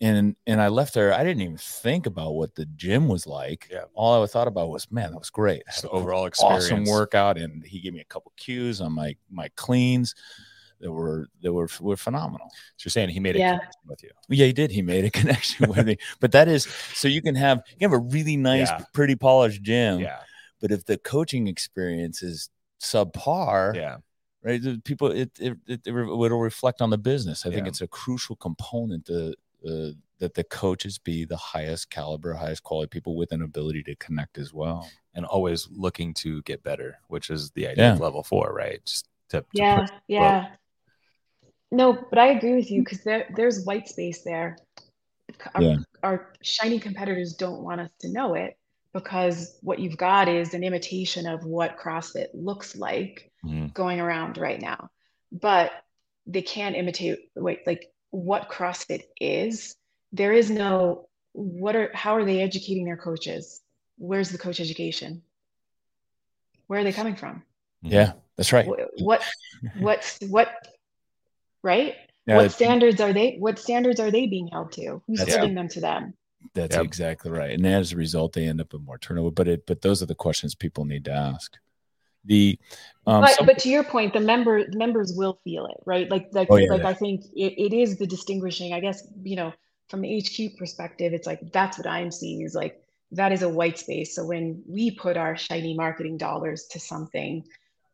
And 0.00 0.36
and 0.46 0.60
I 0.60 0.68
left 0.68 0.92
there. 0.92 1.12
I 1.14 1.24
didn't 1.24 1.40
even 1.42 1.56
think 1.56 2.04
about 2.04 2.32
what 2.32 2.54
the 2.54 2.66
gym 2.66 3.08
was 3.08 3.26
like. 3.26 3.68
Yeah. 3.70 3.84
all 3.94 4.22
I 4.22 4.26
thought 4.26 4.46
about 4.46 4.68
was, 4.68 4.90
man, 4.90 5.12
that 5.12 5.18
was 5.18 5.30
great. 5.30 5.62
I 5.66 5.70
Just 5.70 5.82
the 5.82 5.88
overall 5.88 6.26
experience. 6.26 6.64
awesome 6.66 6.84
workout, 6.84 7.38
and 7.38 7.64
he 7.64 7.80
gave 7.80 7.94
me 7.94 8.00
a 8.00 8.04
couple 8.04 8.30
cues 8.36 8.80
on 8.82 8.92
my 8.92 9.16
my 9.30 9.48
cleans 9.56 10.14
that 10.80 10.92
were 10.92 11.28
that 11.40 11.50
were 11.50 11.68
were 11.80 11.96
phenomenal. 11.96 12.48
So 12.76 12.84
you're 12.84 12.90
saying 12.90 13.08
he 13.08 13.20
made 13.20 13.36
a 13.36 13.38
Yeah. 13.38 13.52
connection 13.56 13.80
with 13.86 14.02
you. 14.02 14.10
Yeah, 14.28 14.44
he 14.46 14.52
did. 14.52 14.70
He 14.70 14.82
made 14.82 15.06
a 15.06 15.10
connection 15.20 15.66
with 15.70 15.86
me. 15.86 15.96
But 16.20 16.32
that 16.32 16.46
is 16.48 16.64
so 16.92 17.08
you 17.08 17.22
can 17.22 17.34
have 17.34 17.62
you 17.70 17.78
can 17.78 17.90
have 17.90 17.98
a 17.98 18.02
really 18.02 18.36
nice, 18.36 18.68
Yeah. 18.68 18.84
pretty 18.92 19.16
polished 19.16 19.62
gym. 19.62 20.00
Yeah. 20.00 20.18
But 20.60 20.72
if 20.72 20.84
the 20.84 20.98
coaching 20.98 21.48
experience 21.48 22.22
is 22.22 22.50
subpar, 22.82 23.74
Yeah. 23.74 23.96
right? 24.42 24.62
the 24.62 24.78
People, 24.84 25.10
it 25.10 25.30
it, 25.40 25.56
it, 25.66 25.80
it 25.86 25.92
will 25.92 26.38
reflect 26.38 26.82
on 26.82 26.90
the 26.90 26.98
business. 26.98 27.46
I 27.46 27.50
think 27.50 27.66
it's 27.66 27.80
a 27.80 27.88
crucial 27.88 28.36
component 28.36 29.06
to 29.06 29.34
uh, 29.64 29.90
that 30.18 30.34
the 30.34 30.44
coaches 30.44 30.98
be 30.98 31.24
the 31.24 31.36
highest 31.36 31.90
caliber, 31.90 32.32
highest 32.34 32.62
quality 32.62 32.88
people 32.88 33.16
with 33.16 33.32
an 33.32 33.42
ability 33.42 33.82
to 33.84 33.94
connect 33.96 34.38
as 34.38 34.52
well. 34.52 34.90
And 35.14 35.24
always 35.24 35.68
looking 35.70 36.12
to 36.14 36.42
get 36.42 36.62
better, 36.62 36.98
which 37.08 37.30
is 37.30 37.50
the 37.52 37.68
idea 37.68 37.92
of 37.92 38.00
level 38.00 38.22
four, 38.22 38.52
right? 38.54 38.84
Just 38.84 39.08
to, 39.30 39.40
to 39.40 39.46
yeah, 39.52 39.80
push- 39.80 39.90
yeah. 40.08 40.46
No, 41.70 41.92
but 42.10 42.18
I 42.18 42.28
agree 42.28 42.54
with 42.54 42.70
you 42.70 42.82
because 42.82 43.02
there 43.02 43.26
there's 43.34 43.64
white 43.64 43.88
space 43.88 44.22
there. 44.22 44.58
Our, 45.54 45.62
Yeah. 45.62 45.76
our 46.02 46.32
shiny 46.42 46.78
competitors 46.78 47.34
don't 47.34 47.62
want 47.62 47.80
us 47.80 47.90
to 48.00 48.12
know 48.12 48.34
it 48.34 48.56
because 48.92 49.58
what 49.62 49.78
you've 49.78 49.96
got 49.96 50.28
is 50.28 50.54
an 50.54 50.62
imitation 50.62 51.26
of 51.26 51.44
what 51.44 51.78
CrossFit 51.78 52.28
looks 52.32 52.76
like 52.76 53.30
Mhm. 53.44 53.74
going 53.74 54.00
around 54.00 54.38
right 54.38 54.60
now. 54.60 54.90
But 55.32 55.72
they 56.26 56.42
can't 56.42 56.76
imitate 56.76 57.18
wait, 57.34 57.66
like 57.66 57.90
what 58.16 58.48
CrossFit 58.48 59.02
is. 59.20 59.76
There 60.12 60.32
is 60.32 60.50
no 60.50 61.08
what 61.32 61.76
are 61.76 61.90
how 61.94 62.14
are 62.16 62.24
they 62.24 62.40
educating 62.40 62.84
their 62.86 62.96
coaches? 62.96 63.60
Where's 63.98 64.30
the 64.30 64.38
coach 64.38 64.58
education? 64.58 65.22
Where 66.66 66.80
are 66.80 66.84
they 66.84 66.92
coming 66.92 67.14
from? 67.14 67.42
Mhm. 67.84 67.90
Yeah, 67.92 68.12
that's 68.36 68.52
right. 68.52 68.66
Wh- 68.66 69.02
what 69.02 69.22
what's 69.78 70.18
what 70.22 70.48
right 71.62 71.94
Yeah, 72.26 72.36
what 72.38 72.52
standards 72.52 73.00
are 73.00 73.12
they 73.12 73.36
what 73.38 73.58
standards 73.58 74.00
are 74.00 74.10
they 74.10 74.26
being 74.26 74.48
held 74.48 74.72
to 74.72 75.02
who's 75.06 75.18
That's- 75.18 75.36
holding 75.36 75.54
them 75.54 75.68
to 75.68 75.80
them 75.80 76.14
That's 76.54 76.76
Yep. 76.76 76.84
exactly 76.84 77.30
right. 77.30 77.50
And 77.50 77.66
as 77.66 77.92
a 77.92 77.96
result, 77.96 78.32
they 78.32 78.46
end 78.46 78.60
up 78.60 78.72
with 78.72 78.82
more 78.82 78.98
turnover. 78.98 79.30
But 79.30 79.48
it 79.48 79.66
but 79.66 79.82
those 79.82 80.00
are 80.02 80.06
the 80.06 80.14
questions 80.14 80.54
people 80.54 80.84
need 80.86 81.04
to 81.06 81.12
ask. 81.12 81.58
The 82.26 82.58
um 83.06 83.20
but 83.22 83.30
some- 83.36 83.46
but 83.46 83.58
to 83.60 83.68
your 83.68 83.84
point 83.84 84.12
the 84.12 84.20
member 84.20 84.68
the 84.68 84.76
members 84.76 85.12
will 85.14 85.38
feel 85.44 85.66
it 85.66 85.76
right 85.86 86.10
like 86.10 86.28
like 86.32 86.48
Oh, 86.50 86.56
yeah, 86.56 86.70
like 86.70 86.82
yeah. 86.82 86.88
i 86.88 86.94
think 86.94 87.24
it, 87.34 87.52
it 87.56 87.72
is 87.72 87.98
the 87.98 88.06
distinguishing 88.06 88.72
i 88.72 88.80
guess 88.80 89.06
you 89.22 89.36
know 89.36 89.52
from 89.88 90.00
the 90.00 90.08
hq 90.22 90.56
perspective 90.58 91.12
it's 91.12 91.26
like 91.26 91.40
that's 91.52 91.78
what 91.78 91.86
i'm 91.86 92.10
seeing 92.10 92.42
is 92.42 92.54
like 92.54 92.82
that 93.12 93.30
is 93.30 93.42
a 93.42 93.48
white 93.48 93.78
space 93.78 94.14
so 94.16 94.24
when 94.26 94.62
we 94.68 94.90
put 94.90 95.16
our 95.16 95.36
shiny 95.36 95.74
marketing 95.74 96.16
dollars 96.18 96.66
to 96.72 96.80
something 96.80 97.44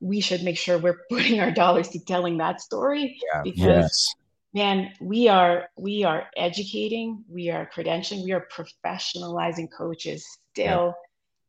we 0.01 0.21
should 0.21 0.43
make 0.43 0.57
sure 0.57 0.79
we're 0.79 1.01
putting 1.11 1.41
our 1.41 1.51
dollars 1.51 1.89
to 1.91 1.99
telling 2.05 2.39
that 2.39 2.61
story 2.63 3.19
Yeah. 3.35 3.43
because 3.43 3.67
yes. 3.67 4.15
man 4.55 4.93
we 5.01 5.29
are 5.29 5.69
we 5.77 6.05
are 6.05 6.27
educating 6.37 7.23
we 7.29 7.51
are 7.51 7.69
credentialing 7.75 8.25
we 8.25 8.33
are 8.33 8.47
professionalizing 8.51 9.69
coaches 9.71 10.27
still 10.53 10.95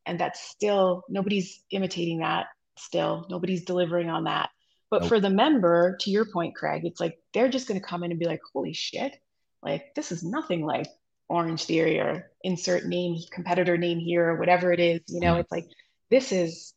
and 0.05 0.19
that's 0.19 0.41
still 0.41 1.03
nobody's 1.07 1.63
imitating 1.71 2.19
that 2.19 2.47
still. 2.77 3.25
Nobody's 3.29 3.65
delivering 3.65 4.09
on 4.09 4.25
that. 4.25 4.49
But 4.89 5.01
Nope. 5.01 5.09
for 5.09 5.19
the 5.19 5.29
member 5.29 5.97
to 6.01 6.11
your 6.11 6.25
point 6.25 6.55
craig 6.55 6.85
it's 6.85 6.99
like 6.99 7.17
they're 7.33 7.49
just 7.49 7.67
going 7.67 7.79
to 7.79 7.85
come 7.85 8.03
in 8.03 8.11
and 8.11 8.19
be 8.19 8.27
like 8.27 8.41
holy 8.53 8.73
shit. 8.73 9.15
Like 9.61 9.95
this 9.95 10.11
is 10.11 10.23
nothing 10.23 10.65
like 10.65 10.87
Orangetheory 11.31 12.03
or 12.03 12.31
insert 12.43 12.85
name 12.85 13.17
competitor 13.31 13.77
name 13.77 13.97
here 13.99 14.29
or 14.29 14.37
whatever 14.37 14.71
it 14.71 14.79
is. 14.79 15.01
You 15.07 15.19
know 15.21 15.35
Mhm. 15.35 15.39
it's 15.39 15.51
like 15.51 15.65
this 16.09 16.31
is 16.31 16.73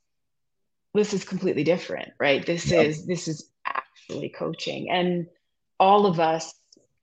this 0.95 1.13
is 1.13 1.25
completely 1.25 1.65
different 1.65 2.13
right? 2.19 2.45
This 2.47 2.71
Yep. 2.71 2.87
is 2.87 3.07
this 3.07 3.29
is 3.29 3.51
actually 3.67 4.31
coaching. 4.31 4.91
And 4.91 5.27
all 5.79 6.07
of 6.07 6.21
us 6.21 6.55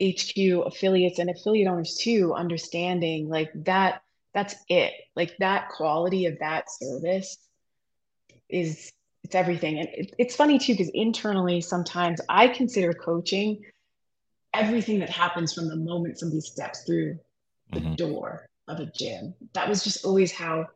HQ 0.01 0.63
affiliates 0.65 1.19
and 1.19 1.29
affiliate 1.29 1.67
owners 1.67 1.95
too 2.01 2.33
understanding 2.33 3.29
like 3.29 3.51
that 3.65 4.01
that's 4.33 4.55
it. 4.67 4.93
Like 5.15 5.37
that 5.37 5.69
quality 5.69 6.25
of 6.25 6.39
that 6.39 6.71
service 6.71 7.37
is 8.49 8.91
it's 9.23 9.35
everything. 9.35 9.79
And 9.79 9.87
it, 9.93 10.13
it's 10.17 10.35
funny 10.35 10.57
too 10.59 10.73
because 10.73 10.91
internally 10.93 11.61
sometimes 11.61 12.21
I 12.29 12.47
consider 12.47 12.93
coaching 12.93 13.59
everything 14.53 14.99
that 14.99 15.09
happens 15.09 15.53
from 15.53 15.67
the 15.69 15.75
moment 15.77 16.19
somebody 16.19 16.41
steps 16.41 16.83
through 16.85 17.17
the 17.73 17.81
Mhm. 17.81 17.97
door 17.97 18.45
of 18.67 18.79
a 18.79 18.85
gym. 18.97 19.33
That 19.53 19.67
was 19.69 19.83
just 19.83 20.05
always 20.05 20.31
how 20.31 20.67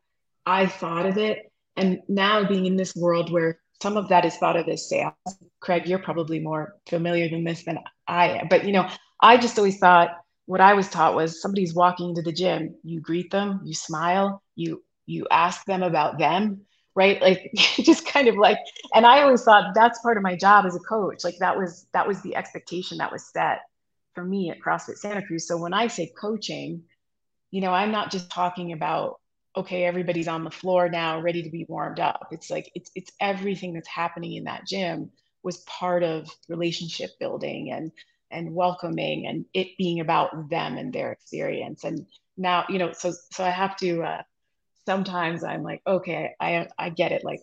I 0.45 0.67
thought 0.67 1.05
of 1.05 1.17
it. 1.17 1.51
And 1.77 1.99
now 2.07 2.47
being 2.47 2.65
in 2.65 2.75
this 2.77 2.95
world 2.95 3.31
where 3.31 3.59
some 3.81 3.97
of 3.97 4.09
that 4.09 4.25
is 4.25 4.37
thought 4.37 4.57
of 4.57 4.67
as 4.67 4.89
sales 4.89 5.13
Craig 5.59 5.87
you're 5.87 5.99
probably 5.99 6.39
more 6.39 6.75
familiar 6.87 7.29
than 7.29 7.43
this 7.43 7.63
than 7.63 7.77
I 8.07 8.29
am. 8.29 8.47
But 8.49 8.65
you 8.65 8.71
know 8.71 8.87
I 9.21 9.37
just 9.37 9.57
always 9.57 9.77
thought 9.77 10.09
what 10.45 10.59
I 10.61 10.73
was 10.73 10.89
taught 10.89 11.15
was 11.15 11.41
somebody's 11.41 11.73
walking 11.75 12.09
into 12.09 12.21
the 12.21 12.31
gym, 12.31 12.75
you 12.83 12.99
greet 12.99 13.31
them, 13.31 13.61
you 13.63 13.73
smile, 13.73 14.41
you 14.55 14.83
you 15.05 15.27
ask 15.31 15.65
them 15.65 15.83
about 15.83 16.17
them, 16.17 16.61
right? 16.97 17.21
Like 17.21 17.51
just 17.55 18.05
kind 18.05 18.27
of 18.27 18.35
like 18.35 18.57
and 18.93 19.05
I 19.05 19.21
always 19.21 19.43
thought 19.43 19.75
that's 19.75 20.01
part 20.01 20.17
of 20.17 20.23
my 20.23 20.35
job 20.35 20.65
as 20.65 20.75
a 20.75 20.79
coach. 20.79 21.23
Like 21.23 21.37
that 21.39 21.57
was 21.57 21.85
that 21.93 22.07
was 22.07 22.21
the 22.23 22.35
expectation 22.35 22.97
that 22.97 23.11
was 23.11 23.25
set 23.25 23.59
for 24.15 24.23
me 24.25 24.49
at 24.49 24.59
CrossFit 24.59 24.97
Santa 24.97 25.21
Cruz. 25.21 25.47
So 25.47 25.57
when 25.57 25.73
I 25.73 25.87
say 25.87 26.11
coaching, 26.19 26.83
you 27.51 27.61
know, 27.61 27.71
I'm 27.71 27.91
not 27.91 28.11
just 28.11 28.31
talking 28.31 28.73
about 28.73 29.19
okay, 29.55 29.85
everybody's 29.85 30.27
on 30.27 30.43
the 30.43 30.51
floor 30.51 30.87
now 30.89 31.19
ready 31.19 31.41
to 31.41 31.49
be 31.49 31.65
warmed 31.69 31.99
up. 31.99 32.27
It's 32.31 32.49
like 32.49 32.71
it's 32.75 32.91
it's 32.95 33.11
everything 33.21 33.73
that's 33.73 33.87
happening 33.87 34.33
in 34.33 34.45
that 34.45 34.65
gym 34.65 35.11
was 35.43 35.57
part 35.59 36.03
of 36.03 36.29
relationship 36.49 37.11
building 37.19 37.71
and 37.71 37.91
and 38.31 38.53
welcoming 38.53 39.27
and 39.27 39.45
it 39.53 39.67
being 39.77 39.99
about 39.99 40.49
them 40.49 40.77
and 40.77 40.91
their 40.91 41.11
experience 41.11 41.83
and 41.85 42.05
now 42.35 42.65
you 42.67 42.77
know 42.77 42.91
so 42.91 43.13
so 43.31 43.43
i 43.45 43.49
have 43.49 43.77
to 43.77 44.01
uh 44.03 44.21
sometimes 44.87 45.43
i'm 45.43 45.63
like 45.63 45.81
okay 45.85 46.31
i 46.39 46.65
i 46.79 46.89
get 46.89 47.11
it 47.11 47.25
like 47.25 47.41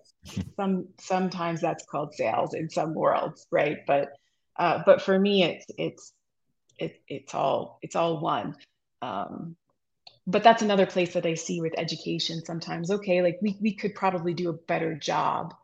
some 0.56 0.88
sometimes 0.98 1.60
that's 1.60 1.84
called 1.84 2.14
sales 2.14 2.54
in 2.54 2.70
some 2.70 2.94
worlds 2.94 3.46
right? 3.52 3.78
But 3.86 4.12
uh 4.56 4.82
but 4.86 5.02
for 5.02 5.18
me 5.18 5.44
it's 5.44 5.66
it's 5.76 6.12
it, 6.78 7.00
it's 7.06 7.34
all 7.34 7.78
it's 7.82 7.96
all 7.96 8.18
one. 8.18 8.56
Um 9.02 9.56
but 10.26 10.42
that's 10.42 10.62
another 10.62 10.86
place 10.86 11.12
that 11.12 11.26
i 11.26 11.34
see 11.34 11.60
with 11.60 11.74
education 11.76 12.42
sometimes. 12.44 12.90
Okay 12.90 13.20
like 13.20 13.38
we, 13.42 13.58
we 13.60 13.74
could 13.74 13.94
probably 13.94 14.32
do 14.32 14.48
a 14.48 14.60
better 14.72 14.94
job 14.94 15.54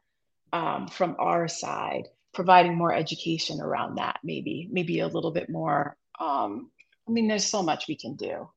um, 0.52 0.88
from 0.88 1.16
our 1.18 1.48
side 1.48 2.08
providing 2.34 2.76
more 2.76 2.92
education 2.92 3.60
around 3.60 3.96
that 3.96 4.18
maybe 4.22 4.68
maybe 4.70 5.00
a 5.00 5.08
little 5.16 5.32
bit 5.32 5.48
more 5.48 5.96
um 6.20 6.70
i 7.08 7.10
mean 7.10 7.26
there's 7.28 7.46
so 7.46 7.62
much 7.62 7.88
we 7.88 7.96
can 7.96 8.14
do 8.16 8.48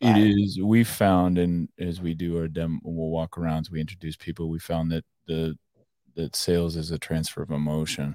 It 0.00 0.06
Right. 0.10 0.22
is. 0.22 0.60
We 0.62 0.84
found, 0.84 1.38
and 1.38 1.68
as 1.78 2.00
we 2.00 2.14
do 2.14 2.38
our 2.38 2.48
demo, 2.48 2.78
we'll 2.84 3.08
walk 3.10 3.38
around 3.38 3.60
as 3.62 3.70
we 3.70 3.80
introduce 3.80 4.16
people. 4.16 4.48
We 4.48 4.58
found 4.58 4.92
that 4.92 5.04
the 5.26 5.56
that 6.16 6.36
sales 6.36 6.76
is 6.76 6.90
a 6.92 6.98
transfer 6.98 7.42
of 7.42 7.50
emotion. 7.50 8.14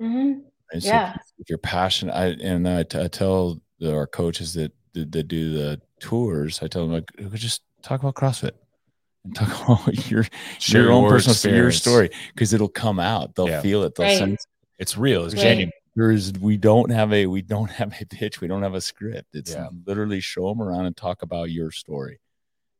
mm-hmm. 0.00 0.40
And 0.72 0.82
so 0.82 0.88
Yeah. 0.88 1.14
if 1.38 1.48
you're 1.48 1.58
passionate, 1.58 2.12
I 2.14 2.26
and 2.42 2.66
I, 2.68 2.82
t- 2.84 3.00
I 3.00 3.08
tell 3.08 3.60
the, 3.80 3.94
our 3.94 4.06
coaches 4.06 4.54
that, 4.54 4.72
that 4.94 5.12
that 5.12 5.24
do 5.28 5.52
the 5.52 5.80
tours, 6.00 6.60
I 6.62 6.68
tell 6.68 6.86
them 6.86 6.92
like 6.92 7.10
just 7.34 7.62
talk 7.82 8.00
about 8.00 8.14
CrossFit 8.14 8.52
and 9.24 9.34
talk 9.34 9.48
about 9.82 10.10
your 10.10 10.24
Share 10.58 10.82
your 10.84 10.92
own 10.92 11.02
your 11.02 11.10
personal 11.12 11.54
your 11.54 11.72
story 11.72 12.10
because 12.34 12.52
it'll 12.52 12.68
come 12.68 12.98
out. 13.00 13.34
They'll 13.34 13.48
Yeah. 13.48 13.60
feel 13.60 13.82
it. 13.82 13.94
They'll 13.94 14.06
Right. 14.06 14.18
sense. 14.18 14.46
It's 14.78 14.96
real. 14.96 15.24
It's 15.24 15.34
Right. 15.34 15.42
genuine. 15.42 15.72
There's 15.98 16.32
we 16.34 16.56
don't 16.56 16.90
have 16.90 17.12
a 17.12 17.26
we 17.26 17.42
don't 17.42 17.70
have 17.80 17.92
a 18.00 18.06
pitch. 18.06 18.40
We 18.40 18.46
don't 18.48 18.62
have 18.62 18.74
a 18.74 18.80
script. 18.80 19.34
It's 19.34 19.50
Yeah. 19.52 19.68
literally 19.84 20.20
show 20.20 20.48
them 20.48 20.62
around 20.62 20.86
and 20.86 20.96
talk 20.96 21.22
about 21.22 21.50
your 21.50 21.72
story, 21.72 22.20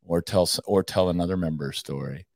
or 0.04 0.22
tell 0.22 0.48
or 0.66 0.84
tell 0.84 1.08
another 1.08 1.36
member's 1.36 1.78
story, 1.78 2.26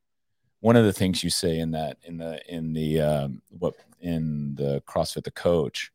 one 0.59 0.75
of 0.75 0.83
the 0.83 0.91
things 0.93 1.23
you 1.23 1.29
say 1.29 1.59
in 1.59 1.71
that 1.71 1.97
in 2.03 2.17
the 2.17 2.41
in 2.53 2.73
the 2.73 2.99
um, 2.99 3.41
what 3.57 3.75
in 4.01 4.55
the 4.55 4.81
CrossFit 4.85 5.23
the 5.23 5.31
coach 5.31 5.89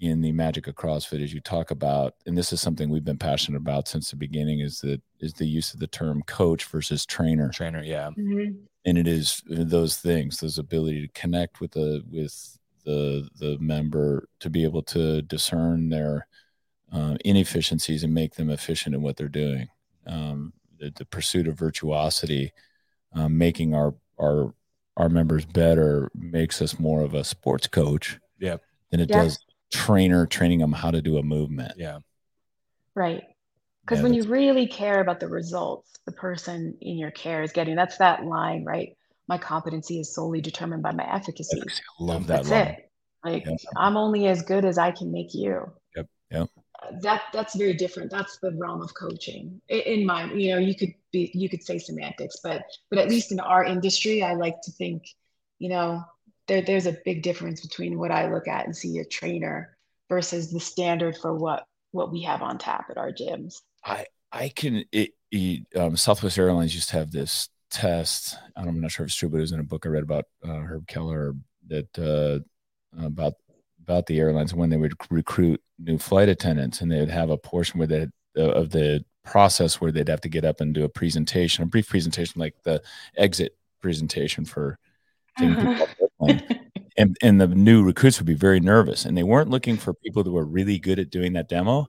in 0.00 0.22
the 0.22 0.32
magic 0.32 0.66
of 0.66 0.74
CrossFit 0.74 1.20
is 1.20 1.32
you 1.32 1.40
talk 1.40 1.70
about, 1.70 2.14
and 2.26 2.36
this 2.36 2.52
is 2.52 2.60
something 2.60 2.88
we've 2.90 3.04
been 3.04 3.16
passionate 3.18 3.58
about 3.58 3.86
since 3.86 4.10
the 4.10 4.16
beginning, 4.16 4.58
is 4.60 4.80
that 4.80 5.00
is 5.20 5.34
the 5.34 5.46
use 5.46 5.72
of 5.74 5.80
the 5.80 5.86
term 5.86 6.22
coach 6.22 6.64
versus 6.64 7.06
trainer. 7.06 7.50
Trainer, 7.50 7.82
yeah. 7.82 8.10
Mhm. 8.18 8.56
And 8.86 8.98
it 8.98 9.06
is 9.06 9.42
those 9.46 9.96
things, 9.98 10.38
those 10.38 10.58
ability 10.58 11.02
to 11.06 11.12
connect 11.20 11.60
with 11.60 11.72
the 11.72 12.02
with 12.10 12.58
the 12.84 13.28
the 13.38 13.58
member 13.58 14.28
to 14.40 14.50
be 14.50 14.64
able 14.64 14.82
to 14.82 15.22
discern 15.22 15.88
their 15.88 16.26
uh, 16.92 17.16
inefficiencies 17.24 18.04
and 18.04 18.14
make 18.14 18.34
them 18.34 18.50
efficient 18.50 18.94
in 18.94 19.02
what 19.02 19.16
they're 19.16 19.28
doing. 19.28 19.68
Um, 20.06 20.52
the, 20.78 20.92
the 20.94 21.04
pursuit 21.04 21.48
of 21.48 21.58
virtuosity, 21.58 22.52
um, 23.14 23.36
making 23.38 23.74
our 23.74 23.94
our 24.20 24.54
our 24.96 25.08
members 25.08 25.44
better, 25.44 26.10
makes 26.14 26.62
us 26.62 26.78
more 26.78 27.02
of 27.02 27.14
a 27.14 27.24
sports 27.24 27.66
coach. 27.66 28.18
Yep. 28.38 28.62
Than 28.90 29.00
it 29.00 29.10
Yeah. 29.10 29.22
does 29.22 29.38
trainer 29.72 30.26
training 30.26 30.60
them 30.60 30.72
how 30.72 30.90
to 30.90 31.02
do 31.02 31.18
a 31.18 31.22
movement. 31.22 31.72
Yeah. 31.76 31.98
Right. 32.94 33.24
Because 33.82 33.98
Yeah, 33.98 34.04
when 34.04 34.14
you 34.14 34.22
really 34.24 34.66
care 34.66 35.00
about 35.00 35.20
the 35.20 35.28
results 35.28 35.90
the 36.06 36.12
person 36.12 36.76
in 36.80 36.98
your 36.98 37.10
care 37.10 37.42
is 37.42 37.52
getting, 37.52 37.76
that's 37.76 37.96
that 37.98 38.24
line, 38.24 38.64
right? 38.64 38.96
My 39.28 39.38
competency 39.38 40.00
is 40.00 40.14
solely 40.14 40.40
determined 40.40 40.82
by 40.82 40.92
my 40.92 41.10
efficacy. 41.14 41.62
I 41.62 42.02
love 42.02 42.26
that 42.26 42.44
That's 42.44 42.50
line. 42.50 42.66
it. 42.66 42.90
Like 43.24 43.46
Yep. 43.46 43.58
I'm 43.76 43.96
only 43.96 44.26
as 44.26 44.42
good 44.42 44.64
as 44.64 44.76
I 44.76 44.90
can 44.90 45.10
make 45.10 45.34
you. 45.34 45.72
Yep. 45.96 46.06
Yep. 46.30 46.50
That 47.00 47.22
that's 47.32 47.56
very 47.56 47.72
different. 47.72 48.10
That's 48.10 48.38
the 48.38 48.52
realm 48.52 48.82
of 48.82 48.92
coaching. 48.94 49.62
In 49.68 50.04
my, 50.04 50.30
you 50.34 50.52
know, 50.52 50.58
you 50.58 50.74
could 50.74 50.92
be 51.12 51.30
you 51.32 51.48
could 51.48 51.62
say 51.62 51.78
semantics, 51.78 52.36
but 52.42 52.62
but 52.90 52.98
at 52.98 53.08
least 53.08 53.32
in 53.32 53.40
our 53.40 53.64
industry, 53.64 54.22
I 54.22 54.34
like 54.34 54.60
to 54.62 54.72
think, 54.72 55.06
you 55.58 55.70
know, 55.70 56.04
there 56.46 56.60
there's 56.60 56.86
a 56.86 56.98
big 57.04 57.22
difference 57.22 57.62
between 57.62 57.98
what 57.98 58.10
I 58.10 58.30
look 58.30 58.48
at 58.48 58.66
and 58.66 58.76
see 58.76 58.98
a 58.98 59.04
trainer 59.04 59.78
versus 60.10 60.52
the 60.52 60.60
standard 60.60 61.16
for 61.16 61.34
what 61.34 61.64
what 61.92 62.12
we 62.12 62.20
have 62.22 62.42
on 62.42 62.58
tap 62.58 62.90
at 62.90 62.98
our 62.98 63.10
gyms. 63.12 63.62
I 63.82 64.04
I 64.30 64.50
can 64.50 64.84
it, 64.92 65.12
it 65.30 65.66
um, 65.76 65.96
Southwest 65.96 66.36
Airlines 66.36 66.74
used 66.74 66.90
to 66.90 66.98
have 66.98 67.12
this 67.12 67.48
test. 67.74 68.38
I'm 68.56 68.80
not 68.80 68.90
sure 68.90 69.04
if 69.04 69.10
it's 69.10 69.16
true, 69.16 69.28
but 69.28 69.38
it 69.38 69.42
was 69.42 69.52
in 69.52 69.60
a 69.60 69.64
book 69.64 69.84
I 69.84 69.90
read 69.90 70.02
about 70.02 70.26
uh, 70.46 70.60
Herb 70.60 70.86
Keller 70.86 71.34
that 71.68 71.98
uh, 71.98 73.04
about 73.04 73.34
about 73.82 74.06
the 74.06 74.18
airlines 74.18 74.54
when 74.54 74.70
they 74.70 74.76
would 74.76 74.94
recruit 75.10 75.60
new 75.78 75.98
flight 75.98 76.28
attendants, 76.28 76.80
and 76.80 76.90
they 76.90 77.00
would 77.00 77.10
have 77.10 77.30
a 77.30 77.36
portion 77.36 77.78
where 77.78 77.86
they 77.86 78.06
uh, 78.36 78.50
of 78.52 78.70
the 78.70 79.04
process 79.24 79.80
where 79.80 79.90
they'd 79.90 80.08
have 80.08 80.20
to 80.20 80.28
get 80.28 80.44
up 80.44 80.60
and 80.60 80.74
do 80.74 80.84
a 80.84 80.88
presentation, 80.88 81.64
a 81.64 81.66
brief 81.66 81.88
presentation, 81.88 82.40
like 82.40 82.54
the 82.62 82.82
exit 83.16 83.56
presentation 83.80 84.44
for 84.44 84.78
taking 85.38 85.56
people 85.56 85.88
off 86.20 86.40
and 86.96 87.16
and 87.22 87.40
the 87.40 87.48
new 87.48 87.82
recruits 87.82 88.18
would 88.18 88.26
be 88.26 88.34
very 88.34 88.60
nervous 88.60 89.04
and 89.04 89.16
they 89.16 89.22
weren't 89.22 89.50
looking 89.50 89.76
for 89.76 89.94
people 89.94 90.22
that 90.22 90.30
were 90.30 90.44
really 90.44 90.78
good 90.78 90.98
at 90.98 91.10
doing 91.10 91.32
that 91.32 91.48
demo 91.48 91.86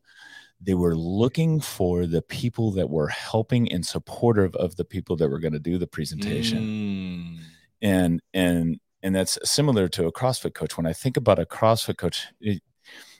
they 0.65 0.73
were 0.73 0.95
looking 0.95 1.59
for 1.61 2.05
the 2.07 2.21
people 2.21 2.71
that 2.71 2.89
were 2.89 3.07
helping 3.07 3.71
and 3.71 3.85
supportive 3.85 4.55
of 4.55 4.75
the 4.77 4.85
people 4.85 5.15
that 5.17 5.29
were 5.29 5.39
going 5.39 5.53
to 5.53 5.59
do 5.59 5.77
the 5.77 5.87
presentation 5.87 6.59
Mm. 6.59 7.37
and 7.81 8.21
and 8.33 8.79
and 9.03 9.15
that's 9.15 9.37
similar 9.43 9.87
to 9.89 10.05
a 10.07 10.11
crossfit 10.11 10.53
coach 10.53 10.77
when 10.77 10.85
i 10.85 10.93
think 10.93 11.17
about 11.17 11.39
a 11.39 11.45
crossfit 11.45 11.97
coach 11.97 12.27
it, 12.41 12.61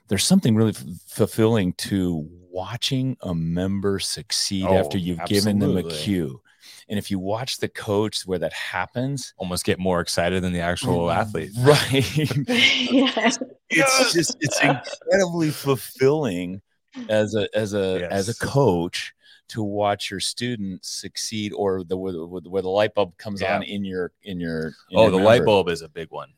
there's 0.08 0.24
something 0.24 0.56
really 0.56 0.72
f- 0.72 0.84
fulfilling 1.08 1.74
to 1.74 2.28
watching 2.52 3.18
a 3.22 3.34
member 3.36 4.00
succeed 4.00 4.66
Oh, 4.68 4.78
after 4.78 4.98
you've 4.98 5.24
given 5.26 5.60
them 5.60 5.76
a 5.78 5.84
cue 5.84 6.42
and 6.90 6.98
if 6.98 7.12
you 7.12 7.20
watch 7.20 7.58
the 7.58 7.68
coach 7.68 8.24
where 8.26 8.40
that 8.40 8.54
happens 8.54 9.34
Almost 9.38 9.66
get 9.66 9.78
more 9.78 10.00
excited 10.02 10.44
than 10.44 10.54
the 10.54 10.62
actual 10.62 11.12
athlete. 11.12 11.52
right 11.60 12.18
yeah. 12.50 13.30
it's 13.70 14.14
just 14.14 14.38
it's 14.40 14.60
incredibly 14.64 15.50
fulfilling 15.52 16.62
as 17.10 17.36
a 17.36 17.48
as 17.58 17.74
a 17.74 18.08
as 18.12 18.30
a 18.30 18.36
coach 18.36 19.14
to 19.50 19.62
watch 19.62 20.10
your 20.10 20.20
student 20.20 20.84
succeed 20.84 21.54
or 21.54 21.84
the 21.84 21.96
where, 21.96 22.12
the 22.14 22.26
where 22.50 22.62
the 22.62 22.70
light 22.70 22.94
bulb 22.96 23.16
comes 23.18 23.42
Yeah. 23.42 23.56
on 23.58 23.64
in 23.64 23.84
your 23.86 24.12
in 24.24 24.40
your 24.40 24.68
in 24.90 24.98
Oh, 24.98 25.02
your 25.04 25.12
the 25.12 25.18
light 25.18 25.46
bulb 25.46 25.70
is 25.70 25.82
a 25.82 25.90
big 25.90 26.10
one. 26.12 26.30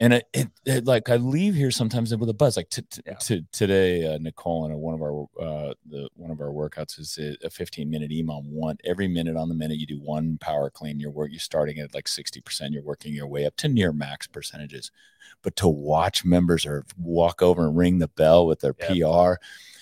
and 0.00 0.14
it, 0.14 0.24
it, 0.32 0.48
it 0.64 0.84
like 0.86 1.08
I 1.10 1.16
leave 1.16 1.54
here 1.54 1.70
sometimes 1.70 2.14
with 2.16 2.28
a 2.28 2.34
buzz 2.34 2.56
like 2.56 2.68
t- 2.70 2.82
t- 2.90 3.02
Yeah. 3.06 3.14
to 3.14 3.42
today 3.52 4.06
uh, 4.14 4.18
Nicole 4.18 4.64
and 4.64 4.74
one 4.76 4.94
of 4.94 5.02
our 5.02 5.26
uh 5.38 5.74
the 5.88 6.08
one 6.16 6.30
of 6.30 6.40
our 6.40 6.48
workouts 6.50 6.98
is 6.98 7.18
a, 7.18 7.36
a 7.46 7.50
15 7.50 7.88
minute 7.90 8.10
EMOM 8.10 8.46
one 8.46 8.76
every 8.84 9.08
minute 9.08 9.36
on 9.36 9.48
the 9.48 9.54
minute 9.54 9.78
you 9.78 9.86
do 9.86 10.00
one 10.00 10.38
power 10.40 10.70
clean 10.70 10.98
your 10.98 11.10
work 11.10 11.30
you're 11.30 11.38
starting 11.40 11.78
at 11.78 11.94
like 11.94 12.06
60% 12.06 12.72
you're 12.72 12.82
working 12.82 13.12
your 13.14 13.26
way 13.28 13.44
up 13.46 13.56
to 13.58 13.68
near 13.68 13.92
max 13.92 14.26
percentages 14.26 14.90
but 15.42 15.54
to 15.56 15.68
watch 15.68 16.24
members 16.24 16.64
or 16.66 16.84
walk 16.98 17.42
over 17.42 17.66
and 17.66 17.76
ring 17.76 17.98
the 17.98 18.08
bell 18.08 18.46
with 18.46 18.60
their 18.60 18.74
Yep. 18.80 18.88
PR 18.88 19.34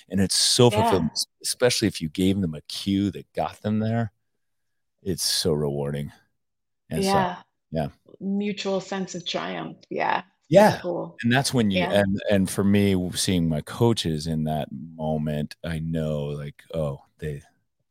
and 0.09 0.21
it's 0.21 0.35
so 0.37 0.71
Yeah. 0.71 0.83
fulfilling 0.83 1.11
especially 1.43 1.89
if 1.89 2.01
you 2.01 2.09
gave 2.09 2.41
them 2.41 2.55
a 2.55 2.61
cue 2.63 3.11
that 3.13 3.33
got 3.35 3.61
them 3.63 3.79
there 3.79 4.13
it's 5.03 5.23
so 5.25 5.53
rewarding 5.53 6.13
and 6.91 7.03
so 7.05 7.11
yeah. 7.11 7.37
yeah. 7.71 7.89
Mutual 8.21 8.81
sense 8.81 9.15
of 9.17 9.27
triumph. 9.27 9.79
Yeah. 9.91 10.23
yeah 10.49 10.79
Cool. 10.81 11.17
and 11.23 11.33
that's 11.33 11.53
when 11.53 11.71
you 11.71 11.81
Yeah. 11.81 11.93
and 12.01 12.21
and 12.31 12.51
for 12.51 12.63
me 12.65 13.11
seeing 13.15 13.49
my 13.49 13.61
coaches 13.63 14.27
in 14.27 14.45
that 14.45 14.69
moment 14.71 15.57
i 15.65 15.79
know 15.79 16.25
like 16.27 16.63
oh 16.75 17.01
they 17.19 17.43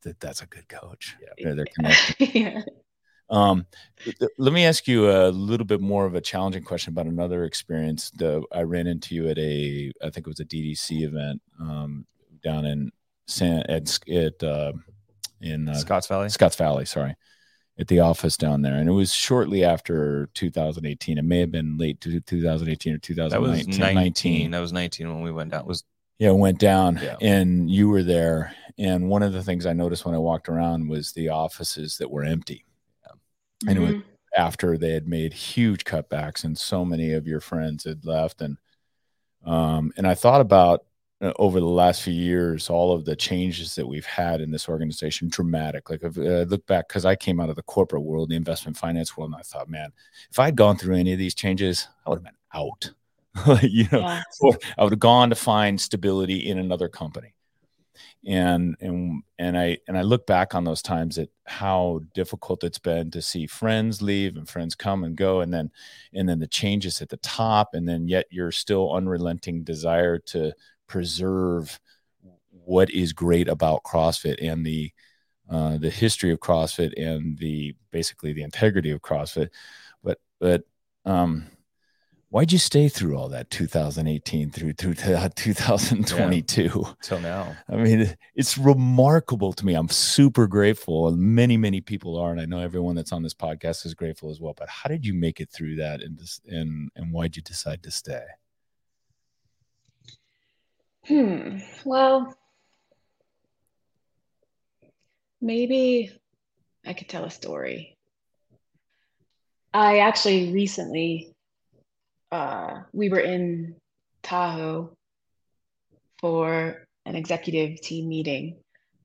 that 0.03 0.19
that's 0.19 0.41
a 0.41 0.45
good 0.47 0.67
coach 0.69 1.15
Yeah. 1.21 1.29
they're, 1.43 1.55
they're 1.55 1.65
connected 1.75 2.29
yeah. 2.35 2.61
Um 3.31 3.65
let 4.37 4.53
me 4.53 4.65
ask 4.65 4.87
you 4.87 5.09
a 5.09 5.29
little 5.29 5.65
bit 5.65 5.81
more 5.81 6.05
of 6.05 6.15
a 6.15 6.21
challenging 6.21 6.63
question 6.63 6.91
about 6.91 7.05
another 7.07 7.45
experience 7.45 8.11
the 8.11 8.43
i 8.51 8.61
ran 8.61 8.87
into 8.87 9.15
you 9.15 9.29
at 9.29 9.37
a 9.39 9.91
i 10.03 10.09
think 10.09 10.27
it 10.27 10.27
was 10.27 10.39
a 10.39 10.45
ddc 10.45 11.01
event 11.01 11.41
um 11.59 12.05
down 12.43 12.65
in 12.65 12.91
san 13.27 13.61
at, 13.69 13.97
at 14.09 14.43
uh 14.43 14.73
in 15.41 15.67
uh, 15.69 15.73
Scotts 15.73 16.07
Valley. 16.07 16.29
Scotts 16.29 16.55
Valley, 16.55 16.85
sorry, 16.85 17.15
at 17.79 17.87
the 17.87 17.99
office 17.99 18.37
down 18.37 18.61
there. 18.61 18.75
And 18.75 18.87
it 18.87 18.91
was 18.93 19.11
shortly 19.11 19.63
after 19.63 20.29
2018. 20.35 21.17
It 21.17 21.23
may 21.23 21.39
have 21.39 21.51
been 21.51 21.77
late 21.77 21.99
to 22.01 22.19
2018 22.19 22.93
or 22.93 22.97
2019. 22.99 23.29
That 23.29 23.41
was 23.41 23.65
2019. 23.65 23.93
19. 24.33 24.51
That 24.51 24.59
was 24.59 24.71
19 24.73 25.07
when 25.07 25.21
we 25.23 25.31
went 25.31 25.51
down. 25.51 25.65
Was 25.65 25.83
Yeah, 26.19 26.29
it 26.29 26.35
went 26.35 26.59
down 26.59 26.99
Yeah. 27.01 27.15
and 27.21 27.71
you 27.71 27.89
were 27.89 28.03
there. 28.03 28.53
And 28.77 29.09
one 29.09 29.23
of 29.23 29.33
the 29.33 29.43
things 29.43 29.65
I 29.65 29.73
noticed 29.73 30.05
when 30.05 30.13
I 30.15 30.19
walked 30.19 30.47
around 30.47 30.87
was 30.87 31.13
the 31.13 31.29
offices 31.29 31.97
that 31.97 32.11
were 32.11 32.23
empty 32.23 32.65
And 33.67 33.77
it 33.77 33.81
was- 33.81 34.03
after 34.37 34.77
they 34.77 34.91
had 34.91 35.07
made 35.07 35.33
huge 35.33 35.83
cutbacks 35.83 36.45
and 36.45 36.57
so 36.57 36.85
many 36.85 37.11
of 37.13 37.27
your 37.27 37.41
friends 37.41 37.83
had 37.83 38.05
left. 38.05 38.41
And 38.41 38.57
um, 39.45 39.91
and 39.97 40.07
I 40.07 40.13
thought 40.13 40.39
about 40.41 40.85
uh, 41.21 41.33
over 41.37 41.59
the 41.59 41.65
last 41.65 42.01
few 42.03 42.13
years, 42.13 42.69
all 42.69 42.93
of 42.93 43.05
the 43.05 43.15
changes 43.15 43.75
that 43.75 43.87
we've 43.87 44.05
had 44.05 44.39
in 44.41 44.51
this 44.51 44.69
organization, 44.69 45.29
dramatic. 45.29 45.89
Like 45.89 46.03
if 46.03 46.17
I 46.17 46.43
look 46.43 46.65
back, 46.67 46.87
because 46.87 47.05
I 47.05 47.15
came 47.15 47.39
out 47.39 47.49
of 47.49 47.55
the 47.55 47.63
corporate 47.63 48.03
world, 48.03 48.29
the 48.29 48.35
investment 48.35 48.77
finance 48.77 49.17
world, 49.17 49.31
and 49.31 49.39
I 49.39 49.43
thought, 49.43 49.69
man, 49.69 49.91
if 50.29 50.39
I'd 50.39 50.55
gone 50.55 50.77
through 50.77 50.95
any 50.95 51.11
of 51.13 51.19
these 51.19 51.35
changes, 51.35 51.87
I 52.05 52.09
would 52.09 52.19
have 52.19 52.23
been 52.23 52.33
out. 52.53 52.91
you 53.63 53.87
know, 53.91 53.99
Yeah. 53.99 54.21
or 54.41 54.57
I 54.77 54.83
would 54.83 54.93
have 54.93 54.99
gone 54.99 55.29
to 55.29 55.35
find 55.35 55.79
stability 55.79 56.49
in 56.49 56.57
another 56.57 56.87
company. 56.89 57.33
And 58.27 58.75
and 58.79 59.23
and 59.39 59.57
I 59.57 59.79
and 59.87 59.97
I 59.97 60.03
look 60.03 60.27
back 60.27 60.53
on 60.53 60.63
those 60.63 60.83
times 60.83 61.17
at 61.17 61.29
how 61.45 62.01
difficult 62.13 62.63
it's 62.63 62.77
been 62.77 63.09
to 63.11 63.21
see 63.21 63.47
friends 63.47 64.01
leave 64.01 64.37
and 64.37 64.47
friends 64.47 64.75
come 64.75 65.03
and 65.03 65.15
go, 65.15 65.41
and 65.41 65.51
then 65.51 65.71
and 66.13 66.29
then 66.29 66.39
the 66.39 66.47
changes 66.47 67.01
at 67.01 67.09
the 67.09 67.17
top, 67.17 67.69
and 67.73 67.89
then 67.89 68.07
yet 68.07 68.27
you're 68.29 68.51
still 68.51 68.93
unrelenting 68.93 69.63
desire 69.63 70.19
to 70.19 70.53
preserve 70.87 71.79
what 72.51 72.91
is 72.91 73.11
great 73.11 73.47
about 73.47 73.83
CrossFit 73.83 74.37
and 74.39 74.65
the 74.65 74.91
uh, 75.49 75.77
the 75.77 75.89
history 75.89 76.31
of 76.31 76.39
CrossFit 76.39 76.93
and 76.97 77.37
the 77.37 77.75
basically 77.91 78.33
the 78.33 78.43
integrity 78.43 78.91
of 78.91 79.01
CrossFit. 79.01 79.49
But 80.03 80.19
but 80.39 80.63
um, 81.05 81.47
why'd 82.31 82.51
you 82.51 82.57
stay 82.57 82.87
through 82.87 83.15
all 83.17 83.27
that 83.29 83.49
2018 83.49 84.49
through 84.49 84.73
through 84.73 84.93
to 84.95 85.29
2022? 85.35 86.85
till 87.03 87.19
now. 87.19 87.55
I 87.69 87.75
mean, 87.75 88.15
it's 88.33 88.57
remarkable 88.57 89.53
to 89.53 89.65
me. 89.65 89.75
I'm 89.75 89.89
super 89.89 90.47
grateful, 90.47 91.09
and 91.09 91.19
many 91.19 91.57
many 91.57 91.81
people 91.81 92.17
are, 92.17 92.31
and 92.31 92.41
I 92.41 92.45
know 92.45 92.59
everyone 92.59 92.95
that's 92.95 93.11
on 93.11 93.21
this 93.21 93.35
podcast 93.35 93.85
is 93.85 93.93
grateful 93.93 94.31
as 94.31 94.39
well. 94.39 94.55
But 94.57 94.69
how 94.69 94.89
did 94.89 95.05
you 95.05 95.13
make 95.13 95.39
it 95.39 95.51
through 95.51 95.75
that, 95.75 96.01
and 96.01 96.17
this, 96.17 96.41
and 96.47 96.89
and 96.95 97.13
why'd 97.13 97.35
you 97.35 97.43
decide 97.43 97.83
to 97.83 97.91
stay? 97.91 98.23
Hmm. 101.07 101.57
Well, 101.83 102.35
maybe 105.41 106.11
I 106.85 106.93
could 106.93 107.09
tell 107.09 107.25
a 107.25 107.31
story. 107.31 107.97
I 109.73 109.99
actually 109.99 110.51
recently, 110.51 111.30
uh, 112.31 112.81
we 112.93 113.09
were 113.09 113.19
in 113.19 113.75
Tahoe 114.23 114.95
for 116.19 116.85
an 117.05 117.15
executive 117.15 117.81
team 117.81 118.07
meeting, 118.07 118.57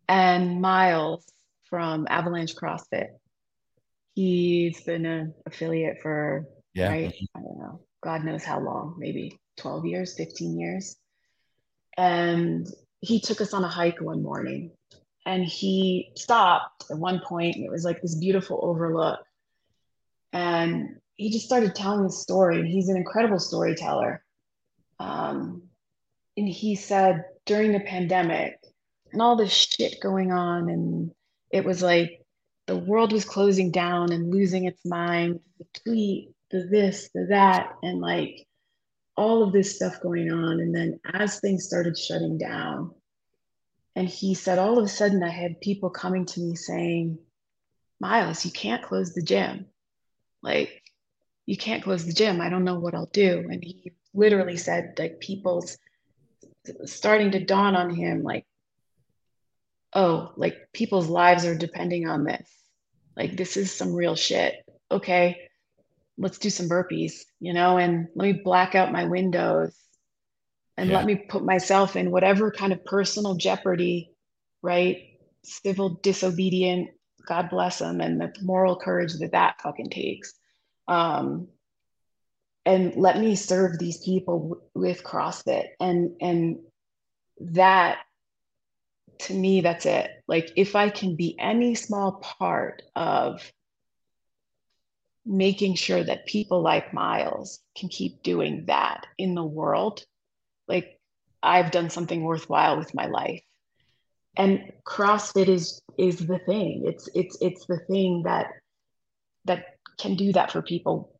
and 0.08 0.60
Miles 0.60 1.24
from 1.68 2.06
Avalanche 2.08 2.54
CrossFit, 2.54 3.08
He's 4.16 4.80
been 4.80 5.04
an 5.04 5.34
affiliate 5.44 6.00
for 6.00 6.46
Yeah. 6.72 6.88
right, 6.88 7.14
I 7.34 7.40
don't 7.40 7.58
know, 7.58 7.80
God 8.02 8.24
knows 8.24 8.44
how 8.44 8.60
long, 8.60 8.96
maybe 8.98 9.38
12 9.58 9.84
years, 9.84 10.16
15 10.16 10.58
years. 10.58 10.96
And 11.98 12.66
he 13.00 13.20
took 13.20 13.40
us 13.42 13.52
on 13.52 13.62
a 13.62 13.68
hike 13.68 14.00
one 14.00 14.22
morning 14.22 14.72
and 15.26 15.44
he 15.44 16.12
stopped 16.16 16.90
at 16.90 16.98
one 16.98 17.20
point 17.20 17.56
and 17.56 17.64
it 17.64 17.70
was 17.70 17.84
like 17.84 18.00
this 18.00 18.14
beautiful 18.14 18.58
overlook. 18.62 19.20
And 20.32 20.98
he 21.16 21.30
just 21.30 21.46
started 21.46 21.74
telling 21.74 22.04
the 22.04 22.12
story. 22.12 22.70
He's 22.70 22.88
an 22.88 22.96
incredible 22.96 23.38
storyteller. 23.38 24.22
Um, 24.98 25.62
and 26.36 26.48
he 26.48 26.74
said 26.74 27.24
during 27.46 27.72
the 27.72 27.80
pandemic 27.80 28.58
and 29.12 29.22
all 29.22 29.36
this 29.36 29.52
shit 29.52 30.00
going 30.00 30.32
on, 30.32 30.68
and 30.68 31.10
it 31.50 31.64
was 31.64 31.82
like 31.82 32.20
the 32.66 32.76
world 32.76 33.12
was 33.12 33.24
closing 33.24 33.70
down 33.70 34.12
and 34.12 34.32
losing 34.32 34.66
its 34.66 34.84
mind, 34.84 35.40
the 35.58 35.80
tweet, 35.84 36.32
the 36.50 36.66
this, 36.70 37.10
the 37.14 37.26
that, 37.30 37.74
and 37.82 38.00
like 38.00 38.46
all 39.16 39.42
of 39.42 39.52
this 39.52 39.74
stuff 39.74 40.00
going 40.02 40.30
on. 40.30 40.60
And 40.60 40.74
then 40.74 41.00
as 41.14 41.40
things 41.40 41.64
started 41.64 41.96
shutting 41.96 42.36
down, 42.36 42.92
and 43.94 44.06
he 44.06 44.34
said, 44.34 44.58
all 44.58 44.78
of 44.78 44.84
a 44.84 44.88
sudden, 44.88 45.22
I 45.22 45.30
had 45.30 45.60
people 45.62 45.88
coming 45.88 46.26
to 46.26 46.40
me 46.40 46.54
saying, 46.54 47.18
Miles, 47.98 48.44
you 48.44 48.50
can't 48.50 48.82
close 48.82 49.14
the 49.14 49.22
gym. 49.22 49.66
Like, 50.42 50.82
you 51.46 51.56
can't 51.56 51.82
close 51.82 52.04
the 52.04 52.12
gym. 52.12 52.40
I 52.40 52.48
don't 52.48 52.64
know 52.64 52.78
what 52.78 52.94
I'll 52.94 53.06
do. 53.06 53.46
And 53.50 53.62
he 53.62 53.92
literally 54.12 54.56
said, 54.56 54.94
like, 54.98 55.20
people's 55.20 55.78
starting 56.84 57.30
to 57.30 57.44
dawn 57.44 57.76
on 57.76 57.94
him, 57.94 58.22
like, 58.22 58.44
oh, 59.94 60.32
like 60.36 60.68
people's 60.72 61.08
lives 61.08 61.44
are 61.44 61.56
depending 61.56 62.08
on 62.08 62.24
this. 62.24 62.50
Like, 63.16 63.36
this 63.36 63.56
is 63.56 63.72
some 63.72 63.94
real 63.94 64.16
shit. 64.16 64.54
Okay, 64.90 65.48
let's 66.18 66.38
do 66.38 66.50
some 66.50 66.68
burpees, 66.68 67.24
you 67.40 67.52
know, 67.54 67.78
and 67.78 68.08
let 68.14 68.26
me 68.26 68.40
black 68.44 68.74
out 68.74 68.92
my 68.92 69.04
windows 69.04 69.74
and 70.76 70.90
Yeah. 70.90 70.96
let 70.96 71.06
me 71.06 71.16
put 71.16 71.44
myself 71.44 71.96
in 71.96 72.10
whatever 72.10 72.50
kind 72.50 72.72
of 72.72 72.84
personal 72.84 73.36
jeopardy, 73.36 74.12
right? 74.62 75.18
Civil 75.44 76.00
disobedient, 76.02 76.90
God 77.26 77.48
bless 77.50 77.78
them, 77.78 78.00
and 78.00 78.20
the 78.20 78.34
moral 78.42 78.76
courage 78.76 79.14
that 79.14 79.32
that 79.32 79.62
fucking 79.62 79.90
takes. 79.90 80.34
Um, 80.88 81.48
and 82.64 82.96
let 82.96 83.18
me 83.18 83.36
serve 83.36 83.78
these 83.78 83.98
people 84.04 84.38
w- 84.38 84.62
with 84.74 85.04
CrossFit, 85.04 85.68
and 85.80 86.16
and 86.20 86.58
that 87.40 87.98
to 89.18 89.34
me, 89.34 89.60
that's 89.60 89.86
it. 89.86 90.10
Like 90.26 90.52
if 90.56 90.76
I 90.76 90.90
can 90.90 91.16
be 91.16 91.36
any 91.38 91.74
small 91.74 92.12
part 92.12 92.82
of 92.94 93.40
making 95.24 95.74
sure 95.74 96.02
that 96.02 96.26
people 96.26 96.62
like 96.62 96.94
Miles 96.94 97.60
can 97.76 97.88
keep 97.88 98.22
doing 98.22 98.64
that 98.66 99.06
in 99.18 99.34
the 99.34 99.44
world, 99.44 100.04
like 100.68 100.98
I've 101.42 101.70
done 101.70 101.90
something 101.90 102.22
worthwhile 102.22 102.78
with 102.78 102.94
my 102.94 103.06
life. 103.06 103.42
And 104.36 104.72
CrossFit 104.84 105.48
is 105.48 105.80
is 105.98 106.18
the 106.18 106.38
thing. 106.38 106.82
It's 106.86 107.08
it's 107.14 107.38
it's 107.40 107.66
the 107.66 107.78
thing 107.90 108.22
that 108.24 108.48
that 109.46 109.75
can 109.98 110.14
do 110.16 110.32
that 110.32 110.52
for 110.52 110.62
people. 110.62 111.12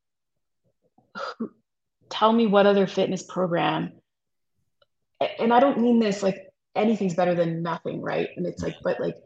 Tell 2.08 2.32
me 2.32 2.46
what 2.46 2.66
other 2.66 2.86
fitness 2.86 3.22
program, 3.22 3.92
and 5.38 5.52
I 5.52 5.60
don't 5.60 5.80
mean 5.80 5.98
this 5.98 6.22
like 6.22 6.38
anything's 6.74 7.14
better 7.14 7.34
than 7.34 7.62
nothing, 7.62 8.00
right? 8.00 8.28
And 8.36 8.46
it's 8.46 8.62
like, 8.62 8.76
but 8.82 9.00
like 9.00 9.16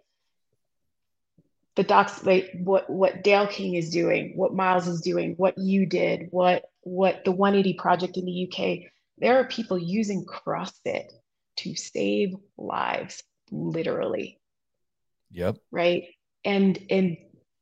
the 1.77 1.82
docs 1.82 2.24
like 2.24 2.51
what 2.62 2.89
what 2.89 3.22
Dale 3.22 3.47
King 3.47 3.74
is 3.74 3.90
doing, 3.90 4.32
what 4.36 4.55
Miles 4.55 4.86
is 4.86 5.01
doing, 5.01 5.35
what 5.36 5.59
you 5.59 5.86
did, 5.86 6.28
what 6.31 6.64
what 6.82 7.24
the 7.24 7.32
180 7.32 7.74
project 7.78 8.16
in 8.16 8.24
the 8.24 8.48
UK. 8.48 8.90
There 9.18 9.39
are 9.39 9.44
people 9.44 9.78
using 9.78 10.24
CrossFit 10.24 11.10
to 11.59 11.74
save 11.74 12.35
lives, 12.56 13.22
literally, 13.51 14.39
Yep. 15.32 15.59
right? 15.70 16.05
And 16.44 16.78
and 16.89 17.18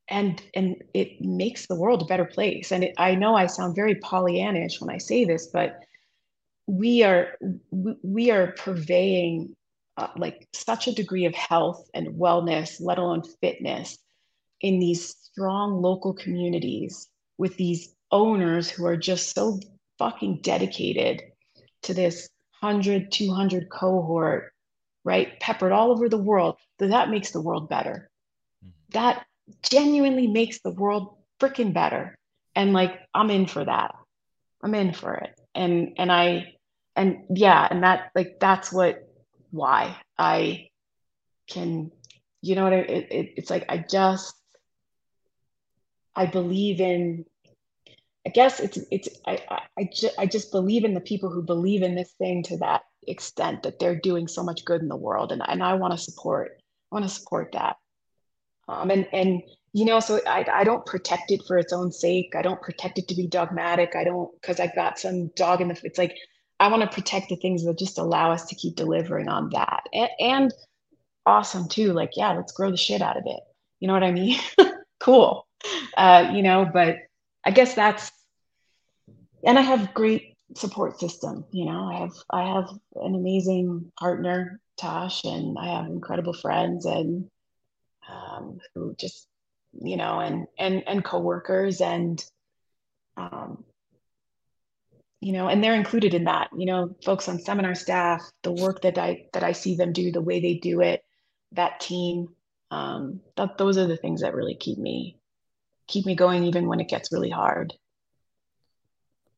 and 0.09 0.43
and 0.55 0.83
it 0.95 1.21
makes 1.21 1.67
the 1.67 1.75
world 1.75 2.03
a 2.03 2.07
better 2.07 2.25
place. 2.25 2.73
And 2.73 2.85
it, 2.85 2.95
I 2.99 3.15
know 3.15 3.35
I 3.35 3.47
sound 3.47 3.75
very 3.75 3.95
Pollyannish 3.97 4.81
when 4.81 4.95
I 4.95 4.99
say 4.99 5.25
this, 5.25 5.49
but 5.49 5.81
we 6.67 7.03
are 7.03 7.37
we, 7.71 8.31
are 8.31 8.53
purveying 8.53 9.57
uh, 9.97 10.09
like 10.17 10.47
such 10.53 10.87
a 10.87 10.95
degree 10.95 11.25
of 11.25 11.35
health 11.35 11.89
and 11.95 12.09
wellness, 12.09 12.77
let 12.81 12.99
alone 12.99 13.23
fitness, 13.41 13.99
in 14.61 14.79
these 14.79 15.17
strong 15.17 15.81
local 15.81 16.13
communities 16.13 17.09
with 17.39 17.57
these 17.57 17.95
owners 18.11 18.69
who 18.69 18.85
are 18.87 18.97
just 18.97 19.35
so 19.35 19.61
fucking 19.99 20.41
dedicated 20.43 21.23
to 21.83 21.95
this 21.95 22.29
100, 22.61 23.11
200 23.13 23.71
cohort, 23.71 24.53
right? 25.05 25.39
Peppered 25.41 25.73
all 25.73 25.91
over 25.91 26.09
the 26.09 26.19
world. 26.19 26.57
That 26.79 26.91
that 26.91 27.11
makes 27.11 27.31
the 27.31 27.41
world 27.41 27.69
better. 27.69 28.11
That 28.91 29.25
genuinely 29.63 30.27
makes 30.27 30.61
the 30.61 30.71
world 30.71 31.17
freaking 31.41 31.73
better. 31.73 32.17
And 32.55 32.73
like, 32.73 32.99
I'm 33.15 33.31
in 33.31 33.47
for 33.47 33.65
that. 33.65 33.95
I'm 34.63 34.75
in 34.75 34.93
for 34.93 35.15
it. 35.15 35.39
And, 35.55 35.95
and 35.99 36.11
I, 36.11 36.55
and 36.97 37.25
yeah, 37.31 37.67
and 37.71 37.83
that, 37.85 38.11
like, 38.15 38.39
that's 38.41 38.73
what, 38.73 39.09
why 39.51 39.97
I 40.19 40.69
can, 41.49 41.93
you 42.43 42.55
know 42.55 42.65
what 42.65 42.73
I, 42.73 42.77
it, 42.77 43.09
it, 43.11 43.33
it's 43.37 43.51
like, 43.51 43.67
I 43.69 43.79
just, 43.79 44.35
I 46.17 46.27
believe 46.27 46.81
in, 46.81 47.25
I 48.27 48.31
guess 48.31 48.61
it's, 48.61 48.79
it's, 48.91 49.09
I, 49.27 49.43
I, 49.49 49.61
I, 49.79 49.91
ju- 49.93 50.11
I 50.19 50.27
just 50.27 50.51
believe 50.51 50.85
in 50.85 50.95
the 50.95 51.01
people 51.01 51.31
who 51.31 51.43
believe 51.43 51.83
in 51.83 51.95
this 51.95 52.13
thing 52.19 52.43
to 52.45 52.59
that 52.59 52.83
extent 53.07 53.63
that 53.63 53.79
they're 53.79 53.99
doing 53.99 54.29
so 54.29 54.43
much 54.43 54.65
good 54.65 54.83
in 54.83 54.89
the 54.89 54.97
world. 54.97 55.33
And, 55.33 55.43
and 55.47 55.63
I 55.63 55.75
want 55.75 55.93
to 55.93 55.99
support, 55.99 56.61
I 56.91 56.95
want 56.95 57.05
to 57.05 57.15
support 57.15 57.53
that. 57.53 57.77
Um, 58.69 58.91
and, 58.91 59.09
and, 59.13 59.43
you 59.73 59.85
know, 59.85 60.01
so 60.01 60.21
I, 60.27 60.45
I 60.53 60.65
don't 60.65 60.85
protect 60.85 61.31
it 61.31 61.43
for 61.47 61.59
its 61.59 61.73
own 61.73 61.91
sake. 61.91 62.35
I 62.37 62.43
don't 62.43 62.61
protect 62.61 62.99
it 62.99 63.09
to 63.09 63.15
be 63.15 63.27
dogmatic. 63.27 63.97
I 63.97 64.05
don't, 64.05 64.31
cause 64.43 64.61
I've 64.61 64.75
got 64.75 64.99
some 64.99 65.29
dog 65.37 65.61
in 65.61 65.69
the, 65.69 65.81
it's 65.85 65.99
like, 65.99 66.17
I 66.61 66.69
want 66.69 66.83
to 66.83 66.95
protect 66.95 67.29
the 67.29 67.37
things 67.37 67.65
that 67.65 67.79
just 67.79 67.99
allow 67.99 68.33
us 68.33 68.47
to 68.47 68.55
keep 68.55 68.77
delivering 68.77 69.29
on 69.29 69.51
that. 69.51 69.85
And, 69.93 70.11
and 70.21 70.55
awesome 71.25 71.69
too. 71.69 71.93
Like, 71.93 72.11
yeah, 72.17 72.33
let's 72.33 72.53
grow 72.53 72.71
the 72.71 72.77
shit 72.77 73.01
out 73.01 73.17
of 73.17 73.25
it. 73.27 73.41
You 73.81 73.89
know 73.89 73.95
what 73.95 74.03
I 74.03 74.13
mean? 74.13 74.39
cool. 75.01 75.47
Uh, 75.97 76.33
you 76.35 76.43
know, 76.43 76.69
but 76.71 76.97
I 77.45 77.51
guess 77.51 77.75
that's, 77.75 78.11
and 79.45 79.59
I 79.59 79.63
have 79.63 79.95
great 79.95 80.35
support 80.57 80.99
system. 80.99 81.45
You 81.53 81.67
know, 81.67 81.85
I 81.85 82.01
have, 82.01 82.13
I 82.31 82.55
have 82.55 82.69
an 82.97 83.15
amazing 83.15 83.93
partner, 83.99 84.61
Tosh, 84.77 85.25
and 85.25 85.57
I 85.59 85.77
have 85.77 85.87
incredible 85.87 86.33
friends 86.33 86.85
and, 86.85 87.31
um, 88.09 88.59
who 88.75 88.95
just, 88.95 89.27
you 89.81 89.97
know, 89.97 90.21
and, 90.21 90.47
and, 90.59 90.83
and 90.87 91.05
coworkers 91.05 91.81
and, 91.81 92.25
um, 93.17 93.65
you 95.21 95.33
know, 95.33 95.49
and 95.49 95.63
they're 95.63 95.75
included 95.75 96.15
in 96.15 96.25
that, 96.25 96.49
you 96.57 96.67
know, 96.67 96.95
folks 97.05 97.29
on 97.29 97.41
seminar 97.41 97.75
staff, 97.75 98.23
the 98.43 98.53
work 98.53 98.83
that 98.83 98.99
I, 98.99 99.27
that 99.33 99.43
I 99.43 99.53
see 99.53 99.77
them 99.77 99.93
do, 99.93 100.13
the 100.13 100.21
way 100.21 100.41
they 100.41 100.55
do 100.55 100.81
it, 100.81 101.05
that 101.53 101.81
team, 101.81 102.29
um, 102.71 103.21
that 103.37 103.59
those 103.59 103.79
are 103.79 103.87
the 103.87 103.97
things 103.97 104.21
that 104.21 104.35
really 104.35 104.55
keep 104.55 104.79
me, 104.79 105.19
keep 105.87 106.07
me 106.07 106.15
going 106.15 106.45
even 106.45 106.69
when 106.69 106.81
it 106.81 106.89
gets 106.89 107.13
really 107.13 107.31
hard. 107.31 107.75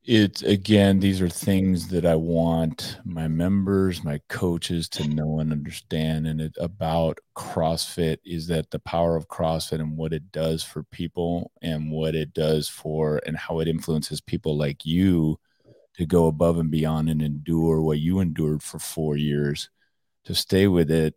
It's 0.05 0.43
again, 0.43 0.99
these 1.01 1.21
are 1.21 1.29
things 1.29 1.89
that 1.89 2.07
I 2.07 2.15
want 2.15 2.99
my 3.05 3.29
members, 3.29 4.03
my 4.03 4.21
coaches 4.29 4.89
to 4.91 5.07
know 5.07 5.41
and 5.41 5.53
understand. 5.53 6.27
And 6.27 6.41
it 6.41 6.57
about 6.59 7.19
CrossFit 7.37 8.17
is 8.25 8.47
that 8.47 8.71
the 8.71 8.79
power 8.79 9.15
of 9.15 9.29
CrossFit 9.29 9.81
and 9.81 9.99
what 9.99 10.15
it 10.15 10.33
does 10.33 10.63
for 10.63 10.85
people 10.85 11.53
and 11.61 11.93
what 11.93 12.15
it 12.15 12.33
does 12.33 12.67
for 12.69 13.21
and 13.27 13.37
how 13.37 13.61
it 13.61 13.69
influences 13.69 14.23
people 14.23 14.57
like 14.57 14.87
you 14.87 15.39
to 15.95 16.07
go 16.07 16.29
above 16.29 16.59
and 16.59 16.71
beyond 16.71 17.11
and 17.11 17.21
endure 17.21 17.83
what 17.83 17.99
you 17.99 18.21
endured 18.21 18.63
for 18.63 18.79
four 18.79 19.19
years 19.19 19.69
to 20.25 20.35
stay 20.35 20.67
with 20.67 20.91
it 20.91 21.15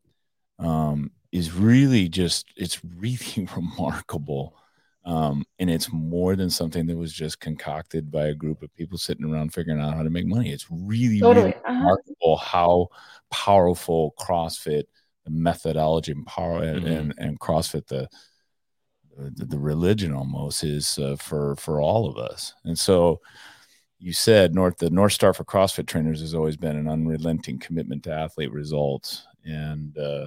um, 0.59 1.11
is 1.31 1.53
really 1.53 2.09
just 2.09 2.47
it's 2.57 2.81
really 2.83 3.47
remarkable 3.55 4.57
um, 5.05 5.43
and 5.59 5.69
it's 5.69 5.91
more 5.91 6.35
than 6.35 6.49
something 6.49 6.85
that 6.87 6.95
was 6.97 7.11
just 7.13 7.39
concocted 7.39 8.09
by 8.11 8.27
a 8.27 8.33
group 8.33 8.61
of 8.63 8.73
people 8.75 8.97
sitting 8.97 9.25
around 9.25 9.53
figuring 9.53 9.79
out 9.81 9.93
how 9.95 10.03
to 10.03 10.09
make 10.09 10.25
money 10.25 10.51
it's 10.51 10.67
really 10.71 11.19
Totally. 11.19 11.45
really 11.45 11.55
Uh-huh. 11.65 11.73
remarkable 11.73 12.37
how 12.37 12.87
powerful 13.31 14.13
crossfit 14.19 14.83
the 15.25 15.31
methodology 15.31 16.11
and 16.11 16.25
power 16.25 16.63
and, 16.63 16.83
Mhm. 16.85 16.99
and, 16.99 17.13
and 17.17 17.39
crossfit 17.39 17.87
the 17.87 18.07
the, 19.15 19.45
the 19.45 19.59
religion 19.59 20.11
almost 20.13 20.63
is 20.63 20.97
uh, 20.97 21.15
for 21.17 21.55
for 21.57 21.79
all 21.79 22.09
of 22.09 22.17
us 22.17 22.53
and 22.65 22.77
so 22.77 23.19
you 23.99 24.11
said 24.11 24.55
north 24.55 24.77
the 24.79 24.89
north 24.89 25.13
star 25.13 25.33
for 25.33 25.43
crossfit 25.45 25.85
trainers 25.85 26.19
has 26.19 26.33
always 26.33 26.57
been 26.57 26.75
an 26.75 26.87
unrelenting 26.89 27.59
commitment 27.59 28.01
to 28.03 28.11
athlete 28.11 28.51
results 28.51 29.27
and 29.45 29.97
uh 29.99 30.25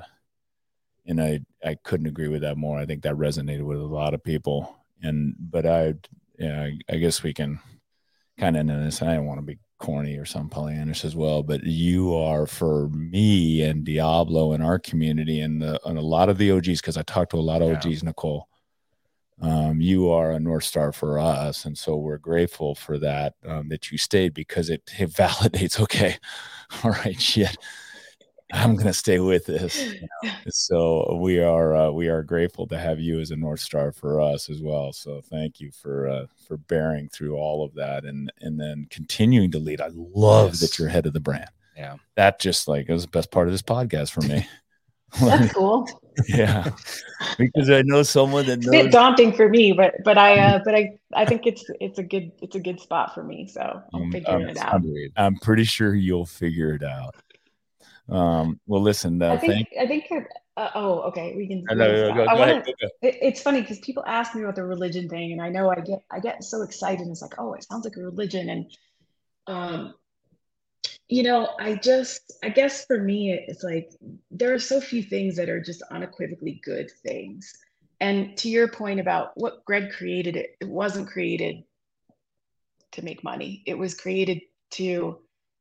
and 1.06 1.20
i 1.20 1.40
i 1.64 1.74
couldn't 1.84 2.06
agree 2.06 2.28
with 2.28 2.42
that 2.42 2.56
more 2.56 2.78
i 2.78 2.86
think 2.86 3.02
that 3.02 3.14
resonated 3.14 3.62
with 3.62 3.78
a 3.78 3.84
lot 3.84 4.14
of 4.14 4.22
people 4.22 4.76
and 5.02 5.34
but 5.38 5.66
I 5.66 5.94
yeah 6.38 6.62
I, 6.62 6.78
I 6.94 6.96
guess 6.96 7.22
we 7.22 7.32
can 7.34 7.60
kind 8.38 8.56
of 8.56 8.60
end 8.60 8.84
this. 8.84 9.02
I 9.02 9.14
don't 9.14 9.26
want 9.26 9.38
to 9.38 9.46
be 9.46 9.58
corny 9.78 10.16
or 10.16 10.24
some 10.24 10.48
Pollyannish 10.48 11.04
as 11.04 11.14
well, 11.16 11.42
but 11.42 11.64
you 11.64 12.14
are 12.14 12.46
for 12.46 12.88
me 12.90 13.62
and 13.62 13.84
Diablo 13.84 14.52
and 14.52 14.62
our 14.62 14.78
community 14.78 15.40
and 15.40 15.60
the 15.60 15.80
and 15.86 15.98
a 15.98 16.02
lot 16.02 16.28
of 16.28 16.38
the 16.38 16.50
OGs 16.50 16.80
because 16.80 16.96
I 16.96 17.02
talked 17.02 17.30
to 17.32 17.38
a 17.38 17.40
lot 17.40 17.62
of 17.62 17.68
Yeah. 17.68 17.76
OGs, 17.76 18.02
Nicole. 18.02 18.48
Um, 19.40 19.82
you 19.82 20.10
are 20.10 20.30
a 20.30 20.40
north 20.40 20.64
star 20.64 20.92
for 20.92 21.18
us, 21.18 21.66
and 21.66 21.76
so 21.76 21.96
we're 21.96 22.16
grateful 22.16 22.74
for 22.74 22.98
that 22.98 23.34
um, 23.46 23.68
that 23.68 23.92
you 23.92 23.98
stayed 23.98 24.32
because 24.32 24.70
it, 24.70 24.82
it 24.98 25.10
validates. 25.12 25.78
Okay, 25.78 26.16
all 26.82 26.92
right, 26.92 27.20
shit, 27.20 27.56
I'm 28.52 28.76
gonna 28.76 28.92
stay 28.92 29.18
with 29.18 29.46
this. 29.46 29.76
you 29.94 30.00
know. 30.22 30.30
So 30.48 31.18
we 31.20 31.40
are 31.40 31.74
uh, 31.74 31.90
we 31.90 32.08
are 32.08 32.22
grateful 32.22 32.66
to 32.68 32.78
have 32.78 33.00
you 33.00 33.20
as 33.20 33.30
a 33.32 33.36
north 33.36 33.60
star 33.60 33.90
for 33.92 34.20
us 34.20 34.48
as 34.48 34.62
well. 34.62 34.92
So 34.92 35.20
thank 35.20 35.60
you 35.60 35.70
for 35.72 36.08
uh, 36.08 36.26
for 36.46 36.56
bearing 36.56 37.08
through 37.08 37.36
all 37.36 37.64
of 37.64 37.74
that 37.74 38.04
and 38.04 38.32
and 38.40 38.58
then 38.60 38.86
continuing 38.90 39.50
to 39.52 39.58
lead. 39.58 39.80
I 39.80 39.90
love 39.92 40.50
Yes. 40.50 40.60
that 40.60 40.78
you're 40.78 40.88
head 40.88 41.06
of 41.06 41.12
the 41.12 41.20
brand. 41.20 41.48
Yeah. 41.76 41.96
That 42.14 42.38
just 42.38 42.68
like 42.68 42.88
is 42.88 43.02
the 43.02 43.08
best 43.08 43.30
part 43.30 43.48
of 43.48 43.52
this 43.52 43.62
podcast 43.62 44.10
for 44.10 44.22
me. 44.22 44.46
That's 45.20 45.52
cool. 45.54 45.88
yeah, 46.28 46.68
because 47.38 47.70
I 47.70 47.82
know 47.82 48.02
someone 48.02 48.44
that 48.46 48.58
It's 48.58 48.66
a 48.66 48.70
bit 48.70 48.90
daunting 48.92 49.32
for 49.32 49.48
me, 49.48 49.72
but 49.72 49.94
but 50.04 50.18
I 50.18 50.36
uh, 50.38 50.60
but 50.64 50.74
I 50.74 50.98
I 51.14 51.24
think 51.24 51.46
it's 51.46 51.64
it's 51.80 51.98
a 52.00 52.02
good 52.02 52.32
it's 52.42 52.56
a 52.56 52.60
good 52.60 52.80
spot 52.80 53.14
for 53.14 53.22
me. 53.22 53.46
So 53.46 53.82
I'm 53.94 54.02
Um, 54.02 54.12
figuring 54.12 54.42
um, 54.44 54.48
it 54.50 54.58
out. 54.58 54.74
I'm, 54.74 54.94
I'm 55.16 55.36
pretty 55.36 55.62
sure 55.62 55.94
you'll 55.94 56.26
figure 56.26 56.74
it 56.74 56.82
out. 56.82 57.14
Um, 58.08 58.60
well, 58.66 58.82
listen, 58.82 59.20
uh, 59.20 59.32
I 59.32 59.36
think 59.38 59.52
thank. 59.52 59.68
I 59.80 59.86
think 59.86 60.04
uh, 60.56 60.70
oh 60.74 61.00
okay 61.02 61.34
we 61.36 61.48
can. 61.48 61.64
I 61.68 61.74
know, 61.74 62.14
go, 62.14 62.26
go 62.26 62.34
wanna- 62.36 62.62
go, 62.64 62.72
go. 62.80 62.88
it, 63.02 63.18
it's 63.20 63.42
funny 63.42 63.60
because 63.60 63.80
people 63.80 64.04
ask 64.06 64.34
me 64.34 64.42
about 64.42 64.54
the 64.54 64.64
religion 64.64 65.08
thing, 65.08 65.32
and 65.32 65.42
I 65.42 65.48
know 65.48 65.70
I 65.70 65.80
get 65.80 66.04
I 66.10 66.20
get 66.20 66.44
so 66.44 66.62
excited. 66.62 67.00
And 67.00 67.10
it's 67.10 67.22
like, 67.22 67.34
oh, 67.38 67.54
it 67.54 67.64
sounds 67.64 67.84
like 67.84 67.96
a 67.96 68.00
religion, 68.00 68.48
and 68.48 68.70
um, 69.48 69.94
you 71.08 71.24
know, 71.24 71.48
I 71.58 71.74
just 71.74 72.32
I 72.44 72.50
guess 72.50 72.84
for 72.84 72.98
me, 72.98 73.32
it's 73.32 73.64
like 73.64 73.90
there 74.30 74.54
are 74.54 74.60
so 74.60 74.80
few 74.80 75.02
things 75.02 75.34
that 75.36 75.48
are 75.48 75.60
just 75.60 75.82
unequivocally 75.90 76.60
good 76.64 76.90
things. 77.02 77.52
And 77.98 78.36
to 78.38 78.48
your 78.48 78.68
point 78.68 79.00
about 79.00 79.32
what 79.36 79.64
Greg 79.64 79.90
created, 79.90 80.36
it, 80.36 80.56
it 80.60 80.68
wasn't 80.68 81.08
created 81.08 81.64
to 82.92 83.02
make 83.02 83.24
money. 83.24 83.62
It 83.66 83.76
was 83.76 83.94
created 83.94 84.42
to 84.72 85.18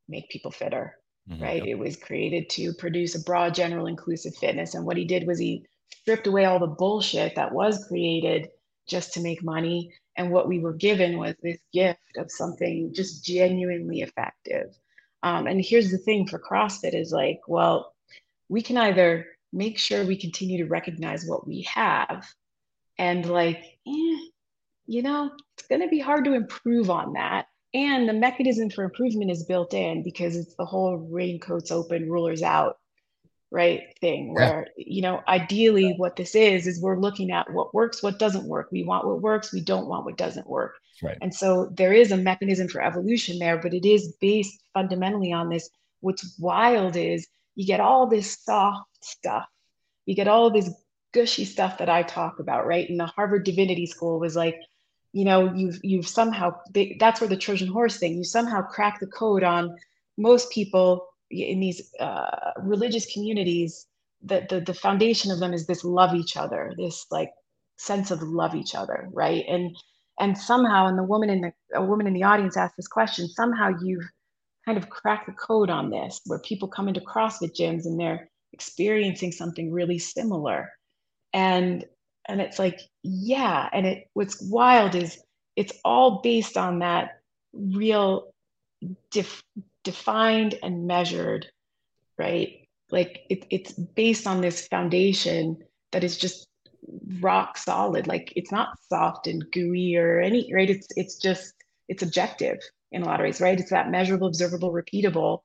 make 0.08 0.30
people 0.30 0.52
fitter 0.52 0.98
Mhm. 1.30 1.42
right? 1.42 1.66
It 1.66 1.78
was 1.78 1.98
created 1.98 2.50
to 2.52 2.74
produce 2.74 3.16
a 3.16 3.24
broad, 3.24 3.56
general, 3.56 3.88
inclusive 3.88 4.36
fitness. 4.36 4.76
And 4.76 4.86
what 4.86 4.98
he 4.98 5.06
did 5.06 5.26
was 5.26 5.40
he 5.40 5.66
stripped 5.90 6.28
away 6.28 6.46
all 6.46 6.60
the 6.60 6.68
bullshit 6.68 7.36
that 7.36 7.52
was 7.52 7.88
created 7.88 8.50
just 8.88 9.14
to 9.14 9.22
make 9.22 9.44
money. 9.44 9.92
And 10.18 10.32
what 10.32 10.48
we 10.48 10.60
were 10.60 10.74
given 10.74 11.18
was 11.18 11.36
this 11.42 11.60
gift 11.74 12.00
of 12.18 12.32
something 12.32 12.94
just 12.94 13.26
genuinely 13.26 14.02
effective. 14.02 14.78
Um, 15.24 15.48
and 15.48 15.60
here's 15.60 15.92
the 15.92 15.98
thing 15.98 16.28
for 16.28 16.40
CrossFit 16.40 16.94
is 16.94 17.12
like, 17.12 17.42
well, 17.48 17.96
we 18.48 18.62
can 18.62 18.78
either 18.78 19.26
make 19.52 19.80
sure 19.80 20.06
we 20.06 20.16
continue 20.18 20.60
to 20.60 20.70
recognize 20.70 21.26
what 21.26 21.48
we 21.48 21.64
have 21.64 22.28
and 22.98 23.26
like, 23.26 23.58
eh, 23.88 24.18
you 24.88 25.02
know, 25.02 25.32
it's 25.58 25.68
going 25.68 25.82
to 25.82 25.88
be 25.88 26.00
hard 26.00 26.26
to 26.26 26.34
improve 26.34 26.90
on 26.90 27.14
that. 27.14 27.48
And 27.76 28.08
the 28.08 28.14
mechanism 28.14 28.70
for 28.70 28.86
improvement 28.86 29.30
is 29.30 29.44
built 29.44 29.74
in 29.74 30.02
because 30.02 30.38
it's 30.38 30.56
the 30.56 30.64
whole 30.64 30.96
raincoats 30.96 31.72
open, 31.72 32.10
rulers 32.10 32.42
out, 32.42 32.78
right? 33.52 33.82
Thing 34.00 34.28
Yeah. 34.28 34.34
where, 34.34 34.68
you 34.78 35.02
know, 35.02 35.22
ideally 35.28 35.94
what 35.98 36.16
this 36.16 36.36
is, 36.36 36.68
is 36.68 36.82
we're 36.82 36.98
looking 36.98 37.32
at 37.32 37.52
what 37.52 37.74
works, 37.74 38.02
what 38.02 38.18
doesn't 38.18 38.48
work. 38.48 38.70
We 38.72 38.84
want 38.84 39.06
what 39.06 39.22
works, 39.22 39.52
we 39.52 39.60
don't 39.60 39.88
want 39.88 40.06
what 40.06 40.18
doesn't 40.18 40.48
work. 40.48 40.76
Right. 41.04 41.18
And 41.22 41.36
so 41.36 41.66
there 41.76 41.92
is 41.92 42.14
a 42.14 42.18
mechanism 42.18 42.70
for 42.70 42.82
evolution 42.82 43.40
there, 43.40 43.58
but 43.58 43.74
it 43.74 43.86
is 43.86 44.16
based 44.22 44.58
fundamentally 44.74 45.34
on 45.34 45.50
this. 45.50 45.70
What's 46.00 46.40
wild 46.40 46.96
is 46.96 47.28
you 47.56 47.66
get 47.66 47.82
all 47.82 48.08
this 48.08 48.38
soft 48.42 48.88
stuff, 49.04 49.46
you 50.06 50.16
get 50.16 50.30
all 50.30 50.50
this 50.50 50.70
gushy 51.14 51.44
stuff 51.44 51.78
that 51.80 51.90
I 51.90 52.04
talk 52.04 52.40
about, 52.40 52.66
right? 52.66 52.90
And 52.90 52.98
the 52.98 53.06
Harvard 53.06 53.44
Divinity 53.44 53.86
School 53.86 54.18
was 54.18 54.38
like, 54.38 54.56
you 55.16 55.24
know, 55.24 55.54
you've 55.56 55.80
you've 55.82 56.08
somehow 56.10 56.54
they, 56.74 56.98
that's 57.00 57.22
where 57.22 57.30
the 57.30 57.38
Trojan 57.38 57.70
horse 57.70 57.98
thing. 57.98 58.18
You 58.18 58.26
somehow 58.26 58.62
crack 58.64 59.00
the 59.00 59.08
code 59.08 59.44
on 59.44 59.74
most 60.18 60.52
people 60.52 61.08
in 61.32 61.62
these 61.62 61.90
uh, 62.02 62.52
religious 62.60 63.12
communities. 63.14 63.88
That 64.24 64.50
the 64.50 64.60
the 64.60 64.74
foundation 64.74 65.32
of 65.32 65.40
them 65.40 65.54
is 65.54 65.68
this 65.68 65.86
love 65.86 66.14
each 66.16 66.36
other, 66.36 66.74
this 66.78 67.06
like 67.12 67.32
sense 67.78 68.12
of 68.12 68.22
love 68.24 68.56
each 68.56 68.76
other, 68.76 69.08
right? 69.14 69.46
And 69.48 69.74
and 70.20 70.38
somehow, 70.38 70.88
and 70.88 70.98
the 71.00 71.04
woman 71.04 71.30
in 71.30 71.42
the 71.42 71.54
a 71.74 71.82
woman 71.82 72.08
in 72.08 72.14
the 72.14 72.24
audience 72.24 72.58
asked 72.58 72.76
this 72.76 72.90
question. 72.90 73.30
Somehow 73.30 73.70
you've 73.82 74.10
kind 74.66 74.78
of 74.78 74.90
cracked 74.90 75.28
the 75.28 75.34
code 75.34 75.70
on 75.70 75.92
this, 75.92 76.20
where 76.26 76.40
people 76.40 76.68
come 76.68 76.90
into 76.90 77.00
CrossFit 77.00 77.56
gyms 77.58 77.86
and 77.86 77.98
they're 77.98 78.30
experiencing 78.52 79.32
something 79.32 79.72
really 79.72 80.00
similar, 80.00 80.70
and 81.32 81.86
and 82.28 82.42
it's 82.42 82.60
like 82.60 82.80
yeah, 83.04 83.70
and 83.72 83.86
it 83.86 84.10
what's 84.14 84.42
wild 84.42 84.96
is 84.96 85.20
it's 85.56 85.74
all 85.84 86.22
based 86.22 86.58
on 86.58 86.80
that 86.80 87.22
real 87.54 88.34
def, 89.12 89.44
defined 89.84 90.56
and 90.62 90.88
measured, 90.88 91.48
right? 92.18 92.68
Like 92.92 93.22
it, 93.30 93.46
it's 93.50 93.74
based 93.74 94.28
on 94.28 94.42
this 94.42 94.68
foundation 94.68 95.58
that 95.92 96.04
is 96.04 96.18
just 96.18 96.48
rock 97.20 97.58
solid. 97.58 98.08
Like 98.08 98.34
it's 98.36 98.52
not 98.52 98.78
soft 98.90 99.28
and 99.28 99.44
gooey 99.52 99.96
or 99.96 100.20
any, 100.20 100.52
right? 100.54 100.70
It's 100.70 100.88
it's 100.96 101.16
just 101.16 101.54
it's 101.88 102.04
objective 102.04 102.58
in 102.92 103.02
a 103.02 103.06
lot 103.06 103.20
of 103.20 103.24
ways, 103.24 103.42
right? 103.42 103.60
It's 103.60 103.72
that 103.72 103.92
measurable, 103.92 104.28
observable, 104.28 104.72
repeatable, 104.72 105.40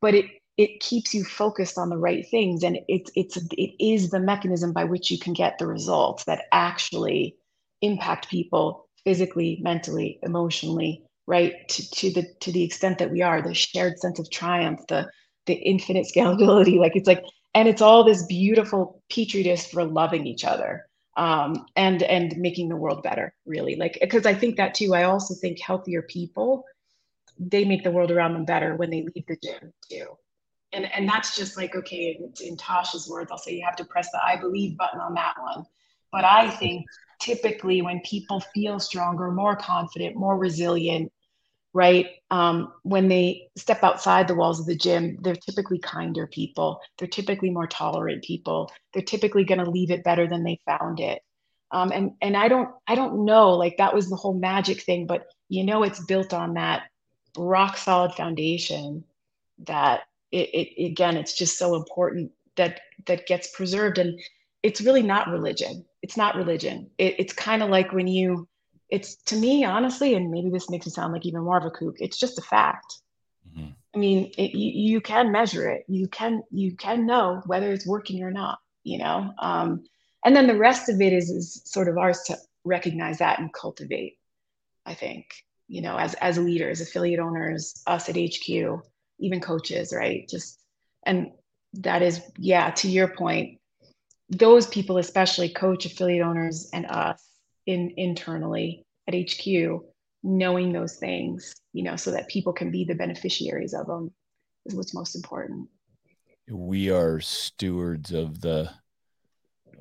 but 0.00 0.14
it 0.14 0.26
it 0.56 0.80
keeps 0.80 1.14
you 1.14 1.24
focused 1.24 1.76
on 1.76 1.90
the 1.90 1.98
right 1.98 2.26
things, 2.28 2.62
and 2.62 2.78
it's 2.88 3.10
it's 3.14 3.36
it 3.36 3.74
is 3.78 4.10
the 4.10 4.20
mechanism 4.20 4.72
by 4.72 4.84
which 4.84 5.10
you 5.10 5.18
can 5.18 5.32
get 5.32 5.58
the 5.58 5.66
results 5.66 6.24
that 6.24 6.44
actually 6.52 7.36
impact 7.82 8.30
people 8.30 8.88
physically, 9.04 9.58
mentally, 9.62 10.18
emotionally, 10.22 11.02
right? 11.26 11.68
To, 11.68 11.90
to 11.90 12.12
the 12.12 12.26
to 12.40 12.52
the 12.52 12.64
extent 12.64 12.98
that 12.98 13.10
we 13.10 13.22
are, 13.22 13.42
the 13.42 13.54
shared 13.54 13.98
sense 13.98 14.18
of 14.18 14.30
triumph, 14.30 14.80
the 14.88 15.10
the 15.46 15.54
infinite 15.54 16.06
scalability, 16.14 16.78
like 16.80 16.96
it's 16.96 17.06
like, 17.06 17.24
and 17.54 17.68
it's 17.68 17.82
all 17.82 18.04
this 18.04 18.24
beautiful 18.26 19.02
petri 19.10 19.42
dish 19.42 19.66
for 19.70 19.84
loving 19.84 20.26
each 20.26 20.44
other 20.44 20.86
um, 21.16 21.66
and 21.76 22.02
and 22.02 22.36
making 22.38 22.68
the 22.68 22.76
world 22.76 23.02
better, 23.02 23.34
really. 23.46 23.76
Like 23.76 23.98
because 24.00 24.26
I 24.26 24.34
think 24.34 24.56
that 24.56 24.74
too. 24.74 24.94
I 24.94 25.04
also 25.04 25.34
think 25.34 25.60
healthier 25.60 26.02
people, 26.02 26.64
they 27.38 27.64
make 27.64 27.84
the 27.84 27.90
world 27.90 28.10
around 28.10 28.34
them 28.34 28.44
better 28.44 28.74
when 28.76 28.90
they 28.90 29.02
leave 29.02 29.26
the 29.26 29.36
gym 29.42 29.72
too. 29.90 30.16
And 30.76 30.92
and 30.94 31.08
that's 31.08 31.34
just 31.36 31.56
like 31.56 31.74
okay, 31.74 32.18
in, 32.20 32.32
in 32.46 32.56
Tasha's 32.56 33.08
words, 33.08 33.32
I'll 33.32 33.38
say 33.38 33.54
you 33.54 33.64
have 33.64 33.76
to 33.76 33.84
press 33.84 34.10
the 34.12 34.20
I 34.24 34.36
believe 34.36 34.76
button 34.76 35.00
on 35.00 35.14
that 35.14 35.34
one. 35.40 35.64
But 36.12 36.24
I 36.24 36.50
think 36.50 36.86
typically 37.20 37.82
when 37.82 38.00
people 38.04 38.40
feel 38.54 38.78
stronger, 38.78 39.30
more 39.30 39.56
confident, 39.56 40.16
more 40.16 40.38
resilient, 40.38 41.10
right? 41.72 42.06
Um, 42.30 42.72
when 42.82 43.08
they 43.08 43.48
step 43.56 43.82
outside 43.82 44.28
the 44.28 44.34
walls 44.34 44.60
of 44.60 44.66
the 44.66 44.76
gym, 44.76 45.18
they're 45.22 45.34
typically 45.34 45.78
kinder 45.78 46.26
people. 46.26 46.80
They're 46.98 47.08
typically 47.08 47.50
more 47.50 47.66
tolerant 47.66 48.22
people. 48.22 48.70
They're 48.92 49.02
typically 49.02 49.44
going 49.44 49.64
to 49.64 49.70
leave 49.70 49.90
it 49.90 50.04
better 50.04 50.26
than 50.26 50.44
they 50.44 50.60
found 50.66 51.00
it. 51.00 51.22
Um, 51.70 51.90
and 51.92 52.12
and 52.22 52.36
I 52.36 52.48
don't 52.48 52.70
I 52.86 52.94
don't 52.94 53.24
know 53.24 53.50
like 53.50 53.78
that 53.78 53.94
was 53.94 54.08
the 54.08 54.16
whole 54.16 54.34
magic 54.34 54.82
thing, 54.82 55.06
but 55.06 55.26
you 55.48 55.64
know 55.64 55.82
it's 55.82 56.04
built 56.04 56.32
on 56.32 56.54
that 56.54 56.84
rock 57.36 57.76
solid 57.76 58.12
foundation 58.12 59.04
that 59.66 60.02
it, 60.32 60.48
it 60.52 60.86
again 60.86 61.16
it's 61.16 61.34
just 61.36 61.58
so 61.58 61.74
important 61.74 62.32
that 62.56 62.80
that 63.06 63.26
gets 63.26 63.50
preserved. 63.50 63.98
And 63.98 64.18
it's 64.62 64.80
really 64.80 65.02
not 65.02 65.28
religion. 65.28 65.84
It's 66.02 66.16
not 66.16 66.36
religion. 66.36 66.90
It, 66.98 67.16
it's 67.18 67.32
kind 67.32 67.62
of 67.62 67.70
like 67.70 67.92
when 67.92 68.06
you 68.06 68.48
it's 68.88 69.16
to 69.24 69.36
me 69.36 69.64
honestly 69.64 70.14
and 70.14 70.30
maybe 70.30 70.48
this 70.50 70.70
makes 70.70 70.86
me 70.86 70.92
sound 70.92 71.12
like 71.12 71.26
even 71.26 71.42
more 71.42 71.58
of 71.58 71.64
a 71.64 71.70
kook 71.70 71.96
it's 71.98 72.18
just 72.18 72.38
a 72.38 72.42
fact. 72.42 73.00
Mhm. 73.56 73.74
i 73.94 73.98
mean 73.98 74.32
it, 74.38 74.54
you, 74.54 74.92
you 74.94 75.00
can 75.00 75.32
measure 75.32 75.68
it. 75.70 75.84
You 75.88 76.08
can 76.08 76.42
you 76.50 76.76
can 76.76 77.06
know 77.06 77.42
whether 77.46 77.72
it's 77.72 77.86
working 77.86 78.22
or 78.22 78.30
not 78.30 78.58
you 78.86 78.98
know? 78.98 79.32
Um, 79.40 79.84
and 80.24 80.34
then 80.34 80.46
the 80.46 80.56
rest 80.56 80.88
of 80.88 81.00
it 81.00 81.12
is 81.12 81.28
is 81.30 81.60
sort 81.64 81.88
of 81.88 81.98
ours 81.98 82.22
to 82.26 82.36
recognize 82.64 83.18
that 83.18 83.38
and 83.38 83.52
cultivate 83.52 84.18
i 84.84 84.94
think 84.94 85.26
you 85.68 85.80
know 85.82 85.96
as 85.96 86.14
as 86.14 86.36
leaders 86.36 86.80
affiliate 86.80 87.20
owners 87.20 87.80
us 87.86 88.08
at 88.08 88.16
hq 88.16 88.80
even 89.18 89.40
coaches 89.40 89.92
right? 89.94 90.28
Just 90.28 90.60
and 91.04 91.30
that 91.74 92.02
is 92.02 92.22
yeah 92.38 92.70
to 92.70 92.88
your 92.88 93.08
point 93.08 93.58
those 94.30 94.66
people 94.66 94.98
especially 94.98 95.48
coach 95.48 95.84
affiliate 95.84 96.24
owners 96.24 96.70
and 96.72 96.86
us 96.86 97.22
in 97.66 97.92
internally 97.96 98.82
at 99.06 99.14
hq 99.14 99.80
knowing 100.22 100.72
those 100.72 100.96
things 100.96 101.54
you 101.74 101.82
know 101.82 101.96
so 101.96 102.10
that 102.10 102.26
people 102.28 102.52
can 102.52 102.70
be 102.70 102.84
the 102.84 102.94
beneficiaries 102.94 103.74
of 103.74 103.86
them 103.86 104.10
is 104.66 104.74
what's 104.74 104.94
most 104.94 105.14
important. 105.14 105.68
We 106.48 106.90
are 106.90 107.20
stewards 107.20 108.12
of 108.12 108.40
the 108.40 108.70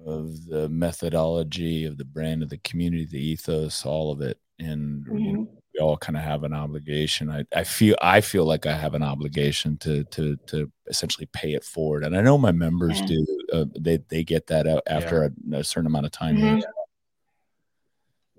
of 0.06 0.45
the 0.45 0.70
methodology 0.70 1.86
of 1.86 1.98
the 1.98 2.06
brand 2.06 2.44
of 2.44 2.49
the 2.49 2.60
community 2.60 3.06
the 3.06 3.24
ethos 3.24 3.86
all 3.86 4.12
of 4.12 4.22
it. 4.22 4.40
And 4.60 5.06
you 5.07 5.34
know. 5.34 5.48
We 5.76 5.84
all 5.84 5.97
kind 5.97 6.15
of 6.18 6.23
have 6.23 6.43
an 6.43 6.53
obligation 6.53 7.30
I, 7.30 7.43
I 7.56 7.64
feel 7.64 7.95
i 8.02 8.22
feel 8.22 8.45
like 8.45 8.65
i 8.65 8.73
have 8.73 8.93
an 8.93 9.03
obligation 9.03 9.77
to 9.80 10.03
to 10.06 10.38
to 10.47 10.72
essentially 10.88 11.27
pay 11.34 11.53
it 11.53 11.64
forward 11.64 12.03
and 12.03 12.15
i 12.18 12.22
know 12.22 12.38
my 12.38 12.52
members 12.52 12.99
Yeah. 13.02 13.07
do 13.07 13.26
uh, 13.53 13.65
they 13.77 13.97
they 14.10 14.23
get 14.23 14.47
that 14.47 14.68
out 14.68 14.84
after 14.88 15.23
a, 15.23 15.57
a 15.57 15.64
certain 15.64 15.88
amount 15.88 16.06
of 16.06 16.11
time 16.11 16.38
Mhm. 16.38 16.61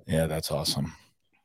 yeah 0.07 0.27
that's 0.27 0.51
awesome 0.51 0.93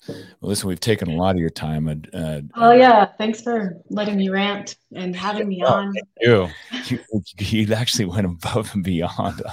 well, 0.08 0.50
listen 0.50 0.68
we've 0.68 0.80
taken 0.80 1.10
a 1.10 1.16
lot 1.16 1.36
of 1.36 1.40
your 1.42 1.50
time 1.50 1.88
uh, 1.88 2.18
uh, 2.18 2.42
Oh 2.56 2.72
yeah, 2.72 3.06
thanks 3.06 3.42
for 3.42 3.78
letting 3.90 4.18
me 4.18 4.30
rant 4.30 4.78
and 4.96 5.16
having 5.16 5.48
me 5.48 5.62
on. 5.62 5.94
You. 6.20 6.50
you, 6.86 7.00
you 7.38 7.74
actually 7.74 8.06
went 8.06 8.26
above 8.36 8.74
and 8.74 8.84
beyond, 8.84 9.44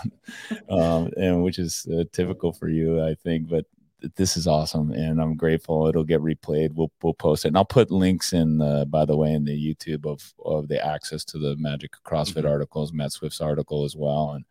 um, 0.70 1.10
and 1.16 1.42
which 1.42 1.58
is 1.58 1.86
uh, 1.92 2.04
typical 2.12 2.52
for 2.54 2.68
you, 2.68 3.02
I 3.04 3.14
think. 3.14 3.48
But 3.48 3.66
this 4.16 4.36
is 4.36 4.46
awesome, 4.46 4.90
and 4.92 5.20
I'm 5.20 5.36
grateful. 5.36 5.86
It'll 5.88 6.04
get 6.04 6.20
replayed. 6.20 6.72
We'll 6.74 6.92
we'll 7.02 7.14
post 7.14 7.44
it, 7.44 7.48
and 7.48 7.56
I'll 7.56 7.64
put 7.64 7.90
links 7.90 8.32
in. 8.32 8.60
Uh, 8.62 8.84
by 8.84 9.04
the 9.04 9.16
way, 9.16 9.32
in 9.32 9.44
the 9.44 9.52
YouTube 9.74 10.06
of 10.06 10.32
of 10.44 10.68
the 10.68 10.84
access 10.84 11.24
to 11.26 11.38
the 11.38 11.56
Magic 11.56 11.92
CrossFit 12.04 12.42
Mhm. 12.44 12.50
articles, 12.50 12.92
Matt 12.92 13.12
Swift's 13.12 13.40
article 13.40 13.84
as 13.84 13.96
well, 13.96 14.32
and 14.32 14.44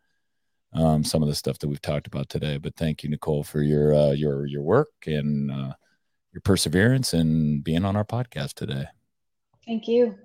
um, 0.74 1.02
some 1.04 1.22
of 1.22 1.28
the 1.28 1.34
stuff 1.34 1.58
that 1.60 1.68
we've 1.68 1.80
talked 1.80 2.06
about 2.06 2.28
today. 2.28 2.58
But 2.58 2.76
thank 2.76 3.02
you, 3.02 3.08
Nicole, 3.08 3.42
for 3.42 3.62
your 3.62 3.94
uh, 3.94 4.10
your 4.12 4.44
your 4.46 4.62
work 4.62 4.90
and 5.06 5.50
uh, 5.50 5.72
your 6.32 6.42
perseverance 6.42 7.14
and 7.14 7.64
being 7.64 7.84
on 7.86 7.96
our 7.96 8.04
podcast 8.04 8.52
today. 8.54 8.86
Thank 9.66 9.88
you. 9.88 10.18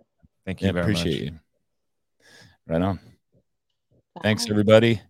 Thank 0.46 0.62
you 0.62 0.68
Yeah, 0.68 0.72
very 0.74 0.84
appreciate 0.84 1.32
much. 1.32 1.34
you. 1.34 1.40
Right 2.68 2.82
on. 2.82 3.00
Thanks, 4.22 4.50
everybody. 4.50 5.02